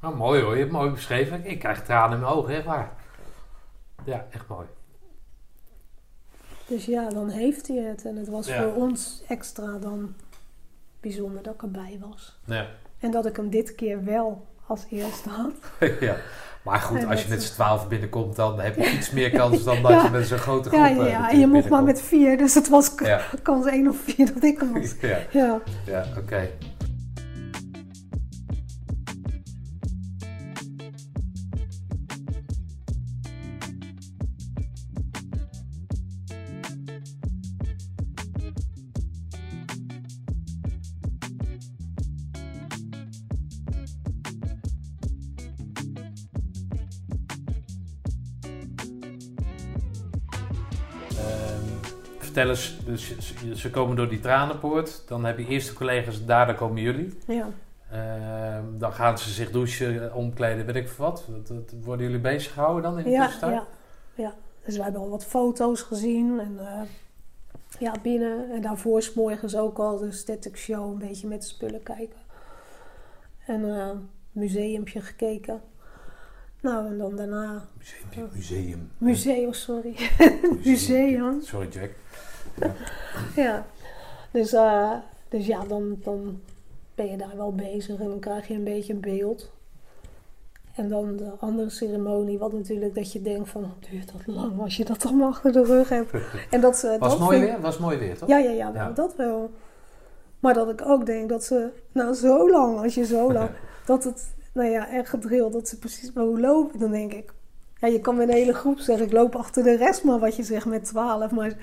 Nou, 0.00 0.16
mooi 0.16 0.42
hoor, 0.42 0.52
je 0.52 0.58
hebt 0.58 0.70
het 0.70 0.80
mooi 0.80 0.90
beschreven. 0.90 1.46
Ik 1.46 1.58
krijg 1.58 1.84
tranen 1.84 2.16
in 2.16 2.22
mijn 2.22 2.32
ogen, 2.32 2.54
echt 2.54 2.64
waar. 2.64 2.92
Ja, 4.04 4.26
echt 4.30 4.48
mooi. 4.48 4.66
Dus 6.66 6.84
ja, 6.84 7.08
dan 7.08 7.28
heeft 7.28 7.68
hij 7.68 7.76
het. 7.76 8.04
En 8.04 8.16
het 8.16 8.28
was 8.28 8.52
voor 8.52 8.74
ons 8.74 9.22
extra 9.28 9.78
dan 9.78 10.14
bijzonder 11.00 11.42
dat 11.42 11.54
ik 11.54 11.62
erbij 11.62 11.98
was. 12.00 12.38
Ja. 12.44 12.66
En 12.98 13.10
dat 13.10 13.26
ik 13.26 13.36
hem 13.36 13.50
dit 13.50 13.74
keer 13.74 14.04
wel 14.04 14.46
als 14.66 14.86
eerste 14.90 15.28
had. 15.28 15.52
ja. 16.00 16.16
Maar 16.62 16.80
goed, 16.80 17.06
als 17.06 17.22
je 17.22 17.28
met 17.28 17.42
z'n 17.42 17.52
twaalf 17.52 17.88
binnenkomt, 17.88 18.36
dan 18.36 18.60
heb 18.60 18.76
je 18.76 18.90
iets 18.96 19.10
meer 19.10 19.30
kans 19.30 19.64
dan 19.64 19.82
dat 19.82 20.02
je 20.02 20.10
met 20.10 20.26
zo'n 20.26 20.38
grote 20.38 20.68
groep 20.68 20.80
Ja, 20.80 20.86
ja, 20.88 21.06
ja. 21.06 21.30
en 21.30 21.38
je 21.38 21.46
mocht 21.46 21.68
maar 21.68 21.82
met 21.82 22.00
vier, 22.00 22.38
dus 22.38 22.54
het 22.54 22.68
was 22.68 22.94
kans 23.42 23.66
één 23.66 23.88
of 23.88 23.96
vier 23.96 24.34
dat 24.34 24.42
ik 24.42 24.58
hem 24.58 24.72
was. 24.72 24.94
ja, 25.00 25.18
ja. 25.30 25.60
ja 25.86 26.04
oké. 26.18 26.48
Eens, 52.48 52.76
dus 52.84 53.14
ze 53.54 53.70
komen 53.70 53.96
door 53.96 54.08
die 54.08 54.20
tranenpoort. 54.20 55.02
Dan 55.06 55.24
heb 55.24 55.38
je 55.38 55.46
eerst 55.46 55.68
de 55.68 55.74
collega's 55.74 56.24
daar, 56.24 56.46
dan 56.46 56.54
komen 56.54 56.82
jullie. 56.82 57.18
Ja. 57.26 57.48
Uh, 57.92 58.58
dan 58.78 58.92
gaan 58.92 59.18
ze 59.18 59.30
zich 59.30 59.50
douchen, 59.50 60.14
omkleden, 60.14 60.66
weet 60.66 60.76
ik 60.76 60.88
wat. 60.88 61.28
Worden 61.82 62.06
jullie 62.06 62.20
bezig 62.20 62.52
gehouden 62.52 62.82
dan 62.82 62.98
in 62.98 63.04
de 63.04 63.10
ja, 63.10 63.30
Ja, 63.40 63.66
ja, 64.14 64.34
dus 64.64 64.76
we 64.76 64.82
hebben 64.82 65.00
al 65.00 65.10
wat 65.10 65.24
foto's 65.24 65.82
gezien. 65.82 66.40
En 66.40 66.56
uh, 66.60 66.80
ja, 67.78 67.94
binnen. 68.02 68.50
En 68.50 68.62
daarvoor 68.62 68.98
is 68.98 69.14
morgens 69.14 69.56
ook 69.56 69.78
al 69.78 69.98
de 69.98 70.12
static 70.12 70.56
show, 70.56 70.92
een 70.92 71.08
beetje 71.08 71.26
met 71.26 71.40
de 71.40 71.46
spullen 71.46 71.82
kijken. 71.82 72.18
En 73.46 73.60
uh, 73.60 73.90
museumpje 74.32 75.00
gekeken. 75.00 75.60
Nou, 76.60 76.86
en 76.86 76.98
dan 76.98 77.16
daarna... 77.16 77.64
Museum, 77.78 78.28
museum. 78.32 78.90
Museum, 78.98 79.52
sorry. 79.52 79.96
museum. 80.64 81.40
Sorry, 81.50 81.68
Jack. 81.68 81.90
Ja, 83.36 83.66
Dus, 84.30 84.52
uh, 84.52 84.92
dus 85.28 85.46
ja, 85.46 85.64
dan, 85.64 85.96
dan 86.02 86.40
ben 86.94 87.10
je 87.10 87.16
daar 87.16 87.36
wel 87.36 87.54
bezig 87.54 88.00
en 88.00 88.08
dan 88.08 88.18
krijg 88.18 88.48
je 88.48 88.54
een 88.54 88.64
beetje 88.64 88.92
een 88.92 89.00
beeld. 89.00 89.52
En 90.74 90.88
dan 90.88 91.16
de 91.16 91.30
andere 91.38 91.70
ceremonie, 91.70 92.38
wat 92.38 92.52
natuurlijk 92.52 92.94
dat 92.94 93.12
je 93.12 93.22
denkt 93.22 93.48
van, 93.48 93.74
duurt 93.90 94.12
dat 94.12 94.26
lang 94.26 94.60
als 94.60 94.76
je 94.76 94.84
dat 94.84 95.06
allemaal 95.06 95.28
achter 95.28 95.52
de 95.52 95.64
rug 95.64 95.88
hebt. 95.88 96.10
En 96.50 96.60
dat 96.60 96.76
ze, 96.76 96.96
was 96.98 97.10
dat 97.10 97.20
mooi 97.20 97.40
weer? 97.40 97.60
Was 97.60 97.78
mooi 97.78 97.98
weer, 97.98 98.18
toch? 98.18 98.28
Ja, 98.28 98.38
ja, 98.38 98.50
ja, 98.50 98.70
ja, 98.74 98.90
dat 98.90 99.16
wel. 99.16 99.50
Maar 100.40 100.54
dat 100.54 100.68
ik 100.68 100.86
ook 100.86 101.06
denk 101.06 101.28
dat 101.28 101.44
ze, 101.44 101.70
nou 101.92 102.14
zo 102.14 102.50
lang, 102.50 102.78
als 102.78 102.94
je 102.94 103.04
zo 103.04 103.32
lang, 103.32 103.50
dat 103.86 104.04
het, 104.04 104.34
nou 104.52 104.70
ja, 104.70 104.88
echt 104.88 105.08
gedrild, 105.08 105.52
dat 105.52 105.68
ze 105.68 105.78
precies 105.78 106.12
maar 106.12 106.24
hoe 106.24 106.40
lopen. 106.40 106.78
Dan 106.78 106.90
denk 106.90 107.12
ik, 107.12 107.32
ja, 107.78 107.88
je 107.88 108.00
kan 108.00 108.16
met 108.16 108.28
een 108.28 108.34
hele 108.34 108.54
groep 108.54 108.78
zeggen, 108.78 109.06
ik 109.06 109.12
loop 109.12 109.36
achter 109.36 109.62
de 109.62 109.76
rest 109.76 110.04
maar 110.04 110.18
wat 110.18 110.36
je 110.36 110.42
zegt 110.42 110.66
met 110.66 110.84
twaalf. 110.84 111.30
Maar 111.30 111.56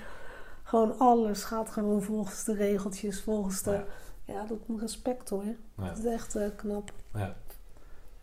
gewoon 0.71 0.97
alles 0.97 1.43
gaat 1.43 1.69
gewoon 1.69 2.01
volgens 2.01 2.43
de 2.43 2.53
regeltjes, 2.53 3.21
volgens 3.21 3.61
de... 3.61 3.79
Ja, 4.25 4.45
dat 4.47 4.57
moet 4.65 4.81
respect 4.81 5.29
hoor. 5.29 5.43
Ja. 5.77 5.87
Dat 5.87 5.97
is 5.97 6.05
echt 6.05 6.35
uh, 6.35 6.43
knap. 6.55 6.91
Ja. 7.13 7.35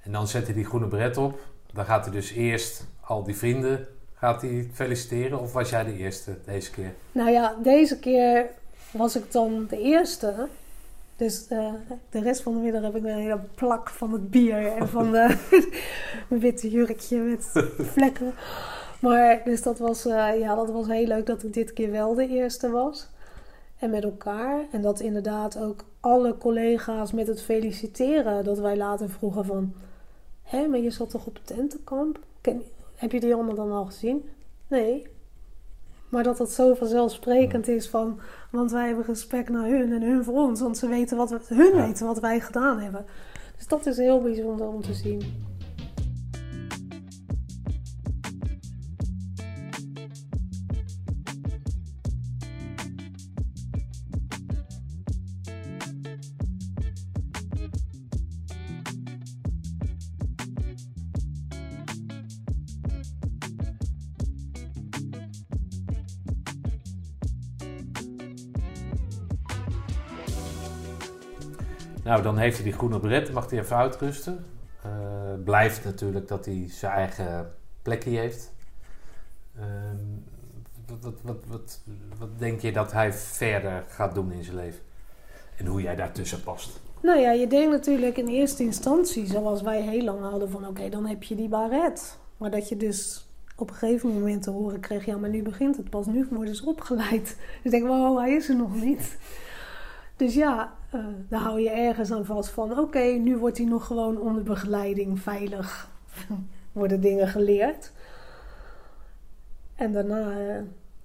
En 0.01 0.13
dan 0.13 0.29
zet 0.29 0.45
hij 0.45 0.55
die 0.55 0.65
groene 0.65 0.89
bret 0.89 1.17
op. 1.17 1.41
Dan 1.73 1.85
gaat 1.85 2.05
hij 2.05 2.15
dus 2.15 2.31
eerst 2.31 2.87
al 3.01 3.23
die 3.23 3.37
vrienden 3.37 3.87
gaat 4.15 4.43
hij 4.43 4.71
feliciteren. 4.73 5.41
Of 5.41 5.53
was 5.53 5.71
jij 5.71 5.85
de 5.85 5.97
eerste 5.97 6.39
deze 6.45 6.71
keer? 6.71 6.95
Nou 7.13 7.31
ja, 7.31 7.57
deze 7.63 7.99
keer 7.99 8.47
was 8.91 9.17
ik 9.17 9.33
dan 9.33 9.67
de 9.69 9.81
eerste. 9.81 10.49
Dus 11.17 11.47
uh, 11.51 11.73
de 12.11 12.21
rest 12.21 12.43
van 12.43 12.55
de 12.55 12.61
middag 12.61 12.83
heb 12.83 12.97
ik 12.97 13.05
een 13.05 13.19
hele 13.19 13.41
plak 13.55 13.91
van 13.91 14.13
het 14.13 14.31
bier 14.31 14.67
en 14.67 14.89
van 14.89 15.13
de, 15.13 15.37
mijn 16.29 16.41
witte 16.41 16.71
jurkje 16.71 17.19
met 17.19 17.51
vlekken. 17.93 18.33
Maar 19.01 19.41
dus 19.45 19.63
dat 19.63 19.79
was, 19.79 20.07
uh, 20.07 20.39
ja, 20.39 20.55
dat 20.55 20.71
was 20.71 20.87
heel 20.87 21.07
leuk 21.07 21.27
dat 21.27 21.43
ik 21.43 21.53
dit 21.53 21.73
keer 21.73 21.91
wel 21.91 22.15
de 22.15 22.29
eerste 22.29 22.71
was. 22.71 23.09
En 23.79 23.91
met 23.91 24.05
elkaar. 24.05 24.65
En 24.73 24.83
dat 24.83 25.01
inderdaad 25.01 25.59
ook 25.59 25.85
alle 26.01 26.39
collega's 26.39 27.13
met 27.13 27.27
het 27.27 27.43
feliciteren. 27.43 28.45
Dat 28.45 28.59
wij 28.59 28.77
later 28.77 29.11
vroegen 29.11 29.45
van... 29.45 29.73
Hé, 30.43 30.67
maar 30.67 30.79
je 30.79 30.91
zat 30.91 31.11
toch 31.11 31.27
op 31.27 31.39
tentenkamp? 31.45 32.19
Ken, 32.41 32.63
heb 32.95 33.13
je 33.13 33.21
die 33.21 33.35
allemaal 33.35 33.55
dan 33.55 33.73
al 33.73 33.85
gezien? 33.85 34.29
Nee. 34.69 35.07
Maar 36.09 36.23
dat 36.23 36.39
het 36.39 36.51
zo 36.51 36.75
vanzelfsprekend 36.75 37.69
is 37.69 37.89
van... 37.89 38.21
Want 38.51 38.71
wij 38.71 38.87
hebben 38.87 39.05
respect 39.05 39.49
naar 39.49 39.69
hun 39.69 39.93
en 39.93 40.03
hun 40.03 40.25
voor 40.25 40.35
ons. 40.35 40.61
Want 40.61 40.79
ze 40.79 40.89
weten 40.89 41.17
wat 41.17 41.31
we, 41.31 41.41
hun 41.47 41.87
weten 41.87 42.07
wat 42.07 42.21
wij 42.21 42.41
gedaan 42.41 42.79
hebben. 42.79 43.05
Dus 43.57 43.67
dat 43.67 43.87
is 43.87 43.97
heel 43.97 44.23
bijzonder 44.23 44.67
om 44.67 44.83
te 44.83 44.95
zien. 44.95 45.47
Nou, 72.09 72.23
dan 72.23 72.39
heeft 72.39 72.57
hij 72.57 72.65
die 72.65 72.73
groene 72.73 73.01
bret, 73.01 73.33
mag 73.33 73.51
hij 73.51 73.59
even 73.59 73.77
uitrusten. 73.77 74.45
Uh, 74.87 74.93
blijft 75.45 75.85
natuurlijk 75.85 76.29
dat 76.29 76.45
hij 76.45 76.65
zijn 76.69 76.93
eigen 76.93 77.53
plekje 77.83 78.19
heeft. 78.19 78.53
Uh, 79.57 79.65
wat, 80.87 81.15
wat, 81.23 81.37
wat, 81.47 81.81
wat 82.19 82.39
denk 82.39 82.61
je 82.61 82.73
dat 82.73 82.93
hij 82.93 83.13
verder 83.13 83.85
gaat 83.89 84.15
doen 84.15 84.33
in 84.33 84.45
zijn 84.45 84.57
leven? 84.57 84.81
En 85.57 85.67
hoe 85.67 85.83
jij 85.83 85.97
daartussen 85.97 86.43
past? 86.43 86.81
Nou 87.03 87.21
ja, 87.21 87.31
je 87.31 87.47
denkt 87.47 87.71
natuurlijk 87.71 88.17
in 88.17 88.29
eerste 88.29 88.63
instantie, 88.63 89.27
zoals 89.27 89.63
wij 89.63 89.83
heel 89.83 90.05
lang 90.05 90.21
hadden, 90.21 90.51
van 90.51 90.67
oké, 90.67 90.89
dan 90.89 91.07
heb 91.07 91.23
je 91.23 91.35
die 91.35 91.49
baret. 91.49 92.19
Maar 92.37 92.51
dat 92.51 92.69
je 92.69 92.77
dus 92.77 93.29
op 93.57 93.71
een 93.71 93.77
gegeven 93.77 94.13
moment 94.13 94.43
te 94.43 94.51
horen 94.51 94.81
kreeg, 94.81 95.05
ja, 95.05 95.17
maar 95.17 95.31
nu 95.31 95.43
begint 95.43 95.77
het 95.77 95.91
pas, 95.91 96.07
nu 96.07 96.27
worden 96.31 96.55
ze 96.55 96.67
opgeleid. 96.67 97.25
Dus 97.27 97.37
ik 97.65 97.71
denk, 97.71 97.87
wow, 97.87 98.19
hij 98.19 98.33
is 98.33 98.49
er 98.49 98.57
nog 98.57 98.75
niet. 98.75 99.19
Dus 100.17 100.35
ja, 100.35 100.77
uh, 100.95 101.07
daar 101.29 101.41
hou 101.41 101.61
je 101.61 101.71
ergens 101.71 102.11
aan 102.11 102.25
vast 102.25 102.51
van, 102.51 102.79
oké, 102.79 103.05
nu 103.05 103.37
wordt 103.37 103.59
hij 103.59 103.67
nog 103.67 103.87
gewoon 103.87 104.19
onder 104.19 104.43
begeleiding, 104.43 105.21
veilig, 105.21 105.91
worden 106.73 107.01
dingen 107.01 107.29
geleerd. 107.29 107.93
En 109.75 109.93
daarna, 109.93 110.41
uh, 110.41 110.63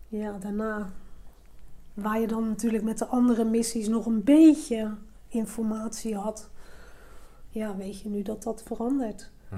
ja, 0.07 0.37
daarna, 0.37 0.89
waar 1.93 2.19
je 2.19 2.27
dan 2.27 2.47
natuurlijk 2.47 2.83
met 2.83 2.97
de 2.97 3.05
andere 3.05 3.43
missies 3.43 3.87
nog 3.87 4.05
een 4.05 4.23
beetje 4.23 4.91
informatie 5.27 6.15
had, 6.15 6.49
ja, 7.49 7.75
weet 7.75 7.99
je 7.99 8.09
nu 8.09 8.21
dat 8.21 8.43
dat 8.43 8.63
verandert. 8.63 9.31
Hm. 9.49 9.55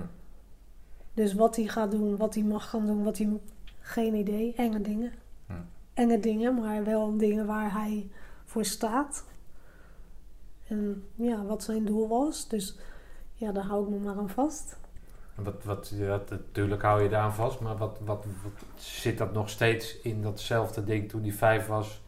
Dus 1.14 1.34
wat 1.34 1.56
hij 1.56 1.68
gaat 1.68 1.92
doen, 1.92 2.18
wat 2.18 2.34
hij 2.34 2.44
mag 2.44 2.70
gaan 2.70 2.86
doen, 2.86 3.04
wat 3.04 3.18
hij. 3.18 3.40
Geen 3.80 4.16
idee. 4.16 4.54
Enge 4.56 4.82
dingen. 4.82 5.14
Hm. 5.48 5.54
Enge 5.94 6.20
dingen, 6.20 6.56
maar 6.56 6.84
wel 6.84 7.18
dingen 7.18 7.46
waar 7.46 7.74
hij 7.74 8.10
voor 8.46 8.66
staat. 8.66 9.26
En 10.68 11.08
ja, 11.16 11.46
wat 11.46 11.64
zijn 11.64 11.86
doel 11.86 12.08
was. 12.08 12.48
Dus 12.48 12.78
ja, 13.34 13.52
daar 13.52 13.66
hou 13.66 13.84
ik 13.84 13.90
me 13.90 14.00
maar 14.00 14.18
aan 14.18 14.30
vast. 14.30 14.78
Wat, 15.36 15.64
wat, 15.64 15.92
ja, 15.96 16.22
natuurlijk 16.30 16.82
hou 16.82 17.04
je 17.04 17.10
daar 17.10 17.22
aan 17.22 17.34
vast, 17.34 17.60
maar 17.60 17.78
wat, 17.78 18.00
wat, 18.06 18.26
wat, 18.44 18.56
zit 18.76 19.18
dat 19.18 19.34
nog 19.34 19.50
steeds 19.50 20.00
in 20.00 20.22
datzelfde 20.22 20.84
ding 20.84 21.10
toen 21.10 21.22
hij 21.22 21.32
vijf 21.32 21.68
was? 21.68 22.04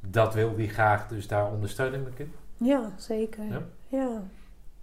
Dat 0.00 0.34
wil 0.34 0.56
hij 0.56 0.68
graag, 0.68 1.08
dus 1.08 1.28
daar 1.28 1.52
ondersteuning 1.52 2.06
ik 2.06 2.18
in? 2.18 2.32
Ja, 2.56 2.92
zeker. 2.96 3.44
Ja? 3.44 3.62
ja. 3.88 4.22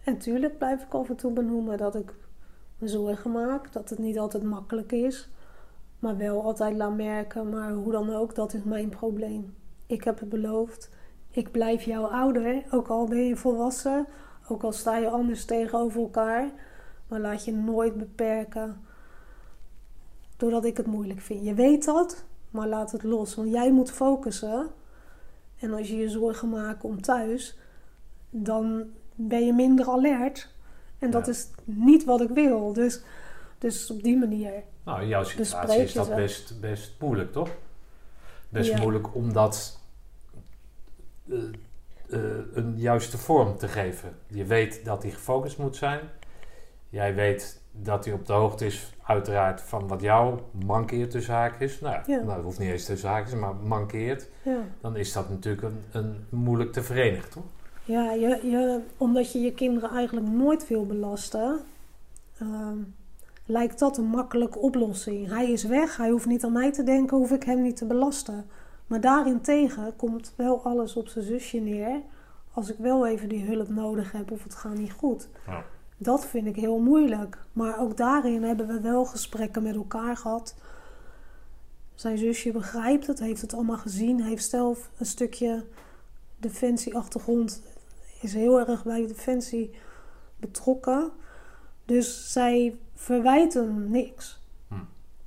En 0.03 0.17
tuurlijk 0.17 0.57
blijf 0.57 0.81
ik 0.81 0.93
af 0.93 1.09
en 1.09 1.15
toe 1.15 1.33
benoemen 1.33 1.77
dat 1.77 1.95
ik 1.95 2.13
me 2.77 2.87
zorgen 2.87 3.31
maak. 3.31 3.71
Dat 3.73 3.89
het 3.89 3.99
niet 3.99 4.19
altijd 4.19 4.43
makkelijk 4.43 4.91
is. 4.91 5.29
Maar 5.99 6.17
wel 6.17 6.43
altijd 6.43 6.75
laat 6.75 6.95
merken, 6.95 7.49
maar 7.49 7.71
hoe 7.71 7.91
dan 7.91 8.13
ook, 8.13 8.35
dat 8.35 8.53
is 8.53 8.63
mijn 8.63 8.89
probleem. 8.89 9.55
Ik 9.85 10.03
heb 10.03 10.19
het 10.19 10.29
beloofd. 10.29 10.89
Ik 11.35 11.51
blijf 11.51 11.83
jouw 11.83 12.05
ouder, 12.05 12.63
ook 12.71 12.87
al 12.87 13.07
ben 13.07 13.25
je 13.25 13.35
volwassen. 13.35 14.07
Ook 14.47 14.63
al 14.63 14.71
sta 14.71 14.97
je 14.97 15.09
anders 15.09 15.45
tegenover 15.45 16.01
elkaar. 16.01 16.51
Maar 17.07 17.19
laat 17.19 17.45
je 17.45 17.53
nooit 17.53 17.97
beperken 17.97 18.81
doordat 20.37 20.65
ik 20.65 20.77
het 20.77 20.85
moeilijk 20.85 21.21
vind. 21.21 21.45
Je 21.45 21.53
weet 21.53 21.85
dat, 21.85 22.25
maar 22.49 22.67
laat 22.67 22.91
het 22.91 23.03
los. 23.03 23.35
Want 23.35 23.51
jij 23.51 23.71
moet 23.71 23.91
focussen. 23.91 24.67
En 25.59 25.73
als 25.73 25.87
je 25.87 25.95
je 25.95 26.09
zorgen 26.09 26.49
maakt 26.49 26.83
om 26.83 27.01
thuis, 27.01 27.57
dan 28.29 28.83
ben 29.15 29.45
je 29.45 29.53
minder 29.53 29.89
alert. 29.89 30.49
En 30.99 31.11
dat 31.11 31.27
is 31.27 31.47
niet 31.63 32.03
wat 32.03 32.21
ik 32.21 32.29
wil. 32.29 32.73
Dus, 32.73 33.01
dus 33.57 33.91
op 33.91 34.03
die 34.03 34.17
manier. 34.17 34.63
Nou, 34.83 35.01
in 35.01 35.07
jouw 35.07 35.23
situatie 35.23 35.81
is 35.81 35.93
dat 35.93 36.15
best, 36.15 36.59
best 36.59 36.93
moeilijk, 36.99 37.31
toch? 37.31 37.49
Best 38.49 38.77
moeilijk 38.77 39.15
om 39.15 39.33
dat 39.33 39.79
uh, 39.79 39.82
een 42.53 42.73
juiste 42.77 43.17
vorm 43.17 43.57
te 43.57 43.67
geven. 43.67 44.15
Je 44.27 44.45
weet 44.45 44.85
dat 44.85 45.03
hij 45.03 45.11
gefocust 45.11 45.57
moet 45.57 45.75
zijn. 45.75 45.99
Jij 46.89 47.15
weet 47.15 47.61
dat 47.71 48.05
hij 48.05 48.13
op 48.13 48.25
de 48.25 48.33
hoogte 48.33 48.65
is, 48.65 48.93
uiteraard, 49.03 49.61
van 49.61 49.87
wat 49.87 50.01
jou 50.01 50.39
mankeert 50.65 51.11
tussen 51.11 51.33
haakjes. 51.33 51.79
Nou, 51.79 51.95
ja. 52.05 52.17
nou 52.17 52.35
dat 52.35 52.43
hoeft 52.43 52.59
niet 52.59 52.69
eens 52.69 52.85
tussen 52.85 53.09
haakjes, 53.09 53.39
maar 53.39 53.55
mankeert. 53.55 54.29
Ja. 54.41 54.59
Dan 54.81 54.95
is 54.95 55.13
dat 55.13 55.29
natuurlijk 55.29 55.63
een, 55.63 55.83
een 55.91 56.25
moeilijk 56.29 56.71
te 56.71 56.83
verenigen, 56.83 57.29
toch? 57.29 57.43
Ja, 57.85 58.11
je, 58.11 58.27
je, 58.27 58.79
omdat 58.97 59.31
je 59.31 59.39
je 59.39 59.53
kinderen 59.53 59.89
eigenlijk 59.89 60.27
nooit 60.27 60.67
wil 60.67 60.85
belasten, 60.85 61.59
ehm, 62.37 62.77
lijkt 63.45 63.79
dat 63.79 63.97
een 63.97 64.05
makkelijke 64.05 64.59
oplossing. 64.59 65.29
Hij 65.29 65.51
is 65.51 65.63
weg, 65.63 65.97
hij 65.97 66.09
hoeft 66.09 66.25
niet 66.25 66.43
aan 66.43 66.51
mij 66.51 66.71
te 66.71 66.83
denken, 66.83 67.17
hoef 67.17 67.31
ik 67.31 67.43
hem 67.43 67.61
niet 67.61 67.77
te 67.77 67.85
belasten. 67.85 68.45
Maar 68.93 69.01
daarentegen 69.01 69.95
komt 69.95 70.33
wel 70.35 70.63
alles 70.63 70.95
op 70.95 71.07
zijn 71.07 71.25
zusje 71.25 71.57
neer. 71.57 72.01
Als 72.51 72.69
ik 72.69 72.77
wel 72.77 73.07
even 73.07 73.29
die 73.29 73.45
hulp 73.45 73.69
nodig 73.69 74.11
heb 74.11 74.31
of 74.31 74.43
het 74.43 74.55
gaat 74.55 74.77
niet 74.77 74.91
goed. 74.91 75.27
Ja. 75.45 75.65
Dat 75.97 76.25
vind 76.25 76.47
ik 76.47 76.55
heel 76.55 76.79
moeilijk. 76.79 77.37
Maar 77.53 77.79
ook 77.79 77.97
daarin 77.97 78.43
hebben 78.43 78.67
we 78.67 78.81
wel 78.81 79.05
gesprekken 79.05 79.63
met 79.63 79.75
elkaar 79.75 80.17
gehad. 80.17 80.55
Zijn 81.95 82.17
zusje 82.17 82.51
begrijpt 82.51 83.07
het, 83.07 83.19
heeft 83.19 83.41
het 83.41 83.53
allemaal 83.53 83.77
gezien, 83.77 84.21
heeft 84.21 84.49
zelf 84.49 84.89
een 84.97 85.05
stukje 85.05 85.63
defensieachtergrond 86.37 87.61
is 88.21 88.33
heel 88.33 88.59
erg 88.59 88.83
bij 88.83 89.07
Defensie 89.07 89.71
betrokken. 90.37 91.11
Dus 91.85 92.31
zij 92.31 92.77
verwijt 92.95 93.53
hem 93.53 93.91
niks. 93.91 94.39
Hm. 94.67 94.75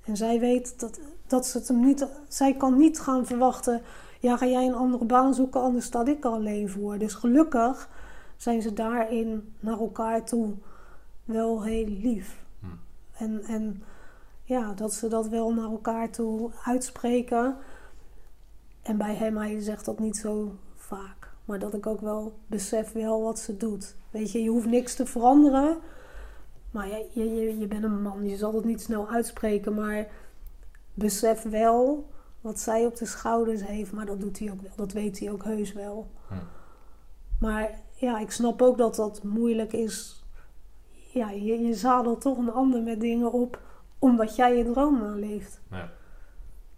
En 0.05 0.16
zij 0.16 0.40
weet 0.40 0.80
dat, 0.80 1.01
dat 1.26 1.46
ze 1.46 1.58
het 1.58 1.68
hem 1.68 1.84
niet... 1.84 2.06
Zij 2.28 2.54
kan 2.54 2.76
niet 2.76 3.00
gaan 3.00 3.26
verwachten... 3.26 3.82
Ja, 4.20 4.36
ga 4.36 4.46
jij 4.46 4.66
een 4.66 4.74
andere 4.74 5.04
baan 5.04 5.34
zoeken, 5.34 5.60
anders 5.60 5.84
sta 5.84 6.06
ik 6.06 6.24
er 6.24 6.30
alleen 6.30 6.68
voor. 6.68 6.98
Dus 6.98 7.14
gelukkig 7.14 7.88
zijn 8.36 8.62
ze 8.62 8.72
daarin 8.72 9.54
naar 9.60 9.78
elkaar 9.78 10.24
toe 10.24 10.54
wel 11.24 11.62
heel 11.62 11.86
lief. 11.86 12.44
Hm. 12.60 12.66
En, 13.12 13.42
en 13.42 13.82
ja, 14.42 14.72
dat 14.72 14.94
ze 14.94 15.08
dat 15.08 15.28
wel 15.28 15.54
naar 15.54 15.70
elkaar 15.70 16.10
toe 16.10 16.50
uitspreken. 16.64 17.56
En 18.82 18.96
bij 18.96 19.14
hem, 19.14 19.36
hij 19.36 19.60
zegt 19.60 19.84
dat 19.84 19.98
niet 19.98 20.16
zo 20.16 20.56
vaak. 20.74 21.30
Maar 21.44 21.58
dat 21.58 21.74
ik 21.74 21.86
ook 21.86 22.00
wel 22.00 22.38
besef 22.46 22.92
wel 22.92 23.22
wat 23.22 23.38
ze 23.38 23.56
doet. 23.56 23.96
Weet 24.10 24.32
je, 24.32 24.42
je 24.42 24.50
hoeft 24.50 24.66
niks 24.66 24.94
te 24.94 25.06
veranderen. 25.06 25.78
Maar 26.70 26.88
je, 26.88 27.06
je, 27.12 27.58
je 27.58 27.66
bent 27.66 27.84
een 27.84 28.02
man, 28.02 28.28
je 28.28 28.36
zal 28.36 28.54
het 28.54 28.64
niet 28.64 28.80
snel 28.80 29.08
uitspreken. 29.08 29.74
Maar 29.74 30.08
besef 30.97 31.43
wel 31.43 32.10
wat 32.40 32.60
zij 32.60 32.86
op 32.86 32.97
de 32.97 33.06
schouders 33.06 33.66
heeft. 33.66 33.93
Maar 33.93 34.06
dat 34.06 34.20
doet 34.20 34.39
hij 34.39 34.51
ook 34.51 34.60
wel. 34.60 34.70
Dat 34.77 34.93
weet 34.93 35.18
hij 35.18 35.31
ook 35.31 35.44
heus 35.44 35.73
wel. 35.73 36.10
Hm. 36.28 36.35
Maar 37.40 37.81
ja, 37.94 38.18
ik 38.18 38.31
snap 38.31 38.62
ook 38.62 38.78
dat 38.78 38.94
dat 38.94 39.23
moeilijk 39.23 39.73
is. 39.73 40.24
Ja, 41.12 41.31
je, 41.31 41.60
je 41.60 41.74
zadelt 41.74 42.20
toch 42.20 42.39
een 42.39 42.52
ander 42.52 42.82
met 42.82 43.01
dingen 43.01 43.32
op. 43.32 43.60
Omdat 43.98 44.36
jij 44.36 44.56
je 44.56 44.73
droom 44.73 44.98
naleeft. 44.98 45.60
Ja. 45.70 45.90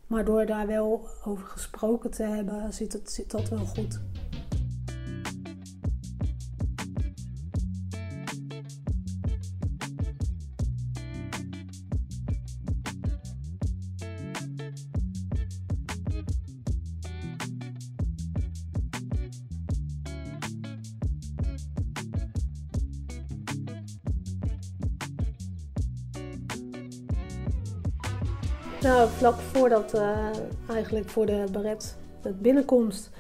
Maar 0.07 0.25
door 0.25 0.47
daar 0.47 0.67
wel 0.67 1.09
over 1.25 1.47
gesproken 1.47 2.11
te 2.11 2.23
hebben, 2.23 2.73
zit, 2.73 2.93
het, 2.93 3.13
zit 3.13 3.31
dat 3.31 3.49
wel 3.49 3.67
goed. 3.67 4.01
Vlak 29.07 29.39
voordat, 29.39 29.95
uh, 29.95 30.27
eigenlijk 30.69 31.09
voor 31.09 31.27
de 31.27 31.45
baret, 31.53 31.97
de 32.23 32.33
binnenkomst, 32.33 33.11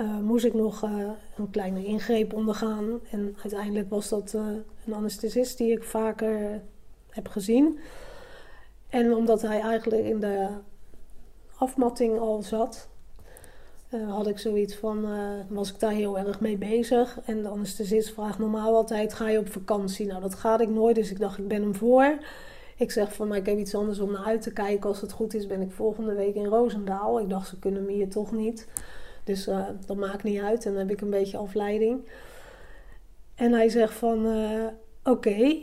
uh, 0.00 0.18
moest 0.18 0.44
ik 0.44 0.54
nog 0.54 0.84
uh, 0.84 0.90
een 1.36 1.50
kleine 1.50 1.84
ingreep 1.84 2.32
ondergaan. 2.32 3.00
En 3.10 3.36
uiteindelijk 3.42 3.90
was 3.90 4.08
dat 4.08 4.32
een 4.32 4.94
anesthesist 4.94 5.58
die 5.58 5.72
ik 5.72 5.84
vaker 5.84 6.60
heb 7.10 7.28
gezien. 7.28 7.78
En 8.88 9.14
omdat 9.14 9.42
hij 9.42 9.60
eigenlijk 9.60 10.04
in 10.04 10.20
de 10.20 10.48
afmatting 11.56 12.18
al 12.18 12.42
zat, 12.42 12.88
had 14.08 14.26
ik 14.26 14.38
zoiets 14.38 14.74
van, 14.74 15.06
was 15.48 15.72
ik 15.72 15.80
daar 15.80 15.92
heel 15.92 16.18
erg 16.18 16.40
mee 16.40 16.56
bezig. 16.56 17.18
En 17.24 17.42
de 17.42 17.48
anesthesist 17.48 18.12
vraagt 18.12 18.38
normaal 18.38 18.74
altijd, 18.74 19.14
ga 19.14 19.28
je 19.28 19.38
op 19.38 19.52
vakantie? 19.52 20.06
Nou, 20.06 20.20
dat 20.20 20.34
ga 20.34 20.58
ik 20.58 20.68
nooit, 20.68 20.94
dus 20.94 21.10
ik 21.10 21.20
dacht, 21.20 21.38
ik 21.38 21.48
ben 21.48 21.62
hem 21.62 21.74
voor. 21.74 22.18
Ik 22.78 22.90
zeg 22.90 23.14
van, 23.14 23.28
maar 23.28 23.36
ik 23.36 23.46
heb 23.46 23.58
iets 23.58 23.74
anders 23.74 23.98
om 23.98 24.12
naar 24.12 24.24
uit 24.24 24.42
te 24.42 24.52
kijken. 24.52 24.88
Als 24.88 25.00
het 25.00 25.12
goed 25.12 25.34
is, 25.34 25.46
ben 25.46 25.60
ik 25.60 25.72
volgende 25.72 26.14
week 26.14 26.34
in 26.34 26.44
Roosendaal. 26.44 27.20
Ik 27.20 27.28
dacht, 27.28 27.48
ze 27.48 27.58
kunnen 27.58 27.84
me 27.84 27.92
hier 27.92 28.08
toch 28.08 28.32
niet. 28.32 28.68
Dus 29.24 29.48
uh, 29.48 29.66
dat 29.86 29.96
maakt 29.96 30.22
niet 30.22 30.40
uit. 30.40 30.66
En 30.66 30.70
dan 30.70 30.80
heb 30.80 30.90
ik 30.90 31.00
een 31.00 31.10
beetje 31.10 31.36
afleiding. 31.36 32.08
En 33.34 33.52
hij 33.52 33.68
zegt 33.68 33.92
van, 33.92 34.26
uh, 34.26 34.66
oké. 35.04 35.56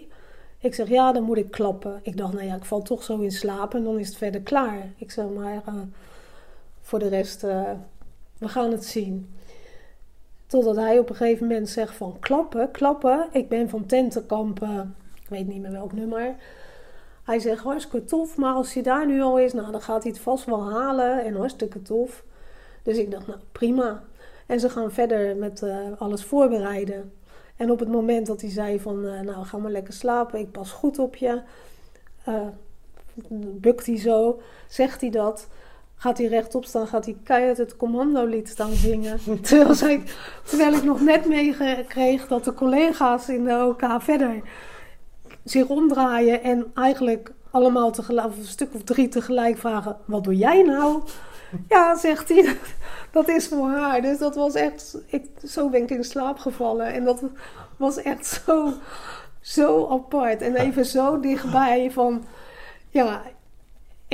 Ik 0.57 0.73
zeg, 0.73 0.87
ja, 0.89 1.11
dan 1.11 1.23
moet 1.23 1.37
ik 1.37 1.51
klappen. 1.51 1.99
Ik 2.03 2.17
dacht, 2.17 2.33
nou 2.33 2.45
ja, 2.45 2.55
ik 2.55 2.65
val 2.65 2.81
toch 2.81 3.03
zo 3.03 3.19
in 3.19 3.31
slaap 3.31 3.73
en 3.73 3.83
dan 3.83 3.99
is 3.99 4.07
het 4.07 4.17
verder 4.17 4.41
klaar. 4.41 4.91
Ik 4.97 5.11
zeg, 5.11 5.25
maar 5.29 5.63
uh, 5.67 5.73
voor 6.81 6.99
de 6.99 7.07
rest, 7.07 7.41
we 8.37 8.47
gaan 8.47 8.71
het 8.71 8.85
zien. 8.85 9.33
Totdat 10.47 10.75
hij 10.75 10.99
op 10.99 11.09
een 11.09 11.15
gegeven 11.15 11.47
moment 11.47 11.69
zegt 11.69 11.95
van, 11.95 12.17
klappen, 12.19 12.71
klappen. 12.71 13.27
Ik 13.31 13.49
ben 13.49 13.69
van 13.69 13.85
tentenkampen, 13.85 14.95
ik 15.21 15.29
weet 15.29 15.47
niet 15.47 15.61
meer 15.61 15.71
welk 15.71 15.93
nummer 15.93 16.35
Hij 17.23 17.39
zegt 17.39 17.63
hartstikke 17.63 18.05
tof, 18.05 18.37
maar 18.37 18.53
als 18.53 18.73
hij 18.73 18.83
daar 18.83 19.05
nu 19.07 19.21
al 19.21 19.39
is, 19.39 19.53
nou, 19.53 19.71
dan 19.71 19.81
gaat 19.81 20.03
hij 20.03 20.11
het 20.11 20.21
vast 20.21 20.45
wel 20.45 20.71
halen 20.71 21.23
en 21.23 21.35
hartstikke 21.35 21.81
tof. 21.81 22.23
Dus 22.83 22.97
ik 22.97 23.11
dacht, 23.11 23.27
nou 23.27 23.39
prima. 23.51 24.03
En 24.45 24.59
ze 24.59 24.69
gaan 24.69 24.91
verder 24.91 25.35
met 25.35 25.61
uh, 25.61 25.77
alles 25.97 26.23
voorbereiden. 26.23 27.13
En 27.55 27.71
op 27.71 27.79
het 27.79 27.89
moment 27.89 28.27
dat 28.27 28.41
hij 28.41 28.49
zei 28.49 28.79
van, 28.79 29.05
uh, 29.05 29.19
nou 29.19 29.45
ga 29.45 29.57
maar 29.57 29.71
lekker 29.71 29.93
slapen, 29.93 30.39
ik 30.39 30.51
pas 30.51 30.71
goed 30.71 30.99
op 30.99 31.15
je. 31.15 31.41
Uh, 32.27 32.47
bukt 33.39 33.85
hij 33.85 33.99
zo, 33.99 34.41
zegt 34.67 35.01
hij 35.01 35.09
dat. 35.09 35.47
Gaat 35.95 36.17
hij 36.17 36.27
rechtop 36.27 36.65
staan, 36.65 36.87
gaat 36.87 37.05
hij 37.05 37.17
keihard 37.23 37.57
het 37.57 37.77
commandolied 37.77 38.49
staan 38.49 38.73
zingen. 38.73 39.19
terwijl, 39.41 39.73
zij, 39.73 40.03
terwijl 40.43 40.73
ik 40.73 40.83
nog 40.83 41.01
net 41.01 41.25
meekreeg 41.25 42.27
dat 42.27 42.43
de 42.43 42.53
collega's 42.53 43.29
in 43.29 43.43
de 43.43 43.65
OK 43.65 44.01
verder 44.01 44.41
zich 45.43 45.67
omdraaien 45.67 46.43
en 46.43 46.71
eigenlijk 46.73 47.31
allemaal 47.51 47.91
tegelijk, 47.91 48.27
of 48.27 48.37
een 48.37 48.45
stuk 48.45 48.73
of 48.73 48.83
drie 48.83 49.07
tegelijk 49.07 49.57
vragen: 49.57 49.97
Wat 50.05 50.23
doe 50.23 50.35
jij 50.35 50.61
nou? 50.61 51.01
Ja, 51.69 51.95
zegt 51.95 52.29
hij, 52.29 52.57
dat 53.11 53.27
is 53.27 53.47
voor 53.47 53.69
haar. 53.69 54.01
Dus 54.01 54.17
dat 54.17 54.35
was 54.35 54.53
echt, 54.53 54.97
ik, 55.05 55.25
zo 55.45 55.69
ben 55.69 55.81
ik 55.81 55.89
in 55.89 56.03
slaap 56.03 56.37
gevallen. 56.37 56.93
En 56.93 57.03
dat 57.03 57.23
was 57.77 57.97
echt 57.97 58.25
zo, 58.45 58.73
zo 59.41 59.87
apart. 59.87 60.41
En 60.41 60.55
even 60.55 60.85
zo 60.85 61.19
dichtbij 61.19 61.91
van, 61.91 62.23
ja, 62.89 63.21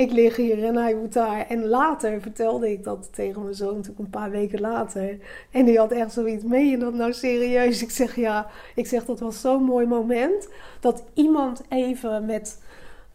ik 0.00 0.12
lig 0.12 0.36
hier 0.36 0.64
en 0.64 0.76
hij 0.76 0.94
moet 0.94 1.12
daar. 1.12 1.46
En 1.48 1.66
later 1.66 2.20
vertelde 2.20 2.70
ik 2.70 2.84
dat 2.84 3.08
tegen 3.12 3.42
mijn 3.42 3.54
zoon, 3.54 3.74
natuurlijk 3.74 3.98
een 3.98 4.10
paar 4.10 4.30
weken 4.30 4.60
later. 4.60 5.18
En 5.50 5.64
die 5.64 5.78
had 5.78 5.92
echt 5.92 6.12
zoiets, 6.12 6.44
meen 6.44 6.66
je 6.66 6.78
dat 6.78 6.94
nou 6.94 7.12
serieus? 7.12 7.82
Ik 7.82 7.90
zeg 7.90 8.16
ja, 8.16 8.46
ik 8.74 8.86
zeg 8.86 9.04
dat 9.04 9.20
was 9.20 9.40
zo'n 9.40 9.62
mooi 9.62 9.86
moment. 9.86 10.48
Dat 10.80 11.02
iemand 11.14 11.62
even 11.68 12.26
met 12.26 12.58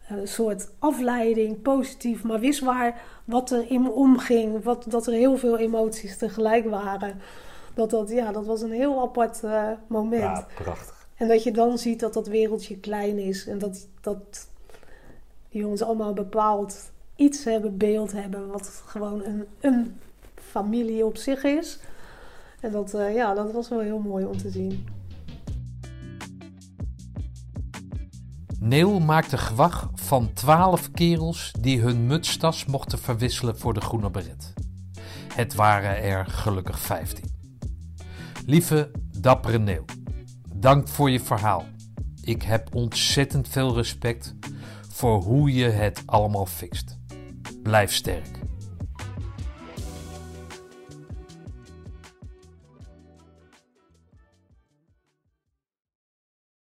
een 0.08 0.28
soort 0.28 0.68
afleiding, 0.78 1.62
positief, 1.62 2.24
maar 2.24 2.40
wist 2.40 2.60
waar 2.60 3.02
wat 3.24 3.50
er 3.50 3.70
in 3.70 3.82
me 3.82 3.90
omging. 3.90 4.64
Wat, 4.64 4.84
dat 4.88 5.06
er 5.06 5.12
heel 5.12 5.36
veel 5.36 5.58
emoties 5.58 6.16
tegelijk 6.16 6.68
waren. 6.68 7.20
Dat, 7.74 7.90
dat, 7.90 8.10
ja, 8.10 8.32
dat 8.32 8.46
was 8.46 8.62
een 8.62 8.72
heel 8.72 9.00
apart 9.00 9.40
uh, 9.44 9.70
moment. 9.86 10.22
Ja, 10.22 10.46
prachtig. 10.54 11.08
En 11.16 11.28
dat 11.28 11.42
je 11.42 11.50
dan 11.50 11.78
ziet 11.78 12.00
dat 12.00 12.14
dat 12.14 12.26
wereldje 12.26 12.78
klein 12.78 13.18
is. 13.18 13.46
En 13.46 13.58
dat, 13.58 13.88
dat 14.00 14.48
die 15.56 15.64
jongens 15.64 15.82
allemaal 15.82 16.12
bepaald 16.12 16.90
iets 17.14 17.44
hebben, 17.44 17.76
beeld 17.76 18.12
hebben. 18.12 18.48
Wat 18.48 18.82
gewoon 18.86 19.24
een, 19.24 19.46
een 19.60 19.96
familie 20.34 21.04
op 21.04 21.16
zich 21.16 21.44
is. 21.44 21.78
En 22.60 22.72
dat, 22.72 22.94
uh, 22.94 23.14
ja, 23.14 23.34
dat 23.34 23.52
was 23.52 23.68
wel 23.68 23.80
heel 23.80 23.98
mooi 23.98 24.24
om 24.24 24.36
te 24.36 24.50
zien. 24.50 24.86
Neil 28.60 29.00
maakte 29.00 29.38
gewag 29.38 29.90
van 29.94 30.32
twaalf 30.32 30.90
kerels 30.90 31.52
die 31.60 31.80
hun 31.80 32.06
mutstas 32.06 32.64
mochten 32.64 32.98
verwisselen 32.98 33.58
voor 33.58 33.74
de 33.74 33.80
groene 33.80 34.10
beret. 34.10 34.52
Het 35.34 35.54
waren 35.54 36.02
er 36.02 36.26
gelukkig 36.26 36.78
vijftien. 36.78 37.34
Lieve, 38.46 38.90
dappere 39.20 39.58
Neil, 39.58 39.84
dank 40.54 40.88
voor 40.88 41.10
je 41.10 41.20
verhaal. 41.20 41.64
Ik 42.20 42.42
heb 42.42 42.74
ontzettend 42.74 43.48
veel 43.48 43.74
respect 43.74 44.34
voor 44.96 45.22
hoe 45.22 45.54
je 45.54 45.68
het 45.68 46.02
allemaal 46.06 46.46
fixt. 46.46 46.98
Blijf 47.62 47.92
sterk. 47.92 48.45